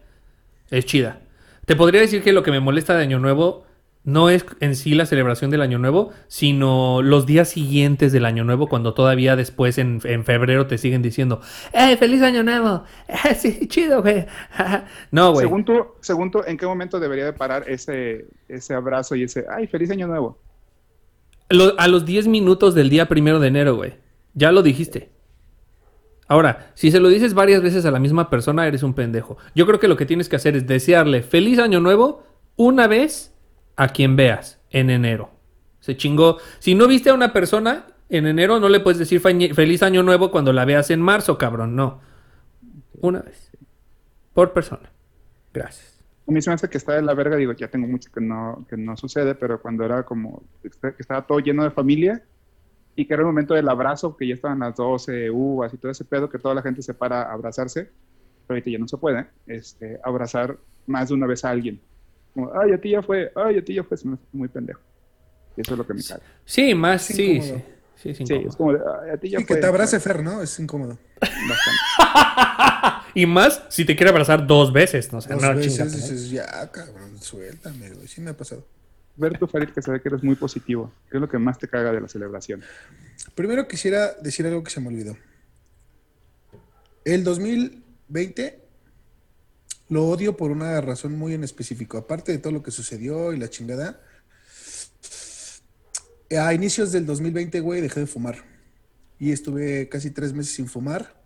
Es 0.70 0.86
chida. 0.86 1.22
Te 1.68 1.76
podría 1.76 2.00
decir 2.00 2.24
que 2.24 2.32
lo 2.32 2.44
que 2.44 2.52
me 2.52 2.62
molesta 2.62 2.96
de 2.96 3.04
Año 3.04 3.20
Nuevo 3.20 3.66
no 4.06 4.30
es 4.30 4.46
en 4.62 4.74
sí 4.74 4.96
la 4.96 5.06
celebración 5.06 5.52
del 5.52 5.62
Año 5.62 5.80
Nuevo, 5.80 6.14
sino 6.30 7.02
los 7.02 7.26
días 7.26 7.50
siguientes 7.50 8.14
del 8.14 8.24
Año 8.24 8.46
Nuevo, 8.46 8.70
cuando 8.70 8.94
todavía 8.94 9.36
después 9.36 9.78
en, 9.78 10.00
febrero 10.00 10.68
te 10.68 10.78
siguen 10.78 11.02
diciendo, 11.02 11.42
¡Eh, 11.74 11.98
feliz 11.98 12.22
Año 12.22 12.42
Nuevo! 12.42 12.86
¡Eh, 13.10 13.36
sí, 13.36 13.68
chido, 13.68 14.02
güey! 14.02 14.26
no, 15.12 15.34
güey. 15.34 15.46
Según 16.00 16.32
tú, 16.32 16.42
¿en 16.48 16.58
qué 16.58 16.66
momento 16.66 17.02
debería 17.02 17.26
de 17.26 17.34
parar 17.34 17.66
ese, 17.68 18.28
ese 18.48 18.74
abrazo 18.74 19.16
y 19.16 19.24
ese, 19.24 19.44
¡ay, 19.50 19.68
feliz 19.68 19.92
Año 19.92 20.08
Nuevo! 20.08 20.40
a 21.78 21.88
los 21.90 22.06
10 22.06 22.28
minutos 22.28 22.76
del 22.76 22.90
día 22.90 23.10
primero 23.10 23.42
de 23.42 23.50
enero, 23.50 23.76
güey. 23.76 23.96
Ya 24.36 24.54
lo 24.54 24.64
dijiste. 24.64 25.10
Ahora, 26.28 26.72
si 26.74 26.92
se 26.92 27.00
lo 27.00 27.10
dices 27.10 27.34
varias 27.34 27.62
veces 27.62 27.86
a 27.86 27.92
la 27.92 28.00
misma 28.00 28.30
persona, 28.30 28.68
eres 28.68 28.84
un 28.84 28.94
pendejo. 28.94 29.38
Yo 29.56 29.66
creo 29.66 29.80
que 29.80 29.88
lo 29.88 29.96
que 29.96 30.06
tienes 30.06 30.28
que 30.28 30.36
hacer 30.36 30.56
es 30.56 30.68
desearle 30.68 31.22
feliz 31.22 31.60
año 31.60 31.80
nuevo 31.80 32.24
una 32.58 32.88
vez 32.88 33.34
a 33.78 33.90
quien 33.90 34.16
veas 34.16 34.60
en 34.70 34.90
enero. 34.90 35.32
Se 35.80 35.96
chingó. 35.96 36.38
Si 36.60 36.76
no 36.76 36.88
viste 36.88 37.10
a 37.10 37.14
una 37.14 37.32
persona 37.32 37.86
en 38.10 38.28
enero, 38.28 38.60
no 38.60 38.68
le 38.68 38.82
puedes 38.82 39.00
decir 39.00 39.22
feliz 39.22 39.84
año 39.84 40.04
nuevo 40.04 40.32
cuando 40.32 40.52
la 40.52 40.66
veas 40.66 40.90
en 40.92 41.02
marzo, 41.02 41.38
cabrón. 41.38 41.76
No. 41.76 42.02
Una 43.00 43.22
vez. 43.22 43.52
Por 44.34 44.52
persona. 44.52 44.92
Gracias. 45.54 45.98
A 46.28 46.32
mí 46.32 46.42
que 46.42 46.78
está 46.78 46.94
de 46.94 47.04
la 47.04 47.14
verga, 47.14 47.38
digo, 47.38 47.54
ya 47.54 47.70
tengo 47.70 47.88
mucho 47.88 48.12
que 48.12 48.20
no, 48.20 48.66
que 48.70 48.76
no 48.76 48.98
sucede, 48.98 49.34
pero 49.34 49.62
cuando 49.62 49.86
era 49.86 50.04
como, 50.04 50.44
que 50.62 50.70
estaba 51.00 51.26
todo 51.26 51.40
lleno 51.40 51.64
de 51.64 51.72
familia 51.72 52.22
y 52.98 53.06
que 53.06 53.14
era 53.14 53.22
el 53.22 53.28
momento 53.28 53.54
del 53.54 53.70
abrazo, 53.70 54.18
que 54.18 54.28
ya 54.28 54.34
estaban 54.34 54.60
las 54.60 54.76
12 54.76 55.32
uvas 55.32 55.74
y 55.74 55.78
todo 55.78 55.92
ese 55.92 56.04
pedo, 56.04 56.30
que 56.30 56.40
toda 56.40 56.56
la 56.56 56.62
gente 56.62 56.82
se 56.82 56.94
para 56.94 57.22
a 57.22 57.32
abrazarse, 57.32 57.84
pero 58.46 58.58
ahorita 58.58 58.72
ya 58.72 58.80
no 58.80 58.88
se 58.90 58.98
puede, 58.98 59.28
este, 59.46 60.00
abrazar 60.04 60.58
más 60.86 61.08
de 61.08 61.14
una 61.14 61.28
vez 61.28 61.46
a 61.46 61.52
alguien 61.52 61.80
ay, 62.54 62.74
a 62.74 62.82
ti 62.82 62.90
ya 62.92 63.02
fue, 63.02 63.32
ay, 63.36 63.58
a 63.58 63.64
ti 63.64 63.76
ya 63.76 63.84
fue, 63.84 63.98
me 64.04 64.18
muy 64.32 64.48
pendejo. 64.48 64.82
Y 65.56 65.62
eso 65.62 65.74
es 65.74 65.78
lo 65.78 65.88
que 65.88 65.94
me 65.94 66.04
cae. 66.04 66.20
Sí, 66.46 66.76
más, 66.76 67.02
sí, 67.02 67.14
sí. 67.14 67.42
Sí, 67.96 68.10
es, 68.10 68.18
sí, 68.18 68.26
es 68.30 68.56
como 68.56 68.72
a 68.74 69.18
ti 69.18 69.30
ya 69.30 69.40
que 69.44 69.56
te 69.56 69.66
abrace 69.66 70.00
Fer, 70.00 70.22
¿no? 70.22 70.44
Es 70.44 70.60
incómodo. 70.60 71.00
y 73.16 73.26
más 73.26 73.64
si 73.70 73.86
te 73.86 73.96
quiere 73.96 74.12
abrazar 74.12 74.46
dos 74.46 74.72
veces, 74.72 75.12
¿no? 75.12 75.20
dos 75.20 75.56
veces 75.56 75.96
dices, 75.96 76.30
ya, 76.30 76.46
cabrón, 76.72 77.20
suéltame, 77.20 77.90
güey. 77.90 78.08
Sí 78.08 78.22
me 78.22 78.30
ha 78.30 78.38
pasado. 78.38 78.64
Ver 79.18 79.38
tu 79.38 79.48
Farid, 79.48 79.70
que 79.70 79.82
se 79.82 79.92
ve 79.92 80.00
que 80.00 80.10
eres 80.10 80.24
muy 80.24 80.36
positivo. 80.36 80.94
¿Qué 81.10 81.18
es 81.18 81.22
lo 81.22 81.28
que 81.28 81.38
más 81.38 81.58
te 81.58 81.68
caga 81.68 81.92
de 81.92 82.00
la 82.00 82.08
celebración? 82.08 82.62
Primero 83.36 83.68
quisiera 83.68 84.14
decir 84.14 84.46
algo 84.46 84.64
que 84.64 84.70
se 84.70 84.80
me 84.80 84.88
olvidó. 84.88 85.18
El 87.04 87.24
2020 87.24 88.68
lo 89.90 90.08
odio 90.08 90.36
por 90.36 90.52
una 90.52 90.80
razón 90.82 91.18
muy 91.18 91.34
en 91.34 91.44
específico. 91.44 91.98
Aparte 91.98 92.32
de 92.32 92.38
todo 92.38 92.54
lo 92.54 92.62
que 92.62 92.72
sucedió 92.72 93.34
y 93.34 93.38
la 93.38 93.50
chingada. 93.50 94.02
A 96.38 96.54
inicios 96.54 96.92
del 96.92 97.06
2020, 97.06 97.60
güey, 97.62 97.82
dejé 97.82 98.02
de 98.02 98.08
fumar. 98.08 98.44
Y 99.18 99.32
estuve 99.32 99.90
casi 99.90 100.12
tres 100.12 100.34
meses 100.34 100.54
sin 100.54 100.68
fumar. 100.68 101.24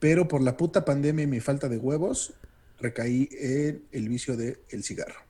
Pero 0.00 0.28
por 0.28 0.42
la 0.42 0.56
puta 0.56 0.84
pandemia 0.84 1.22
y 1.22 1.28
mi 1.28 1.40
falta 1.40 1.68
de 1.68 1.78
huevos, 1.78 2.34
recaí 2.80 3.28
en 3.32 3.84
el 3.92 4.08
vicio 4.08 4.36
del 4.36 4.58
el 4.68 4.82
cigarro. 4.82 5.23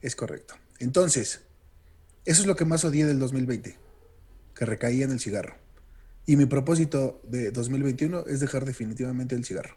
Es 0.00 0.14
correcto. 0.16 0.54
Entonces, 0.78 1.40
eso 2.24 2.42
es 2.42 2.46
lo 2.46 2.56
que 2.56 2.64
más 2.64 2.84
odié 2.84 3.06
del 3.06 3.18
2020, 3.18 3.76
que 4.54 4.64
recaí 4.64 5.02
en 5.02 5.10
el 5.10 5.20
cigarro. 5.20 5.56
Y 6.26 6.36
mi 6.36 6.46
propósito 6.46 7.20
de 7.24 7.50
2021 7.50 8.26
es 8.26 8.40
dejar 8.40 8.64
definitivamente 8.64 9.34
el 9.34 9.44
cigarro. 9.44 9.76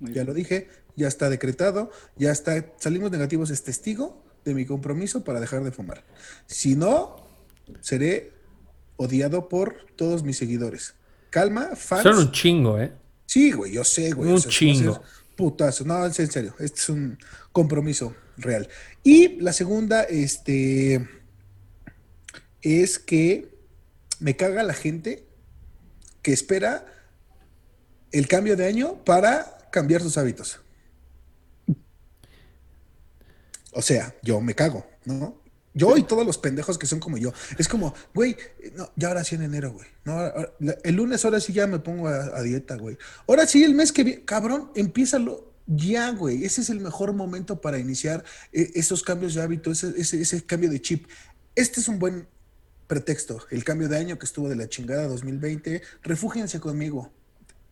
ya 0.00 0.24
lo 0.24 0.34
dije, 0.34 0.68
ya 0.96 1.08
está 1.08 1.30
decretado, 1.30 1.90
ya 2.16 2.32
está, 2.32 2.72
salimos 2.78 3.10
negativos, 3.10 3.50
es 3.50 3.62
testigo 3.62 4.22
de 4.44 4.54
mi 4.54 4.66
compromiso 4.66 5.24
para 5.24 5.40
dejar 5.40 5.62
de 5.62 5.72
fumar. 5.72 6.04
Si 6.46 6.74
no, 6.74 7.28
seré 7.80 8.32
odiado 8.96 9.48
por 9.48 9.86
todos 9.96 10.22
mis 10.22 10.36
seguidores. 10.36 10.94
Calma, 11.30 11.76
fans. 11.76 12.02
Son 12.02 12.18
un 12.18 12.32
chingo, 12.32 12.80
¿eh? 12.80 12.92
Sí, 13.26 13.52
güey, 13.52 13.72
yo 13.72 13.84
sé, 13.84 14.12
güey. 14.12 14.32
Un 14.32 14.40
chingo. 14.40 15.02
Putazo. 15.36 15.84
No, 15.84 16.04
en 16.04 16.12
serio, 16.12 16.54
este 16.58 16.80
es 16.80 16.88
un 16.88 17.18
compromiso 17.52 18.14
real. 18.36 18.68
Y 19.02 19.40
la 19.40 19.52
segunda, 19.52 20.02
este, 20.02 21.08
es 22.62 22.98
que 22.98 23.48
me 24.20 24.36
caga 24.36 24.62
la 24.62 24.74
gente 24.74 25.24
que 26.22 26.32
espera 26.32 26.86
el 28.12 28.28
cambio 28.28 28.56
de 28.56 28.66
año 28.66 29.04
para 29.04 29.68
cambiar 29.70 30.02
sus 30.02 30.18
hábitos. 30.18 30.60
O 33.72 33.82
sea, 33.82 34.14
yo 34.22 34.40
me 34.40 34.54
cago, 34.54 34.86
¿no? 35.04 35.42
Yo 35.74 35.94
y 35.98 36.04
todos 36.04 36.26
los 36.26 36.38
pendejos 36.38 36.78
que 36.78 36.86
son 36.86 36.98
como 36.98 37.18
yo. 37.18 37.34
Es 37.58 37.68
como, 37.68 37.94
güey, 38.14 38.34
no, 38.74 38.90
ya 38.96 39.08
ahora 39.08 39.22
sí 39.22 39.34
en 39.34 39.42
enero, 39.42 39.72
güey. 39.72 39.86
No, 40.04 40.18
el 40.82 40.94
lunes 40.94 41.22
ahora 41.26 41.38
sí 41.38 41.52
ya 41.52 41.66
me 41.66 41.78
pongo 41.78 42.08
a, 42.08 42.40
dieta, 42.40 42.76
güey. 42.76 42.96
Ahora 43.28 43.46
sí, 43.46 43.62
el 43.62 43.74
mes 43.74 43.92
que 43.92 44.02
viene, 44.02 44.24
cabrón, 44.24 44.72
empiézalo 44.74 45.45
ya, 45.66 46.10
güey. 46.10 46.44
Ese 46.44 46.60
es 46.60 46.70
el 46.70 46.80
mejor 46.80 47.12
momento 47.12 47.60
para 47.60 47.78
iniciar 47.78 48.24
eh, 48.52 48.70
esos 48.74 49.02
cambios 49.02 49.34
de 49.34 49.42
hábito, 49.42 49.70
ese, 49.72 50.44
cambio 50.44 50.70
de 50.70 50.80
chip. 50.80 51.06
Este 51.54 51.80
es 51.80 51.88
un 51.88 51.98
buen 51.98 52.28
pretexto. 52.86 53.40
El 53.50 53.64
cambio 53.64 53.88
de 53.88 53.98
año 53.98 54.18
que 54.18 54.26
estuvo 54.26 54.48
de 54.48 54.56
la 54.56 54.68
chingada 54.68 55.08
2020. 55.08 55.82
Refúgiense 56.02 56.60
conmigo. 56.60 57.10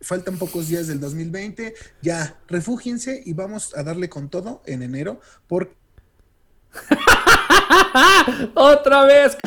Faltan 0.01 0.37
pocos 0.37 0.67
días 0.67 0.87
del 0.87 0.99
2020. 0.99 1.73
Ya, 2.01 2.39
refúgiense 2.47 3.21
y 3.25 3.33
vamos 3.33 3.75
a 3.75 3.83
darle 3.83 4.09
con 4.09 4.29
todo 4.29 4.61
en 4.65 4.83
enero 4.83 5.19
porque 5.47 5.75
Otra 8.55 9.03
vez. 9.03 9.37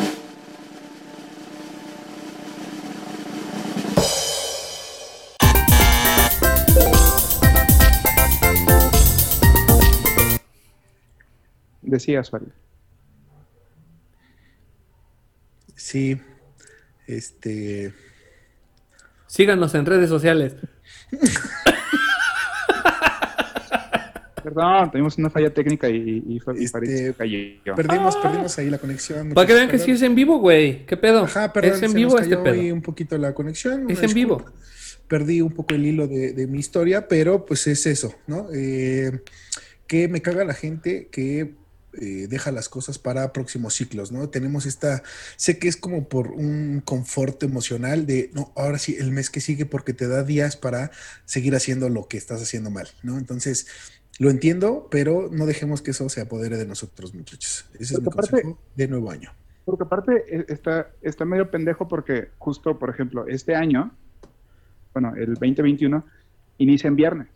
Decías, 11.88 12.28
Farid. 12.28 12.48
Sí, 15.74 16.20
este. 17.06 17.94
Síganos 19.26 19.74
en 19.74 19.86
redes 19.86 20.10
sociales. 20.10 20.54
Perdón, 24.42 24.90
tuvimos 24.90 25.16
una 25.18 25.30
falla 25.30 25.52
técnica 25.52 25.88
y, 25.88 26.22
y, 26.26 26.40
este, 26.62 27.12
Perdimos, 27.74 28.16
ah. 28.16 28.22
perdimos 28.22 28.58
ahí 28.58 28.70
la 28.70 28.78
conexión. 28.78 29.30
Para 29.30 29.46
que 29.46 29.54
vean 29.54 29.68
que 29.68 29.78
sí 29.78 29.90
es 29.92 30.02
en 30.02 30.14
vivo, 30.14 30.38
güey. 30.38 30.84
¿Qué 30.86 30.96
pedo? 30.96 31.24
Ajá, 31.24 31.52
perdón, 31.52 31.72
es 31.72 31.82
en 31.82 31.92
vivo 31.94 32.18
este 32.18 32.36
pedo. 32.36 32.74
un 32.74 32.82
poquito 32.82 33.16
la 33.18 33.34
conexión. 33.34 33.90
Es 33.90 34.02
en 34.02 34.12
vivo. 34.12 34.44
Perdí 35.06 35.40
un 35.40 35.52
poco 35.52 35.74
el 35.74 35.86
hilo 35.86 36.06
de, 36.06 36.46
mi 36.46 36.58
historia, 36.58 37.08
pero 37.08 37.46
pues 37.46 37.66
es 37.66 37.86
eso, 37.86 38.14
¿no? 38.26 38.48
Eh, 38.54 39.20
que 39.86 40.06
me 40.06 40.20
caga 40.20 40.44
la 40.44 40.54
gente 40.54 41.08
que 41.10 41.54
eh, 42.00 42.26
deja 42.28 42.52
las 42.52 42.68
cosas 42.68 42.98
para 42.98 43.32
próximos 43.32 43.74
ciclos, 43.74 44.12
¿no? 44.12 44.28
Tenemos 44.28 44.66
esta, 44.66 45.02
sé 45.36 45.58
que 45.58 45.68
es 45.68 45.76
como 45.76 46.08
por 46.08 46.28
un 46.28 46.80
confort 46.84 47.42
emocional 47.42 48.06
de, 48.06 48.30
no, 48.34 48.52
ahora 48.56 48.78
sí, 48.78 48.96
el 48.98 49.10
mes 49.10 49.30
que 49.30 49.40
sigue 49.40 49.66
porque 49.66 49.92
te 49.92 50.06
da 50.06 50.22
días 50.22 50.56
para 50.56 50.90
seguir 51.24 51.54
haciendo 51.54 51.88
lo 51.88 52.06
que 52.06 52.16
estás 52.16 52.42
haciendo 52.42 52.70
mal, 52.70 52.88
¿no? 53.02 53.18
Entonces, 53.18 53.66
lo 54.18 54.30
entiendo, 54.30 54.88
pero 54.90 55.28
no 55.32 55.46
dejemos 55.46 55.82
que 55.82 55.92
eso 55.92 56.08
se 56.08 56.20
apodere 56.20 56.56
de 56.56 56.66
nosotros, 56.66 57.14
muchachos. 57.14 57.68
Ese 57.74 57.94
es 57.94 58.00
mi 58.00 58.10
consejo 58.10 58.58
de 58.74 58.88
nuevo 58.88 59.10
año. 59.10 59.32
Porque 59.64 59.84
aparte 59.84 60.24
eh, 60.28 60.44
está, 60.48 60.90
está 61.02 61.24
medio 61.24 61.50
pendejo 61.50 61.88
porque 61.88 62.30
justo, 62.38 62.78
por 62.78 62.90
ejemplo, 62.90 63.26
este 63.26 63.54
año, 63.54 63.92
bueno, 64.92 65.14
el 65.16 65.34
2021, 65.34 66.04
inicia 66.58 66.88
en 66.88 66.96
viernes. 66.96 67.28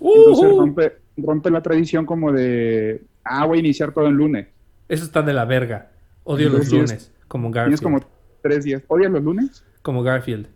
Entonces 0.00 0.50
rompe, 0.50 0.92
rompe 1.16 1.50
la 1.50 1.62
tradición 1.62 2.06
como 2.06 2.32
de, 2.32 3.02
ah, 3.24 3.46
voy 3.46 3.58
a 3.58 3.60
iniciar 3.60 3.92
todo 3.92 4.06
en 4.06 4.14
lunes. 4.14 4.48
Eso 4.88 5.04
está 5.04 5.22
de 5.22 5.32
la 5.32 5.44
verga. 5.44 5.90
Odio 6.24 6.48
los 6.48 6.70
lunes, 6.70 7.12
como 7.28 7.50
Garfield. 7.50 7.78
Tienes 7.78 8.02
como 8.02 8.10
tres 8.42 8.64
días. 8.64 8.82
¿Odias 8.88 9.10
los 9.10 9.22
lunes? 9.22 9.64
Como 9.82 10.02
Garfield. 10.02 10.48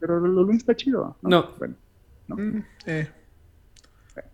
Pero 0.00 0.20
los 0.20 0.46
lunes 0.46 0.58
está 0.58 0.74
chido. 0.74 1.16
No. 1.22 1.50
Bueno, 1.58 1.74
no. 2.28 2.36
Mm, 2.36 2.64
eh. 2.86 3.08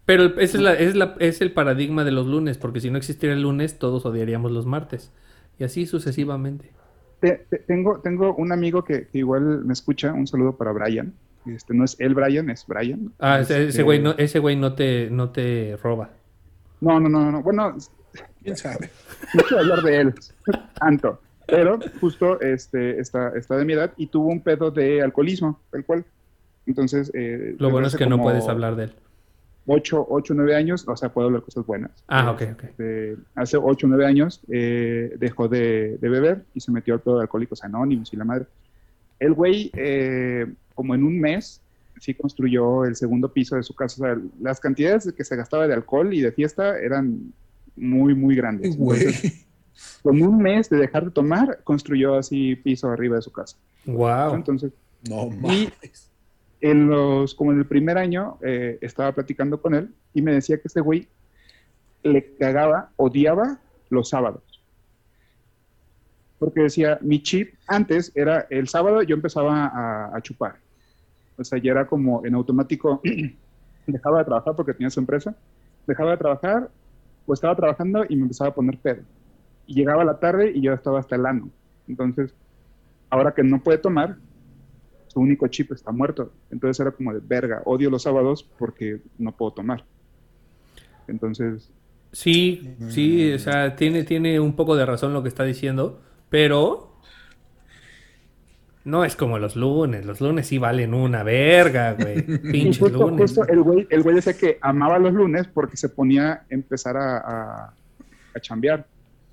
Pero 0.06 0.38
ese 0.38 0.58
es, 0.58 0.94
la, 0.94 1.14
es, 1.18 1.40
el 1.40 1.52
paradigma 1.52 2.04
de 2.04 2.12
los 2.12 2.26
lunes, 2.26 2.58
porque 2.58 2.80
si 2.80 2.90
no 2.90 2.98
existiera 2.98 3.34
el 3.34 3.42
lunes, 3.42 3.78
todos 3.78 4.04
odiaríamos 4.04 4.52
los 4.52 4.66
martes. 4.66 5.12
Y 5.58 5.64
así 5.64 5.86
sucesivamente. 5.86 6.72
tengo, 7.66 8.00
tengo 8.00 8.34
un 8.34 8.52
amigo 8.52 8.84
que, 8.84 9.08
igual 9.12 9.64
me 9.64 9.72
escucha, 9.72 10.12
un 10.12 10.26
saludo 10.26 10.56
para 10.56 10.72
Brian. 10.72 11.14
Este, 11.46 11.74
no 11.74 11.84
es 11.84 11.96
el 11.98 12.14
Brian, 12.14 12.50
es 12.50 12.66
Brian. 12.66 13.12
Ah, 13.18 13.40
ese, 13.40 13.68
este, 13.68 13.82
güey 13.82 14.00
no, 14.00 14.12
ese 14.16 14.38
güey 14.38 14.56
no 14.56 14.74
te, 14.74 15.10
no 15.10 15.30
te 15.30 15.76
roba. 15.82 16.10
No, 16.84 17.00
no, 17.00 17.08
no, 17.08 17.32
no. 17.32 17.42
Bueno, 17.42 17.76
quién 18.42 18.56
sabe. 18.56 18.90
No 19.32 19.42
quiero 19.42 19.62
hablar 19.62 19.82
de 19.82 20.00
él 20.00 20.14
tanto. 20.78 21.20
Pero 21.46 21.78
justo 22.00 22.40
este, 22.40 23.00
está, 23.00 23.30
está 23.36 23.56
de 23.56 23.64
mi 23.64 23.72
edad 23.74 23.92
y 23.96 24.06
tuvo 24.06 24.28
un 24.28 24.40
pedo 24.40 24.70
de 24.70 25.02
alcoholismo, 25.02 25.60
el 25.72 25.84
cual. 25.84 26.04
Entonces. 26.66 27.10
Eh, 27.14 27.56
Lo 27.58 27.70
bueno 27.70 27.86
es 27.86 27.96
que 27.96 28.06
no 28.06 28.20
puedes 28.20 28.48
hablar 28.48 28.76
de 28.76 28.84
él. 28.84 28.94
8, 29.66 30.06
8, 30.10 30.34
9 30.34 30.56
años, 30.56 30.86
o 30.86 30.94
sea, 30.94 31.08
puedo 31.08 31.28
hablar 31.28 31.42
cosas 31.42 31.64
buenas. 31.64 31.90
Ah, 32.08 32.30
ok, 32.30 32.42
ok. 32.52 32.64
Este, 32.64 33.16
hace 33.34 33.56
8, 33.56 33.86
9 33.86 34.04
años 34.04 34.42
eh, 34.50 35.14
dejó 35.18 35.48
de, 35.48 35.96
de, 35.98 36.08
beber 36.10 36.44
y 36.52 36.60
se 36.60 36.70
metió 36.70 36.92
al 36.92 37.00
pedo 37.00 37.16
de 37.16 37.22
Alcohólicos 37.22 37.64
Anónimos 37.64 38.12
y 38.12 38.16
la 38.16 38.24
madre. 38.26 38.44
El 39.18 39.32
güey, 39.32 39.70
eh, 39.74 40.46
como 40.74 40.94
en 40.94 41.02
un 41.02 41.18
mes, 41.18 41.62
sí 42.04 42.14
construyó 42.14 42.84
el 42.84 42.96
segundo 42.96 43.32
piso 43.32 43.56
de 43.56 43.62
su 43.62 43.74
casa. 43.74 44.02
O 44.02 44.06
sea, 44.06 44.22
las 44.40 44.60
cantidades 44.60 45.12
que 45.12 45.24
se 45.24 45.36
gastaba 45.36 45.66
de 45.66 45.74
alcohol 45.74 46.12
y 46.12 46.20
de 46.20 46.32
fiesta 46.32 46.78
eran 46.78 47.32
muy, 47.76 48.14
muy 48.14 48.36
grandes. 48.36 48.76
Entonces, 48.76 49.46
con 50.02 50.20
un 50.20 50.38
mes 50.38 50.68
de 50.68 50.76
dejar 50.76 51.06
de 51.06 51.10
tomar, 51.10 51.60
construyó 51.64 52.16
así 52.16 52.56
piso 52.56 52.90
arriba 52.90 53.16
de 53.16 53.22
su 53.22 53.32
casa. 53.32 53.56
Wow. 53.86 54.34
Entonces, 54.34 54.72
no 55.08 55.30
mames 55.30 56.10
en 56.64 56.88
los, 56.88 57.34
como 57.34 57.52
en 57.52 57.58
el 57.58 57.66
primer 57.66 57.98
año, 57.98 58.38
eh, 58.40 58.78
estaba 58.80 59.12
platicando 59.12 59.60
con 59.60 59.74
él 59.74 59.94
y 60.14 60.22
me 60.22 60.32
decía 60.32 60.56
que 60.56 60.68
este 60.68 60.80
güey 60.80 61.06
le 62.02 62.34
cagaba, 62.36 62.90
odiaba 62.96 63.58
los 63.90 64.08
sábados. 64.08 64.42
Porque 66.38 66.62
decía, 66.62 66.98
mi 67.02 67.22
chip 67.22 67.54
antes 67.66 68.12
era 68.14 68.46
el 68.48 68.66
sábado 68.68 69.02
yo 69.02 69.14
empezaba 69.14 70.14
a, 70.14 70.20
chupar. 70.22 70.56
O 71.36 71.44
sea, 71.44 71.58
ya 71.58 71.72
era 71.72 71.86
como 71.86 72.24
en 72.24 72.34
automático, 72.34 73.00
dejaba 73.86 74.18
de 74.18 74.24
trabajar 74.24 74.54
porque 74.56 74.74
tenía 74.74 74.90
su 74.90 75.00
empresa, 75.00 75.34
dejaba 75.86 76.12
de 76.12 76.16
trabajar, 76.16 76.70
pues 77.26 77.38
estaba 77.38 77.56
trabajando 77.56 78.04
y 78.08 78.16
me 78.16 78.22
empezaba 78.22 78.50
a 78.50 78.54
poner 78.54 78.78
pedo. 78.78 79.02
Y 79.66 79.74
llegaba 79.74 80.04
la 80.04 80.18
tarde 80.18 80.52
y 80.54 80.60
yo 80.60 80.72
estaba 80.72 81.00
hasta 81.00 81.16
el 81.16 81.26
ano. 81.26 81.48
Entonces, 81.88 82.34
ahora 83.10 83.32
que 83.32 83.42
no 83.42 83.62
puede 83.62 83.78
tomar, 83.78 84.16
su 85.08 85.20
único 85.20 85.46
chip 85.48 85.72
está 85.72 85.92
muerto. 85.92 86.32
Entonces 86.50 86.80
era 86.80 86.90
como 86.90 87.12
de 87.12 87.20
verga, 87.20 87.62
odio 87.64 87.90
los 87.90 88.02
sábados 88.02 88.42
porque 88.58 89.00
no 89.18 89.32
puedo 89.32 89.52
tomar. 89.52 89.84
Entonces... 91.06 91.70
Sí, 92.12 92.76
sí, 92.90 93.32
o 93.32 93.38
sea, 93.40 93.74
tiene, 93.74 94.04
tiene 94.04 94.38
un 94.38 94.54
poco 94.54 94.76
de 94.76 94.86
razón 94.86 95.12
lo 95.12 95.22
que 95.24 95.28
está 95.28 95.42
diciendo, 95.42 96.00
pero 96.28 96.93
no 98.84 99.04
es 99.04 99.16
como 99.16 99.38
los 99.38 99.56
lunes. 99.56 100.04
Los 100.04 100.20
lunes 100.20 100.46
sí 100.46 100.58
valen 100.58 100.94
una 100.94 101.22
verga, 101.22 101.92
güey. 101.92 102.22
Pinches 102.52 102.92
lunes. 102.92 103.38
el 103.48 103.62
güey, 103.62 103.86
el 103.90 104.02
güey 104.02 104.16
decía 104.16 104.34
que 104.34 104.58
amaba 104.60 104.98
los 104.98 105.12
lunes 105.12 105.48
porque 105.48 105.76
se 105.76 105.88
ponía 105.88 106.32
a 106.32 106.44
empezar 106.50 106.96
a, 106.96 107.72
a 108.34 108.40
chambear 108.40 108.86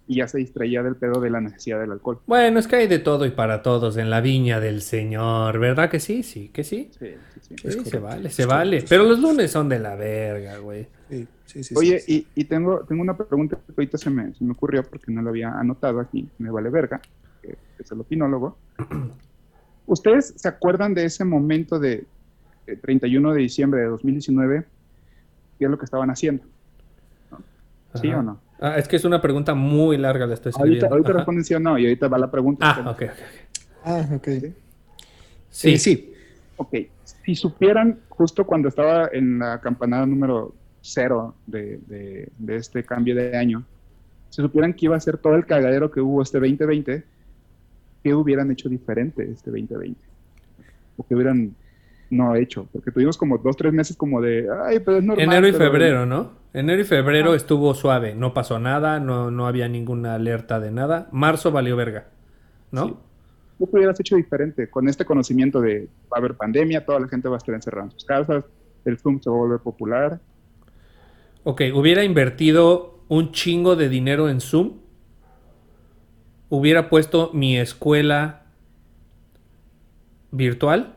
y 0.08 0.16
ya 0.16 0.28
se 0.28 0.40
distraía 0.40 0.84
del 0.84 0.96
pedo 0.96 1.22
de 1.22 1.30
la 1.30 1.40
necesidad 1.40 1.80
del 1.80 1.92
alcohol. 1.92 2.20
Bueno, 2.28 2.60
es 2.60 2.68
que 2.68 2.76
hay 2.76 2.88
de 2.88 3.00
todo 3.00 3.26
y 3.26 3.32
para 3.32 3.62
todos 3.62 3.98
en 3.98 4.10
la 4.10 4.20
viña 4.20 4.60
del 4.60 4.82
Señor, 4.82 5.58
¿verdad 5.60 5.90
que 5.90 6.00
sí? 6.00 6.24
Sí, 6.24 6.50
que 6.50 6.64
sí. 6.64 6.90
Sí, 7.00 7.14
sí, 7.40 7.56
sí. 7.58 7.86
se 7.86 8.00
vale, 8.00 8.30
se 8.30 8.46
vale. 8.46 8.84
Pero 8.90 9.04
los 9.04 9.20
lunes 9.20 9.52
son 9.52 9.70
de 9.70 9.80
la 9.80 9.96
verga, 9.96 10.58
güey. 10.58 10.88
Sí, 11.10 11.28
sí, 11.46 11.64
sí. 11.64 11.76
Oye, 11.78 12.04
y, 12.08 12.28
y, 12.36 12.44
tengo, 12.46 12.82
tengo 12.82 13.02
una 13.02 13.16
pregunta 13.16 13.58
que 13.66 13.74
ahorita 13.78 13.98
se 13.98 14.10
me, 14.10 14.34
se 14.34 14.44
me 14.44 14.52
ocurrió 14.52 14.84
porque 14.84 15.12
no 15.12 15.22
lo 15.22 15.30
había 15.30 15.52
anotado 15.52 16.00
aquí, 16.00 16.28
me 16.40 16.50
vale 16.50 16.70
verga, 16.70 17.00
que 17.42 17.56
es 17.80 17.92
el 17.92 18.02
opinólogo. 18.02 18.58
¿Ustedes 19.92 20.34
se 20.38 20.48
acuerdan 20.48 20.94
de 20.94 21.04
ese 21.04 21.26
momento 21.26 21.78
de, 21.78 22.06
31 22.82 23.34
de 23.34 23.42
diciembre 23.42 23.82
de 23.82 23.88
2019? 23.88 24.64
¿Qué 25.60 25.66
es 25.66 25.70
lo 25.70 25.78
que 25.78 25.84
estaban 25.84 26.10
haciendo? 26.10 26.46
¿Sí 27.96 28.08
o 28.08 28.24
no? 28.24 28.40
Ah, 28.62 28.78
es 28.78 28.88
que 28.88 28.96
es 28.96 29.04
una 29.04 29.22
pregunta 29.22 29.54
muy 29.54 29.98
larga, 29.98 30.26
la 30.26 30.36
estoy 30.36 30.52
escribiendo. 30.52 30.86
Ahorita, 30.86 30.96
ahorita 30.96 31.14
responden 31.20 31.44
sí 31.44 31.54
o 31.56 31.60
no, 31.60 31.78
y 31.78 31.84
ahorita 31.84 32.08
va 32.08 32.18
la 32.20 32.32
pregunta. 32.32 32.72
Ah, 32.72 32.90
ok, 32.90 33.02
ok. 33.02 33.20
Ah, 33.84 34.08
ok. 34.16 34.28
Sí, 35.50 35.78
sí. 35.78 36.14
Ok, 36.56 36.74
si 37.26 37.36
supieran 37.36 38.00
justo 38.08 38.46
cuando 38.46 38.70
estaba 38.70 39.10
en 39.12 39.40
la 39.40 39.60
campanada 39.60 40.06
número 40.06 40.56
cero 40.80 41.36
de, 41.48 41.82
de, 42.38 42.56
este 42.56 42.86
cambio 42.86 43.14
de 43.14 43.36
año, 43.36 43.66
si 44.30 44.42
supieran 44.42 44.74
que 44.74 44.86
iba 44.86 44.96
a 44.96 45.02
ser 45.02 45.18
todo 45.18 45.36
el 45.36 45.46
cagadero 45.46 45.92
que 45.92 46.00
hubo 46.00 46.22
este 46.22 46.40
2020, 46.40 47.04
¿qué 48.04 48.14
hubieran 48.14 48.52
hecho 48.52 48.70
diferente 48.70 49.30
este 49.32 49.52
2020? 49.52 50.00
¿O 50.98 51.06
qué 51.06 51.16
hubieran 51.16 51.56
no 52.10 52.36
hecho? 52.36 52.68
Porque 52.72 52.92
tuvimos 52.92 53.18
como 53.18 53.38
dos, 53.38 53.56
tres 53.56 53.74
meses 53.74 53.96
como 53.96 54.22
de, 54.22 54.48
ay, 54.66 54.80
pero 54.80 54.98
es 54.98 55.04
normal. 55.04 55.26
Enero 55.26 55.48
y 55.48 55.54
febrero, 55.54 56.06
¿no? 56.06 56.32
Enero 56.54 56.82
y 56.82 56.86
febrero 56.86 57.34
estuvo 57.34 57.74
suave, 57.74 58.14
no 58.14 58.34
pasó 58.34 58.60
nada, 58.60 59.00
no, 59.00 59.32
no 59.32 59.48
había 59.48 59.70
ninguna 59.70 60.16
alerta 60.16 60.60
de 60.60 60.72
nada. 60.72 61.08
Marzo 61.12 61.52
valió 61.52 61.76
verga, 61.76 62.08
¿no? 62.72 62.88
Sí. 62.88 62.96
¿Qué 63.60 63.78
hubieras 63.78 64.00
hecho 64.00 64.16
diferente 64.16 64.70
con 64.70 64.88
este 64.90 65.06
conocimiento 65.06 65.62
de 65.62 65.88
va 66.12 66.18
a 66.18 66.20
haber 66.20 66.34
pandemia, 66.36 66.84
toda 66.84 67.00
la 67.00 67.08
gente 67.08 67.30
va 67.30 67.36
a 67.36 67.38
estar 67.38 67.54
encerrada 67.54 67.86
en 67.86 67.92
sus 67.92 68.06
casas, 68.06 68.44
el 68.86 68.98
Zoom 68.98 69.22
se 69.22 69.30
va 69.30 69.36
a 69.36 69.40
volver 69.40 69.60
popular? 69.60 70.20
Ok, 71.44 71.62
hubiera 71.74 72.04
invertido 72.04 73.00
un 73.08 73.32
chingo 73.32 73.76
de 73.76 73.90
dinero 73.90 74.30
en 74.30 74.42
Zoom. 74.42 74.74
Hubiera 76.54 76.90
puesto 76.90 77.32
mi 77.34 77.58
escuela 77.58 78.42
virtual. 80.32 80.96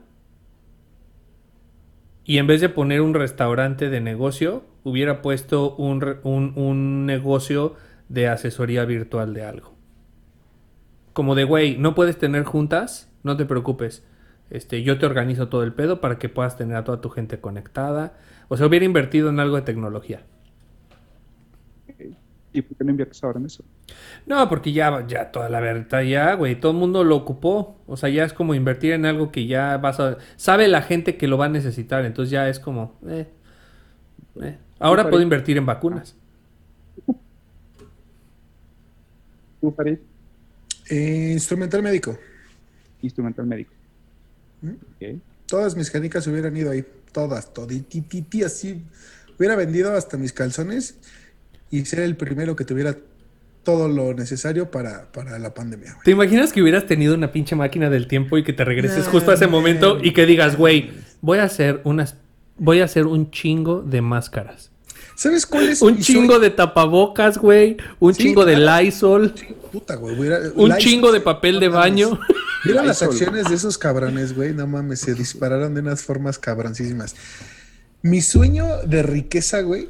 Y 2.25 2.39
en 2.39 2.49
vez 2.49 2.61
de 2.61 2.69
poner 2.69 3.03
un 3.03 3.15
restaurante 3.15 3.89
de 3.89 4.01
negocio, 4.01 4.65
hubiera 4.83 5.23
puesto 5.23 5.77
un, 5.77 7.07
negocio 7.07 7.77
de 8.09 8.27
asesoría 8.27 8.85
virtual 8.85 9.33
de 9.33 9.45
algo. 9.45 9.77
Como 11.13 11.37
de, 11.37 11.45
güey, 11.45 11.79
no 11.79 11.95
puedes 11.95 12.19
tener 12.19 12.43
juntas, 12.43 13.09
no 13.23 13.37
te 13.37 13.45
preocupes. 13.45 14.05
Este, 14.51 14.83
yo 14.83 14.99
te 14.99 15.07
organizo 15.07 15.49
todo 15.51 15.63
el 15.63 15.73
pedo 15.73 16.01
para 16.01 16.19
que 16.19 16.29
puedas 16.29 16.57
tener 16.57 16.77
a 16.77 16.83
toda 16.83 17.01
tu 17.01 17.11
gente 17.11 17.39
conectada. 17.39 18.15
O 18.49 18.57
sea, 18.57 18.67
hubiera 18.67 18.87
invertido 18.87 19.29
en 19.29 19.39
algo 19.39 19.55
de 19.55 19.63
tecnología. 19.63 20.25
¿Y 22.55 22.63
por 22.63 22.79
qué 22.79 22.85
no 22.85 22.91
inviertes 22.93 23.23
ahora 23.25 23.41
en 23.41 23.47
eso? 23.47 23.65
No, 24.27 24.49
porque 24.49 24.73
ya, 24.73 25.05
ya 25.09 25.33
toda 25.33 25.49
la 25.49 25.59
verdad, 25.59 26.03
ya, 26.03 26.35
güey, 26.35 26.59
todo 26.59 26.71
el 26.71 26.79
mundo 26.79 27.03
lo 27.03 27.17
ocupó. 27.17 27.81
O 27.89 27.97
sea, 27.97 28.09
ya 28.09 28.25
es 28.25 28.33
como 28.33 28.55
invertir 28.55 28.93
en 28.93 29.07
algo 29.07 29.33
que 29.33 29.49
ya 29.49 29.77
vas 29.77 29.99
a... 29.99 30.19
Sabe 30.37 30.69
la 30.69 30.81
gente 30.81 31.17
que 31.17 31.27
lo 31.27 31.37
va 31.37 31.47
a 31.47 31.49
necesitar, 31.49 32.05
entonces 32.05 32.31
ya 32.31 32.49
es 32.49 32.61
como... 32.61 32.97
Eh, 33.09 33.27
eh. 34.41 34.57
Ahora 34.79 35.11
puedo 35.11 35.21
invertir 35.21 35.57
en 35.57 35.67
vacunas. 35.67 36.15
¿Tú, 39.61 39.73
Farid? 39.73 39.99
Eh, 40.89 41.31
instrumental 41.33 41.83
médico. 41.83 42.17
Instrumental 43.03 43.47
médico. 43.47 43.73
¿Mm? 44.63 44.75
Todas 45.49 45.75
mis 45.75 45.91
canicas 45.91 46.25
hubieran 46.29 46.57
ido 46.57 46.71
ahí. 46.71 46.87
Todas, 47.11 47.53
toditititi, 47.53 48.45
así. 48.45 48.81
Hubiera 49.37 49.57
vendido 49.57 49.93
hasta 49.97 50.17
mis 50.17 50.33
calzones 50.33 51.01
y 51.75 51.85
ser 51.85 52.01
el 52.01 52.17
primero 52.17 52.55
que 52.55 52.65
tuviera 52.65 52.97
todo 53.65 53.89
lo 53.89 54.15
necesario 54.15 54.71
para, 54.71 55.09
la 55.39 55.55
pandemia. 55.55 55.97
¿Te 56.05 56.13
imaginas 56.13 56.53
que 56.53 56.63
hubieras 56.63 56.87
tenido 56.87 57.15
una 57.15 57.33
pinche 57.33 57.57
máquina 57.57 57.91
del 57.91 58.07
tiempo 58.07 58.39
y 58.39 58.45
que 58.45 58.53
te 58.53 58.65
regreses 58.65 59.07
justo 59.07 59.31
a 59.31 59.35
ese 59.35 59.47
momento 59.47 59.99
y 60.01 60.13
que 60.13 60.27
digas, 60.27 60.57
güey, 60.57 60.93
voy 61.21 61.39
a 61.39 61.45
hacer 61.45 61.81
unas 61.85 62.17
voy 62.57 62.81
a 62.81 62.85
hacer 62.85 63.07
un 63.07 63.31
chingo 63.33 63.83
de 63.83 64.01
máscaras. 64.01 64.71
¿Sabes 65.17 65.47
cuál 65.47 65.69
es? 65.69 65.83
Un 65.83 65.99
chingo 65.99 66.39
de 66.39 66.51
tapabocas, 66.51 67.39
güey. 67.39 67.77
Un 67.99 68.15
chingo 68.15 68.45
de 68.45 68.57
Lysol. 68.57 69.35
Puta, 69.73 69.97
güey. 69.97 70.17
un 70.55 70.77
chingo 70.77 71.11
de 71.11 71.21
papel 71.21 71.59
de 71.59 71.69
baño. 71.69 72.21
Mira 72.65 72.85
las 72.85 73.03
acciones 73.03 73.49
de 73.49 73.55
esos 73.55 73.79
cabrones, 73.79 74.35
güey. 74.35 74.53
No 74.53 74.67
mames, 74.67 75.01
se 75.01 75.15
dispararon 75.15 75.75
de 75.75 75.81
unas 75.81 76.03
formas 76.03 76.39
cabroncísimas. 76.39 77.17
Mi 78.03 78.21
sueño 78.21 78.67
de 78.87 79.03
riqueza, 79.03 79.61
güey. 79.63 79.89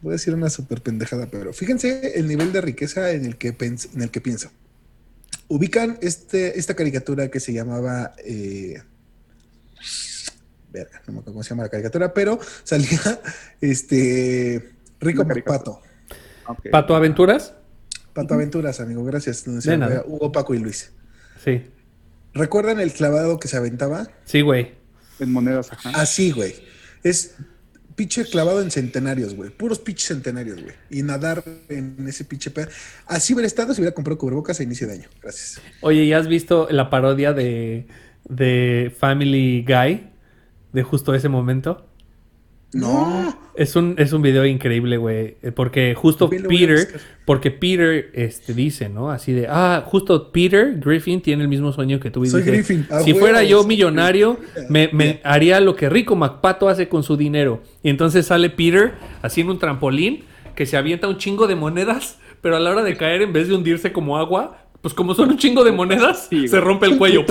Voy 0.00 0.12
a 0.12 0.12
decir 0.12 0.34
una 0.34 0.50
súper 0.50 0.82
pendejada, 0.82 1.26
pero 1.26 1.52
fíjense 1.52 2.18
el 2.18 2.26
nivel 2.28 2.52
de 2.52 2.60
riqueza 2.60 3.10
en 3.12 3.24
el 3.24 3.36
que, 3.36 3.56
en 3.58 4.02
el 4.02 4.10
que 4.10 4.20
pienso. 4.20 4.50
Ubican 5.48 5.98
este, 6.02 6.58
esta 6.58 6.74
caricatura 6.74 7.28
que 7.28 7.40
se 7.40 7.52
llamaba 7.52 8.14
eh, 8.24 8.82
verga, 10.70 11.02
no 11.06 11.14
me 11.14 11.18
acuerdo 11.20 11.32
cómo 11.32 11.42
se 11.42 11.50
llama 11.50 11.64
la 11.64 11.68
caricatura, 11.68 12.12
pero 12.12 12.38
salía 12.64 13.00
este 13.60 14.72
Rico 15.00 15.26
Pato. 15.44 15.80
¿Pato 16.70 16.96
Aventuras? 16.96 17.54
Pato 18.12 18.34
Aventuras, 18.34 18.80
amigo, 18.80 19.04
gracias. 19.04 19.44
Hugo, 19.46 20.32
Paco 20.32 20.54
y 20.54 20.58
Luis. 20.58 20.92
Sí. 21.42 21.62
¿Recuerdan 22.34 22.80
el 22.80 22.92
clavado 22.92 23.38
que 23.38 23.48
se 23.48 23.56
aventaba? 23.56 24.08
Sí, 24.24 24.40
güey. 24.40 24.72
En 25.18 25.32
monedas, 25.32 25.72
ajá. 25.72 25.90
Así, 25.94 26.30
güey. 26.30 26.54
Es 27.02 27.34
pinche 27.98 28.24
clavado 28.24 28.62
en 28.62 28.70
centenarios, 28.70 29.34
güey. 29.34 29.50
Puros 29.50 29.78
pinches 29.78 30.06
centenarios, 30.06 30.62
güey. 30.62 30.74
Y 30.88 31.02
nadar 31.02 31.44
en 31.68 32.06
ese 32.08 32.24
pinche 32.24 32.50
pedo. 32.50 32.68
Así 33.06 33.34
hubiera 33.34 33.46
estado 33.46 33.74
si 33.74 33.82
hubiera 33.82 33.94
comprado 33.94 34.16
cubrebocas 34.16 34.60
a 34.60 34.62
inicio 34.62 34.86
de 34.86 34.94
año. 34.94 35.08
Gracias. 35.20 35.60
Oye, 35.82 36.06
¿ya 36.06 36.16
has 36.16 36.28
visto 36.28 36.68
la 36.70 36.88
parodia 36.88 37.34
de, 37.34 37.86
de 38.28 38.94
Family 38.98 39.64
Guy? 39.68 40.08
de 40.72 40.82
justo 40.82 41.14
ese 41.14 41.28
momento? 41.28 41.87
No. 42.72 43.36
Es 43.54 43.76
un, 43.76 43.94
es 43.98 44.12
un 44.12 44.22
video 44.22 44.44
increíble, 44.44 44.98
güey. 44.98 45.36
Eh, 45.42 45.52
porque 45.54 45.94
justo 45.94 46.28
Peter, 46.28 47.00
porque 47.24 47.50
Peter 47.50 48.10
este, 48.12 48.52
dice, 48.52 48.88
¿no? 48.88 49.10
Así 49.10 49.32
de, 49.32 49.46
ah, 49.48 49.82
justo 49.86 50.30
Peter 50.30 50.78
Griffin 50.78 51.20
tiene 51.22 51.42
el 51.42 51.48
mismo 51.48 51.72
sueño 51.72 51.98
que 51.98 52.10
tú. 52.10 52.24
Soy 52.26 52.42
Griffin. 52.42 52.86
si 53.04 53.14
fuera 53.14 53.42
yo 53.42 53.64
millonario, 53.64 54.38
me, 54.68 54.90
me 54.92 55.20
haría 55.24 55.60
lo 55.60 55.76
que 55.76 55.88
Rico 55.88 56.14
MacPato 56.14 56.68
hace 56.68 56.88
con 56.88 57.02
su 57.02 57.16
dinero. 57.16 57.62
Y 57.82 57.90
entonces 57.90 58.26
sale 58.26 58.50
Peter 58.50 58.94
haciendo 59.22 59.52
un 59.52 59.58
trampolín 59.58 60.24
que 60.54 60.66
se 60.66 60.76
avienta 60.76 61.08
un 61.08 61.16
chingo 61.16 61.46
de 61.46 61.56
monedas, 61.56 62.18
pero 62.42 62.56
a 62.56 62.60
la 62.60 62.70
hora 62.70 62.82
de 62.82 62.96
caer, 62.96 63.22
en 63.22 63.32
vez 63.32 63.48
de 63.48 63.54
hundirse 63.54 63.92
como 63.92 64.18
agua, 64.18 64.58
pues 64.82 64.94
como 64.94 65.14
son 65.14 65.30
un 65.30 65.38
chingo 65.38 65.64
de 65.64 65.72
monedas, 65.72 66.28
se 66.28 66.60
rompe 66.60 66.86
el 66.86 66.98
cuello. 66.98 67.24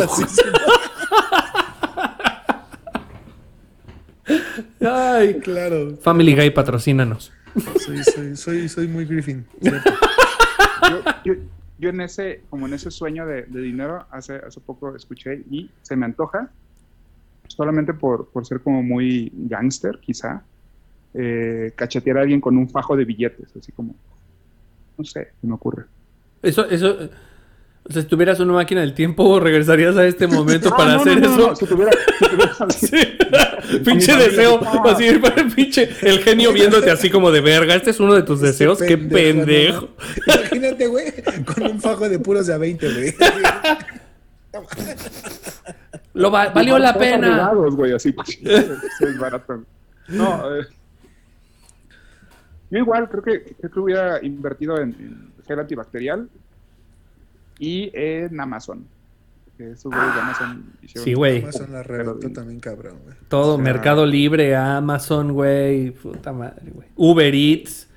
Ay, 4.82 5.36
claro. 5.40 5.98
Family 5.98 6.36
Guy, 6.36 6.50
patrocínanos. 6.52 7.32
Soy, 7.80 8.04
soy, 8.04 8.36
soy, 8.36 8.70
soy 8.70 8.88
muy 8.88 9.06
Griffin. 9.06 9.46
Yo, 11.80 11.90
en 11.90 12.02
ese, 12.02 12.42
como 12.50 12.68
en 12.68 12.74
ese 12.74 12.90
sueño 12.90 13.26
de, 13.26 13.44
dinero, 13.44 14.06
hace, 14.12 14.36
hace 14.36 14.60
poco 14.60 14.96
escuché 14.96 15.44
y 15.50 15.70
se 15.82 15.96
me 15.96 16.06
antoja, 16.06 16.50
solamente 17.48 17.94
por, 17.94 18.30
por 18.30 18.46
ser 18.46 18.62
como 18.62 18.82
muy 18.82 19.32
gangster, 19.34 20.00
quizá, 20.00 20.44
eh, 21.14 21.74
cachetear 21.76 22.18
a 22.18 22.22
alguien 22.22 22.42
con 22.42 22.58
un 22.58 22.70
fajo 22.70 22.96
de 22.96 23.06
billetes, 23.06 23.56
así 23.56 23.72
como, 23.72 23.96
no 24.98 25.04
sé, 25.04 25.30
se 25.40 25.48
me 25.48 25.54
ocurre. 25.54 25.86
Eso, 26.42 26.68
eso, 26.70 27.10
o 27.90 27.94
sea, 27.94 28.02
si 28.02 28.08
tuvieras 28.08 28.40
una 28.42 28.54
máquina 28.54 28.82
del 28.82 28.94
tiempo, 28.94 29.40
regresarías 29.42 29.96
a 29.96 30.06
este 30.06 30.28
momento 30.28 30.70
para 30.72 30.96
hacer 30.96 31.20
eso. 31.20 31.56
Si 31.56 31.66
tuviera, 31.66 31.92
pinche 33.86 34.16
deseo, 34.16 34.60
así, 34.86 35.06
pinche, 35.56 35.90
el 36.02 36.20
genio 36.20 36.52
viéndote 36.52 36.92
así 36.92 37.10
como 37.10 37.32
de 37.32 37.42
verga. 37.42 37.76
Este 37.76 37.92
es 37.92 38.00
uno 38.00 38.14
de 38.14 38.24
tus 38.24 38.42
deseos, 38.42 38.80
qué 38.80 38.98
pendejo. 38.98 39.90
Imagínate, 40.26 40.88
güey, 40.88 41.14
con 41.46 41.72
un 41.72 41.82
fajo 41.82 42.10
de 42.10 42.20
puros 42.20 42.48
de 42.48 42.54
a 42.54 42.58
20, 42.58 42.94
güey. 42.94 43.16
Lo 46.14 46.32
valió 46.32 46.78
la 46.80 46.94
pena. 46.94 47.52
güey, 47.54 47.94
así, 47.94 48.14
es 48.48 49.20
barato. 49.20 49.64
No, 50.10 50.56
eh, 50.56 50.66
yo 52.70 52.80
igual 52.80 53.10
creo 53.10 53.24
que, 53.24 53.56
creo 53.60 53.72
que 53.72 53.80
hubiera 53.80 54.26
invertido 54.26 54.78
en, 54.80 54.90
en 55.00 55.34
gel 55.46 55.60
antibacterial 55.60 56.30
y 57.60 57.92
en 57.94 58.40
Amazon. 58.40 58.86
Esos 59.58 59.92
güeyes 59.92 60.14
de 60.14 60.22
Amazon 60.22 60.66
Sí, 60.86 61.14
güey. 61.14 61.42
Amazon 61.42 61.72
la 61.72 61.82
reventó 61.82 62.32
también 62.32 62.60
cabrón, 62.60 62.98
güey. 63.04 63.16
Todo, 63.28 63.58
Mercado 63.58 64.06
Libre, 64.06 64.56
Amazon, 64.56 65.34
güey. 65.34 65.92
Puta 65.92 66.32
madre, 66.32 66.72
güey. 66.72 66.88
Uber 66.96 67.34
Eats. 67.34 67.88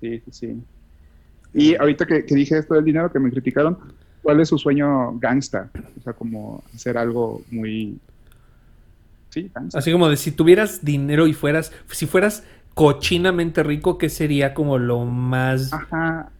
Sí, 0.00 0.22
sí, 0.24 0.30
sí. 0.30 0.62
Y 1.52 1.74
ahorita 1.74 2.06
que, 2.06 2.22
dije 2.22 2.58
esto 2.58 2.74
del 2.74 2.84
dinero 2.84 3.10
que 3.10 3.18
me 3.18 3.30
criticaron, 3.30 3.78
¿cuál 4.22 4.40
es 4.40 4.48
su 4.48 4.58
sueño 4.58 5.18
gangsta? 5.18 5.70
O 5.98 6.02
sea, 6.02 6.12
como 6.12 6.62
hacer 6.74 6.96
algo 6.96 7.42
muy... 7.50 7.98
Sí, 9.30 9.50
gangsta. 9.52 9.78
Así 9.78 9.90
como 9.90 10.08
de 10.08 10.16
si 10.16 10.30
tuvieras 10.30 10.84
dinero 10.84 11.26
y 11.26 11.32
fueras, 11.32 11.72
si 11.90 12.06
fueras 12.06 12.44
cochinamente 12.74 13.64
rico, 13.64 13.98
¿qué 13.98 14.10
sería 14.10 14.54
como 14.54 14.78
lo 14.78 15.04
más... 15.06 15.72
Ajá. 15.72 16.30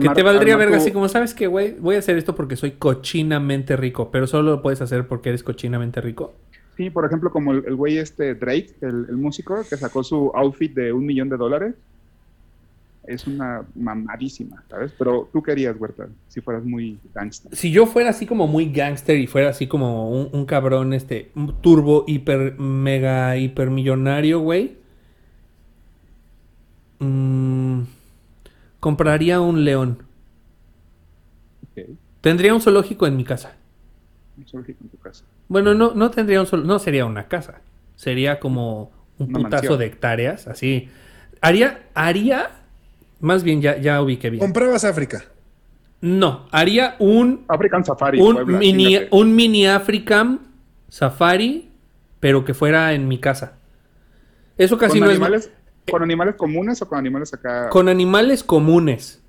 Que 0.00 0.08
te 0.08 0.22
valdría 0.22 0.56
verga 0.56 0.78
así 0.78 0.90
como, 0.90 1.08
¿sabes 1.08 1.34
qué, 1.34 1.46
güey? 1.46 1.74
Voy 1.78 1.96
a 1.96 1.98
hacer 1.98 2.16
esto 2.16 2.34
porque 2.34 2.56
soy 2.56 2.72
cochinamente 2.72 3.76
rico, 3.76 4.10
pero 4.10 4.26
solo 4.26 4.52
lo 4.52 4.62
puedes 4.62 4.80
hacer 4.80 5.06
porque 5.06 5.28
eres 5.28 5.42
cochinamente 5.42 6.00
rico. 6.00 6.34
Sí, 6.76 6.90
por 6.90 7.04
ejemplo, 7.04 7.30
como 7.30 7.52
el, 7.52 7.74
güey 7.76 7.98
este 7.98 8.34
Drake, 8.34 8.74
el, 8.80 9.16
músico, 9.16 9.62
que 9.68 9.76
sacó 9.76 10.02
su 10.02 10.32
outfit 10.34 10.74
de 10.74 10.92
un 10.92 11.06
millón 11.06 11.28
de 11.28 11.36
dólares. 11.36 11.74
Es 13.06 13.26
una 13.26 13.62
mamadísima, 13.74 14.64
¿sabes? 14.70 14.92
Pero 14.98 15.28
tú 15.30 15.42
querías, 15.42 15.76
Huerta, 15.78 16.08
si 16.28 16.40
fueras 16.40 16.64
muy 16.64 16.98
gangster. 17.14 17.54
Si 17.54 17.70
yo 17.70 17.84
fuera 17.84 18.08
así 18.08 18.24
como 18.24 18.46
muy 18.46 18.72
gangster 18.72 19.18
y 19.18 19.26
fuera 19.26 19.50
así 19.50 19.66
como 19.66 20.10
un, 20.10 20.46
cabrón, 20.46 20.94
este, 20.94 21.30
turbo, 21.60 22.04
hiper, 22.06 22.58
mega, 22.58 23.36
hiper 23.36 23.68
millonario, 23.68 24.40
güey. 24.40 24.78
Mm, 26.98 27.82
compraría 28.84 29.40
un 29.40 29.64
león. 29.64 30.02
Tendría 32.20 32.52
un 32.52 32.60
zoológico 32.60 33.06
en 33.06 33.16
mi 33.16 33.24
casa. 33.24 33.56
Un 34.36 34.46
zoológico 34.46 34.84
en 34.84 34.90
tu 34.90 34.98
casa. 34.98 35.24
Bueno, 35.48 35.72
no, 35.72 35.94
no 35.94 36.10
tendría 36.10 36.38
un 36.38 36.46
solo, 36.46 36.64
no 36.64 36.78
sería 36.78 37.06
una 37.06 37.26
casa. 37.26 37.62
Sería 37.96 38.38
como 38.38 38.92
un 39.16 39.28
putazo 39.28 39.78
de 39.78 39.86
hectáreas, 39.86 40.48
así. 40.48 40.90
Haría, 41.40 41.88
haría, 41.94 42.50
más 43.20 43.42
bien 43.42 43.62
ya, 43.62 43.78
ya 43.78 44.02
ubiqué 44.02 44.28
bien. 44.28 44.40
¿Comprabas 44.40 44.84
África? 44.84 45.24
No, 46.02 46.46
haría 46.50 46.96
un... 46.98 47.46
African 47.48 47.86
Safari. 47.86 48.20
Un 48.20 48.58
mini, 48.58 48.98
un 49.10 49.34
mini 49.34 49.66
African 49.66 50.40
Safari, 50.90 51.70
pero 52.20 52.44
que 52.44 52.52
fuera 52.52 52.92
en 52.92 53.08
mi 53.08 53.16
casa. 53.16 53.54
Eso 54.58 54.76
casi 54.76 55.00
no 55.00 55.08
es... 55.08 55.50
¿Con 55.90 56.02
animales 56.02 56.34
comunes 56.36 56.80
o 56.82 56.88
con 56.88 56.98
animales 56.98 57.32
acá? 57.34 57.68
Con 57.68 57.88
animales 57.88 58.42
comunes. 58.42 59.22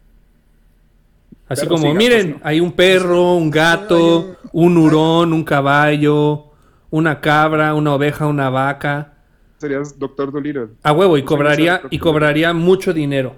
Así 1.48 1.68
como, 1.68 1.94
miren, 1.94 2.40
hay 2.44 2.60
un 2.60 2.72
perro, 2.72 3.36
un 3.36 3.52
gato, 3.52 4.38
un 4.52 4.78
hurón, 4.78 5.32
un 5.32 5.44
caballo, 5.44 6.52
una 6.90 7.22
cabra, 7.22 7.76
una 7.76 7.94
oveja, 7.94 8.26
una 8.26 8.50
vaca. 8.50 9.14
Serías 9.58 10.00
doctor 10.00 10.32
Dolittle. 10.32 10.70
A 10.82 10.92
huevo, 10.92 11.18
y 11.18 11.24
cobraría, 11.24 11.82
y 11.92 12.00
cobraría 12.00 12.54
mucho 12.54 12.94
dinero. 12.94 13.36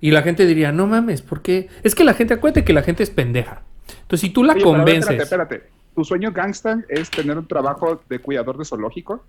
Y 0.00 0.10
la 0.10 0.22
gente 0.22 0.44
diría, 0.44 0.72
no 0.72 0.86
mames, 0.86 1.22
¿por 1.22 1.40
qué? 1.40 1.68
Es 1.82 1.94
que 1.94 2.04
la 2.04 2.12
gente, 2.12 2.34
acuérdate 2.34 2.64
que 2.64 2.74
la 2.74 2.82
gente 2.82 3.02
es 3.02 3.10
pendeja. 3.10 3.62
Entonces, 4.02 4.20
si 4.20 4.30
tú 4.30 4.44
la 4.44 4.54
convences. 4.54 5.18
espérate, 5.18 5.54
espérate. 5.54 5.74
¿Tu 5.94 6.04
sueño 6.04 6.32
gangsta 6.32 6.84
es 6.88 7.08
tener 7.08 7.38
un 7.38 7.46
trabajo 7.46 8.02
de 8.08 8.18
cuidador 8.18 8.58
de 8.58 8.64
zoológico? 8.64 9.24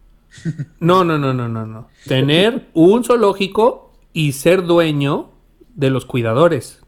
No, 0.80 1.04
no, 1.04 1.18
no, 1.18 1.34
no, 1.34 1.48
no, 1.48 1.66
no. 1.66 1.88
Tener 2.06 2.68
un 2.74 3.04
zoológico 3.04 3.94
y 4.14 4.34
ser 4.34 4.64
dueño 4.64 5.32
de 5.74 5.90
los 5.90 6.06
cuidadores. 6.06 6.80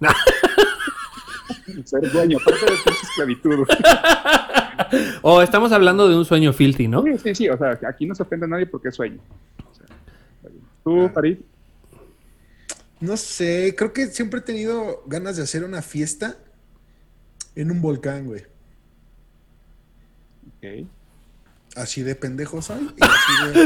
ser 1.86 2.12
dueño, 2.12 2.38
parte 2.44 2.66
de 2.66 2.92
esclavitud. 2.92 3.68
o 5.22 5.42
estamos 5.42 5.72
hablando 5.72 6.08
de 6.08 6.16
un 6.16 6.26
sueño 6.26 6.54
filthy, 6.54 6.88
¿no? 6.88 7.04
Sí, 7.04 7.18
sí, 7.18 7.36
sí, 7.36 7.50
o 7.50 7.58
sea, 7.58 7.80
aquí 7.88 8.06
no 8.06 8.16
se 8.16 8.24
ofende 8.24 8.46
a 8.46 8.50
nadie 8.50 8.66
porque 8.66 8.90
es 8.90 8.96
sueño. 8.96 9.20
¿Tú, 10.84 11.10
Farid? 11.14 11.38
No 13.00 13.18
sé, 13.18 13.76
creo 13.78 13.94
que 13.94 14.08
siempre 14.08 14.40
he 14.40 14.44
tenido 14.44 15.04
ganas 15.06 15.38
de 15.38 15.44
hacer 15.44 15.64
una 15.64 15.82
fiesta 15.82 16.38
en 17.56 17.72
un 17.72 17.82
volcán, 17.82 18.26
güey. 18.26 18.44
Ok. 20.58 20.88
Así 21.78 22.02
de 22.02 22.16
pendejo 22.16 22.62
soy. 22.62 22.94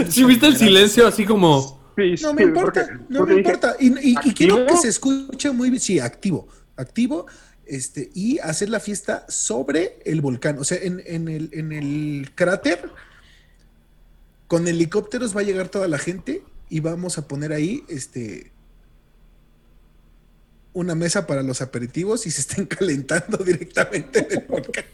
Si 0.10 0.24
viste 0.24 0.48
el 0.48 0.58
silencio 0.58 1.08
así 1.08 1.26
como... 1.26 1.82
no 2.22 2.34
me 2.34 2.44
importa, 2.44 3.00
no 3.10 3.26
me 3.26 3.36
importa. 3.36 3.76
Y, 3.80 4.16
quiero 4.34 4.66
que 4.66 4.78
se 4.78 4.90
escuche 4.90 5.52
muy 5.52 5.70
bien. 5.70 5.82
Sí, 5.82 6.00
activo. 6.00 6.48
Activo 6.76 7.26
este, 7.66 8.12
y 8.14 8.40
hacer 8.40 8.70
la 8.70 8.80
fiesta 8.80 9.26
sobre 9.30 10.00
el 10.06 10.22
volcán. 10.22 10.60
O 10.60 10.64
sea, 10.64 10.78
en, 10.82 11.00
el, 11.30 11.50
en 11.54 11.72
el 11.72 12.32
cráter, 12.36 12.90
con 14.48 14.68
helicópteros 14.68 15.36
va 15.36 15.40
a 15.40 15.44
llegar 15.44 15.70
toda 15.70 15.88
la 15.88 15.98
gente 15.98 16.44
y 16.70 16.82
vamos 16.82 17.18
a 17.18 17.28
poner 17.28 17.54
ahí 17.54 17.84
este, 17.88 18.52
una 20.74 20.96
mesa 20.96 21.28
para 21.28 21.44
los 21.44 21.62
aperitivos 21.62 22.26
y 22.28 22.32
se 22.32 22.42
estén 22.42 22.66
calentando 22.78 23.38
directamente 23.38 24.20
en 24.20 24.40
el 24.40 24.48
volcán. 24.48 24.86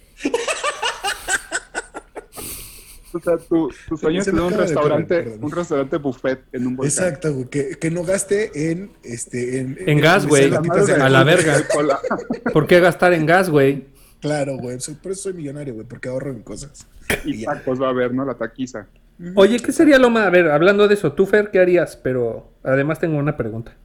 O 3.18 3.20
sea, 3.20 3.38
tu, 3.38 3.98
sueño 3.98 4.20
es 4.20 4.26
tener 4.26 4.42
un 4.42 4.54
restaurante, 4.54 5.38
un 5.42 5.52
restaurante 5.52 5.98
buffet 5.98 6.44
en 6.52 6.68
un 6.68 6.76
volcán. 6.76 6.92
Exacto, 6.92 7.34
güey, 7.34 7.48
que, 7.50 7.92
no 7.92 8.04
gaste 8.04 8.72
en 8.72 8.92
este 9.04 9.60
en, 9.60 10.00
gas, 10.00 10.28
güey. 10.28 10.54
A 10.54 11.10
la 11.10 11.24
verga. 11.24 11.56
¿Por 12.54 12.68
qué 12.68 12.80
gastar 12.80 13.14
en 13.14 13.26
gas, 13.26 13.50
güey? 13.50 13.86
Claro, 14.22 14.58
güey. 14.58 14.78
Por 15.02 15.12
eso 15.12 15.24
soy 15.24 15.34
millonario, 15.34 15.74
güey, 15.74 15.88
porque 15.88 16.10
ahorro 16.10 16.32
en 16.32 16.44
cosas. 16.44 16.88
Y, 17.26 17.44
tacos 17.44 17.82
va 17.82 17.88
a 17.88 17.90
haber, 17.90 18.14
¿no? 18.14 18.24
La 18.24 18.36
taquiza. 18.36 18.88
Oye, 19.34 19.60
¿qué 19.60 19.72
sería 19.72 19.98
lo 19.98 20.12
más? 20.12 20.28
A 20.28 20.30
ver, 20.30 20.52
hablando 20.52 20.88
de 20.88 20.94
eso, 20.94 21.14
tú, 21.14 21.26
Fer, 21.26 21.50
¿qué 21.50 21.60
harías? 21.60 21.96
Pero 21.96 22.52
además 22.64 23.00
tengo 23.00 23.18
una 23.18 23.36
pregunta. 23.36 23.76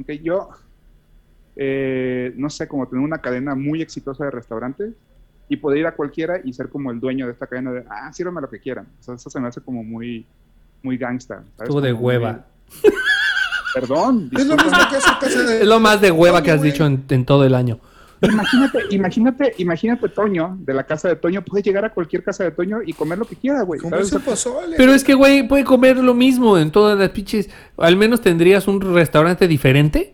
Ok, 0.00 0.10
yo. 0.22 0.48
Eh, 1.54 2.32
no 2.36 2.50
sé, 2.50 2.66
como 2.66 2.88
tener 2.88 3.04
una 3.04 3.18
cadena 3.18 3.54
muy 3.54 3.80
exitosa 3.80 4.24
de 4.24 4.32
restaurantes 4.32 4.94
y 5.48 5.56
poder 5.56 5.78
ir 5.78 5.86
a 5.86 5.94
cualquiera 5.94 6.40
y 6.42 6.52
ser 6.52 6.68
como 6.68 6.90
el 6.90 7.00
dueño 7.00 7.26
de 7.26 7.32
esta 7.32 7.46
cadena 7.46 7.72
de, 7.72 7.84
ah, 7.88 8.12
sírvame 8.12 8.40
lo 8.40 8.48
que 8.48 8.58
quieran. 8.58 8.86
O 9.00 9.02
sea, 9.02 9.14
eso 9.14 9.28
se 9.28 9.40
me 9.40 9.48
hace 9.48 9.60
como 9.60 9.84
muy, 9.84 10.26
muy 10.82 10.96
gangsta. 10.96 11.42
Tú 11.66 11.80
de 11.80 11.92
hueva. 11.92 12.46
Perdón. 13.74 14.30
Es 14.32 14.46
lo, 14.46 14.56
de... 14.56 15.60
es 15.60 15.66
lo 15.66 15.80
más 15.80 16.00
de 16.00 16.12
hueva 16.12 16.42
que 16.42 16.52
has 16.52 16.62
dicho 16.62 16.86
en, 16.86 17.24
todo 17.24 17.44
el 17.44 17.54
año. 17.54 17.80
Imagínate, 18.22 18.78
imagínate, 18.90 19.54
imagínate 19.58 20.08
Toño, 20.08 20.56
de 20.60 20.72
la 20.72 20.84
casa 20.84 21.08
de 21.08 21.16
Toño, 21.16 21.42
puede 21.42 21.62
llegar 21.62 21.84
a 21.84 21.92
cualquier 21.92 22.22
casa 22.22 22.44
de 22.44 22.52
Toño 22.52 22.78
y 22.86 22.92
comer 22.92 23.18
lo 23.18 23.26
que 23.26 23.34
quiera, 23.34 23.62
güey. 23.62 23.80
Pero 24.76 24.94
es 24.94 25.02
que, 25.02 25.14
güey, 25.14 25.46
puede 25.46 25.64
comer 25.64 25.96
lo 25.96 26.14
mismo 26.14 26.56
en 26.56 26.70
todas 26.70 26.96
las 26.96 27.10
pinches. 27.10 27.50
Al 27.76 27.96
menos 27.96 28.20
tendrías 28.20 28.68
un 28.68 28.80
restaurante 28.80 29.48
diferente. 29.48 30.13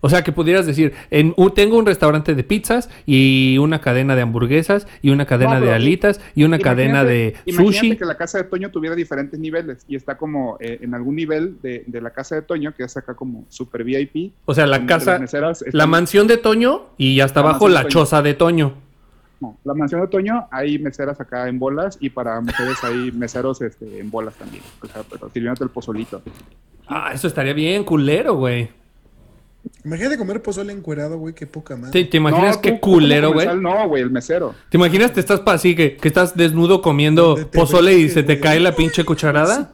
O 0.00 0.08
sea, 0.08 0.22
que 0.22 0.32
pudieras 0.32 0.66
decir, 0.66 0.94
en, 1.10 1.34
tengo 1.54 1.76
un 1.76 1.86
restaurante 1.86 2.34
de 2.34 2.42
pizzas 2.42 2.88
y 3.04 3.58
una 3.58 3.80
cadena 3.80 4.16
de 4.16 4.22
hamburguesas 4.22 4.86
y 5.02 5.10
una 5.10 5.26
cadena 5.26 5.60
de 5.60 5.72
alitas 5.72 6.20
y 6.34 6.44
una 6.44 6.58
cadena 6.58 7.04
de 7.04 7.34
sushi. 7.46 7.96
Que 7.96 8.04
la 8.06 8.16
casa 8.16 8.38
de 8.38 8.44
Toño 8.44 8.70
tuviera 8.70 8.96
diferentes 8.96 9.38
niveles 9.38 9.84
y 9.88 9.96
está 9.96 10.16
como 10.16 10.56
eh, 10.60 10.78
en 10.80 10.94
algún 10.94 11.16
nivel 11.16 11.60
de, 11.60 11.84
la 12.00 12.10
casa 12.10 12.34
de 12.34 12.42
Toño, 12.42 12.74
que 12.74 12.84
es 12.84 12.96
acá 12.96 13.14
como 13.14 13.44
super 13.48 13.84
VIP. 13.84 14.32
O 14.46 14.54
sea, 14.54 14.66
la 14.66 14.86
casa, 14.86 15.20
la 15.72 15.86
mansión 15.86 16.26
de 16.26 16.38
Toño 16.38 16.86
y 16.96 17.20
hasta 17.20 17.40
abajo 17.40 17.68
la 17.68 17.86
choza 17.86 18.22
de 18.22 18.34
Toño. 18.34 18.74
No, 19.40 19.58
la 19.64 19.74
mansión 19.74 20.00
de 20.02 20.06
Toño 20.06 20.48
hay 20.50 20.78
meseras 20.78 21.20
acá 21.20 21.48
en 21.48 21.58
bolas 21.58 21.96
y 22.00 22.10
para 22.10 22.40
mujeres 22.40 22.76
hay 22.84 23.10
meseros 23.12 23.60
este, 23.62 23.98
en 23.98 24.10
bolas 24.10 24.34
también. 24.34 24.62
O 24.82 24.86
sea, 24.86 25.02
pero 25.10 25.30
sirviéndote 25.30 25.64
el 25.64 25.70
pozolito. 25.70 26.22
Ah, 26.86 27.10
eso 27.14 27.26
estaría 27.26 27.54
bien 27.54 27.84
culero, 27.84 28.34
güey. 28.34 28.79
Imagínate 29.84 30.18
comer 30.18 30.42
pozole 30.42 30.72
encuerado, 30.72 31.18
güey, 31.18 31.34
qué 31.34 31.46
poca 31.46 31.76
madre. 31.76 32.04
¿Te, 32.04 32.16
imaginas 32.16 32.58
qué 32.58 32.78
culero, 32.80 33.32
güey? 33.32 33.48
No, 33.56 33.88
güey, 33.88 34.02
el 34.02 34.10
mesero. 34.10 34.54
¿Te 34.68 34.76
imaginas 34.76 35.12
te 35.12 35.20
estás 35.20 35.40
así 35.46 35.74
que, 35.74 35.96
que 35.96 36.08
estás 36.08 36.36
desnudo 36.36 36.82
comiendo 36.82 37.48
pozole 37.52 37.98
y 37.98 38.08
se 38.08 38.22
te 38.22 38.40
cae 38.40 38.60
la 38.60 38.74
pinche 38.74 39.04
cucharada? 39.04 39.70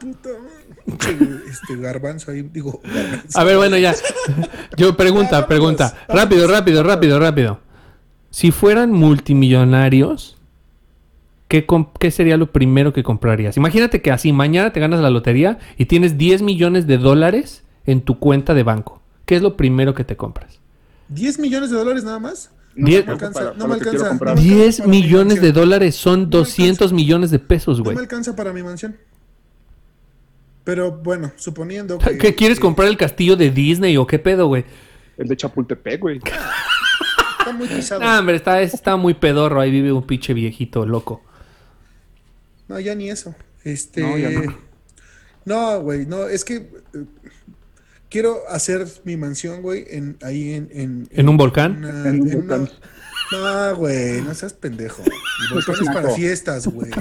este 0.87 1.77
garbanzo 1.77 2.31
ahí, 2.31 2.43
digo, 2.43 2.81
A 3.35 3.45
ver, 3.45 3.57
bueno, 3.57 3.77
ya. 3.77 3.95
Yo 4.77 4.97
pregunta, 4.97 5.47
pregunta. 5.47 5.97
Rápido, 6.09 6.47
rápido, 6.47 6.83
rápido, 6.83 7.19
rápido. 7.19 7.61
Si 8.31 8.53
fueran 8.53 8.93
multimillonarios, 8.93 10.37
¿qué, 11.49 11.67
¿qué 11.99 12.11
sería 12.11 12.37
lo 12.37 12.53
primero 12.53 12.93
que 12.93 13.03
comprarías? 13.03 13.57
Imagínate 13.57 14.03
que 14.03 14.13
así 14.13 14.33
mañana 14.33 14.73
te 14.73 14.81
ganas 14.81 15.01
la 15.01 15.11
lotería 15.11 15.59
y 15.77 15.87
tienes 15.87 16.19
10 16.19 16.43
millones 16.43 16.87
de 16.87 16.99
dólares 16.99 17.65
en 17.85 18.03
tu 18.03 18.19
cuenta 18.19 18.55
de 18.55 18.63
banco. 18.63 19.03
¿Qué 19.27 19.37
es 19.37 19.43
lo 19.43 19.57
primero 19.57 19.95
que 19.95 20.05
te 20.05 20.17
compras? 20.17 20.59
¿10 21.13 21.39
millones 21.41 21.71
de 21.71 21.77
dólares 21.77 22.05
nada 22.05 22.19
más? 22.19 22.51
No, 22.75 22.89
me 22.89 22.97
alcanza, 22.97 23.55
no 23.57 23.69
me 23.69 23.75
alcanza. 23.75 24.35
10 24.35 24.87
millones 24.87 25.41
de 25.41 25.53
dólares 25.53 25.95
son 25.95 26.29
200 26.29 26.93
millones 26.93 27.31
de 27.31 27.39
pesos, 27.39 27.81
güey. 27.81 27.95
No 27.95 28.01
me 28.01 28.05
alcanza 28.05 28.37
para 28.37 28.53
mi 28.53 28.63
mansión. 28.63 28.97
Pero 30.63 30.93
bueno, 30.93 31.33
suponiendo 31.37 31.97
que... 31.99 32.19
¿Qué 32.19 32.35
quieres 32.35 32.61
comprar 32.61 32.89
el 32.89 32.97
castillo 32.97 33.37
de 33.37 33.51
Disney 33.51 33.97
o 33.97 34.07
qué 34.07 34.19
pedo, 34.19 34.49
güey? 34.49 34.65
El 35.17 35.29
de 35.29 35.37
Chapultepec, 35.37 36.01
güey. 36.01 36.19
está 37.39 37.53
muy 37.53 37.69
pisado. 37.69 38.01
No, 38.03 38.19
hombre, 38.19 38.37
está, 38.37 38.61
está 38.61 38.97
muy 38.97 39.15
pedorro. 39.15 39.61
Ahí 39.61 39.71
vive 39.71 39.93
un 39.93 40.07
pinche 40.07 40.35
viejito 40.35 40.85
loco. 40.85 41.23
No, 42.69 42.79
ya 42.81 42.95
ni 42.95 43.09
eso. 43.09 43.35
Este... 43.65 44.03
No, 45.45 45.81
güey, 45.81 46.05
no. 46.05 46.19
no, 46.19 46.27
es 46.27 46.45
que... 46.45 46.69
Quiero 48.09 48.43
hacer 48.49 48.87
mi 49.05 49.17
mansión, 49.17 49.63
güey, 49.63 49.85
en, 49.89 50.17
ahí 50.23 50.55
en, 50.55 50.69
en, 50.73 51.09
¿En 51.11 51.29
un 51.29 51.37
volcán. 51.37 51.85
en 51.85 52.23
un 52.23 52.31
volcán. 52.31 52.71
No, 53.33 53.77
güey, 53.77 54.23
no 54.23 54.35
seas 54.35 54.53
pendejo. 54.53 55.03
El 55.49 55.55
volcán 55.55 55.75
es 55.81 55.89
para 55.89 56.11
fiestas, 56.11 56.67
güey. 56.67 56.91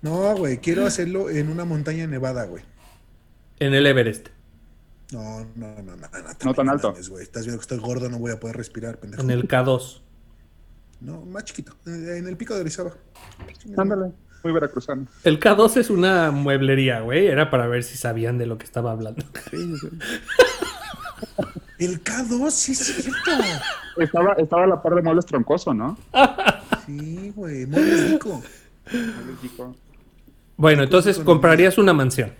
No, 0.00 0.36
güey, 0.36 0.58
quiero 0.58 0.86
hacerlo 0.86 1.28
en 1.28 1.48
una 1.48 1.64
montaña 1.64 2.06
nevada, 2.06 2.44
güey. 2.44 2.62
En 3.58 3.74
el 3.74 3.84
Everest. 3.84 4.28
No, 5.10 5.40
no, 5.56 5.74
no, 5.82 5.82
no. 5.82 5.96
No, 5.96 6.08
no 6.44 6.54
tan 6.54 6.68
alto. 6.68 6.94
Estás 6.96 7.44
viendo 7.44 7.58
que 7.58 7.62
estoy 7.62 7.78
gordo, 7.78 8.08
no 8.08 8.18
voy 8.18 8.30
a 8.30 8.38
poder 8.38 8.56
respirar, 8.56 8.98
pendejo. 9.00 9.22
En 9.22 9.30
el 9.30 9.48
K2. 9.48 10.02
No, 11.00 11.22
más 11.22 11.44
chiquito. 11.44 11.74
En 11.86 12.28
el 12.28 12.36
pico 12.36 12.54
de 12.54 12.60
Orizaba. 12.60 12.92
Ándale. 13.76 14.12
Muy 14.42 14.52
veracruzano. 14.52 15.06
El 15.24 15.40
K2 15.40 15.76
es 15.78 15.90
una 15.90 16.30
mueblería, 16.30 17.00
güey. 17.00 17.26
Era 17.26 17.50
para 17.50 17.66
ver 17.66 17.82
si 17.82 17.96
sabían 17.96 18.38
de 18.38 18.46
lo 18.46 18.58
que 18.58 18.64
estaba 18.64 18.92
hablando. 18.92 19.24
Sí, 19.50 19.74
sí. 19.80 19.88
El 21.78 22.02
K2, 22.02 22.50
sí 22.50 22.72
es 22.72 22.78
cierto. 22.78 23.30
Estaba, 23.98 24.32
estaba 24.34 24.64
a 24.64 24.66
la 24.66 24.82
par 24.82 24.94
de 24.94 25.02
muebles 25.02 25.26
troncoso, 25.26 25.72
¿no? 25.74 25.96
Sí, 26.86 27.32
güey. 27.34 27.66
Muebles 27.66 28.10
rico. 28.10 28.42
Bueno, 30.56 30.82
entonces 30.82 31.18
comprarías 31.18 31.78
una 31.78 31.92
mansión. 31.92 32.32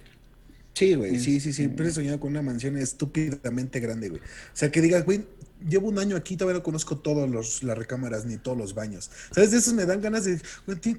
Sí, 0.74 0.94
güey, 0.94 1.18
sí, 1.18 1.40
sí, 1.40 1.52
siempre 1.52 1.88
he 1.88 1.90
soñado 1.90 2.20
con 2.20 2.30
una 2.30 2.42
mansión 2.42 2.76
estúpidamente 2.76 3.80
grande, 3.80 4.10
güey. 4.10 4.20
O 4.20 4.52
sea, 4.52 4.70
que 4.70 4.80
digas, 4.80 5.04
güey, 5.04 5.24
llevo 5.66 5.88
un 5.88 5.98
año 5.98 6.16
aquí, 6.16 6.36
todavía 6.36 6.58
no 6.58 6.62
conozco 6.62 6.98
todas 6.98 7.62
las 7.62 7.78
recámaras 7.78 8.24
ni 8.24 8.36
todos 8.36 8.56
los 8.56 8.74
baños. 8.74 9.10
¿Sabes? 9.30 9.50
De 9.50 9.58
esos 9.58 9.74
me 9.74 9.86
dan 9.86 10.00
ganas 10.00 10.24
de, 10.24 10.40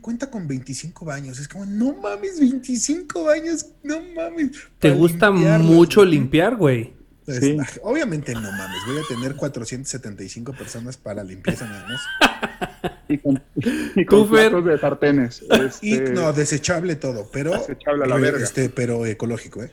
cuenta 0.02 0.30
con 0.30 0.48
25 0.48 1.06
baños. 1.06 1.40
Es 1.40 1.48
como, 1.48 1.66
no 1.66 1.96
mames, 1.96 2.40
25 2.40 3.24
baños, 3.24 3.66
no 3.84 4.02
mames. 4.16 4.52
¿Te 4.80 4.92
gusta 4.92 5.32
mucho 5.32 6.04
limpiar, 6.06 6.56
güey? 6.56 6.94
Pues, 7.26 7.40
sí. 7.42 7.58
Obviamente 7.84 8.34
no 8.34 8.52
mames, 8.52 8.80
voy 8.88 8.98
a 8.98 9.08
tener 9.08 9.36
475 9.36 10.54
personas 10.54 10.98
para 10.98 11.24
limpieza 11.24 11.66
nada 11.66 11.88
más. 11.88 12.92
y 13.08 13.18
con, 13.20 13.44
y 13.96 14.06
con 14.06 14.66
de 14.66 14.78
sartenes. 14.80 15.44
Y 15.82 15.94
este, 15.94 16.12
no, 16.12 16.34
desechable 16.34 16.96
todo, 16.96 17.30
pero 17.32 17.52
desechable 17.52 18.06
a 18.06 18.08
la 18.08 18.16
verga. 18.16 18.44
Este, 18.44 18.70
pero 18.70 19.06
ecológico, 19.06 19.64
¿eh? 19.64 19.72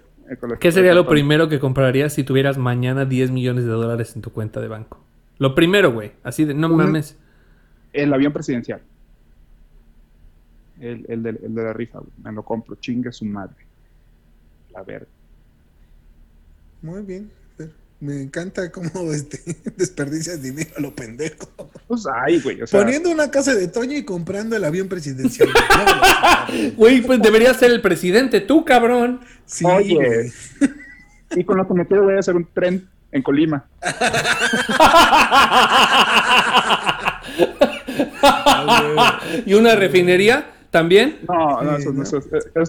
¿Qué 0.61 0.73
sería 0.73 0.95
lo 0.95 1.07
primero 1.07 1.49
que 1.49 1.61
comprarías 1.61 2.13
si 2.13 2.25
tuvieras 2.25 2.59
mañana 2.59 3.05
10 3.05 3.31
millones 3.31 3.65
de 3.65 3.71
dólares 3.71 4.17
en 4.17 4.23
tu 4.23 4.33
cuenta 4.33 4.61
de 4.61 4.69
banco? 4.69 5.05
Lo 5.39 5.55
primero, 5.55 5.93
güey. 5.93 6.13
Así 6.23 6.45
de, 6.45 6.55
no 6.55 6.69
mames. 6.69 7.17
El 7.93 8.13
avión 8.13 8.33
presidencial. 8.33 8.81
El, 10.81 11.07
el, 11.09 11.23
de, 11.23 11.31
el 11.31 11.55
de 11.55 11.63
la 11.63 11.73
rifa, 11.73 11.99
güey. 11.99 12.11
Me 12.23 12.33
lo 12.33 12.43
compro. 12.43 12.77
Chingue 12.77 13.13
su 13.13 13.25
madre. 13.25 13.65
La 14.73 14.83
verga. 14.83 15.07
Muy 16.83 17.03
bien. 17.03 17.31
Me 17.99 18.21
encanta 18.21 18.71
cómo 18.71 18.91
este, 19.13 19.41
desperdicias 19.77 20.43
dinero 20.43 20.71
a 20.77 20.81
lo 20.81 20.95
pendejo. 20.95 21.49
Pues 21.89 22.05
ay, 22.13 22.41
güey. 22.41 22.59
Poniendo 22.71 23.11
una 23.11 23.31
casa 23.31 23.55
de 23.55 23.69
Toño 23.69 23.97
y 23.97 24.05
comprando 24.05 24.57
el 24.57 24.65
avión 24.65 24.89
presidencial. 24.89 25.49
Güey, 26.77 27.03
pues 27.03 27.21
deberías 27.21 27.57
ser 27.57 27.73
el 27.73 27.81
presidente 27.81 28.41
tú, 28.41 28.65
cabrón. 28.65 29.21
Sí, 29.47 29.65
Oye. 29.65 30.33
Y 31.35 31.45
con 31.45 31.57
lo 31.57 31.67
que 31.67 31.75
me 31.75 31.87
quedo 31.87 32.05
voy 32.05 32.15
a 32.15 32.21
hacer 32.21 32.37
un 32.37 32.47
tren 32.53 32.89
en 33.11 33.23
Colima. 33.23 33.67
¿Y 39.45 39.55
una 39.55 39.75
refinería? 39.75 40.47
¿También? 40.71 41.19
No, 41.29 41.63
no, 41.63 41.77
eso, 41.77 41.93
no, 41.93 42.03
eso, 42.03 42.21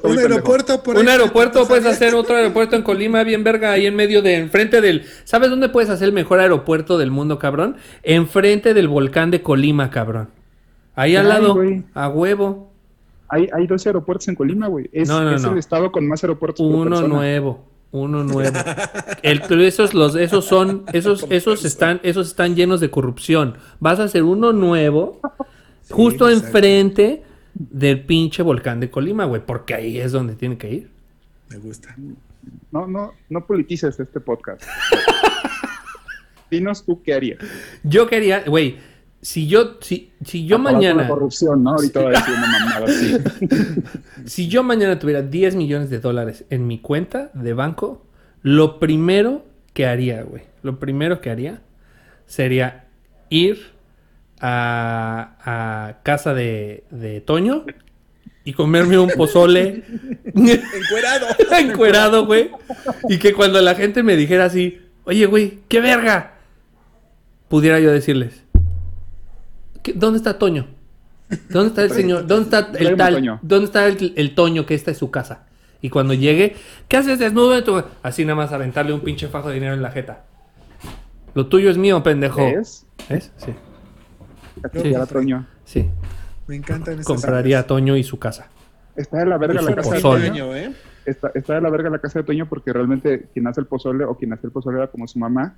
Un 0.03 0.19
aeropuerto 0.19 0.81
por 0.83 0.97
Un 0.97 1.09
aeropuerto, 1.09 1.67
puedes 1.67 1.85
hacer 1.85 2.15
otro 2.15 2.35
aeropuerto 2.35 2.75
en 2.75 2.83
Colima, 2.83 3.23
bien 3.23 3.43
verga, 3.43 3.71
ahí 3.71 3.85
en 3.85 3.95
medio 3.95 4.21
de, 4.21 4.35
enfrente 4.35 4.81
del... 4.81 5.03
¿Sabes 5.23 5.49
dónde 5.49 5.69
puedes 5.69 5.89
hacer 5.89 6.07
el 6.07 6.13
mejor 6.13 6.39
aeropuerto 6.39 6.97
del 6.97 7.11
mundo, 7.11 7.39
cabrón? 7.39 7.77
Enfrente 8.03 8.73
del 8.73 8.87
volcán 8.87 9.31
de 9.31 9.41
Colima, 9.41 9.89
cabrón. 9.89 10.29
Ahí 10.95 11.15
al 11.15 11.29
lado, 11.29 11.59
a 11.93 12.09
huevo. 12.09 12.71
Hay, 13.29 13.49
hay 13.53 13.67
dos 13.67 13.85
aeropuertos 13.85 14.27
en 14.29 14.35
Colima, 14.35 14.67
güey. 14.67 14.89
Es, 14.91 15.09
el 15.09 15.57
estado 15.57 15.91
con 15.91 16.07
más 16.07 16.23
aeropuertos. 16.23 16.65
Uno 16.65 17.07
nuevo. 17.07 17.65
Uno 17.91 18.23
nuevo. 18.23 18.57
El, 19.21 19.41
esos, 19.61 19.93
los, 19.93 20.15
esos 20.15 20.45
son, 20.45 20.85
esos, 20.93 21.25
esos 21.29 21.65
están, 21.65 21.99
esos 22.03 22.27
están 22.27 22.55
llenos 22.55 22.79
de 22.79 22.89
corrupción. 22.89 23.57
Vas 23.79 23.99
a 23.99 24.03
hacer 24.03 24.23
uno 24.23 24.53
nuevo, 24.53 25.19
justo 25.89 26.29
enfrente 26.29 27.23
del 27.57 28.05
pinche 28.05 28.43
volcán 28.43 28.79
de 28.79 28.89
Colima, 28.89 29.25
güey, 29.25 29.45
porque 29.45 29.73
ahí 29.73 29.99
es 29.99 30.11
donde 30.11 30.35
tiene 30.35 30.57
que 30.57 30.71
ir. 30.71 30.91
Me 31.49 31.57
gusta. 31.57 31.95
No, 32.71 32.87
no, 32.87 33.13
no 33.29 33.45
politices 33.45 33.99
este 33.99 34.19
podcast. 34.19 34.63
Dinos 36.51 36.85
tú 36.85 37.01
qué 37.01 37.13
harías. 37.13 37.39
Yo 37.83 38.07
quería, 38.07 38.43
güey, 38.45 38.77
si 39.21 39.47
yo, 39.47 39.77
si, 39.81 40.13
si 40.23 40.45
yo 40.45 40.59
mañana. 40.59 41.07
corrupción, 41.07 41.63
¿no? 41.63 41.71
Ahorita 41.71 42.01
voy 42.01 42.15
a 42.15 42.19
decir 42.19 42.33
una 42.35 42.59
mamada 42.59 42.85
así. 42.85 43.17
si 44.25 44.47
yo 44.47 44.63
mañana 44.63 44.99
tuviera 44.99 45.21
10 45.21 45.55
millones 45.55 45.89
de 45.89 45.99
dólares 45.99 46.45
en 46.49 46.67
mi 46.67 46.79
cuenta 46.79 47.31
de 47.33 47.53
banco, 47.53 48.05
lo 48.43 48.79
primero 48.79 49.45
que 49.73 49.85
haría, 49.87 50.21
güey, 50.23 50.43
lo 50.63 50.79
primero 50.79 51.19
que 51.21 51.29
haría 51.29 51.61
sería 52.25 52.85
ir 53.29 53.76
a, 54.39 55.97
casa 56.03 56.33
de, 56.33 56.83
de, 56.91 57.21
Toño 57.21 57.65
y 58.43 58.53
comerme 58.53 58.97
un 58.97 59.09
pozole. 59.09 59.83
Encuerado. 60.25 61.27
Encuerado, 61.59 62.25
güey. 62.25 62.51
Y 63.09 63.17
que 63.17 63.33
cuando 63.33 63.61
la 63.61 63.75
gente 63.75 64.03
me 64.03 64.15
dijera 64.15 64.45
así, 64.45 64.79
oye, 65.03 65.25
güey, 65.25 65.59
qué 65.67 65.81
verga, 65.81 66.35
pudiera 67.47 67.79
yo 67.79 67.91
decirles, 67.91 68.43
¿dónde 69.95 70.17
está 70.17 70.37
Toño? 70.37 70.67
¿Dónde 71.49 71.69
está 71.69 71.83
el 71.83 71.91
señor? 71.91 72.25
¿Dónde 72.25 72.43
está 72.43 72.71
el 72.77 72.95
tal? 72.95 73.39
¿Dónde 73.41 73.65
está 73.65 73.85
el, 73.87 74.35
Toño 74.35 74.65
que 74.65 74.75
esta 74.75 74.91
es 74.91 74.97
su 74.97 75.11
casa? 75.11 75.45
Y 75.81 75.89
cuando 75.89 76.13
llegue, 76.13 76.55
¿qué 76.87 76.97
haces 76.97 77.19
desnudo? 77.19 77.89
Así 78.01 78.23
nada 78.23 78.35
más 78.35 78.51
aventarle 78.51 78.93
un 78.93 79.01
pinche 79.01 79.27
fajo 79.27 79.49
de 79.49 79.55
dinero 79.55 79.73
en 79.73 79.81
la 79.81 79.91
jeta. 79.91 80.23
Lo 81.33 81.47
tuyo 81.47 81.69
es 81.69 81.77
mío, 81.77 82.01
pendejo. 82.01 82.41
¿Es? 82.41 82.85
¿Es? 83.09 83.31
Sí. 83.37 83.53
Sí, 84.81 84.95
a 84.95 85.05
Toño. 85.05 85.45
Sí. 85.65 85.89
Me 86.47 86.55
encanta. 86.55 86.91
Compraría 87.03 87.59
a 87.59 87.67
Toño 87.67 87.95
y 87.95 88.03
su 88.03 88.19
casa. 88.19 88.47
Está 88.95 89.19
de 89.19 89.25
la 89.25 89.37
verga 89.37 89.61
la 89.61 89.75
casa 89.75 89.95
de 89.95 90.01
Toño, 90.01 90.55
¿eh? 90.55 90.73
Está, 91.05 91.31
está, 91.35 91.55
de 91.55 91.61
la 91.61 91.69
verga 91.69 91.89
la 91.89 91.99
casa 91.99 92.19
de 92.19 92.25
Toño 92.25 92.47
porque 92.47 92.73
realmente 92.73 93.27
quien 93.33 93.47
hace 93.47 93.61
el 93.61 93.67
pozole 93.67 94.03
o 94.03 94.15
quien 94.15 94.33
hace 94.33 94.47
el 94.47 94.51
pozole 94.51 94.77
era 94.77 94.87
como 94.87 95.07
su 95.07 95.19
mamá. 95.19 95.55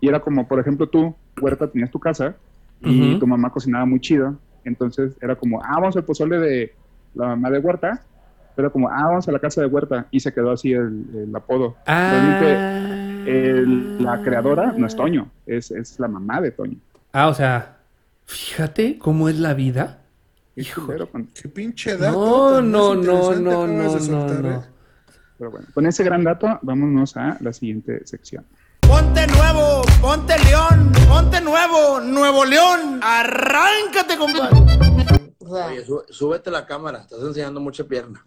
Y 0.00 0.08
era 0.08 0.20
como, 0.20 0.46
por 0.46 0.60
ejemplo, 0.60 0.88
tú, 0.88 1.14
Huerta, 1.40 1.68
tenías 1.68 1.90
tu 1.90 1.98
casa 1.98 2.36
y 2.80 3.18
tu 3.18 3.26
mamá 3.26 3.50
cocinaba 3.50 3.84
muy 3.84 4.00
chido. 4.00 4.36
Entonces 4.64 5.16
era 5.20 5.36
como, 5.36 5.62
ah, 5.62 5.74
vamos 5.74 5.96
al 5.96 6.04
pozole 6.04 6.38
de 6.38 6.74
la 7.14 7.28
mamá 7.28 7.50
de 7.50 7.58
Huerta. 7.58 8.02
Pero 8.54 8.72
como, 8.72 8.88
ah, 8.88 9.04
vamos 9.04 9.28
a 9.28 9.32
la 9.32 9.38
casa 9.38 9.60
de 9.60 9.66
Huerta. 9.66 10.06
Y 10.10 10.20
se 10.20 10.32
quedó 10.32 10.52
así 10.52 10.72
el, 10.72 11.30
apodo. 11.34 11.76
Ah. 11.86 12.10
Realmente 12.12 14.02
la 14.02 14.22
creadora 14.22 14.72
no 14.76 14.86
es 14.86 14.96
Toño, 14.96 15.30
es, 15.46 15.70
es 15.70 16.00
la 16.00 16.08
mamá 16.08 16.40
de 16.40 16.52
Toño. 16.52 16.78
Ah, 17.12 17.28
o 17.28 17.34
sea, 17.34 17.77
Fíjate 18.28 18.98
cómo 18.98 19.30
es 19.30 19.38
la 19.38 19.54
vida. 19.54 20.04
Hijo, 20.54 20.86
qué 21.34 21.48
pinche 21.48 21.96
dato. 21.96 22.60
No, 22.60 22.60
no, 22.60 22.94
no, 22.94 23.34
no, 23.34 23.66
no, 23.66 23.98
no, 23.98 24.50
¿eh? 24.50 24.60
Pero 25.38 25.50
bueno, 25.50 25.66
con 25.72 25.86
ese 25.86 26.04
gran 26.04 26.24
dato, 26.24 26.58
vámonos 26.60 27.16
a 27.16 27.38
la 27.40 27.54
siguiente 27.54 28.06
sección. 28.06 28.44
Ponte 28.80 29.26
nuevo, 29.28 29.82
ponte 30.02 30.34
león, 30.44 30.92
ponte 31.08 31.40
nuevo, 31.40 32.00
Nuevo 32.00 32.44
León, 32.44 33.00
arráncate, 33.02 34.18
compadre. 34.18 34.58
Oye, 35.38 35.86
súbete 36.10 36.50
la 36.50 36.66
cámara, 36.66 37.00
estás 37.00 37.22
enseñando 37.22 37.60
mucha 37.60 37.84
pierna. 37.84 38.26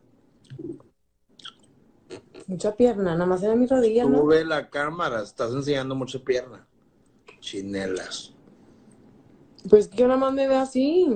Mucha 2.48 2.76
pierna, 2.76 3.14
nada 3.14 3.28
más 3.28 3.44
era 3.44 3.56
mi 3.56 3.68
rodilla, 3.68 4.06
¿no? 4.06 4.18
Sube 4.18 4.44
la 4.46 4.68
cámara, 4.68 5.22
estás 5.22 5.52
enseñando 5.52 5.94
mucha 5.94 6.18
pierna. 6.18 6.66
Chinelas. 7.40 8.31
Pues 9.70 9.88
que 9.88 10.04
nada 10.04 10.18
más 10.18 10.34
me 10.34 10.48
ve 10.48 10.56
así. 10.56 11.08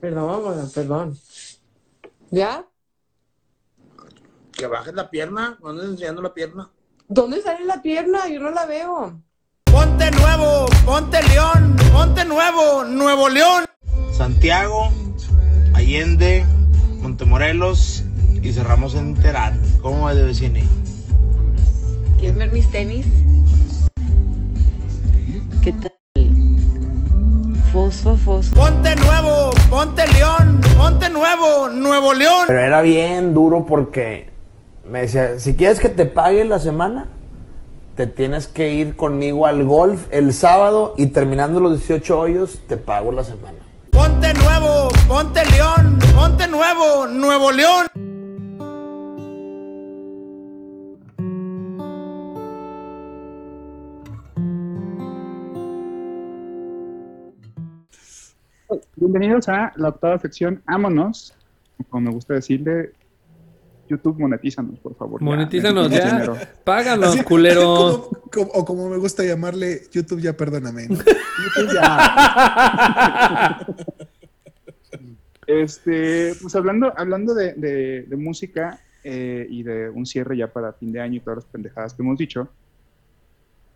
Perdón, 0.00 0.70
perdón. 0.74 1.18
¿Ya? 2.30 2.66
Que 4.52 4.66
bajes 4.66 4.94
la 4.94 5.10
pierna. 5.10 5.58
¿Dónde 5.60 5.82
estás 5.82 5.92
enseñando 5.92 6.22
la 6.22 6.34
pierna? 6.34 6.70
¿Dónde 7.08 7.42
sale 7.42 7.64
la 7.64 7.82
pierna? 7.82 8.28
Yo 8.28 8.40
no 8.40 8.50
la 8.50 8.66
veo. 8.66 9.20
Ponte 9.64 10.10
nuevo, 10.10 10.66
ponte 10.84 11.22
león, 11.28 11.76
ponte 11.92 12.24
nuevo, 12.24 12.84
Nuevo 12.84 13.28
León. 13.28 13.64
Santiago, 14.12 14.90
Allende, 15.74 16.44
Montemorelos 17.00 18.04
y 18.42 18.52
cerramos 18.52 18.94
en 18.94 19.14
Terán. 19.14 19.60
¿Cómo 19.80 20.02
va 20.02 20.14
de 20.14 20.24
vecino? 20.24 20.60
¿Quieres 22.18 22.36
ver 22.36 22.52
mis 22.52 22.70
tenis? 22.70 23.06
Fosfo, 27.72 28.16
fosfo. 28.18 28.54
Ponte 28.54 28.94
nuevo, 28.96 29.50
ponte 29.70 30.06
león, 30.08 30.60
ponte 30.76 31.08
nuevo, 31.08 31.70
Nuevo 31.70 32.12
León. 32.12 32.44
Pero 32.46 32.60
era 32.60 32.82
bien 32.82 33.32
duro 33.32 33.64
porque 33.64 34.28
Me 34.86 35.02
decía, 35.02 35.38
si 35.38 35.54
quieres 35.54 35.80
que 35.80 35.88
te 35.88 36.04
pague 36.04 36.44
la 36.44 36.58
semana, 36.58 37.06
te 37.96 38.06
tienes 38.06 38.46
que 38.46 38.74
ir 38.74 38.94
conmigo 38.94 39.46
al 39.46 39.64
golf 39.64 40.06
el 40.10 40.34
sábado 40.34 40.92
y 40.98 41.06
terminando 41.06 41.60
los 41.60 41.78
18 41.78 42.20
hoyos, 42.20 42.58
te 42.68 42.76
pago 42.76 43.10
la 43.10 43.24
semana. 43.24 43.58
Ponte 43.90 44.34
nuevo, 44.34 44.90
ponte 45.08 45.42
león, 45.46 45.98
ponte 46.14 46.46
nuevo, 46.48 47.06
Nuevo 47.06 47.52
León. 47.52 48.11
Bienvenidos 58.96 59.48
a 59.48 59.72
la 59.76 59.88
octava 59.88 60.18
sección 60.18 60.62
Ámonos, 60.66 61.34
como 61.90 62.02
me 62.02 62.10
gusta 62.10 62.34
decirle, 62.34 62.92
YouTube, 63.88 64.18
monetízanos, 64.18 64.78
por 64.78 64.94
favor. 64.96 65.20
Monetízanos 65.20 65.90
ya. 65.90 66.54
Páganos, 66.64 67.22
culero. 67.24 68.10
o 68.30 68.64
como 68.64 68.88
me 68.88 68.96
gusta 68.96 69.24
llamarle, 69.24 69.82
YouTube 69.90 70.20
ya 70.20 70.36
perdóname. 70.36 70.88
YouTube 70.88 71.74
ya. 71.74 73.66
este, 75.46 76.34
pues 76.40 76.54
hablando, 76.54 76.92
hablando 76.96 77.34
de, 77.34 78.06
música 78.16 78.80
eh, 79.04 79.46
y 79.50 79.62
de 79.62 79.90
un 79.90 80.06
cierre 80.06 80.36
ya 80.36 80.52
para 80.52 80.72
fin 80.72 80.92
de 80.92 81.00
año 81.00 81.16
y 81.16 81.20
todas 81.20 81.38
las 81.38 81.46
pendejadas 81.46 81.92
que 81.92 82.02
hemos 82.02 82.16
dicho, 82.16 82.48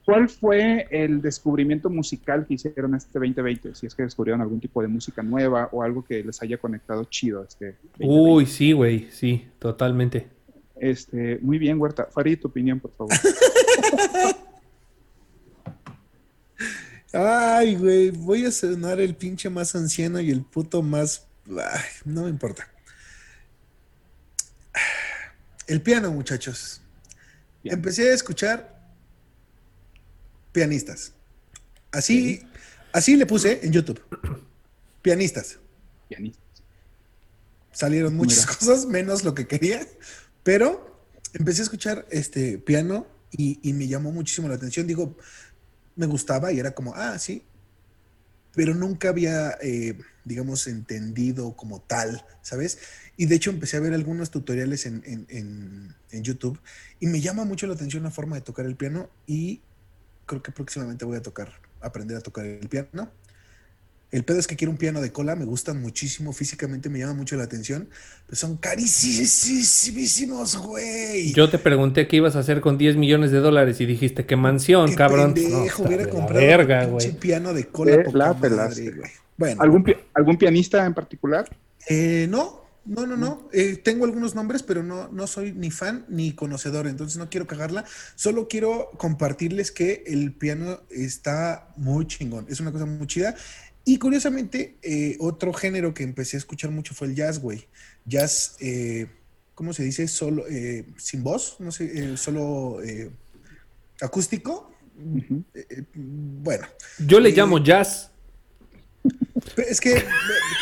¿Cuál 0.07 0.29
fue 0.29 0.87
el 0.93 1.21
descubrimiento 1.21 1.91
musical 1.91 2.47
que 2.47 2.55
hicieron 2.55 2.95
este 2.95 3.19
2020? 3.19 3.75
Si 3.75 3.87
es 3.87 3.95
que 3.97 4.05
descubrieron 4.05 4.41
algún 4.41 4.61
tipo 4.61 4.81
de 4.81 4.87
música 4.87 5.21
nueva 5.21 5.69
o 5.73 5.83
algo 5.83 6.05
que 6.05 6.23
les 6.23 6.41
haya 6.41 6.59
conectado 6.59 7.03
chido 7.07 7.43
este 7.43 7.77
Uy, 7.99 8.47
sí, 8.47 8.71
güey, 8.71 9.11
sí, 9.11 9.49
totalmente. 9.59 10.29
Este, 10.77 11.41
muy 11.43 11.59
bien, 11.59 11.81
Huerta. 11.81 12.07
Farid, 12.09 12.39
tu 12.39 12.47
opinión, 12.47 12.79
por 12.79 12.93
favor. 12.93 13.13
Ay, 17.13 17.75
güey, 17.75 18.11
voy 18.11 18.45
a 18.45 18.53
sonar 18.53 19.01
el 19.01 19.17
pinche 19.17 19.51
más 19.51 19.75
anciano 19.75 20.21
y 20.21 20.31
el 20.31 20.43
puto 20.43 20.85
más... 20.85 21.27
no 22.05 22.23
me 22.23 22.29
importa. 22.29 22.69
El 25.67 25.83
piano, 25.83 26.13
muchachos. 26.13 26.81
Empecé 27.65 28.11
a 28.11 28.15
escuchar 28.15 28.76
pianistas. 30.57 31.13
Así, 31.93 32.41
así 32.91 33.15
le 33.15 33.27
puse 33.27 33.61
en 33.63 33.73
YouTube. 33.73 34.01
Pianistas. 35.03 35.59
Pianistas. 36.09 36.63
Salieron 37.73 38.17
muchas 38.17 38.47
cosas, 38.57 38.87
menos 38.87 39.23
lo 39.23 39.35
que 39.35 39.47
quería, 39.47 39.87
pero 40.43 40.99
empecé 41.35 41.61
a 41.61 41.65
escuchar 41.65 42.07
este 42.11 42.57
piano 42.57 43.07
y, 43.31 43.71
me 43.75 43.87
llamó 43.87 44.13
muchísimo 44.13 44.49
la 44.49 44.55
atención. 44.55 44.87
Digo, 44.87 45.15
me 45.95 46.07
gustaba 46.07 46.53
y 46.53 46.59
era 46.59 46.71
como, 46.71 46.95
ah, 46.95 47.19
sí, 47.19 47.43
pero 48.55 48.75
nunca 48.75 49.11
había, 49.11 49.59
eh, 49.61 49.99
digamos, 50.25 50.69
entendido 50.69 51.55
como 51.55 51.83
tal, 51.83 52.25
¿sabes? 52.41 52.79
Y 53.19 53.27
de 53.27 53.35
hecho 53.35 53.51
empecé 53.51 53.77
a 53.77 53.81
ver 53.81 53.93
algunos 53.93 54.31
tutoriales 54.31 54.87
en, 54.87 55.03
en, 55.05 55.95
YouTube 56.23 56.59
y 56.99 57.09
me 57.09 57.21
llama 57.21 57.45
mucho 57.45 57.67
la 57.67 57.75
atención 57.75 58.03
la 58.03 58.11
forma 58.11 58.37
de 58.37 58.41
tocar 58.41 58.65
el 58.65 58.75
piano 58.75 59.11
y 59.27 59.61
creo 60.27 60.43
que 60.43 60.53
próximamente 60.53 61.05
voy 61.05 61.17
a 61.17 61.23
tocar, 61.23 61.53
aprender 61.81 62.17
a 62.17 62.21
tocar 62.21 62.45
el 62.45 62.69
piano. 62.69 63.11
El 64.13 64.25
pedo 64.25 64.39
es 64.39 64.47
que 64.47 64.55
quiero 64.55 64.71
un 64.71 64.79
piano 64.79 65.01
de 65.01 65.11
cola, 65.11 65.35
me 65.35 65.45
gustan 65.45 65.83
muchísimo, 65.83 66.33
físicamente 66.33 66.89
me 66.89 67.01
llama 67.01 67.15
mucho 67.15 67.37
la 67.37 67.43
atención, 67.43 67.89
pero 68.27 68.37
son 68.37 68.57
carísimos, 68.57 70.57
güey. 70.59 71.33
Yo 71.33 71.51
te 71.51 71.59
pregunté 71.59 72.07
qué 72.07 72.17
ibas 72.17 72.37
a 72.37 72.39
hacer 72.39 72.61
con 72.61 72.79
10 72.79 72.97
millones 72.97 73.33
de 73.33 73.39
dólares 73.39 73.81
y 73.81 73.87
dijiste 73.87 74.25
que 74.25 74.37
mansión, 74.37 74.95
cabrón. 74.95 75.35
Pendejo, 75.35 75.83
hubiera 75.83 76.09
comprado 76.09 76.97
un 76.97 77.17
piano 77.17 77.53
de 77.53 77.67
cola. 77.67 78.37
bueno. 79.37 79.61
¿Algún, 79.61 79.97
¿Algún 80.15 80.39
pianista 80.39 80.87
en 80.87 80.95
particular? 80.95 81.49
Eh, 81.89 82.29
no, 82.31 82.66
no, 82.87 83.07
no, 83.07 83.17
no. 83.17 83.49
Eh, 83.53 83.77
tengo 83.77 84.05
algunos 84.05 84.35
nombres, 84.35 84.63
pero 84.63 84.83
no, 84.83 85.09
no 85.09 85.27
soy 85.27 85.53
ni 85.53 85.71
fan 85.71 86.07
ni 86.09 86.33
conocedor, 86.33 86.87
entonces 86.87 87.19
no 87.19 87.29
quiero 87.29 87.47
cagarla. 87.47 87.85
Solo 88.15 88.49
quiero 88.49 88.91
compartirles 88.97 89.73
que 89.73 90.05
el 90.07 90.33
piano 90.33 90.81
está 90.91 91.73
muy 91.77 92.07
chingón. 92.07 92.47
Es 92.49 92.61
una 92.61 92.73
cosa 92.73 92.87
muy 92.87 93.07
chida. 93.07 93.35
Y 93.85 93.99
curiosamente, 93.99 94.79
eh, 94.83 95.17
otro 95.21 95.53
género 95.53 95.95
que 95.95 96.03
empecé 96.03 96.37
a 96.37 96.39
escuchar 96.39 96.71
mucho 96.71 96.95
fue 96.95 97.09
el 97.09 97.15
jazz, 97.15 97.41
güey. 97.41 97.67
Jazz, 98.05 98.57
eh, 98.61 99.09
¿cómo 99.55 99.73
se 99.73 99.83
dice? 99.83 100.09
Solo, 100.09 100.45
sin 100.97 101.23
voz, 101.23 101.57
no 101.61 101.73
sé, 101.73 102.17
solo 102.17 102.79
acústico. 104.01 104.73
bueno. 105.95 106.67
Yo 106.99 107.21
le 107.21 107.31
llamo 107.31 107.63
jazz. 107.63 108.11
Es 109.57 109.81
que 109.81 110.05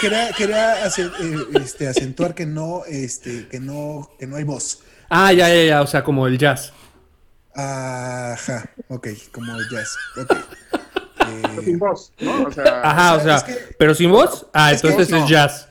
quería, 0.01 0.31
quería 0.33 0.85
hacer, 0.85 1.11
eh, 1.21 1.37
este, 1.62 1.89
acentuar 1.89 2.35
que 2.35 2.47
no, 2.47 2.85
este, 2.87 3.49
que 3.49 3.61
no, 3.61 4.11
que 4.19 4.27
no 4.27 4.37
hay 4.37 4.45
voz. 4.45 4.81
Ah, 5.09 5.33
ya, 5.33 5.49
ya, 5.49 5.65
ya, 5.65 5.83
o 5.83 5.87
sea, 5.87 6.05
como 6.05 6.27
el 6.27 6.39
jazz. 6.39 6.73
Ajá, 7.55 8.69
ok, 8.89 9.09
como 9.33 9.57
el 9.57 9.69
jazz. 9.69 9.97
Okay. 10.16 11.65
Sin 11.65 11.79
voz, 11.79 12.12
¿no? 12.21 12.45
O 12.45 12.53
sea, 12.53 12.83
Ajá, 12.83 13.15
o 13.15 13.21
sea, 13.21 13.45
pero 13.79 13.95
sin 13.95 14.11
voz. 14.11 14.47
Ah, 14.53 14.73
entonces 14.73 15.11
es 15.11 15.29
jazz. 15.29 15.69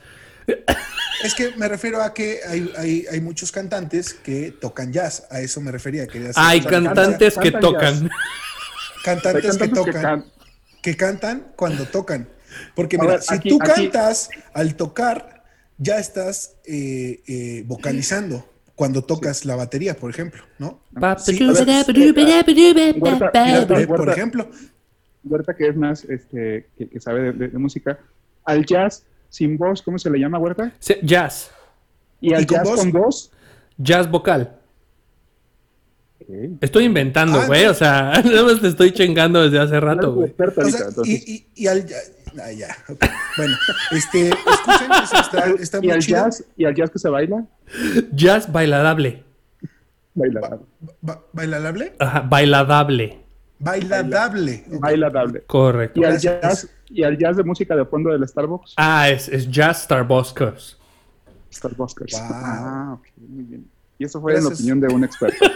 Es 1.22 1.34
que 1.34 1.52
me 1.56 1.68
refiero 1.68 2.02
a 2.02 2.12
que 2.12 2.40
hay, 2.46 2.70
hay, 2.76 3.06
hay, 3.10 3.20
muchos 3.20 3.50
cantantes 3.50 4.12
que 4.12 4.50
tocan 4.50 4.92
jazz. 4.92 5.26
A 5.30 5.40
eso 5.40 5.60
me 5.60 5.72
refería. 5.72 6.06
Quería 6.06 6.30
hay 6.34 6.60
cantantes 6.60 7.38
que 7.38 7.50
tocan. 7.50 8.10
Cantantes 9.04 9.56
que 9.56 9.68
tocan. 9.68 10.24
Que 10.82 10.96
cantan 10.96 11.52
cuando 11.56 11.86
tocan. 11.86 12.28
Porque 12.74 12.98
mira, 12.98 13.20
si 13.20 13.38
tú 13.40 13.58
cantas 13.58 14.30
al 14.52 14.74
tocar, 14.76 15.44
ya 15.78 15.98
estás 15.98 16.56
eh, 16.64 17.22
eh, 17.26 17.64
vocalizando 17.66 18.44
cuando 18.74 19.02
tocas 19.02 19.44
la 19.44 19.56
batería, 19.56 19.94
por 19.94 20.10
ejemplo, 20.10 20.42
¿no? 20.58 20.80
Sí, 21.18 21.38
por 23.86 24.08
ejemplo. 24.08 24.48
Huerta, 25.22 25.54
que 25.54 25.68
es 25.68 25.76
más, 25.76 26.04
este, 26.04 26.66
que, 26.76 27.00
sabe 27.00 27.32
de, 27.32 27.48
música, 27.58 27.98
al 28.44 28.66
jazz 28.66 29.04
sin 29.30 29.56
voz, 29.56 29.80
¿cómo 29.80 29.98
se 29.98 30.10
le 30.10 30.18
llama, 30.18 30.38
Huerta? 30.38 30.72
jazz. 31.02 31.50
¿Y 32.20 32.34
al 32.34 32.46
jazz 32.46 32.68
con 32.68 32.92
voz? 32.92 33.30
Jazz 33.78 34.10
vocal. 34.10 34.58
Estoy 36.60 36.84
inventando, 36.84 37.40
ah, 37.40 37.46
güey. 37.46 37.66
o 37.66 37.74
sea, 37.74 38.12
nada 38.24 38.44
más 38.44 38.60
te 38.60 38.68
estoy 38.68 38.92
chingando 38.92 39.42
desde 39.42 39.58
hace 39.58 39.78
rato, 39.78 40.14
güey. 40.14 40.34
y, 41.04 41.46
y, 41.54 41.66
al, 41.66 41.86
Ah, 42.40 42.52
ya. 42.52 42.76
Bueno, 43.36 43.56
este, 43.92 44.28
escuchen, 44.28 44.90
está, 45.20 45.46
está 45.60 45.78
muy 45.78 45.88
¿Y 45.88 45.90
al 45.90 46.00
Jazz, 46.00 46.44
¿Y 46.56 46.64
al 46.64 46.74
jazz 46.74 46.90
que 46.90 46.98
se 46.98 47.08
baila? 47.08 47.44
Jazz 48.12 48.50
bailadable. 48.50 49.24
Bailadable. 50.14 50.64
¿Bailadable? 51.32 51.94
Ajá, 51.98 52.20
bailadable. 52.20 53.24
Bailadable. 53.58 54.64
Bailadable. 54.68 55.42
Correcto. 55.46 56.00
¿Y 56.00 56.04
al, 56.04 56.18
jazz, 56.18 56.68
¿Y 56.88 57.02
al 57.02 57.18
jazz 57.18 57.36
de 57.36 57.44
música 57.44 57.74
de 57.74 57.84
fondo 57.84 58.10
del 58.10 58.26
Starbucks? 58.26 58.74
Ah, 58.76 59.08
es, 59.08 59.28
es 59.28 59.50
Jazz 59.50 59.82
Starbucks. 59.84 60.78
Starbucks. 61.52 61.94
Wow. 61.94 62.20
Ah, 62.22 62.96
ok, 62.98 63.06
muy 63.28 63.44
bien. 63.44 63.66
Y 63.98 64.04
eso 64.04 64.20
fue 64.20 64.40
la 64.40 64.48
opinión 64.48 64.80
de 64.80 64.88
un 64.88 65.04
experto. 65.04 65.44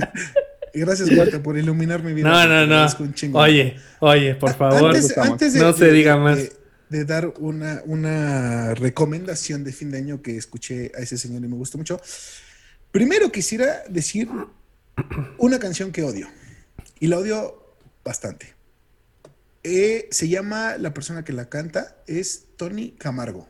Gracias, 0.74 1.10
Marta, 1.12 1.42
por 1.42 1.58
iluminar 1.58 2.02
mi 2.02 2.12
vida. 2.12 2.28
No, 2.28 2.66
no, 2.66 2.88
no. 2.88 3.38
Oye, 3.38 3.76
oye, 4.00 4.34
por 4.34 4.54
favor. 4.54 4.94
Antes, 4.94 5.54
de, 5.54 5.60
no 5.60 5.72
se 5.72 5.90
diga 5.92 6.16
más. 6.16 6.38
De, 6.88 7.04
dar 7.04 7.32
una, 7.38 7.82
una 7.86 8.74
recomendación 8.74 9.64
de 9.64 9.72
fin 9.72 9.90
de 9.90 9.98
año 9.98 10.22
que 10.22 10.36
escuché 10.36 10.92
a 10.96 11.00
ese 11.00 11.16
señor 11.18 11.44
y 11.44 11.48
me 11.48 11.56
gustó 11.56 11.78
mucho. 11.78 12.00
Primero 12.90 13.30
quisiera 13.30 13.84
decir 13.88 14.28
una 15.38 15.58
canción 15.58 15.92
que 15.92 16.02
odio. 16.02 16.28
Y 16.98 17.06
la 17.06 17.18
odio 17.18 17.76
bastante. 18.04 18.54
Eh, 19.62 20.08
se 20.10 20.28
llama, 20.28 20.78
la 20.78 20.94
persona 20.94 21.24
que 21.24 21.32
la 21.32 21.48
canta 21.48 21.96
es 22.06 22.46
Tony 22.56 22.92
Camargo. 22.92 23.48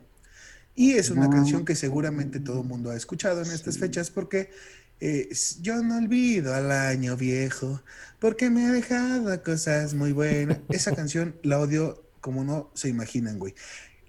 Y 0.74 0.92
es 0.92 1.10
una 1.10 1.28
canción 1.28 1.64
que 1.64 1.74
seguramente 1.74 2.40
todo 2.40 2.62
el 2.62 2.66
mundo 2.66 2.90
ha 2.90 2.96
escuchado 2.96 3.42
en 3.42 3.50
estas 3.50 3.78
fechas 3.78 4.10
porque 4.10 4.50
yo 5.60 5.82
no 5.82 5.96
olvido 5.96 6.54
al 6.54 6.70
año 6.70 7.16
viejo 7.16 7.80
porque 8.18 8.50
me 8.50 8.66
ha 8.66 8.72
dejado 8.72 9.42
cosas 9.42 9.94
muy 9.94 10.12
buenas. 10.12 10.58
Esa 10.68 10.94
canción 10.94 11.36
la 11.42 11.58
odio 11.58 12.02
como 12.20 12.44
no 12.44 12.70
se 12.74 12.88
imaginan, 12.88 13.38
güey. 13.38 13.54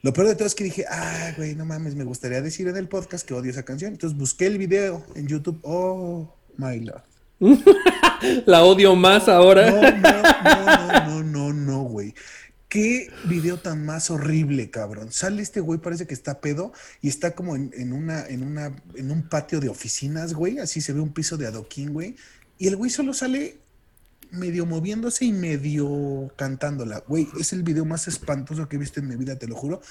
Lo 0.04 0.14
peor 0.14 0.28
de 0.28 0.36
todo 0.36 0.48
es 0.48 0.56
que 0.56 0.64
dije, 0.64 0.86
ah, 0.90 1.32
güey, 1.38 1.56
no 1.56 1.64
mames, 1.64 1.96
me 1.96 2.04
gustaría 2.04 2.42
decir 2.42 2.68
en 2.68 2.76
el 2.76 2.88
podcast 2.88 3.26
que 3.26 3.34
odio 3.34 3.52
esa 3.52 3.64
canción. 3.64 3.94
Entonces 3.94 4.18
busqué 4.18 4.48
el 4.48 4.58
video 4.58 5.06
en 5.16 5.28
YouTube. 5.28 5.60
Oh, 5.62 6.36
my 6.58 6.80
love. 6.80 7.04
la 8.46 8.64
odio 8.64 8.96
más 8.96 9.30
ahora. 9.30 9.72
No, 9.72 9.82
no, 9.82 11.04
no, 11.04 11.06
no, 11.06 11.24
no, 11.24 11.54
no, 11.54 11.84
güey. 11.84 12.14
Qué 12.72 13.12
video 13.26 13.58
tan 13.58 13.86
más 13.86 14.10
horrible, 14.12 14.72
cabrón. 14.72 15.12
Sale 15.12 15.42
este 15.42 15.60
güey, 15.60 15.82
parece 15.82 16.08
que 16.08 16.14
está 16.14 16.40
pedo 16.40 16.72
y 17.02 17.10
está 17.10 17.36
como 17.36 17.58
en, 17.58 17.92
una, 17.92 18.26
en, 18.26 18.44
una, 18.44 18.74
en 18.96 19.12
un 19.12 19.28
patio 19.28 19.60
de 19.60 19.68
oficinas, 19.68 20.34
güey. 20.34 20.58
Así 20.58 20.80
se 20.80 20.94
ve 20.94 21.02
un 21.02 21.12
piso 21.12 21.36
de 21.36 21.48
adoquín, 21.48 21.92
güey. 21.92 22.16
Y 22.58 22.70
el 22.70 22.78
güey 22.78 22.90
solo 22.90 23.14
sale 23.14 23.58
medio 24.32 24.66
moviéndose 24.66 25.26
y 25.26 25.34
medio 25.34 26.32
cantándola. 26.38 27.04
Güey, 27.06 27.28
es 27.38 27.52
el 27.52 27.64
video 27.64 27.84
más 27.84 28.08
espantoso 28.08 28.70
que 28.70 28.78
he 28.78 28.80
visto 28.80 29.02
en 29.02 29.10
mi 29.10 29.18
vida, 29.18 29.38
te 29.38 29.50
lo 29.50 29.56
juro. 29.58 29.82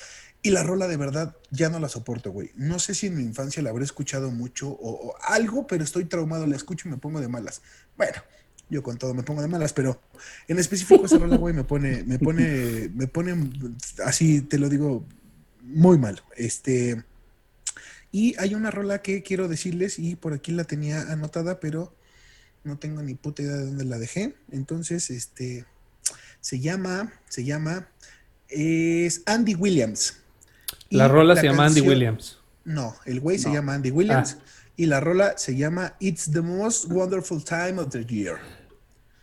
Y 0.40 0.48
la 0.48 0.62
rola 0.62 0.88
de 0.88 0.96
verdad 0.96 1.36
ya 1.50 1.68
no 1.68 1.80
la 1.80 1.90
soporto, 1.90 2.32
güey. 2.32 2.50
No 2.54 2.78
sé 2.78 2.94
si 2.94 3.08
en 3.08 3.18
mi 3.18 3.24
infancia 3.24 3.62
la 3.62 3.68
habré 3.68 3.84
escuchado 3.84 4.30
mucho 4.30 4.70
o, 4.70 5.10
o 5.10 5.14
algo, 5.24 5.66
pero 5.66 5.84
estoy 5.84 6.06
traumado, 6.06 6.46
la 6.46 6.56
escucho 6.56 6.88
y 6.88 6.92
me 6.92 6.96
pongo 6.96 7.20
de 7.20 7.28
malas. 7.28 7.60
Bueno, 7.98 8.22
yo 8.70 8.82
con 8.82 8.96
todo 8.96 9.12
me 9.14 9.22
pongo 9.22 9.42
de 9.42 9.48
malas, 9.48 9.72
pero 9.72 10.00
en 10.48 10.58
específico 10.58 11.04
esa 11.04 11.18
rola, 11.18 11.36
güey, 11.36 11.54
me 11.54 11.64
pone, 11.64 12.04
me 12.04 12.18
pone, 12.18 12.90
me 12.94 13.06
pone, 13.06 13.50
así 14.04 14.40
te 14.42 14.58
lo 14.58 14.68
digo, 14.68 15.06
muy 15.62 15.98
mal. 15.98 16.22
Este, 16.36 17.04
y 18.12 18.34
hay 18.38 18.54
una 18.54 18.70
rola 18.70 19.02
que 19.02 19.22
quiero 19.22 19.48
decirles 19.48 19.98
y 19.98 20.16
por 20.16 20.32
aquí 20.32 20.52
la 20.52 20.64
tenía 20.64 21.02
anotada, 21.12 21.60
pero 21.60 21.94
no 22.64 22.78
tengo 22.78 23.02
ni 23.02 23.14
puta 23.14 23.42
idea 23.42 23.56
de 23.56 23.66
dónde 23.66 23.84
la 23.84 23.98
dejé. 23.98 24.34
Entonces, 24.50 25.10
este, 25.10 25.66
se 26.40 26.60
llama, 26.60 27.12
se 27.28 27.44
llama, 27.44 27.88
es 28.48 29.22
Andy 29.26 29.54
Williams. 29.54 30.16
La 30.90 31.08
rola 31.08 31.36
se 31.36 31.46
llama 31.46 31.66
Andy 31.66 31.80
Williams. 31.80 32.38
No, 32.64 32.94
el 33.06 33.20
güey 33.20 33.38
se 33.38 33.52
llama 33.52 33.74
Andy 33.74 33.90
Williams. 33.90 34.38
Ah. 34.38 34.44
Y 34.76 34.86
la 34.86 35.00
rola 35.00 35.36
se 35.36 35.56
llama 35.56 35.94
It's 36.00 36.30
the 36.30 36.40
Most 36.40 36.86
Wonderful 36.90 37.44
Time 37.44 37.78
of 37.78 37.90
the 37.90 38.04
Year. 38.04 38.38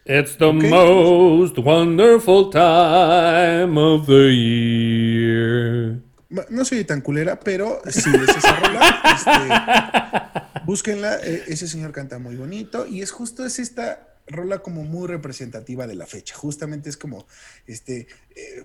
It's 0.09 0.37
the 0.37 0.53
most 0.53 1.57
wonderful 1.57 2.49
time 2.49 3.77
of 3.77 4.05
the 4.07 4.31
year. 4.33 6.01
No 6.49 6.63
soy 6.63 6.85
tan 6.85 7.01
culera, 7.01 7.37
pero 7.41 7.81
sí 7.89 8.09
es 8.15 8.37
esa 8.37 8.55
rola. 8.55 9.03
Este, 9.17 10.63
búsquenla, 10.65 11.17
e, 11.17 11.43
ese 11.47 11.67
señor 11.67 11.91
canta 11.91 12.19
muy 12.19 12.35
bonito 12.37 12.87
y 12.87 13.01
es 13.01 13.11
justo 13.11 13.45
es 13.45 13.59
esta 13.59 14.15
rola 14.27 14.59
como 14.59 14.83
muy 14.83 15.07
representativa 15.07 15.87
de 15.87 15.95
la 15.95 16.05
fecha. 16.05 16.35
Justamente 16.35 16.89
es 16.89 16.95
como, 16.95 17.27
este, 17.65 18.07
eh, 18.35 18.63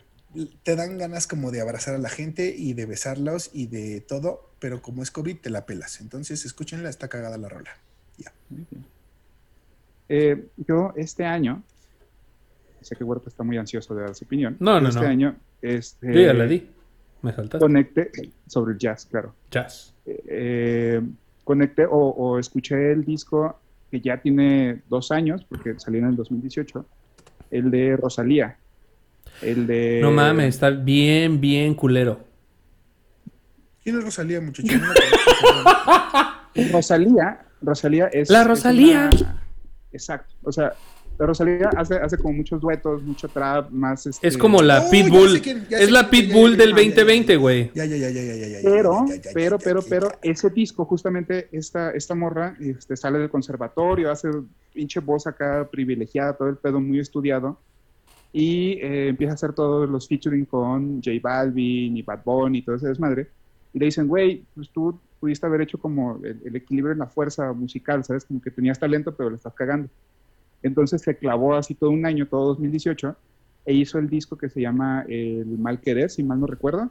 te 0.62 0.76
dan 0.76 0.96
ganas 0.96 1.26
como 1.26 1.50
de 1.50 1.60
abrazar 1.60 1.96
a 1.96 1.98
la 1.98 2.10
gente 2.10 2.54
y 2.56 2.74
de 2.74 2.86
besarlos 2.86 3.50
y 3.52 3.66
de 3.66 4.00
todo, 4.00 4.52
pero 4.60 4.80
como 4.80 5.02
es 5.02 5.10
COVID 5.10 5.38
te 5.38 5.50
la 5.50 5.66
pelas. 5.66 6.00
Entonces 6.00 6.44
escúchenla, 6.44 6.88
está 6.88 7.08
cagada 7.08 7.36
la 7.36 7.48
rola. 7.48 7.76
Ya. 8.16 8.32
Eh, 10.08 10.46
yo 10.56 10.92
este 10.96 11.24
año, 11.24 11.62
sé 12.80 12.96
que 12.96 13.04
Huerta 13.04 13.28
está 13.28 13.42
muy 13.42 13.56
ansioso 13.56 13.94
de 13.94 14.02
dar 14.02 14.14
su 14.14 14.24
opinión. 14.24 14.56
No, 14.60 14.80
no, 14.80 14.88
este 14.88 15.06
año, 15.06 15.36
este, 15.60 16.12
yo 16.12 16.20
ya 16.20 16.32
le 16.32 16.48
di. 16.48 16.68
Me 17.22 17.32
saltaste. 17.32 17.58
Conecté 17.58 18.10
sobre 18.46 18.72
el 18.72 18.78
jazz, 18.78 19.06
claro. 19.06 19.34
Jazz. 19.50 19.94
Eh, 20.04 21.00
conecté 21.44 21.86
o, 21.88 22.38
escuché 22.38 22.92
el 22.92 23.04
disco 23.04 23.58
que 23.90 24.00
ya 24.00 24.16
tiene 24.18 24.82
dos 24.88 25.12
años, 25.12 25.44
porque 25.48 25.78
salió 25.78 26.00
en 26.00 26.06
el 26.06 26.16
2018, 26.16 26.84
el 27.50 27.70
de 27.70 27.96
Rosalía. 27.96 28.56
El 29.40 29.66
de. 29.66 30.00
No 30.02 30.10
mames, 30.10 30.54
está 30.54 30.70
bien, 30.70 31.40
bien 31.40 31.74
culero. 31.74 32.20
¿Quién 33.82 33.98
es 33.98 34.04
Rosalía, 34.04 34.40
muchachos? 34.40 34.80
Rosalía, 36.72 37.40
Rosalía 37.60 38.06
es. 38.08 38.30
La 38.30 38.44
Rosalía. 38.44 39.10
Exacto. 39.92 40.34
O 40.42 40.52
sea, 40.52 40.72
la 41.18 41.26
Rosalía 41.26 41.70
hace, 41.76 41.94
hace 41.96 42.16
como 42.18 42.34
muchos 42.34 42.60
duetos, 42.60 43.02
mucho 43.02 43.28
trap, 43.28 43.70
más. 43.70 44.06
Este... 44.06 44.26
Es 44.26 44.36
como 44.36 44.62
la 44.62 44.88
Pitbull. 44.90 45.40
es 45.70 45.90
la 45.90 46.08
Pitbull 46.08 46.56
del 46.56 46.70
2020, 46.70 47.36
güey. 47.36 47.70
Ya, 47.74 47.84
ya, 47.84 47.96
ya, 47.96 48.10
ya, 48.10 48.22
ya, 48.22 48.48
ya. 48.48 48.58
Pero, 48.62 49.04
pero, 49.34 49.58
pero, 49.58 49.82
pero, 49.82 50.12
ese 50.22 50.50
disco, 50.50 50.84
justamente, 50.84 51.48
esta, 51.52 51.90
esta 51.90 52.14
morra 52.14 52.56
este, 52.58 52.96
sale 52.96 53.18
del 53.18 53.30
conservatorio, 53.30 54.10
hace 54.10 54.28
pinche 54.72 55.00
voz 55.00 55.26
acá 55.26 55.68
privilegiada, 55.70 56.34
todo 56.34 56.48
el 56.48 56.56
pedo 56.56 56.80
muy 56.80 56.98
estudiado. 56.98 57.58
Y 58.32 58.78
eh, 58.80 59.08
empieza 59.08 59.32
a 59.32 59.34
hacer 59.34 59.52
todos 59.52 59.88
los 59.88 60.08
featuring 60.08 60.46
con 60.46 61.02
J 61.02 61.10
Balvin 61.22 61.94
y 61.98 62.02
Bad 62.02 62.20
Bunny 62.24 62.58
y 62.58 62.62
todo 62.62 62.76
ese 62.76 62.88
desmadre. 62.88 63.28
Y 63.74 63.78
le 63.78 63.84
dicen, 63.86 64.08
güey, 64.08 64.44
pues 64.54 64.70
tú 64.70 64.98
pudiste 65.22 65.46
haber 65.46 65.60
hecho 65.60 65.78
como 65.78 66.18
el, 66.24 66.56
equilibrio 66.56 66.92
en 66.92 66.98
la 66.98 67.06
fuerza 67.06 67.52
musical, 67.52 68.02
¿sabes? 68.02 68.24
Como 68.24 68.42
que 68.42 68.50
tenías 68.50 68.80
talento, 68.80 69.14
pero 69.14 69.30
le 69.30 69.36
estás 69.36 69.54
cagando. 69.54 69.88
Entonces 70.64 71.00
se 71.00 71.16
clavó 71.16 71.54
así 71.54 71.76
todo 71.76 71.90
un 71.90 72.04
año, 72.04 72.26
todo 72.26 72.48
2018, 72.48 73.16
e 73.66 73.72
hizo 73.72 74.00
el 74.00 74.10
disco 74.10 74.36
que 74.36 74.48
se 74.48 74.60
llama 74.60 75.04
El 75.08 75.46
Mal 75.46 75.80
Querer, 75.80 76.10
si 76.10 76.24
mal 76.24 76.40
no 76.40 76.48
recuerdo. 76.48 76.90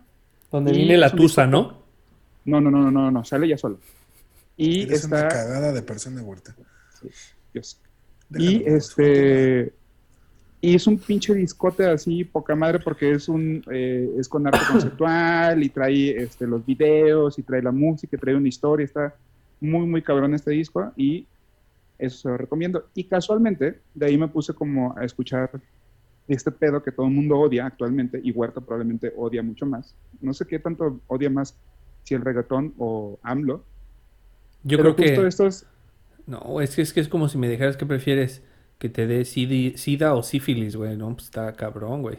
Donde 0.50 0.72
viene 0.72 0.96
la 0.96 1.10
tusa, 1.10 1.46
¿no? 1.46 1.82
No, 2.46 2.62
no, 2.62 2.72
no, 2.72 2.84
no, 2.84 2.90
no, 2.90 3.12
no, 3.12 3.26
sale 3.26 3.50
ya 3.50 3.58
solo. 3.58 3.80
Y 4.56 4.84
Eres 4.84 5.04
una 5.04 5.28
cagada 5.28 5.74
de 5.74 5.82
persona 5.82 6.22
huerta. 6.22 6.56
Sí, 7.02 7.10
Dios. 7.54 7.82
Y 8.30 8.64
este 8.64 9.74
y 10.64 10.76
es 10.76 10.86
un 10.86 11.00
pinche 11.00 11.34
discote 11.34 11.88
así, 11.88 12.24
poca 12.24 12.56
madre, 12.56 12.78
porque 12.80 13.12
es 13.12 13.28
un 13.28 13.64
eh, 13.72 14.14
es 14.18 14.30
con 14.30 14.46
arte 14.46 14.60
conceptual 14.72 15.64
y 15.64 15.70
trae 15.70 16.24
este, 16.24 16.46
los 16.46 16.64
videos 16.64 17.40
y 17.40 17.42
trae 17.42 17.64
la 17.64 17.72
música, 17.72 18.16
y 18.16 18.20
trae 18.20 18.36
una 18.36 18.48
historia. 18.48 18.86
Está 18.86 19.16
muy, 19.60 19.88
muy 19.88 20.04
cabrón 20.04 20.36
este 20.36 20.52
disco 20.52 20.92
y 20.96 21.26
eso 21.98 22.18
se 22.18 22.30
lo 22.30 22.38
recomiendo. 22.38 22.86
Y 22.94 23.06
casualmente, 23.06 23.80
de 23.96 24.06
ahí 24.06 24.18
me 24.20 24.28
puse 24.28 24.54
como 24.54 24.96
a 24.96 25.04
escuchar 25.04 25.50
este 26.28 26.52
pedo 26.52 26.84
que 26.84 26.92
todo 26.92 27.08
el 27.08 27.14
mundo 27.14 27.40
odia 27.40 27.66
actualmente 27.66 28.22
y 28.24 28.32
Huerta 28.32 28.62
probablemente 28.62 29.12
odia 29.18 29.42
mucho 29.42 29.66
más. 29.66 29.96
No 30.22 30.32
sé 30.32 30.46
qué 30.46 30.60
tanto 30.60 31.00
odia 31.08 31.32
más, 31.32 31.56
si 32.04 32.14
el 32.14 32.22
reggaetón 32.22 32.76
o 32.78 33.20
AMLO. 33.24 33.64
Yo 34.64 34.78
creo 34.78 34.96
que... 34.96 35.28
Estos... 35.28 35.66
No, 36.28 36.62
es 36.62 36.76
que, 36.76 36.84
es 36.84 36.94
que 36.94 37.00
es 37.00 37.10
como 37.10 37.28
si 37.30 37.40
me 37.40 37.50
dijeras 37.50 37.78
que 37.78 37.86
prefieres 37.88 38.44
que 38.82 38.90
te 38.90 39.06
dé 39.06 39.26
sida, 39.26 40.16
o 40.16 40.24
sífilis, 40.24 40.76
güey, 40.76 40.98
¿no? 40.98 41.14
Pues 41.14 41.26
está 41.26 41.54
cabrón, 41.54 42.02
güey. 42.02 42.18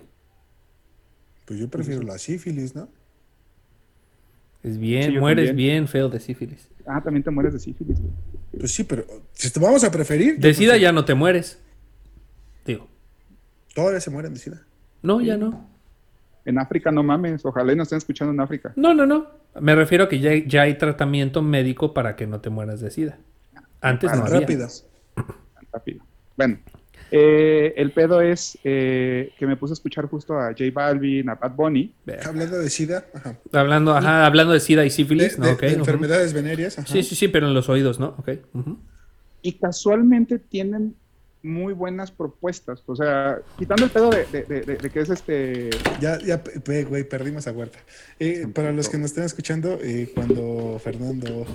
Pues 1.45 1.59
yo 1.59 1.69
prefiero 1.69 2.03
la 2.03 2.19
sífilis, 2.19 2.77
¿no? 2.77 2.89
Es 4.63 4.79
bien, 4.79 5.19
mueres 5.19 5.57
bien 5.57 5.89
feo 5.89 6.09
de 6.09 6.21
sífilis. 6.21 6.69
Ah, 6.87 7.03
también 7.03 7.25
te 7.25 7.33
mueres 7.33 7.53
de 7.55 7.59
sífilis, 7.59 7.99
güey. 8.01 8.13
Pues 8.61 8.73
sí, 8.73 8.85
pero 8.85 9.05
si 9.33 9.51
te 9.51 9.59
vamos 9.59 9.83
a 9.83 9.91
preferir. 9.91 10.39
De 10.39 10.55
sida 10.55 10.77
ya 10.77 10.93
no 10.93 11.05
te 11.05 11.15
mueres. 11.15 11.61
Digo. 12.65 12.87
Todavía 13.75 13.99
se 13.99 14.11
mueren 14.11 14.33
de 14.33 14.39
sida. 14.39 14.65
No, 15.03 15.21
ya 15.21 15.37
no. 15.37 15.69
En 16.45 16.61
África 16.61 16.93
no 16.93 17.03
mames, 17.03 17.45
ojalá 17.45 17.73
y 17.73 17.77
nos 17.77 17.87
estén 17.87 17.99
escuchando 17.99 18.33
en 18.33 18.39
África. 18.39 18.73
No, 18.77 18.95
no, 18.95 19.05
no. 19.05 19.27
Me 19.61 19.75
refiero 19.75 20.05
a 20.05 20.09
que 20.09 20.21
ya, 20.21 20.33
ya 20.47 20.63
hay 20.63 20.79
tratamiento 20.79 21.43
médico 21.43 21.93
para 21.93 22.15
que 22.15 22.29
no 22.29 22.41
te 22.41 22.51
mueras 22.51 22.81
de 22.81 22.93
sida. 22.93 23.19
Antes 23.81 24.13
no 24.13 24.25
había. 24.25 24.41
Rápido. 24.41 24.69
Rápido. 25.73 26.12
Bueno, 26.37 26.59
eh, 27.11 27.75
el 27.77 27.93
pedo 27.93 28.23
es 28.23 28.59
eh, 28.65 29.33
que 29.39 29.47
me 29.47 29.57
puse 29.57 29.73
a 29.73 29.75
escuchar 29.75 30.07
justo 30.07 30.39
a 30.39 30.49
J 30.49 30.65
Balvin, 30.73 31.29
a 31.29 31.35
Bad 31.35 31.55
Bunny. 31.55 31.93
Hablando 32.25 32.59
de 32.59 32.71
SIDA. 32.71 33.05
Hablando, 33.53 33.95
ajá, 33.95 34.25
hablando 34.25 34.55
de 34.55 34.61
SIDA 34.61 34.85
y 34.87 34.91
sífilis, 34.91 35.39
¿no? 35.39 35.47
enfermedades 35.47 36.33
venéreas. 36.33 36.79
Sí, 36.87 37.03
sí, 37.03 37.15
sí, 37.15 37.29
pero 37.29 37.49
en 37.49 37.55
los 37.55 37.69
oídos, 37.69 38.01
¿no? 38.01 38.15
Ok. 38.19 38.31
Y 39.43 39.53
casualmente 39.53 40.39
tienen 40.39 40.95
muy 41.43 41.73
buenas 41.73 42.11
propuestas. 42.11 42.83
O 42.87 42.97
sea, 42.97 43.39
quitando 43.59 43.85
el 43.85 43.91
pedo 43.91 44.11
de, 44.11 44.25
de, 44.27 44.91
que 44.91 45.01
es 45.01 45.11
este. 45.11 45.71
Ya, 46.01 46.19
ya, 46.19 46.43
güey, 46.89 47.05
perdimos 47.05 47.47
a 47.47 47.53
Huerta. 47.53 47.79
Eh, 48.19 48.47
para 48.55 48.73
los 48.73 48.89
que 48.89 48.99
nos 48.99 49.11
estén 49.11 49.25
escuchando, 49.25 49.79
eh, 49.83 50.11
cuando 50.15 50.79
Fernando 50.83 51.47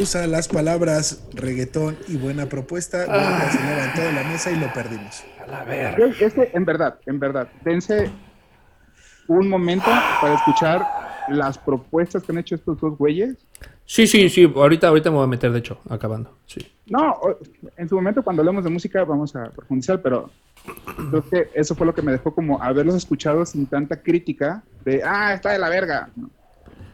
usa 0.00 0.26
las 0.26 0.48
palabras 0.48 1.24
reggaetón 1.34 1.96
y 2.08 2.16
buena 2.16 2.46
propuesta, 2.46 3.06
ah. 3.08 3.50
se 3.50 3.62
levantó 3.62 4.02
de 4.02 4.12
la 4.12 4.24
mesa 4.24 4.50
y 4.50 4.56
lo 4.56 4.72
perdimos. 4.72 5.24
A 5.42 5.46
la 5.46 5.64
verga. 5.64 6.06
Este, 6.20 6.56
en 6.56 6.64
verdad, 6.64 6.98
en 7.06 7.18
verdad, 7.18 7.48
dense 7.64 8.10
un 9.28 9.48
momento 9.48 9.90
para 10.20 10.34
escuchar 10.34 11.09
las 11.30 11.58
propuestas 11.58 12.22
que 12.22 12.32
han 12.32 12.38
hecho 12.38 12.54
estos 12.54 12.80
dos 12.80 12.98
güeyes 12.98 13.36
Sí, 13.90 14.06
sí, 14.06 14.28
sí. 14.28 14.44
Ahorita, 14.54 14.86
ahorita 14.86 15.10
me 15.10 15.16
voy 15.16 15.24
a 15.24 15.26
meter, 15.26 15.50
de 15.50 15.58
hecho, 15.58 15.80
acabando. 15.88 16.38
Sí. 16.46 16.64
No, 16.86 17.18
en 17.76 17.88
su 17.88 17.96
momento 17.96 18.22
cuando 18.22 18.42
hablemos 18.42 18.62
de 18.62 18.70
música 18.70 19.02
vamos 19.02 19.34
a 19.34 19.50
profundizar, 19.50 20.00
pero 20.00 20.30
creo 21.10 21.28
que 21.28 21.50
eso 21.54 21.74
fue 21.74 21.88
lo 21.88 21.92
que 21.92 22.00
me 22.00 22.12
dejó 22.12 22.32
como 22.32 22.62
haberlos 22.62 22.94
escuchado 22.94 23.44
sin 23.44 23.66
tanta 23.66 24.00
crítica 24.00 24.62
de, 24.84 25.02
ah, 25.04 25.34
está 25.34 25.50
de 25.50 25.58
la 25.58 25.68
verga. 25.68 26.08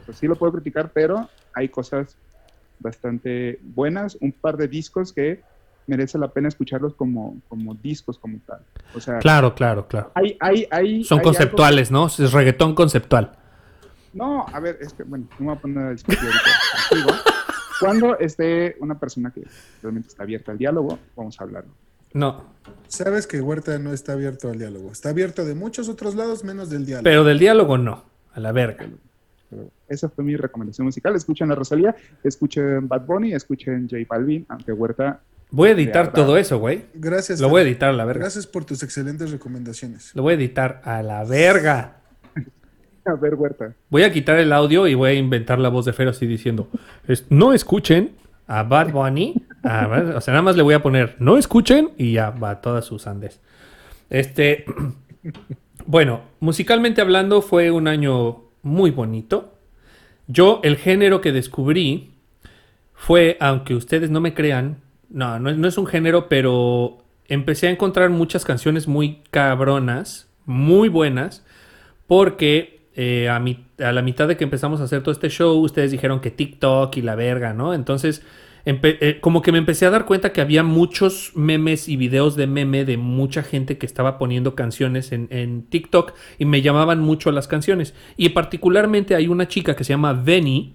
Pues 0.07 0.17
sí 0.17 0.27
lo 0.27 0.37
puedo 0.37 0.53
criticar, 0.53 0.91
pero 0.95 1.29
hay 1.53 1.69
cosas 1.69 2.17
bastante 2.79 3.59
buenas, 3.63 4.17
un 4.23 4.33
par 4.33 4.57
de 4.57 4.67
discos 4.67 5.13
que 5.13 5.43
merece 5.87 6.17
la 6.17 6.29
pena 6.29 6.49
escucharlos 6.49 6.95
como, 6.95 7.37
como 7.51 7.75
discos 7.75 8.19
como 8.19 8.39
tal. 8.47 8.61
O 8.95 9.01
sea, 9.01 9.19
claro, 9.19 9.55
claro, 9.55 9.87
claro. 9.87 10.13
Hay, 10.15 10.39
hay, 10.41 10.67
hay, 10.71 11.05
Son 11.05 11.21
conceptuales, 11.21 11.91
¿no? 11.91 12.07
Es 12.07 12.33
reggaetón 12.33 12.75
conceptual. 12.75 13.33
No, 14.17 14.47
a 14.51 14.61
ver, 14.61 14.79
es 14.81 14.95
que, 14.95 15.03
bueno, 15.03 15.27
no 15.33 15.37
me 15.41 15.47
voy 15.47 15.57
a 15.57 15.61
poner 15.61 15.85
a 15.85 15.91
discutir 15.91 16.21
ahorita 16.21 17.23
Cuando 17.81 18.19
esté 18.19 18.77
una 18.81 18.99
persona 18.99 19.31
que 19.31 19.43
realmente 19.83 20.09
está 20.09 20.23
abierta 20.23 20.53
al 20.53 20.59
diálogo, 20.59 20.99
vamos 21.15 21.39
a 21.39 21.45
hablarlo. 21.45 21.71
No. 22.15 22.45
Sabes 22.89 23.27
que 23.27 23.43
Huerta 23.43 23.79
no 23.79 23.93
está 23.93 24.15
abierto 24.15 24.49
al 24.49 24.59
diálogo. 24.59 24.91
Está 24.91 25.11
abierto 25.11 25.45
de 25.45 25.55
muchos 25.55 25.91
otros 25.91 26.15
lados, 26.15 26.45
menos 26.45 26.71
del 26.71 26.87
diálogo. 26.87 27.05
Pero 27.05 27.25
del 27.25 27.39
diálogo 27.39 27.77
no. 27.77 28.05
A 28.33 28.41
la 28.41 28.53
verga. 28.53 28.87
esa 29.87 30.09
fue 30.09 30.25
mi 30.25 30.35
recomendación 30.35 30.87
musical. 30.87 31.15
Escuchen 31.15 31.53
a 31.53 31.55
Rosalía, 31.55 31.95
escuchen 32.25 32.89
Bad 32.89 33.03
Bunny, 33.03 33.35
escuchen 33.35 33.87
J 33.87 34.03
Balvin, 34.09 34.47
aunque 34.49 34.73
Huerta. 34.73 35.21
Voy 35.51 35.69
a 35.69 35.73
editar 35.73 36.15
todo 36.15 36.39
eso, 36.39 36.59
güey. 36.59 36.87
Gracias. 36.95 37.39
Lo 37.41 37.51
voy 37.51 37.61
a 37.61 37.65
editar 37.65 37.91
a 37.91 37.93
la 37.93 38.07
verga. 38.07 38.21
Gracias 38.21 38.47
por 38.47 38.65
tus 38.65 38.83
excelentes 38.83 39.31
recomendaciones. 39.31 40.13
Lo 40.15 40.23
voy 40.23 40.33
a 40.33 40.37
editar 40.37 40.81
a 40.85 41.03
la 41.03 41.23
verga. 41.25 41.97
A 43.07 43.15
ver, 43.15 43.35
Huerta. 43.35 43.75
Voy 43.89 44.03
a 44.03 44.13
quitar 44.13 44.39
el 44.39 44.53
audio 44.53 44.87
y 44.87 44.95
voy 44.95 45.11
a 45.11 45.15
inventar 45.15 45.59
la 45.59 45.69
voz 45.69 45.85
de 45.85 45.93
Fer 45.93 46.09
así 46.09 46.27
diciendo: 46.27 46.69
No 47.31 47.53
escuchen 47.53 48.17
a 48.47 48.63
Bad 48.63 48.93
Bunny. 48.93 49.35
o 49.63 50.21
sea, 50.21 50.33
nada 50.33 50.43
más 50.43 50.57
le 50.57 50.63
voy 50.63 50.75
a 50.75 50.83
poner: 50.83 51.17
No 51.19 51.37
escuchen 51.37 51.91
y 51.97 52.13
ya 52.13 52.31
va 52.31 52.61
todas 52.61 52.85
sus 52.85 53.07
andes. 53.07 53.41
Este. 54.11 54.65
Bueno, 55.89 56.23
musicalmente 56.41 57.01
hablando, 57.01 57.43
fue 57.43 57.71
un 57.71 57.87
año 57.87 58.43
muy 58.63 58.91
bonito. 58.91 59.55
Yo, 60.27 60.61
el 60.65 60.77
género 60.77 61.21
que 61.21 61.31
descubrí 61.31 62.11
fue, 62.93 63.37
aunque 63.39 63.75
ustedes 63.75 64.11
no 64.11 64.21
me 64.21 64.35
crean, 64.35 64.79
no, 65.09 65.39
no, 65.39 65.69
es 65.69 65.79
un 65.79 65.87
género, 65.87 66.29
pero 66.29 66.99
empecé 67.29 67.69
a 67.69 67.71
encontrar 67.71 68.11
muchas 68.11 68.45
canciones 68.45 68.89
muy 68.89 69.23
cabronas, 69.31 70.29
muy 70.45 70.89
buenas, 70.89 71.45
porque 72.09 72.76
eh, 72.97 73.29
a, 73.29 73.39
la 73.93 74.03
mitad 74.03 74.27
de 74.27 74.37
que 74.37 74.45
empezamos 74.45 74.81
a 74.81 74.85
hacer 74.85 75.03
todo 75.03 75.13
este 75.13 75.29
show, 75.29 75.55
ustedes 75.59 75.91
dijeron 75.91 76.21
que 76.21 76.31
TikTok 76.31 76.97
y 76.97 77.03
la 77.03 77.15
verga, 77.15 77.53
¿no? 77.53 77.75
Entonces 77.75 78.23
eh, 78.65 79.19
como 79.21 79.43
que 79.43 79.53
me 79.53 79.59
empecé 79.59 79.87
a 79.87 79.91
dar 79.91 80.07
cuenta 80.07 80.33
que 80.33 80.41
había 80.41 80.65
muchos 80.65 81.31
memes 81.37 81.89
y 81.89 81.97
videos 81.97 82.35
de 82.35 82.49
meme 82.49 82.85
de 82.85 82.97
mucha 82.97 83.45
gente 83.45 83.79
que 83.79 83.87
estaba 83.87 84.19
poniendo 84.19 84.57
canciones 84.57 85.13
en, 85.13 85.67
TikTok 85.69 86.15
y 86.39 86.47
me 86.47 86.63
llamaban 86.63 87.01
mucho 87.01 87.31
las 87.31 87.47
canciones. 87.47 87.95
Y 88.17 88.31
particularmente 88.31 89.15
hay 89.15 89.29
una 89.29 89.47
chica 89.47 89.77
que 89.77 89.85
se 89.85 89.93
llama 89.93 90.15
Benny, 90.15 90.75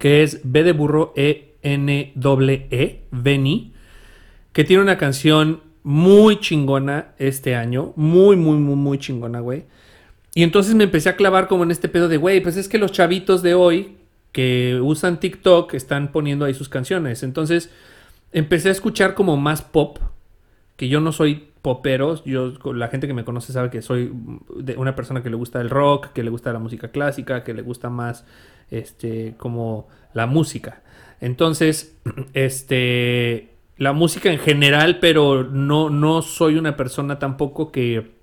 que 0.00 0.24
es 0.24 0.40
B 0.42 0.64
de 0.64 0.72
burro 0.72 1.12
E 1.14 1.54
N 1.62 2.14
-E, 2.16 2.66
e, 2.70 3.04
Benny, 3.12 3.74
que 4.52 4.64
tiene 4.64 4.82
una 4.82 4.98
canción 4.98 5.60
muy 5.84 6.40
chingona 6.40 7.12
este 7.18 7.54
año, 7.54 7.92
muy, 7.94 8.34
muy, 8.34 8.58
muy, 8.58 8.74
muy 8.74 8.98
chingona, 8.98 9.38
güey. 9.38 9.66
Y 10.38 10.44
entonces 10.44 10.76
me 10.76 10.84
empecé 10.84 11.08
a 11.08 11.16
clavar 11.16 11.48
como 11.48 11.64
en 11.64 11.72
este 11.72 11.88
pedo 11.88 12.06
de, 12.06 12.16
güey, 12.16 12.40
pues 12.40 12.56
es 12.56 12.68
que 12.68 12.78
los 12.78 12.92
chavitos 12.92 13.42
de 13.42 13.54
hoy 13.54 13.96
que 14.30 14.78
usan 14.80 15.18
TikTok 15.18 15.74
están 15.74 16.12
poniendo 16.12 16.44
ahí 16.44 16.54
sus 16.54 16.68
canciones. 16.68 17.24
Entonces 17.24 17.72
empecé 18.30 18.68
a 18.68 18.70
escuchar 18.70 19.14
como 19.14 19.36
más 19.36 19.62
pop, 19.62 19.98
que 20.76 20.88
yo 20.88 21.00
no 21.00 21.10
soy 21.10 21.48
popero, 21.60 22.24
yo 22.24 22.52
la 22.72 22.86
gente 22.86 23.08
que 23.08 23.14
me 23.14 23.24
conoce 23.24 23.52
sabe 23.52 23.70
que 23.70 23.82
soy 23.82 24.12
de 24.54 24.76
una 24.76 24.94
persona 24.94 25.24
que 25.24 25.28
le 25.28 25.34
gusta 25.34 25.60
el 25.60 25.70
rock, 25.70 26.12
que 26.12 26.22
le 26.22 26.30
gusta 26.30 26.52
la 26.52 26.60
música 26.60 26.92
clásica, 26.92 27.42
que 27.42 27.52
le 27.52 27.62
gusta 27.62 27.90
más 27.90 28.24
este 28.70 29.34
como 29.38 29.88
la 30.14 30.28
música. 30.28 30.82
Entonces, 31.20 31.98
este 32.32 33.48
la 33.76 33.92
música 33.92 34.30
en 34.30 34.38
general, 34.38 35.00
pero 35.00 35.42
no 35.42 35.90
no 35.90 36.22
soy 36.22 36.58
una 36.58 36.76
persona 36.76 37.18
tampoco 37.18 37.72
que 37.72 38.17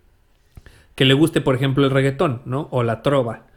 que 0.95 1.05
le 1.05 1.13
guste, 1.13 1.41
por 1.41 1.55
ejemplo, 1.55 1.83
el 1.83 1.91
reggaetón, 1.91 2.41
¿no? 2.45 2.67
O 2.71 2.83
la 2.83 3.01
trova. 3.01 3.47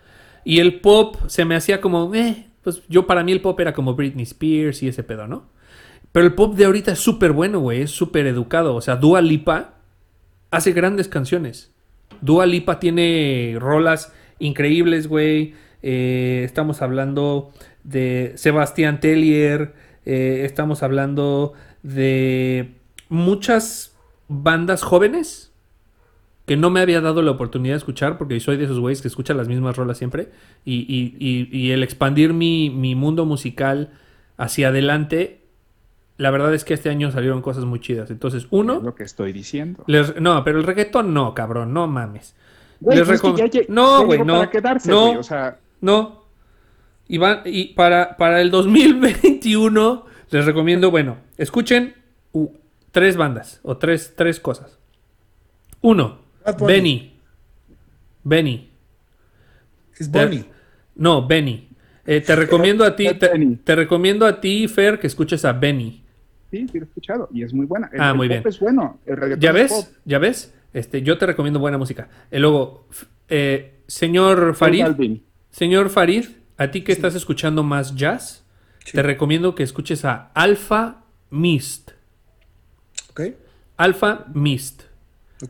Y 0.44 0.58
el 0.60 0.80
pop 0.80 1.16
se 1.28 1.44
me 1.44 1.54
hacía 1.54 1.80
como, 1.80 2.14
eh, 2.14 2.46
pues 2.62 2.82
yo 2.88 3.06
para 3.06 3.22
mí 3.24 3.32
el 3.32 3.40
pop 3.40 3.58
era 3.60 3.72
como 3.72 3.94
Britney 3.94 4.24
Spears 4.24 4.82
y 4.82 4.88
ese 4.88 5.04
pedo, 5.04 5.26
¿no? 5.26 5.46
Pero 6.12 6.26
el 6.26 6.34
pop 6.34 6.54
de 6.54 6.64
ahorita 6.64 6.92
es 6.92 6.98
súper 6.98 7.32
bueno, 7.32 7.60
güey, 7.60 7.82
es 7.82 7.90
súper 7.90 8.26
educado. 8.26 8.74
O 8.74 8.80
sea, 8.80 8.96
Dua 8.96 9.20
Lipa 9.20 9.74
hace 10.50 10.72
grandes 10.72 11.08
canciones. 11.08 11.72
Dua 12.20 12.46
Lipa 12.46 12.80
tiene 12.80 13.56
rolas 13.58 14.12
increíbles, 14.38 15.06
güey. 15.06 15.54
Eh, 15.82 16.42
estamos 16.44 16.82
hablando 16.82 17.52
de 17.84 18.32
Sebastián 18.36 19.00
Tellier. 19.00 19.74
Eh, 20.06 20.42
estamos 20.44 20.82
hablando 20.82 21.52
de 21.82 22.74
muchas 23.08 23.96
bandas 24.28 24.82
jóvenes 24.82 25.47
que 26.48 26.56
no 26.56 26.70
me 26.70 26.80
había 26.80 27.00
dado 27.00 27.22
la 27.22 27.30
oportunidad 27.30 27.74
de 27.74 27.78
escuchar, 27.78 28.18
porque 28.18 28.40
soy 28.40 28.56
de 28.56 28.64
esos 28.64 28.80
güeyes 28.80 29.00
que 29.00 29.06
escuchan 29.06 29.36
las 29.36 29.46
mismas 29.46 29.76
rolas 29.76 29.98
siempre, 29.98 30.30
y, 30.64 31.70
el 31.70 31.84
expandir 31.84 32.32
mi, 32.32 32.70
mundo 32.96 33.24
musical 33.24 33.92
hacia 34.36 34.68
adelante, 34.68 35.42
la 36.16 36.32
verdad 36.32 36.52
es 36.54 36.64
que 36.64 36.74
este 36.74 36.90
año 36.90 37.12
salieron 37.12 37.40
cosas 37.40 37.64
muy 37.64 37.78
chidas. 37.78 38.10
Entonces, 38.10 38.48
uno... 38.50 38.80
lo 38.80 38.96
que 38.96 39.04
estoy 39.04 39.32
diciendo. 39.32 39.84
no, 40.18 40.42
pero 40.42 40.58
el 40.58 40.64
reggaetón 40.64 41.14
no, 41.14 41.34
cabrón, 41.34 41.72
no 41.72 41.86
mames. 41.86 42.34
Pues 42.80 42.98
no, 43.68 44.04
güey, 44.04 44.24
no. 44.24 44.48
no, 44.86 45.20
no. 45.80 46.24
Y, 47.06 47.20
y 47.46 47.74
para, 47.74 48.16
para 48.16 48.40
el 48.40 48.50
2021 48.50 50.04
les 50.30 50.44
recomiendo, 50.44 50.90
bueno, 50.90 51.18
escuchen 51.36 51.94
tres 52.90 53.16
bandas 53.16 53.60
o 53.62 53.76
tres, 53.76 54.14
tres 54.16 54.40
cosas. 54.40 54.78
Uno, 55.80 56.18
Benny. 56.52 57.20
Benny. 58.24 58.70
Es 59.98 60.10
Benny. 60.10 60.44
No, 60.94 61.26
Benny. 61.26 61.68
Eh, 62.06 62.20
te 62.20 62.36
recomiendo 62.36 62.84
a 62.84 62.96
ti, 62.96 63.06
te, 63.14 63.76
recomiendo 63.76 64.26
a 64.26 64.40
ti, 64.40 64.68
Fer, 64.68 64.98
que 64.98 65.06
escuches 65.06 65.44
a 65.44 65.52
Benny. 65.52 66.04
Sí, 66.50 66.66
sí, 66.68 66.78
lo 66.78 66.84
he 66.84 66.88
escuchado 66.88 67.28
y 67.32 67.42
es 67.42 67.52
muy 67.52 67.66
buena. 67.66 67.90
ah, 67.98 68.14
muy 68.14 68.28
bien. 68.28 68.42
Es 68.46 68.58
bueno. 68.58 68.98
¿Ya 69.38 69.52
ves? 69.52 69.94
¿Ya 70.04 70.18
ves? 70.18 70.54
Este, 70.72 71.02
yo 71.02 71.18
te 71.18 71.26
recomiendo 71.26 71.58
buena 71.58 71.78
música. 71.78 72.08
Y 72.30 72.38
luego, 72.38 72.86
eh, 73.28 73.82
señor 73.86 74.54
Farid, 74.54 74.86
señor 75.50 75.90
Farid, 75.90 76.26
a 76.56 76.70
ti 76.70 76.82
que 76.82 76.92
estás 76.92 77.14
escuchando 77.14 77.62
más 77.62 77.94
jazz, 77.94 78.44
te 78.92 79.02
recomiendo 79.02 79.54
que 79.54 79.62
escuches 79.62 80.04
a 80.04 80.30
Alpha 80.34 81.04
Mist. 81.30 81.90
Ok. 83.10 83.20
Alpha 83.76 84.26
Mist. 84.32 84.87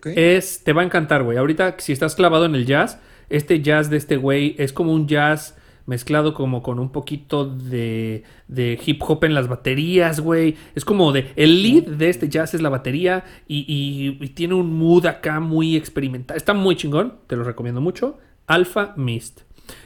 Es, 0.04 0.62
te 0.64 0.72
va 0.72 0.82
a 0.82 0.84
encantar, 0.84 1.22
güey. 1.22 1.38
Ahorita, 1.38 1.76
si 1.78 1.92
estás 1.92 2.14
clavado 2.14 2.44
en 2.44 2.54
el 2.54 2.66
jazz, 2.66 3.00
este 3.30 3.60
jazz 3.60 3.90
de 3.90 3.96
este 3.96 4.16
güey 4.16 4.54
es 4.58 4.72
como 4.72 4.92
un 4.92 5.08
jazz 5.08 5.56
mezclado 5.86 6.34
como 6.34 6.62
con 6.62 6.78
un 6.78 6.92
poquito 6.92 7.46
de, 7.46 8.22
de 8.46 8.78
hip 8.84 9.02
hop 9.02 9.24
en 9.24 9.32
las 9.32 9.48
baterías, 9.48 10.20
güey. 10.20 10.56
Es 10.74 10.84
como 10.84 11.12
de, 11.12 11.32
el 11.36 11.62
lead 11.62 11.84
de 11.84 12.10
este 12.10 12.28
jazz 12.28 12.52
es 12.52 12.60
la 12.60 12.68
batería 12.68 13.24
y, 13.46 14.18
y 14.20 14.28
tiene 14.28 14.54
un 14.54 14.78
mood 14.78 15.06
acá 15.06 15.40
muy 15.40 15.76
experimental. 15.76 16.36
Está 16.36 16.52
muy 16.52 16.76
chingón, 16.76 17.14
te 17.26 17.36
lo 17.36 17.44
recomiendo 17.44 17.80
mucho. 17.80 18.18
Alpha 18.46 18.92
Mist. 18.96 19.40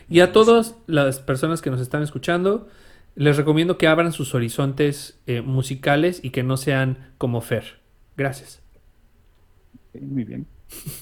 Y 0.09 0.21
a 0.21 0.33
todas 0.33 0.77
las 0.87 1.21
personas 1.21 1.63
que 1.63 1.71
nos 1.71 1.81
están 1.81 2.03
escuchando, 2.03 2.69
les 3.15 3.37
recomiendo 3.37 3.79
que 3.79 3.87
abran 3.87 4.13
sus 4.13 4.35
horizontes 4.35 5.21
eh, 5.27 5.41
musicales 5.41 6.21
y 6.23 6.31
que 6.31 6.43
no 6.43 6.57
sean 6.57 7.13
como 7.19 7.41
Fer. 7.41 7.81
Gracias 8.17 8.62
muy 10.01 10.25
bien. 10.25 10.47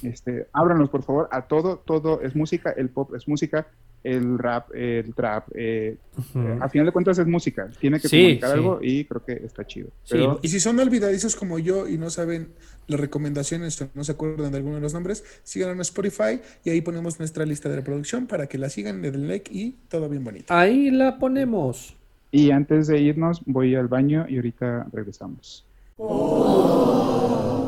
Este, 0.02 0.48
ábranos, 0.52 0.90
por 0.90 1.02
favor, 1.02 1.28
a 1.30 1.42
todo, 1.42 1.78
todo 1.78 2.20
es 2.22 2.34
música, 2.34 2.72
el 2.76 2.88
pop 2.88 3.14
es 3.14 3.28
música, 3.28 3.68
el 4.02 4.38
rap, 4.38 4.74
el 4.74 5.14
trap, 5.14 5.48
eh, 5.54 5.96
a 6.60 6.68
final 6.68 6.86
de 6.86 6.92
cuentas 6.92 7.18
es 7.18 7.26
música, 7.26 7.68
tiene 7.78 8.00
que 8.00 8.08
comunicar 8.08 8.52
algo 8.52 8.78
y 8.82 9.04
creo 9.04 9.24
que 9.24 9.32
está 9.44 9.66
chido. 9.66 9.90
Y 10.42 10.48
si 10.48 10.58
son 10.58 10.78
olvidadizos 10.80 11.36
como 11.36 11.58
yo 11.58 11.86
y 11.86 11.98
no 11.98 12.10
saben 12.10 12.48
las 12.86 12.98
recomendaciones 12.98 13.86
no 13.94 14.02
se 14.02 14.12
acuerdan 14.12 14.50
de 14.50 14.56
alguno 14.56 14.76
de 14.76 14.80
los 14.80 14.94
nombres, 14.94 15.24
sigan 15.44 15.70
en 15.70 15.80
Spotify 15.80 16.40
y 16.64 16.70
ahí 16.70 16.80
ponemos 16.80 17.18
nuestra 17.18 17.44
lista 17.44 17.68
de 17.68 17.76
reproducción 17.76 18.26
para 18.26 18.46
que 18.46 18.58
la 18.58 18.68
sigan, 18.68 19.02
le 19.02 19.10
den 19.10 19.28
like 19.28 19.52
y 19.52 19.76
todo 19.88 20.08
bien 20.08 20.24
bonito. 20.24 20.52
Ahí 20.52 20.90
la 20.90 21.18
ponemos. 21.18 21.96
Y 22.32 22.50
antes 22.52 22.86
de 22.86 23.00
irnos, 23.00 23.42
voy 23.44 23.74
al 23.74 23.88
baño 23.88 24.26
y 24.28 24.36
ahorita 24.36 24.86
regresamos. 24.92 25.66
Oh. 25.96 27.59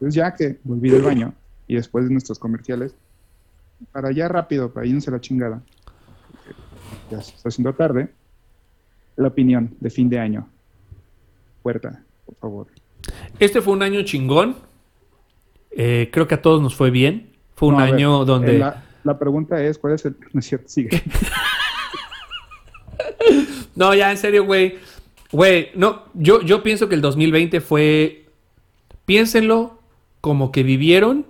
Entonces 0.00 0.14
ya 0.14 0.34
que 0.34 0.58
volví 0.64 0.88
del 0.88 1.02
baño 1.02 1.34
y 1.66 1.74
después 1.74 2.06
de 2.06 2.10
nuestros 2.10 2.38
comerciales, 2.38 2.94
para 3.92 4.08
allá 4.08 4.28
rápido, 4.28 4.72
para 4.72 4.86
irnos 4.86 5.06
a 5.08 5.10
la 5.10 5.20
chingada, 5.20 5.62
ya 7.10 7.20
se 7.20 7.34
está 7.34 7.50
haciendo 7.50 7.74
tarde, 7.74 8.08
la 9.16 9.28
opinión 9.28 9.76
de 9.78 9.90
fin 9.90 10.08
de 10.08 10.18
año. 10.18 10.48
Puerta, 11.62 12.02
por 12.24 12.34
favor. 12.36 12.66
Este 13.38 13.60
fue 13.60 13.74
un 13.74 13.82
año 13.82 14.02
chingón. 14.02 14.56
Eh, 15.70 16.08
creo 16.10 16.26
que 16.26 16.34
a 16.34 16.40
todos 16.40 16.62
nos 16.62 16.74
fue 16.74 16.90
bien. 16.90 17.32
Fue 17.54 17.68
un 17.68 17.78
año 17.78 18.24
donde... 18.24 18.58
La, 19.04 19.18
pregunta 19.18 19.62
es, 19.62 19.76
¿cuál 19.76 19.94
es 19.94 20.06
el... 20.06 20.16
No 20.32 20.40
es 20.40 20.46
cierto, 20.46 20.68
sigue. 20.68 20.90
no, 23.76 23.94
ya, 23.94 24.10
en 24.10 24.16
serio, 24.16 24.46
güey. 24.46 24.78
Güey, 25.30 25.68
no, 25.74 26.04
yo, 26.14 26.40
yo 26.40 26.62
pienso 26.62 26.88
que 26.88 26.94
el 26.94 27.02
2020 27.02 27.60
fue... 27.60 28.24
Piénsenlo 29.04 29.79
como 30.20 30.52
que 30.52 30.62
vivieron. 30.62 31.26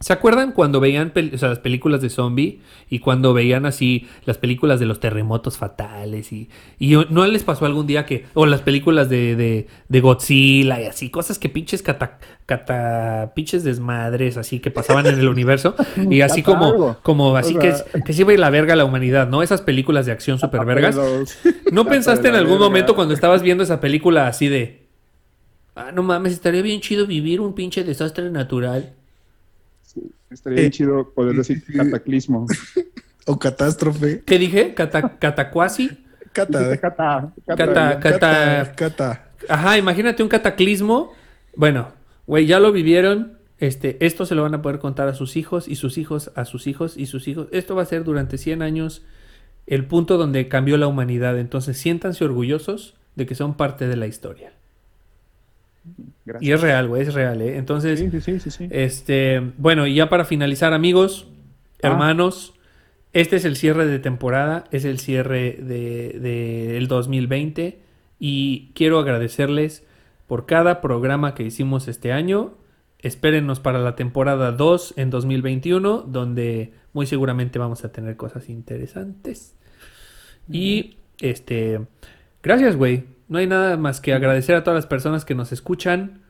¿Se 0.00 0.12
acuerdan 0.12 0.52
cuando 0.52 0.80
veían 0.80 1.12
las 1.14 1.60
películas 1.60 2.02
de 2.02 2.10
zombie 2.10 2.60
y 2.90 2.98
cuando 2.98 3.32
veían 3.32 3.64
así 3.64 4.06
las 4.26 4.36
películas 4.36 4.78
de 4.78 4.84
los 4.84 5.00
terremotos 5.00 5.56
fatales 5.56 6.30
y, 6.30 6.50
y 6.78 6.94
no 7.08 7.24
les 7.26 7.42
pasó 7.42 7.64
algún 7.64 7.86
día 7.86 8.04
que, 8.04 8.26
o 8.34 8.44
las 8.44 8.60
películas 8.60 9.08
de, 9.08 9.66
de, 9.88 10.00
Godzilla 10.00 10.82
y 10.82 10.84
así, 10.86 11.08
cosas 11.08 11.38
que 11.38 11.48
pinches 11.48 11.80
cata, 11.80 12.18
cata, 12.44 13.32
pinches 13.34 13.64
desmadres 13.64 14.36
así 14.36 14.58
que 14.58 14.70
pasaban 14.70 15.06
en 15.06 15.18
el 15.18 15.28
universo 15.28 15.74
y 16.10 16.20
así 16.20 16.42
como, 16.42 16.98
como 17.02 17.34
así 17.36 17.54
que, 17.56 17.72
que 18.04 18.12
se 18.12 18.22
iba 18.22 18.32
a 18.32 18.34
ir 18.34 18.40
la 18.40 18.50
verga 18.50 18.76
la 18.76 18.84
humanidad, 18.84 19.28
¿no? 19.28 19.42
Esas 19.42 19.62
películas 19.62 20.04
de 20.04 20.12
acción 20.12 20.38
super 20.38 20.66
vergas. 20.66 20.98
¿No 21.72 21.86
pensaste 21.86 22.28
en 22.28 22.34
algún 22.34 22.58
momento 22.58 22.94
cuando 22.94 23.14
estabas 23.14 23.40
viendo 23.40 23.64
esa 23.64 23.80
película 23.80 24.26
así 24.26 24.48
de, 24.48 24.83
ah, 25.74 25.92
no 25.92 26.02
mames, 26.02 26.32
estaría 26.32 26.62
bien 26.62 26.80
chido 26.80 27.06
vivir 27.06 27.40
un 27.40 27.54
pinche 27.54 27.84
desastre 27.84 28.30
natural? 28.30 28.94
Estaría 30.30 30.56
bien 30.56 30.68
eh, 30.68 30.70
chido 30.70 31.10
poder 31.14 31.36
decir 31.36 31.62
cataclismo. 31.64 32.46
o 33.26 33.38
catástrofe. 33.38 34.22
¿Qué 34.24 34.38
dije? 34.38 34.74
Cata, 34.74 35.18
catacuasi. 35.18 35.90
Cata, 36.32 36.80
cata, 36.80 37.32
cata, 37.46 38.00
cata, 38.00 38.72
cata, 38.74 39.28
Ajá, 39.48 39.78
imagínate 39.78 40.22
un 40.22 40.28
cataclismo. 40.28 41.12
Bueno, 41.54 41.92
güey, 42.26 42.46
ya 42.46 42.58
lo 42.58 42.72
vivieron. 42.72 43.38
Este, 43.58 44.04
esto 44.04 44.26
se 44.26 44.34
lo 44.34 44.42
van 44.42 44.54
a 44.54 44.62
poder 44.62 44.80
contar 44.80 45.06
a 45.06 45.14
sus 45.14 45.36
hijos 45.36 45.68
y 45.68 45.76
sus 45.76 45.96
hijos 45.96 46.32
a 46.34 46.44
sus 46.44 46.66
hijos 46.66 46.96
y 46.96 47.06
sus 47.06 47.28
hijos. 47.28 47.46
Esto 47.52 47.76
va 47.76 47.82
a 47.82 47.86
ser 47.86 48.02
durante 48.02 48.36
100 48.36 48.62
años 48.62 49.04
el 49.66 49.86
punto 49.86 50.18
donde 50.18 50.48
cambió 50.48 50.76
la 50.76 50.88
humanidad. 50.88 51.38
Entonces, 51.38 51.78
siéntanse 51.78 52.24
orgullosos 52.24 52.94
de 53.14 53.26
que 53.26 53.36
son 53.36 53.56
parte 53.56 53.86
de 53.86 53.96
la 53.96 54.08
historia. 54.08 54.52
Y 56.40 56.52
es 56.52 56.60
real, 56.60 56.88
güey, 56.88 57.02
es 57.02 57.14
real, 57.14 57.42
¿eh? 57.42 57.58
Entonces, 57.58 58.02
este, 58.70 59.52
bueno, 59.58 59.86
y 59.86 59.94
ya 59.94 60.08
para 60.08 60.24
finalizar, 60.24 60.72
amigos, 60.72 61.28
ah. 61.82 61.88
hermanos, 61.88 62.54
este 63.12 63.36
es 63.36 63.44
el 63.44 63.56
cierre 63.56 63.86
de 63.86 63.98
temporada, 63.98 64.64
es 64.70 64.84
el 64.84 64.98
cierre 64.98 65.52
del 65.52 66.20
de, 66.20 66.86
2020 66.88 67.78
y 68.18 68.72
quiero 68.74 68.98
agradecerles 68.98 69.84
por 70.26 70.46
cada 70.46 70.80
programa 70.80 71.34
que 71.34 71.44
hicimos 71.44 71.86
este 71.88 72.12
año. 72.12 72.54
Espérennos 72.98 73.60
para 73.60 73.78
la 73.78 73.96
temporada 73.96 74.50
2 74.50 74.94
en 74.96 75.10
2021, 75.10 76.02
donde 76.08 76.72
muy 76.92 77.06
seguramente 77.06 77.58
vamos 77.58 77.84
a 77.84 77.92
tener 77.92 78.16
cosas 78.16 78.48
interesantes. 78.48 79.54
Y, 80.50 80.96
este, 81.20 81.80
gracias, 82.42 82.76
güey. 82.76 83.04
No 83.28 83.38
hay 83.38 83.46
nada 83.46 83.76
más 83.76 84.00
que 84.00 84.12
agradecer 84.12 84.54
a 84.54 84.64
todas 84.64 84.76
las 84.76 84.86
personas 84.86 85.24
que 85.24 85.34
nos 85.34 85.52
escuchan 85.52 86.22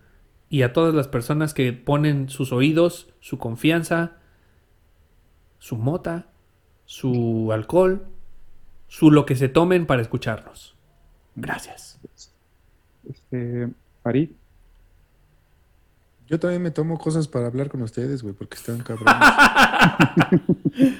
y 0.49 0.63
a 0.63 0.73
todas 0.73 0.95
las 0.95 1.09
personas 1.09 1.55
que 1.55 1.73
ponen 1.73 2.29
sus 2.29 2.53
oídos, 2.53 3.09
su 3.21 3.39
confianza, 3.39 4.19
su 5.59 5.77
mota, 5.77 6.27
su 6.85 7.51
alcohol, 7.53 8.07
su 8.87 9.11
lo 9.11 9.27
que 9.27 9.37
se 9.37 9.49
tomen 9.49 9.87
para 9.87 10.03
escucharnos. 10.03 10.77
Gracias. 11.35 11.99
Este, 13.09 13.69
Farid. 14.03 14.31
Yo 16.27 16.39
también 16.39 16.63
me 16.63 16.71
tomo 16.71 16.99
cosas 16.99 17.29
para 17.29 17.47
hablar 17.47 17.69
con 17.69 17.83
ustedes, 17.83 18.23
güey, 18.23 18.35
porque 18.35 18.57
están 18.57 18.79
cabrones. 18.79 19.15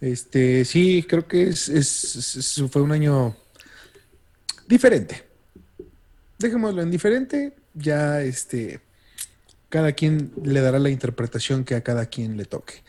este, 0.00 0.64
sí, 0.64 1.04
creo 1.08 1.26
que 1.26 1.44
es, 1.44 1.68
es, 1.68 2.62
fue 2.70 2.82
un 2.82 2.92
año 2.92 3.36
diferente. 4.68 5.26
Dejémoslo 6.38 6.82
en 6.82 6.90
diferente, 6.90 7.56
ya 7.74 8.22
este, 8.22 8.80
cada 9.68 9.92
quien 9.92 10.32
le 10.42 10.60
dará 10.60 10.78
la 10.78 10.90
interpretación 10.90 11.64
que 11.64 11.74
a 11.74 11.82
cada 11.82 12.06
quien 12.06 12.36
le 12.36 12.44
toque. 12.44 12.84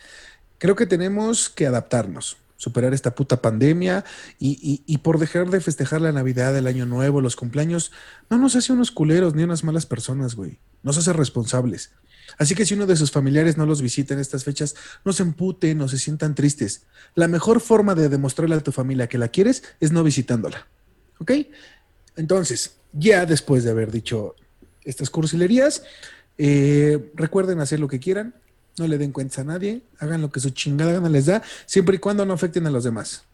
Creo 0.60 0.76
que 0.76 0.86
tenemos 0.86 1.50
que 1.50 1.66
adaptarnos, 1.66 2.38
superar 2.58 2.94
esta 2.94 3.16
puta 3.16 3.42
pandemia 3.42 4.04
y, 4.38 4.98
por 5.00 5.18
dejar 5.18 5.50
de 5.50 5.62
festejar 5.62 6.02
la 6.02 6.12
Navidad, 6.12 6.56
el 6.58 6.68
Año 6.68 6.86
Nuevo, 6.86 7.22
los 7.22 7.38
cumpleaños, 7.38 7.92
no 8.30 8.38
nos 8.38 8.56
hace 8.56 8.74
unos 8.74 8.92
culeros 8.92 9.34
ni 9.34 9.44
unas 9.44 9.64
malas 9.64 9.86
personas, 9.86 10.36
güey. 10.36 10.60
Nos 10.84 10.98
hace 10.98 11.14
responsables. 11.14 11.92
Así 12.38 12.54
que 12.54 12.66
si 12.66 12.76
uno 12.76 12.86
de 12.86 12.98
sus 12.98 13.12
familiares 13.12 13.58
no 13.58 13.66
los 13.66 13.82
visita 13.82 14.14
en 14.14 14.20
estas 14.20 14.44
fechas, 14.44 14.76
no 15.04 15.14
se 15.14 15.24
emputen, 15.24 15.78
no 15.78 15.88
se 15.88 15.98
sientan 15.98 16.36
tristes. 16.36 16.84
La 17.16 17.28
mejor 17.28 17.62
forma 17.62 17.96
de 17.96 18.10
demostrarle 18.10 18.56
a 18.56 18.60
tu 18.60 18.72
familia 18.72 19.08
que 19.08 19.18
la 19.18 19.30
quieres 19.30 19.64
es 19.80 19.92
no 19.92 20.04
visitándola. 20.04 20.68
¿Ok? 21.20 21.32
Entonces, 22.16 22.76
ya 22.94 23.26
después 23.26 23.64
de 23.64 23.72
haber 23.72 23.92
dicho 23.92 24.36
estas 24.84 25.10
cursilerías, 25.10 25.84
eh, 26.38 27.12
recuerden 27.16 27.60
hacer 27.60 27.80
lo 27.80 27.88
que 27.88 28.00
quieran, 28.00 28.34
no 28.78 28.88
le 28.88 28.98
den 28.98 29.12
cuenta 29.12 29.42
a 29.42 29.44
nadie, 29.44 29.82
hagan 30.00 30.22
lo 30.22 30.32
que 30.32 30.40
su 30.40 30.52
chingada 30.52 30.94
gana 30.94 31.10
les 31.10 31.26
da, 31.26 31.44
siempre 31.66 31.98
y 31.98 32.00
cuando 32.00 32.26
no 32.26 32.34
afecten 32.34 32.66
a 32.66 32.72
los 32.72 32.84
demás. 32.84 33.26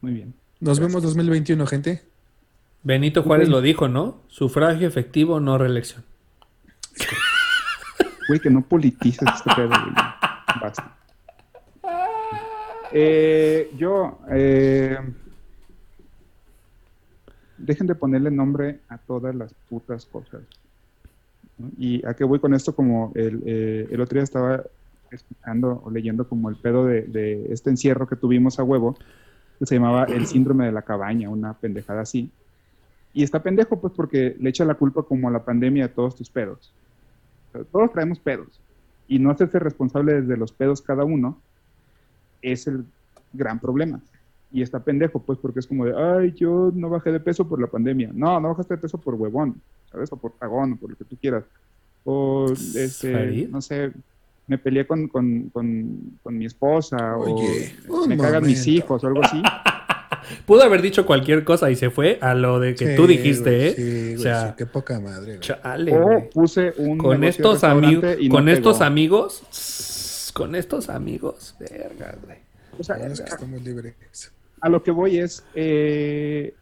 Muy 0.00 0.12
bien. 0.12 0.34
Nos 0.60 0.80
vemos 0.80 1.02
2021, 1.02 1.66
gente. 1.66 2.02
Benito 2.82 3.22
Juárez 3.22 3.48
lo 3.48 3.60
dijo, 3.60 3.88
¿no? 3.88 4.22
Sufragio 4.28 4.88
efectivo, 4.88 5.40
no 5.40 5.58
reelección. 5.58 6.04
Güey, 8.28 8.38
que 8.38 8.50
no 8.50 8.62
politices 8.62 9.28
este 9.34 9.50
pedo, 9.56 9.70
Basta. 10.60 10.96
Eh, 12.92 13.70
yo, 13.76 14.18
eh, 14.32 14.98
dejen 17.60 17.86
de 17.86 17.94
ponerle 17.94 18.30
nombre 18.30 18.80
a 18.88 18.98
todas 18.98 19.34
las 19.34 19.54
putas 19.68 20.06
cosas. 20.06 20.42
Y 21.78 22.04
a 22.06 22.14
qué 22.14 22.24
voy 22.24 22.38
con 22.38 22.54
esto, 22.54 22.74
como 22.74 23.12
el, 23.14 23.42
eh, 23.44 23.88
el 23.90 24.00
otro 24.00 24.14
día 24.14 24.24
estaba 24.24 24.64
escuchando 25.10 25.82
o 25.84 25.90
leyendo 25.90 26.26
como 26.26 26.48
el 26.48 26.56
pedo 26.56 26.86
de, 26.86 27.46
este 27.50 27.70
encierro 27.70 28.06
que 28.06 28.16
tuvimos 28.16 28.58
a 28.58 28.64
huevo, 28.64 28.96
que 29.58 29.66
se 29.66 29.74
llamaba 29.74 30.04
el 30.04 30.26
síndrome 30.26 30.66
de 30.66 30.72
la 30.72 30.82
cabaña, 30.82 31.28
una 31.28 31.52
pendejada 31.54 32.02
así. 32.02 32.30
Y 33.12 33.22
está 33.22 33.42
pendejo, 33.42 33.80
pues, 33.80 33.92
porque 33.94 34.36
le 34.38 34.50
echa 34.50 34.64
la 34.64 34.74
culpa 34.74 35.02
como 35.02 35.28
a 35.28 35.32
la 35.32 35.44
pandemia 35.44 35.86
a 35.86 35.88
todos 35.88 36.16
tus 36.16 36.30
pedos. 36.30 36.72
todos 37.72 37.92
traemos 37.92 38.18
pedos. 38.18 38.60
Y 39.08 39.18
no 39.18 39.30
hacerse 39.30 39.58
responsable 39.58 40.22
desde 40.22 40.36
los 40.36 40.52
pedos 40.52 40.80
cada 40.80 41.04
uno 41.04 41.38
es 42.40 42.66
el 42.68 42.84
gran 43.32 43.58
problema 43.58 44.00
y 44.52 44.62
está 44.62 44.80
pendejo, 44.80 45.20
pues, 45.20 45.38
porque 45.38 45.60
es 45.60 45.66
como 45.66 45.84
de, 45.84 45.94
ay, 45.96 46.32
yo 46.36 46.72
no 46.74 46.90
bajé 46.90 47.12
de 47.12 47.20
peso 47.20 47.48
por 47.48 47.60
la 47.60 47.68
pandemia. 47.68 48.10
No, 48.12 48.40
no 48.40 48.48
bajaste 48.48 48.74
de 48.74 48.80
peso 48.80 48.98
por 48.98 49.14
huevón, 49.14 49.60
¿sabes? 49.90 50.12
O 50.12 50.16
por 50.16 50.36
cagón, 50.38 50.72
o 50.72 50.76
por 50.76 50.90
lo 50.90 50.96
que 50.96 51.04
tú 51.04 51.16
quieras. 51.16 51.44
O, 52.04 52.46
este, 52.74 53.48
no 53.48 53.60
sé, 53.60 53.92
me 54.46 54.58
peleé 54.58 54.86
con, 54.86 55.08
con, 55.08 55.50
con, 55.52 56.38
mi 56.38 56.46
esposa, 56.46 57.16
o 57.16 58.06
me 58.06 58.16
cagan 58.16 58.44
mis 58.44 58.66
hijos, 58.66 59.04
o 59.04 59.06
algo 59.06 59.22
así. 59.22 59.40
Pudo 60.46 60.62
haber 60.62 60.82
dicho 60.82 61.06
cualquier 61.06 61.44
cosa 61.44 61.70
y 61.70 61.76
se 61.76 61.90
fue 61.90 62.18
a 62.20 62.34
lo 62.34 62.58
de 62.60 62.74
que 62.74 62.96
tú 62.96 63.06
dijiste, 63.06 63.68
¿eh? 63.68 63.74
Sí, 63.74 64.14
o 64.16 64.18
sea, 64.18 64.54
qué 64.56 64.66
poca 64.66 65.00
madre. 65.00 65.38
Chale, 65.40 65.96
o 65.96 66.28
puse 66.30 66.74
un 66.78 66.98
con 66.98 67.22
estos 67.24 67.64
amigos, 67.64 68.16
con 68.28 68.48
estos 68.48 68.80
amigos, 68.80 70.30
con 70.34 70.54
estos 70.54 70.88
amigos, 70.88 71.54
verga, 71.58 72.16
güey. 72.24 72.38
O 72.78 72.82
sea, 72.82 72.96
estamos 72.96 73.62
libres 73.62 73.94
a 74.60 74.68
lo 74.68 74.82
que 74.82 74.90
voy 74.90 75.18
es, 75.18 75.44
eh, 75.54 76.54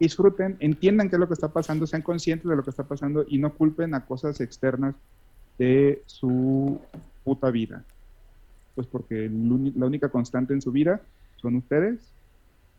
disfruten, 0.00 0.56
entiendan 0.60 1.08
qué 1.08 1.16
es 1.16 1.20
lo 1.20 1.28
que 1.28 1.34
está 1.34 1.48
pasando, 1.48 1.86
sean 1.86 2.02
conscientes 2.02 2.48
de 2.48 2.56
lo 2.56 2.62
que 2.62 2.70
está 2.70 2.84
pasando 2.84 3.24
y 3.28 3.38
no 3.38 3.52
culpen 3.52 3.94
a 3.94 4.04
cosas 4.04 4.40
externas 4.40 4.94
de 5.58 6.02
su 6.06 6.80
puta 7.24 7.50
vida. 7.50 7.84
Pues 8.74 8.86
porque 8.86 9.28
la 9.28 9.86
única 9.86 10.08
constante 10.08 10.54
en 10.54 10.62
su 10.62 10.70
vida 10.70 11.00
son 11.36 11.56
ustedes 11.56 11.98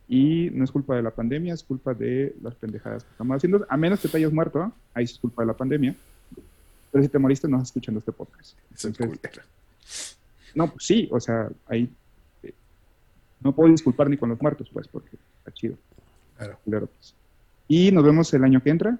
y 0.08 0.50
no 0.52 0.64
es 0.64 0.72
culpa 0.72 0.96
de 0.96 1.04
la 1.04 1.12
pandemia, 1.12 1.54
es 1.54 1.64
culpa 1.64 1.94
de 1.94 2.36
las 2.42 2.56
pendejadas 2.56 3.04
que 3.04 3.12
estamos 3.12 3.36
haciendo. 3.36 3.66
A 3.70 3.78
menos 3.78 4.00
que 4.00 4.08
te 4.08 4.18
hayas 4.18 4.32
muerto, 4.32 4.72
ahí 4.94 5.04
es 5.04 5.20
culpa 5.20 5.44
de 5.44 5.48
la 5.48 5.54
pandemia. 5.54 5.96
Pero 6.92 7.04
si 7.04 7.10
te 7.10 7.20
moriste, 7.20 7.48
no 7.48 7.58
estás 7.58 7.70
escuchando 7.70 8.00
este 8.00 8.12
podcast. 8.12 8.58
no, 10.56 10.72
pues 10.72 10.86
sí, 10.86 11.08
o 11.12 11.20
sea, 11.20 11.50
ahí 11.68 11.90
no 13.41 13.53
puedo 13.53 13.72
disculpar 13.72 14.10
ni 14.10 14.18
con 14.18 14.30
los 14.30 14.41
muertos, 14.41 14.70
pues, 14.72 14.88
porque 14.88 15.18
está 15.40 15.52
chido. 15.52 15.76
Claro. 16.38 16.57
Pues. 16.66 17.14
Y 17.68 17.91
nos 17.91 18.03
vemos 18.03 18.34
el 18.34 18.44
año 18.44 18.61
que 18.61 18.70
entra 18.70 18.98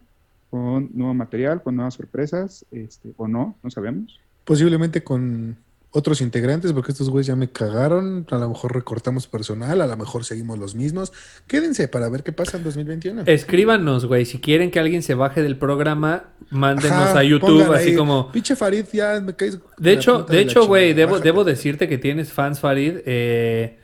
con 0.50 0.90
nuevo 0.94 1.14
material, 1.14 1.62
con 1.62 1.76
nuevas 1.76 1.94
sorpresas, 1.94 2.66
este, 2.72 3.12
o 3.18 3.28
no, 3.28 3.56
no 3.62 3.70
sabemos. 3.70 4.20
Posiblemente 4.46 5.04
con 5.04 5.58
otros 5.92 6.22
integrantes, 6.22 6.72
porque 6.74 6.92
estos 6.92 7.10
güeyes 7.10 7.28
ya 7.28 7.36
me 7.36 7.50
cagaron. 7.50 8.26
A 8.30 8.38
lo 8.38 8.50
mejor 8.50 8.74
recortamos 8.74 9.28
personal, 9.28 9.82
a 9.82 9.88
lo 9.88 9.98
mejor 9.98 10.26
seguimos 10.26 10.58
los 10.58 10.76
mismos. 10.76 11.14
Quédense 11.48 11.88
para 11.88 12.10
ver 12.10 12.24
qué 12.24 12.32
pasa 12.32 12.58
en 12.58 12.64
2021. 12.64 13.24
Escríbanos, 13.26 14.06
güey. 14.06 14.26
Si 14.26 14.40
quieren 14.40 14.72
que 14.72 14.80
alguien 14.80 15.02
se 15.02 15.14
baje 15.14 15.42
del 15.42 15.58
programa, 15.58 16.26
mándenos 16.50 17.16
a 17.16 17.24
YouTube, 17.24 17.72
así 17.74 17.96
como. 17.96 18.32
Pinche 18.32 18.56
Farid, 18.56 18.86
ya 18.92 19.20
me 19.20 19.36
caes. 19.36 19.60
De 19.78 19.94
hecho, 19.94 20.24
de, 20.24 20.42
hecho, 20.42 20.68
güey, 20.68 20.94
debo, 20.94 21.20
debo 21.20 21.44
decirte 21.44 21.88
que 21.88 21.98
tienes 21.98 22.32
fans, 22.32 22.60
Farid. 22.60 22.98
Eh 23.06 23.78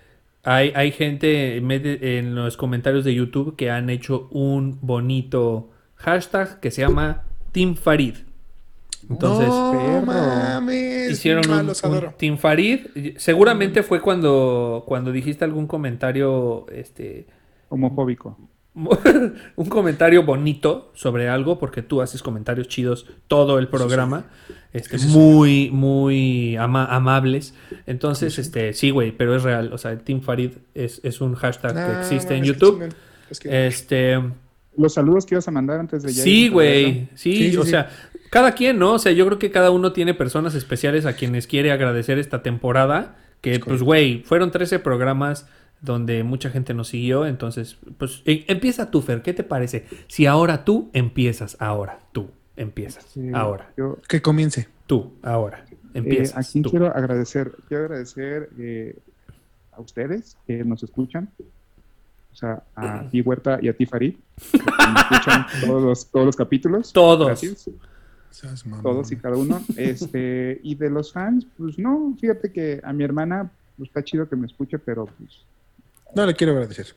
hay, 0.45 0.91
gente 0.91 1.57
en 1.57 2.35
los 2.35 2.55
comentarios 2.55 3.03
de 3.03 3.13
YouTube 3.13 3.55
que 3.55 3.71
han 3.71 3.89
hecho 3.89 4.27
un 4.31 4.77
bonito 4.81 5.71
hashtag 5.95 6.59
que 6.59 6.71
se 6.71 6.81
llama 6.81 7.23
Team 7.51 7.75
Farid. 7.75 8.15
Entonces, 9.09 9.49
hicieron 11.11 11.49
un, 11.49 11.73
Team 12.17 12.37
Farid. 12.37 12.79
Seguramente 13.17 13.83
fue 13.83 14.01
cuando, 14.01 14.83
cuando 14.87 15.11
dijiste 15.11 15.45
algún 15.45 15.67
comentario 15.67 16.65
este 16.71 17.27
homofóbico. 17.69 18.37
un 18.75 19.69
comentario 19.69 20.23
bonito 20.23 20.91
sobre 20.95 21.29
algo, 21.29 21.57
porque 21.59 21.81
tú 21.81 22.01
haces 22.01 22.21
comentarios 22.21 22.67
chidos 22.67 23.07
todo 23.27 23.57
el 23.57 23.69
programa. 23.69 24.25
Este, 24.75 24.97
muy, 25.07 25.69
muy 25.71 26.57
amables. 26.57 27.53
Entonces, 27.85 28.37
este, 28.37 28.73
sí, 28.73 28.89
güey, 28.89 29.13
pero 29.13 29.33
es 29.33 29.43
real. 29.43 29.71
O 29.71 29.77
sea, 29.77 29.97
Team 29.97 30.21
Farid 30.21 30.51
es, 30.73 31.21
un 31.21 31.35
hashtag 31.35 31.73
que 31.73 31.79
ah, 31.79 32.01
existe 32.01 32.35
en 32.35 32.43
YouTube. 32.43 32.93
Este. 33.45 34.21
Los 34.77 34.93
saludos 34.93 35.25
que 35.25 35.35
ibas 35.35 35.47
a 35.47 35.51
mandar 35.51 35.79
antes 35.79 36.03
de 36.03 36.11
ya. 36.11 36.21
Sí, 36.21 36.49
güey. 36.49 37.07
Sí, 37.15 37.55
o 37.55 37.63
sea, 37.63 37.89
cada 38.29 38.51
quien, 38.51 38.77
¿no? 38.77 38.93
O 38.93 38.99
sea, 38.99 39.13
yo 39.13 39.25
creo 39.25 39.39
que 39.39 39.49
cada 39.49 39.71
uno 39.71 39.93
tiene 39.93 40.13
personas 40.13 40.55
especiales 40.55 41.05
a 41.05 41.13
quienes 41.13 41.47
quiere 41.47 41.71
agradecer 41.71 42.19
esta 42.19 42.43
temporada. 42.43 43.15
Que, 43.39 43.59
pues, 43.59 43.81
güey, 43.81 44.23
fueron 44.23 44.51
13 44.51 44.79
programas 44.79 45.47
donde 45.79 46.23
mucha 46.23 46.49
gente 46.49 46.73
nos 46.73 46.89
siguió. 46.89 47.25
Entonces, 47.25 47.77
pues 47.97 48.23
e, 48.25 48.43
empieza 48.49 48.91
tú, 48.91 49.01
Fer. 49.01 49.21
¿Qué 49.21 49.33
te 49.33 49.43
parece? 49.43 49.85
Si 50.07 50.25
ahora 50.25 50.65
tú 50.65 50.89
empiezas, 50.91 51.55
ahora 51.61 51.99
tú 52.11 52.31
empiezas, 52.55 53.05
ahora. 53.33 53.71
que 54.07 54.21
comience. 54.21 54.67
Tú, 54.85 55.13
ahora. 55.23 55.65
Empiezas. 55.93 56.55
Eh, 56.55 56.59
aquí 56.59 56.69
quiero 56.69 56.87
agradecer, 56.87 57.55
quiero 57.67 57.85
agradecer 57.85 58.49
eh, 58.59 58.97
a 59.71 59.81
ustedes 59.81 60.37
que 60.45 60.63
nos 60.63 60.83
escuchan. 60.83 61.29
O 62.33 62.35
sea, 62.35 62.63
a 62.75 63.07
ti 63.11 63.21
Huerta 63.21 63.59
y 63.61 63.69
a 63.69 63.73
ti 63.73 63.85
Farid, 63.85 64.15
que 64.51 64.57
nos 64.57 65.01
escuchan 65.03 65.45
todos 65.65 65.83
los, 65.83 66.05
todos 66.07 66.25
los 66.25 66.35
capítulos. 66.35 66.91
Todos. 66.93 67.27
Gracias. 67.27 67.69
Todos 68.83 69.11
y 69.11 69.15
cada 69.15 69.37
uno. 69.37 69.61
Este, 69.77 70.59
y 70.61 70.75
de 70.75 70.89
los 70.89 71.13
fans, 71.13 71.47
pues 71.57 71.79
no, 71.79 72.15
fíjate 72.19 72.51
que 72.51 72.81
a 72.83 72.91
mi 72.91 73.05
hermana, 73.05 73.49
pues 73.77 73.89
está 73.89 74.03
chido 74.03 74.27
que 74.27 74.35
me 74.35 74.47
escuche, 74.47 74.77
pero 74.77 75.05
pues 75.05 75.45
no 76.15 76.25
le 76.25 76.33
quiero 76.33 76.53
agradecer. 76.53 76.87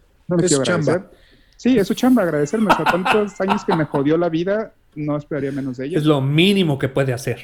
es 0.43 0.53
su 0.53 0.63
chamba. 0.63 1.11
Sí, 1.57 1.77
es 1.77 1.89
su 1.89 1.95
chamba 1.95 2.23
agradecerme. 2.23 2.73
O 2.73 2.77
sea, 2.77 2.85
tantos 2.85 3.41
años 3.41 3.65
que 3.65 3.75
me 3.75 3.85
jodió 3.85 4.17
la 4.17 4.29
vida, 4.29 4.73
no 4.99 5.17
esperaría 5.17 5.53
menos 5.53 5.77
de 5.77 5.87
ella. 5.87 5.99
Es 5.99 6.05
lo 6.05 6.21
mínimo 6.21 6.79
que 6.79 6.89
puede 6.89 7.13
hacer. 7.13 7.39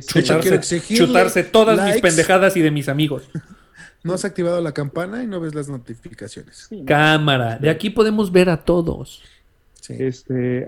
chutarse, 0.00 1.44
todas 1.44 1.84
mis 1.84 2.00
pendejadas 2.00 2.56
y 2.56 2.60
de 2.60 2.70
mis 2.70 2.88
amigos. 2.88 3.28
No 4.04 4.14
has 4.14 4.24
activado 4.24 4.60
la 4.60 4.72
campana 4.72 5.22
y 5.22 5.28
no 5.28 5.38
ves 5.38 5.54
las 5.54 5.68
notificaciones. 5.68 6.68
Cámara, 6.84 7.56
de 7.56 7.70
aquí 7.70 7.88
podemos 7.88 8.32
ver 8.32 8.50
a 8.50 8.56
todos. 8.56 9.22
Sí. 9.80 9.94
Este, 9.96 10.66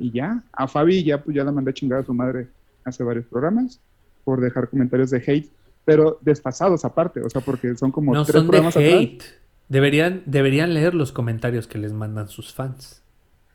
y 0.00 0.10
ya, 0.10 0.42
a 0.52 0.66
Fabi 0.66 1.04
ya, 1.04 1.22
pues 1.22 1.36
ya 1.36 1.44
la 1.44 1.52
mandé 1.52 1.70
a 1.70 1.74
chingar 1.74 2.00
a 2.00 2.04
su 2.04 2.12
madre 2.12 2.48
hace 2.84 3.04
varios 3.04 3.24
programas 3.26 3.78
por 4.24 4.40
dejar 4.40 4.68
comentarios 4.68 5.10
de 5.10 5.18
hate 5.24 5.48
pero 5.84 6.18
desfasados 6.20 6.84
aparte, 6.84 7.20
o 7.20 7.30
sea, 7.30 7.40
porque 7.40 7.76
son 7.76 7.90
como 7.90 8.14
no 8.14 8.24
tres 8.24 8.36
son 8.36 8.46
programas 8.46 8.74
de 8.74 8.92
hate. 8.92 9.24
Deberían, 9.68 10.22
deberían 10.26 10.74
leer 10.74 10.94
los 10.94 11.12
comentarios 11.12 11.66
que 11.66 11.78
les 11.78 11.92
mandan 11.92 12.28
sus 12.28 12.52
fans. 12.52 13.02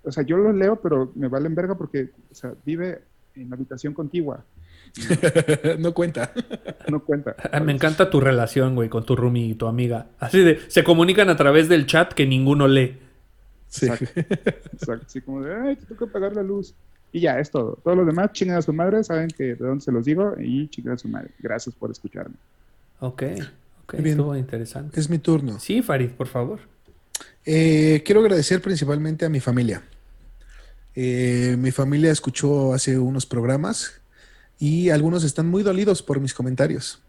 O 0.06 0.11
sea, 0.11 0.23
yo 0.23 0.38
los 0.38 0.56
leo, 0.56 0.77
pero 0.82 1.11
me 1.15 1.27
valen 1.27 1.56
verga 1.56 1.76
porque, 1.76 2.10
o 2.32 2.36
sea, 2.36 2.53
vive 2.65 3.02
en 3.36 3.49
la 3.49 3.56
habitación 3.56 3.94
contigua. 3.94 4.44
no 5.80 5.94
cuenta. 5.94 6.32
No 6.90 7.03
cuenta. 7.03 7.36
Ah, 7.52 7.60
me 7.60 7.72
encanta 7.72 8.10
tu 8.10 8.19
relación, 8.19 8.76
güey, 8.76 8.90
con 8.90 9.06
tu 9.06 9.15
roomie 9.15 9.48
y 9.48 9.56
tu 9.56 9.68
amiga. 9.68 10.07
Así 10.19 10.41
de, 10.41 10.60
se 10.68 10.84
comunican 10.84 11.30
a 11.30 11.36
través 11.36 11.69
del 11.69 11.86
chat 11.86 12.14
que 12.14 12.26
ninguno 12.26 12.68
lee. 12.68 12.98
Sí. 13.68 13.88
Exacto. 13.88 15.06
Así 15.06 15.22
como 15.22 15.41
de, 15.41 15.53
ay, 15.56 15.76
te 15.76 15.86
toca 15.86 16.06
apagar 16.06 16.36
la 16.36 16.44
luz. 16.44 16.73
Y 17.11 17.22
ya, 17.22 17.40
es 17.40 17.49
todo. 17.49 17.80
Todos 17.84 17.95
los 17.95 18.06
demás 18.06 18.34
chingan 18.34 18.57
a 18.57 18.61
su 18.61 18.73
madre, 18.73 19.03
saben 19.03 19.30
que 19.30 19.44
de 19.44 19.56
dónde 19.56 19.84
se 19.84 19.91
los 19.91 20.06
digo 20.06 20.36
y 20.38 20.68
chingan 20.68 20.95
a 20.95 20.98
su 20.98 21.07
madre. 21.07 21.30
Gracias 21.40 21.73
por 21.76 21.90
escucharme. 21.91 22.36
Ok, 22.99 23.23
ok, 23.84 23.94
estuvo 23.95 24.36
interesante. 24.36 24.99
Es 24.99 25.10
mi 25.10 25.19
turno. 25.19 25.60
Sí, 25.60 25.82
Farid, 25.82 26.10
por 26.10 26.27
favor. 26.27 26.60
Eh, 27.45 28.02
quiero 28.06 28.22
agradecer 28.22 28.61
principalmente 28.61 29.26
a 29.26 29.30
mi 29.30 29.40
familia. 29.40 29.84
Eh, 30.95 31.57
mi 31.59 31.72
familia 31.72 32.11
escuchó 32.11 32.73
hace 32.73 32.97
unos 32.97 33.26
programas 33.26 34.01
y 34.57 34.89
algunos 34.89 35.23
están 35.23 35.47
muy 35.47 35.63
dolidos 35.63 36.01
por 36.01 36.19
mis 36.19 36.34
comentarios. 36.34 37.01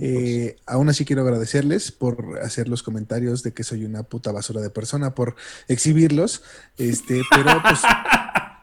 Eh, 0.00 0.56
aún 0.66 0.88
así 0.88 1.04
quiero 1.04 1.22
agradecerles 1.22 1.90
por 1.90 2.38
hacer 2.42 2.68
los 2.68 2.82
comentarios 2.82 3.42
de 3.42 3.52
que 3.52 3.64
soy 3.64 3.84
una 3.84 4.04
puta 4.04 4.30
basura 4.30 4.60
de 4.60 4.70
persona, 4.70 5.14
por 5.14 5.34
exhibirlos. 5.66 6.42
Este, 6.76 7.22
pero 7.30 7.60
pues 7.62 7.80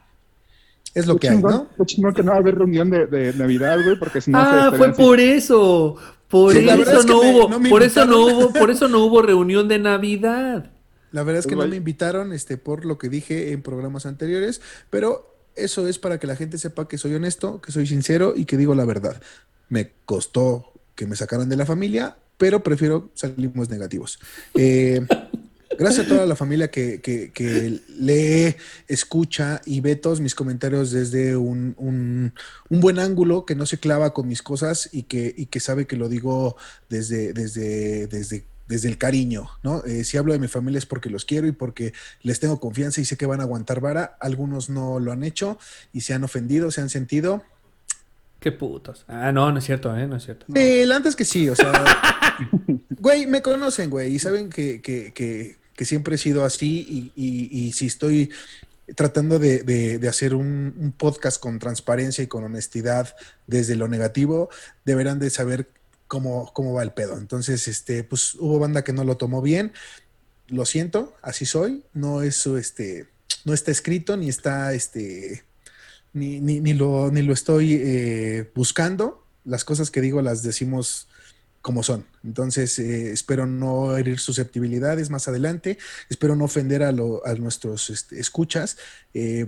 es 0.93 1.07
lo 1.07 1.17
que 1.17 1.29
hay, 1.29 1.41
¿no? 1.41 1.67
Qué 1.77 1.85
chingón 1.85 2.13
que 2.13 2.23
no 2.23 2.31
va 2.31 2.37
a 2.37 2.39
haber 2.39 2.55
reunión 2.55 2.89
de, 2.89 3.33
Navidad, 3.37 3.77
güey, 3.83 3.99
porque 3.99 4.21
si 4.21 4.31
no 4.31 4.39
Ah, 4.39 4.73
fue 4.75 4.93
por 4.93 5.19
eso. 5.19 5.97
Por 6.27 6.55
eso 6.57 7.03
no 7.03 7.19
hubo, 7.19 7.69
por 7.69 7.83
eso 7.83 8.05
no 8.05 8.25
hubo, 8.25 8.51
por 8.51 8.71
eso 8.71 8.87
no 8.87 9.05
hubo 9.05 9.21
reunión 9.21 9.67
de 9.67 9.79
Navidad. 9.79 10.71
La 11.15 11.23
verdad 11.23 11.39
es 11.39 11.47
que 11.47 11.55
no 11.55 11.65
me 11.65 11.77
invitaron, 11.77 12.33
este, 12.33 12.57
por 12.57 12.83
lo 12.83 12.97
que 12.97 13.07
dije 13.07 13.53
en 13.53 13.61
programas 13.61 14.05
anteriores, 14.05 14.59
pero 14.89 15.33
eso 15.55 15.87
es 15.87 15.97
para 15.97 16.19
que 16.19 16.27
la 16.27 16.35
gente 16.35 16.57
sepa 16.57 16.89
que 16.89 16.97
soy 16.97 17.13
honesto, 17.13 17.61
que 17.61 17.71
soy 17.71 17.87
sincero 17.87 18.33
y 18.35 18.43
que 18.43 18.57
digo 18.57 18.75
la 18.75 18.83
verdad. 18.83 19.21
Me 19.69 19.93
costó 20.03 20.73
que 20.93 21.07
me 21.07 21.15
sacaran 21.15 21.47
de 21.47 21.55
la 21.55 21.65
familia, 21.65 22.17
pero 22.37 22.63
prefiero 22.63 23.11
salimos 23.13 23.69
negativos. 23.69 24.19
Eh, 24.55 25.07
Gracias 25.77 26.05
a 26.05 26.09
toda 26.09 26.25
la 26.25 26.35
familia 26.35 26.69
que, 26.69 27.01
que, 27.01 27.81
lee, 27.97 28.55
escucha 28.87 29.61
y 29.65 29.81
ve 29.81 29.95
todos 29.95 30.21
mis 30.21 30.35
comentarios 30.35 30.91
desde 30.91 31.35
un, 31.35 32.33
buen 32.69 32.99
ángulo, 32.99 33.45
que 33.45 33.55
no 33.55 33.65
se 33.65 33.79
clava 33.79 34.13
con 34.13 34.27
mis 34.27 34.41
cosas 34.41 34.89
y 34.91 35.03
que, 35.03 35.33
y 35.35 35.47
que 35.47 35.59
sabe 35.59 35.85
que 35.85 35.97
lo 35.97 36.07
digo 36.07 36.55
desde, 36.89 37.33
desde, 37.33 38.07
desde, 38.07 38.45
desde 38.67 38.89
el 38.89 38.97
cariño, 38.97 39.49
¿no? 39.63 39.83
Eh, 39.85 40.03
si 40.03 40.17
hablo 40.17 40.33
de 40.33 40.39
mi 40.39 40.47
familia 40.47 40.77
es 40.77 40.85
porque 40.85 41.09
los 41.09 41.25
quiero 41.25 41.47
y 41.47 41.51
porque 41.51 41.93
les 42.21 42.39
tengo 42.39 42.59
confianza 42.59 43.01
y 43.01 43.05
sé 43.05 43.17
que 43.17 43.25
van 43.25 43.39
a 43.39 43.43
aguantar 43.43 43.79
vara. 43.79 44.17
Algunos 44.19 44.69
no 44.69 44.99
lo 44.99 45.11
han 45.11 45.23
hecho 45.23 45.57
y 45.93 46.01
se 46.01 46.13
han 46.13 46.23
ofendido, 46.23 46.71
se 46.71 46.81
han 46.81 46.89
sentido. 46.89 47.43
Qué 48.39 48.51
putos. 48.51 49.05
Ah, 49.07 49.31
no, 49.31 49.51
no 49.51 49.59
es 49.59 49.65
cierto, 49.65 49.95
¿eh? 49.97 50.07
No 50.07 50.17
es 50.17 50.25
cierto. 50.25 50.45
antes 50.93 51.15
que 51.15 51.25
sí, 51.25 51.49
o 51.49 51.55
sea. 51.55 51.71
güey, 52.99 53.25
me 53.27 53.41
conocen, 53.41 53.89
güey, 53.89 54.13
y 54.13 54.19
saben 54.19 54.49
que, 54.49 54.81
que 54.81 55.57
que 55.75 55.85
siempre 55.85 56.15
he 56.15 56.17
sido 56.17 56.45
así 56.45 57.11
y, 57.15 57.71
si 57.73 57.87
estoy 57.87 58.31
tratando 58.95 59.39
de, 59.39 59.99
hacer 60.07 60.33
un, 60.33 60.93
podcast 60.97 61.39
con 61.39 61.59
transparencia 61.59 62.23
y 62.23 62.27
con 62.27 62.43
honestidad 62.43 63.15
desde 63.47 63.75
lo 63.75 63.87
negativo, 63.87 64.49
deberán 64.85 65.19
de 65.19 65.29
saber 65.29 65.67
cómo, 66.15 66.49
cómo 66.53 66.73
va 66.73 66.81
el 66.81 66.93
pedo. 66.93 67.17
Entonces, 67.17 67.67
este, 67.67 68.05
pues 68.05 68.35
hubo 68.35 68.57
banda 68.57 68.85
que 68.85 68.93
no 68.93 69.03
lo 69.03 69.17
tomó 69.17 69.41
bien. 69.41 69.73
Lo 70.47 70.65
siento, 70.65 71.13
así 71.21 71.45
soy. 71.45 71.83
No 71.93 72.21
es 72.21 72.45
este, 72.45 73.09
no 73.43 73.53
está 73.53 73.71
escrito, 73.71 74.15
ni 74.15 74.29
está 74.29 74.73
este, 74.73 75.43
ni, 76.13 76.39
ni, 76.39 76.73
lo, 76.73 77.11
ni 77.11 77.21
lo 77.21 77.33
estoy 77.33 77.73
eh, 77.73 78.49
buscando. 78.55 79.27
Las 79.43 79.65
cosas 79.65 79.91
que 79.91 79.99
digo 79.99 80.21
las 80.21 80.41
decimos 80.41 81.09
como 81.61 81.83
son. 81.83 82.05
Entonces, 82.23 82.79
eh, 82.79 83.11
espero 83.11 83.45
no 83.45 83.97
herir 83.97 84.19
susceptibilidades 84.19 85.09
más 85.09 85.27
adelante, 85.27 85.77
espero 86.09 86.37
no 86.37 86.45
ofender 86.45 86.83
a, 86.83 86.93
nuestros 86.93 87.89
este, 87.89 88.21
escuchas. 88.21 88.77
Eh, 89.13 89.47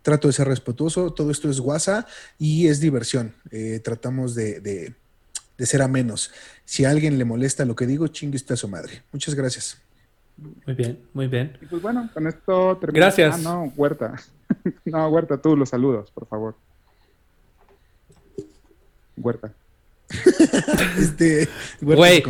trato 0.00 0.28
de 0.28 0.32
ser 0.32 0.48
respetuoso, 0.48 1.12
todo 1.12 1.30
esto 1.30 1.50
es 1.50 1.60
guasa 1.60 2.06
y 2.38 2.68
es 2.68 2.80
diversión. 2.80 3.34
Tratamos 3.82 4.34
de, 4.34 4.94
ser 5.66 5.82
a 5.82 5.88
menos. 5.88 6.32
Si 6.64 6.84
a 6.84 6.90
alguien 6.90 7.18
le 7.18 7.24
molesta 7.24 7.64
lo 7.64 7.76
que 7.76 7.86
digo, 7.86 8.08
chingue 8.08 8.36
usted 8.36 8.54
a 8.54 8.56
su 8.56 8.68
madre. 8.68 9.02
Muchas 9.12 9.34
gracias. 9.34 9.80
Muy 10.66 10.74
bien, 10.74 10.98
muy 11.12 11.26
bien. 11.26 11.58
pues 11.68 11.82
bueno, 11.82 12.08
con 12.14 12.26
esto 12.26 12.78
terminamos. 12.78 13.16
Gracias. 13.16 13.34
Ah, 13.34 13.38
no, 13.42 13.72
Huerta. 13.76 14.14
no, 14.84 15.08
Huerta, 15.08 15.36
tú 15.36 15.56
los 15.56 15.68
saludos, 15.68 16.10
por 16.10 16.26
favor. 16.26 16.54
Huerta. 19.16 19.52
este, 20.98 21.48
Güey, 21.80 22.24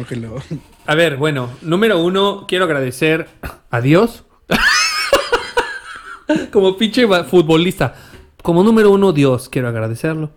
a 0.86 0.94
ver, 0.94 1.16
bueno, 1.16 1.50
número 1.62 2.02
uno, 2.02 2.46
quiero 2.46 2.64
agradecer 2.64 3.28
a 3.70 3.80
Dios. 3.80 4.24
Como 6.52 6.76
pinche 6.76 7.06
futbolista. 7.24 7.94
Como 8.42 8.64
número 8.64 8.90
uno, 8.90 9.12
Dios, 9.12 9.48
quiero 9.48 9.68
agradecerlo 9.68 10.30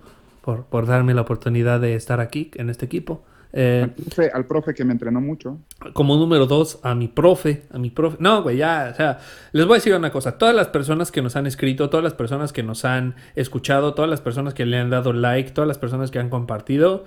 por, 0.44 0.66
por 0.66 0.86
darme 0.86 1.14
la 1.14 1.22
oportunidad 1.22 1.80
de 1.80 1.96
estar 1.96 2.20
aquí 2.20 2.52
en 2.56 2.70
este 2.70 2.86
equipo. 2.86 3.24
Eh, 3.56 3.88
al, 4.34 4.46
profe, 4.46 4.74
que 4.74 4.84
me 4.84 4.92
entrenó 4.92 5.22
mucho. 5.22 5.60
Como 5.94 6.18
número 6.18 6.48
dos, 6.48 6.80
a 6.84 6.96
mi 6.96 7.08
profe, 7.08 7.64
a 7.72 7.78
mi 7.78 7.92
profe. 7.92 8.18
No, 8.20 8.44
güey, 8.44 8.58
ya, 8.58 8.90
o 8.92 8.96
sea, 8.96 9.20
les 9.54 9.66
voy 9.66 9.76
a 9.76 9.78
decir 9.78 9.96
una 9.96 10.12
cosa. 10.12 10.38
Todas 10.38 10.54
las 10.54 10.68
personas 10.68 11.12
que 11.12 11.22
nos 11.22 11.38
han 11.38 11.48
escrito, 11.48 11.90
todas 11.90 12.04
las 12.04 12.14
personas 12.14 12.52
que 12.52 12.62
nos 12.62 12.84
han 12.84 13.16
escuchado, 13.36 13.94
todas 13.94 14.10
las 14.10 14.20
personas 14.20 14.54
que 14.54 14.66
le 14.66 14.78
han 14.78 14.90
dado 14.90 15.14
like, 15.14 15.52
todas 15.52 15.68
las 15.68 15.78
personas 15.78 16.12
que 16.12 16.20
han 16.20 16.30
compartido, 16.30 17.06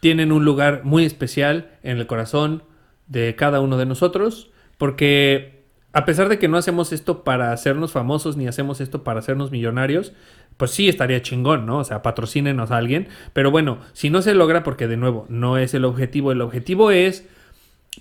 tienen 0.00 0.32
un 0.32 0.46
lugar 0.46 0.82
muy 0.84 1.04
especial 1.04 1.72
en 1.82 1.98
el 1.98 2.06
corazón 2.06 2.62
de 3.08 3.34
cada 3.34 3.60
uno 3.60 3.76
de 3.76 3.84
nosotros, 3.84 4.50
porque 4.78 5.57
a 5.92 6.04
pesar 6.04 6.28
de 6.28 6.38
que 6.38 6.48
no 6.48 6.58
hacemos 6.58 6.92
esto 6.92 7.24
para 7.24 7.52
hacernos 7.52 7.92
famosos 7.92 8.36
ni 8.36 8.46
hacemos 8.46 8.80
esto 8.80 9.04
para 9.04 9.20
hacernos 9.20 9.50
millonarios, 9.50 10.12
pues 10.56 10.72
sí 10.72 10.88
estaría 10.88 11.22
chingón, 11.22 11.66
¿no? 11.66 11.78
O 11.78 11.84
sea, 11.84 12.02
patrocínenos 12.02 12.70
a 12.70 12.76
alguien. 12.76 13.08
Pero 13.32 13.50
bueno, 13.50 13.78
si 13.92 14.10
no 14.10 14.20
se 14.20 14.34
logra, 14.34 14.64
porque 14.64 14.86
de 14.86 14.96
nuevo, 14.96 15.24
no 15.28 15.56
es 15.56 15.72
el 15.72 15.84
objetivo. 15.84 16.32
El 16.32 16.42
objetivo 16.42 16.90
es 16.90 17.26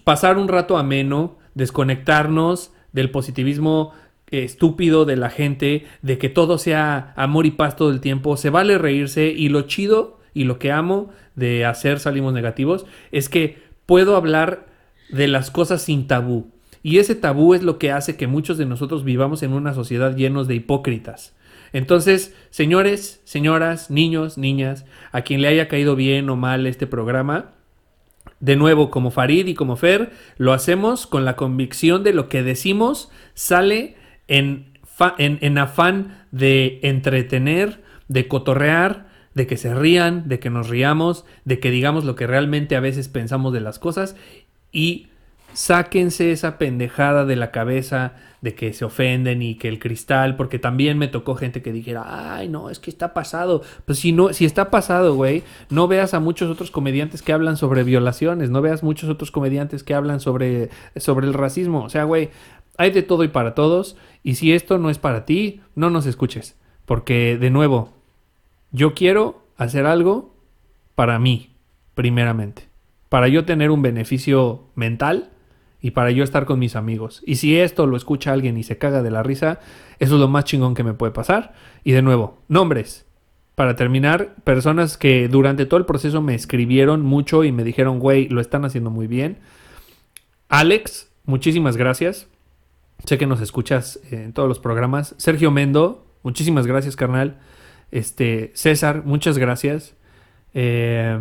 pasar 0.03 0.38
un 0.38 0.47
rato 0.47 0.77
ameno, 0.77 1.38
desconectarnos 1.53 2.72
del 2.91 3.09
positivismo 3.09 3.93
estúpido 4.30 5.05
de 5.05 5.15
la 5.15 5.30
gente, 5.30 5.85
de 6.01 6.18
que 6.18 6.30
todo 6.30 6.57
sea 6.57 7.14
amor 7.15 7.45
y 7.45 7.51
paz 7.51 7.76
todo 7.76 7.91
el 7.91 8.01
tiempo. 8.01 8.35
Se 8.38 8.49
vale 8.49 8.77
reírse 8.77 9.27
y 9.27 9.49
lo 9.49 9.61
chido 9.61 10.19
y 10.34 10.43
lo 10.43 10.59
que 10.59 10.72
amo 10.72 11.11
de 11.35 11.65
hacer 11.65 11.99
salimos 11.99 12.34
negativos 12.34 12.85
es 13.11 13.30
que 13.30 13.64
puedo 13.85 14.15
hablar 14.15 14.65
de 15.09 15.27
las 15.27 15.51
cosas 15.51 15.81
sin 15.81 16.07
tabú. 16.07 16.56
Y 16.83 16.99
ese 16.99 17.15
tabú 17.15 17.53
es 17.53 17.63
lo 17.63 17.79
que 17.79 17.91
hace 17.91 18.15
que 18.15 18.27
muchos 18.27 18.57
de 18.57 18.65
nosotros 18.65 19.03
vivamos 19.03 19.43
en 19.43 19.53
una 19.53 19.73
sociedad 19.73 20.15
llenos 20.15 20.47
de 20.47 20.55
hipócritas. 20.55 21.35
Entonces, 21.73 22.35
señores, 22.49 23.21
señoras, 23.25 23.91
niños, 23.91 24.37
niñas, 24.37 24.85
a 25.11 25.21
quien 25.21 25.41
le 25.41 25.47
haya 25.47 25.67
caído 25.67 25.95
bien 25.95 26.29
o 26.29 26.35
mal 26.35 26.65
este 26.65 26.87
programa, 26.87 27.51
de 28.39 28.55
nuevo, 28.55 28.91
como 28.91 29.11
Farid 29.11 29.47
y 29.47 29.55
como 29.55 29.75
Fer, 29.75 30.11
lo 30.37 30.53
hacemos 30.53 31.07
con 31.07 31.25
la 31.25 31.35
convicción 31.35 32.03
de 32.03 32.13
lo 32.13 32.29
que 32.29 32.43
decimos 32.43 33.09
sale 33.33 33.95
en, 34.27 34.77
en, 35.17 35.39
en 35.41 35.57
afán 35.57 36.25
de 36.31 36.79
entretener, 36.83 37.81
de 38.07 38.27
cotorrear, 38.27 39.07
de 39.33 39.47
que 39.47 39.57
se 39.57 39.73
rían, 39.73 40.27
de 40.27 40.39
que 40.39 40.49
nos 40.49 40.69
riamos, 40.69 41.25
de 41.45 41.59
que 41.59 41.71
digamos 41.71 42.05
lo 42.05 42.15
que 42.15 42.27
realmente 42.27 42.75
a 42.75 42.79
veces 42.79 43.07
pensamos 43.07 43.53
de 43.53 43.61
las 43.61 43.79
cosas 43.79 44.15
y 44.71 45.07
sáquense 45.53 46.31
esa 46.31 46.57
pendejada 46.57 47.25
de 47.25 47.35
la 47.35 47.51
cabeza 47.51 48.13
de 48.41 48.53
que 48.53 48.73
se 48.73 48.85
ofenden 48.85 49.41
y 49.41 49.55
que 49.55 49.67
el 49.67 49.79
cristal, 49.79 50.35
porque 50.35 50.59
también 50.59 50.97
me 50.97 51.07
tocó 51.07 51.35
gente 51.35 51.61
que 51.61 51.71
dijera, 51.71 52.35
ay, 52.35 52.49
no, 52.49 52.69
es 52.69 52.79
que 52.79 52.91
está 52.91 53.13
pasado. 53.13 53.63
Pues 53.85 53.99
si 53.99 54.11
no, 54.11 54.31
si 54.33 54.45
está 54.45 54.69
pasado, 54.69 55.15
güey, 55.15 55.43
no 55.69 55.87
veas 55.87 56.13
a 56.13 56.19
muchos 56.19 56.49
otros 56.49 56.69
comediantes 56.69 57.21
que 57.21 57.33
hablan 57.33 57.57
sobre 57.57 57.83
violaciones, 57.83 58.49
no 58.49 58.61
veas 58.61 58.83
muchos 58.83 59.09
otros 59.09 59.31
comediantes 59.31 59.83
que 59.83 59.95
hablan 59.95 60.19
sobre, 60.19 60.69
sobre 60.95 61.27
el 61.27 61.33
racismo. 61.33 61.83
O 61.83 61.89
sea, 61.89 62.03
güey, 62.03 62.29
hay 62.77 62.91
de 62.91 63.03
todo 63.03 63.23
y 63.23 63.29
para 63.29 63.55
todos. 63.55 63.97
Y 64.23 64.35
si 64.35 64.53
esto 64.53 64.77
no 64.77 64.89
es 64.89 64.99
para 64.99 65.25
ti, 65.25 65.61
no 65.75 65.89
nos 65.89 66.05
escuches. 66.05 66.55
Porque, 66.85 67.37
de 67.37 67.49
nuevo, 67.49 67.93
yo 68.71 68.93
quiero 68.93 69.41
hacer 69.57 69.85
algo 69.85 70.35
para 70.95 71.19
mí, 71.19 71.55
primeramente. 71.95 72.67
Para 73.09 73.27
yo 73.27 73.45
tener 73.45 73.71
un 73.71 73.81
beneficio 73.81 74.65
mental 74.75 75.31
y 75.81 75.91
para 75.91 76.11
yo 76.11 76.23
estar 76.23 76.45
con 76.45 76.59
mis 76.59 76.75
amigos. 76.75 77.21
Y 77.25 77.35
si 77.35 77.57
esto 77.57 77.85
lo 77.85 77.97
escucha 77.97 78.33
alguien 78.33 78.57
y 78.57 78.63
se 78.63 78.77
caga 78.77 79.03
de 79.03 79.11
la 79.11 79.23
risa, 79.23 79.59
eso 79.99 80.15
es 80.15 80.19
lo 80.19 80.27
más 80.27 80.45
chingón 80.45 80.73
que 80.73 80.83
me 80.83 80.93
puede 80.93 81.11
pasar. 81.11 81.53
Y 81.83 81.91
de 81.91 82.01
nuevo, 82.01 82.41
nombres. 82.47 83.05
Para 83.55 83.75
terminar, 83.75 84.35
personas 84.43 84.97
que 84.97 85.27
durante 85.27 85.65
todo 85.65 85.79
el 85.79 85.85
proceso 85.85 86.21
me 86.21 86.35
escribieron 86.35 87.01
mucho 87.01 87.43
y 87.43 87.51
me 87.51 87.63
dijeron, 87.63 87.99
güey, 87.99 88.27
lo 88.29 88.41
están 88.41 88.65
haciendo 88.65 88.91
muy 88.91 89.07
bien. 89.07 89.39
Alex, 90.49 91.11
muchísimas 91.25 91.75
gracias. 91.75 92.27
Sé 93.05 93.17
que 93.17 93.27
nos 93.27 93.41
escuchas 93.41 93.99
en 94.11 94.33
todos 94.33 94.47
los 94.47 94.59
programas. 94.59 95.15
Sergio 95.17 95.51
Mendo, 95.51 96.05
muchísimas 96.23 96.67
gracias, 96.67 96.95
carnal. 96.95 97.39
Este, 97.91 98.51
César, 98.53 99.03
muchas 99.05 99.37
gracias. 99.37 99.95
Eh, 100.53 101.19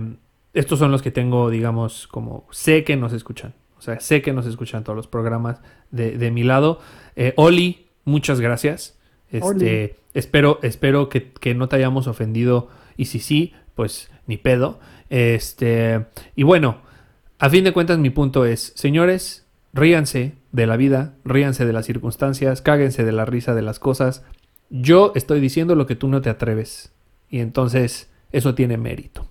estos 0.52 0.78
son 0.78 0.90
los 0.90 1.02
que 1.02 1.10
tengo, 1.10 1.50
digamos, 1.50 2.06
como 2.06 2.46
sé 2.50 2.84
que 2.84 2.96
nos 2.96 3.12
escuchan. 3.12 3.54
O 3.78 3.82
sea, 3.82 4.00
sé 4.00 4.22
que 4.22 4.32
nos 4.32 4.46
escuchan 4.46 4.84
todos 4.84 4.96
los 4.96 5.06
programas 5.06 5.60
de, 5.90 6.30
mi 6.30 6.42
lado. 6.42 6.80
Eh, 7.14 7.34
Oli, 7.36 7.86
muchas 8.04 8.40
gracias. 8.40 8.98
Este, 9.30 9.96
espero, 10.14 10.58
espero 10.62 11.08
que, 11.08 11.54
no 11.54 11.68
te 11.68 11.76
hayamos 11.76 12.06
ofendido. 12.06 12.68
Y 12.96 13.06
si 13.06 13.18
sí, 13.18 13.52
pues 13.74 14.10
ni 14.26 14.38
pedo. 14.38 14.80
Este, 15.10 16.06
y 16.34 16.42
bueno, 16.42 16.78
a 17.38 17.50
fin 17.50 17.64
de 17.64 17.72
cuentas, 17.72 17.98
mi 17.98 18.10
punto 18.10 18.44
es, 18.46 18.72
señores, 18.76 19.46
ríanse 19.72 20.34
de 20.52 20.66
la 20.66 20.76
vida, 20.76 21.14
ríanse 21.24 21.66
de 21.66 21.72
las 21.72 21.86
circunstancias, 21.86 22.62
cáguense 22.62 23.04
de 23.04 23.12
la 23.12 23.26
risa 23.26 23.54
de 23.54 23.62
las 23.62 23.78
cosas. 23.78 24.24
Yo 24.70 25.12
estoy 25.14 25.40
diciendo 25.40 25.74
lo 25.74 25.86
que 25.86 25.96
tú 25.96 26.08
no 26.08 26.22
te 26.22 26.30
atreves. 26.30 26.92
Y 27.28 27.40
entonces, 27.40 28.10
eso 28.32 28.54
tiene 28.54 28.78
mérito. 28.78 29.26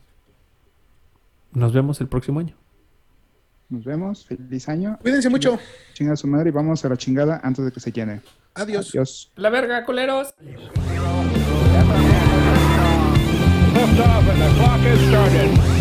Nos 1.51 1.73
vemos 1.73 1.99
el 2.01 2.07
próximo 2.07 2.39
año. 2.39 2.55
Nos 3.69 3.83
vemos. 3.83 4.25
Feliz 4.25 4.69
año. 4.69 4.97
Cuídense 5.01 5.29
mucho. 5.29 5.59
Chinga 5.93 6.15
su 6.15 6.27
madre 6.27 6.49
y 6.49 6.51
vamos 6.51 6.85
a 6.85 6.89
la 6.89 6.97
chingada 6.97 7.39
antes 7.43 7.65
de 7.65 7.71
que 7.71 7.79
se 7.79 7.91
llene. 7.91 8.21
Adiós. 8.53 8.89
Adiós. 8.91 9.31
La 9.35 9.49
verga, 9.49 9.85
culeros. 9.85 10.33
Liftoff 13.73 14.29
and 14.29 14.41
the 14.41 14.49
clock 14.57 14.79
has 14.81 14.99
started. 15.09 15.74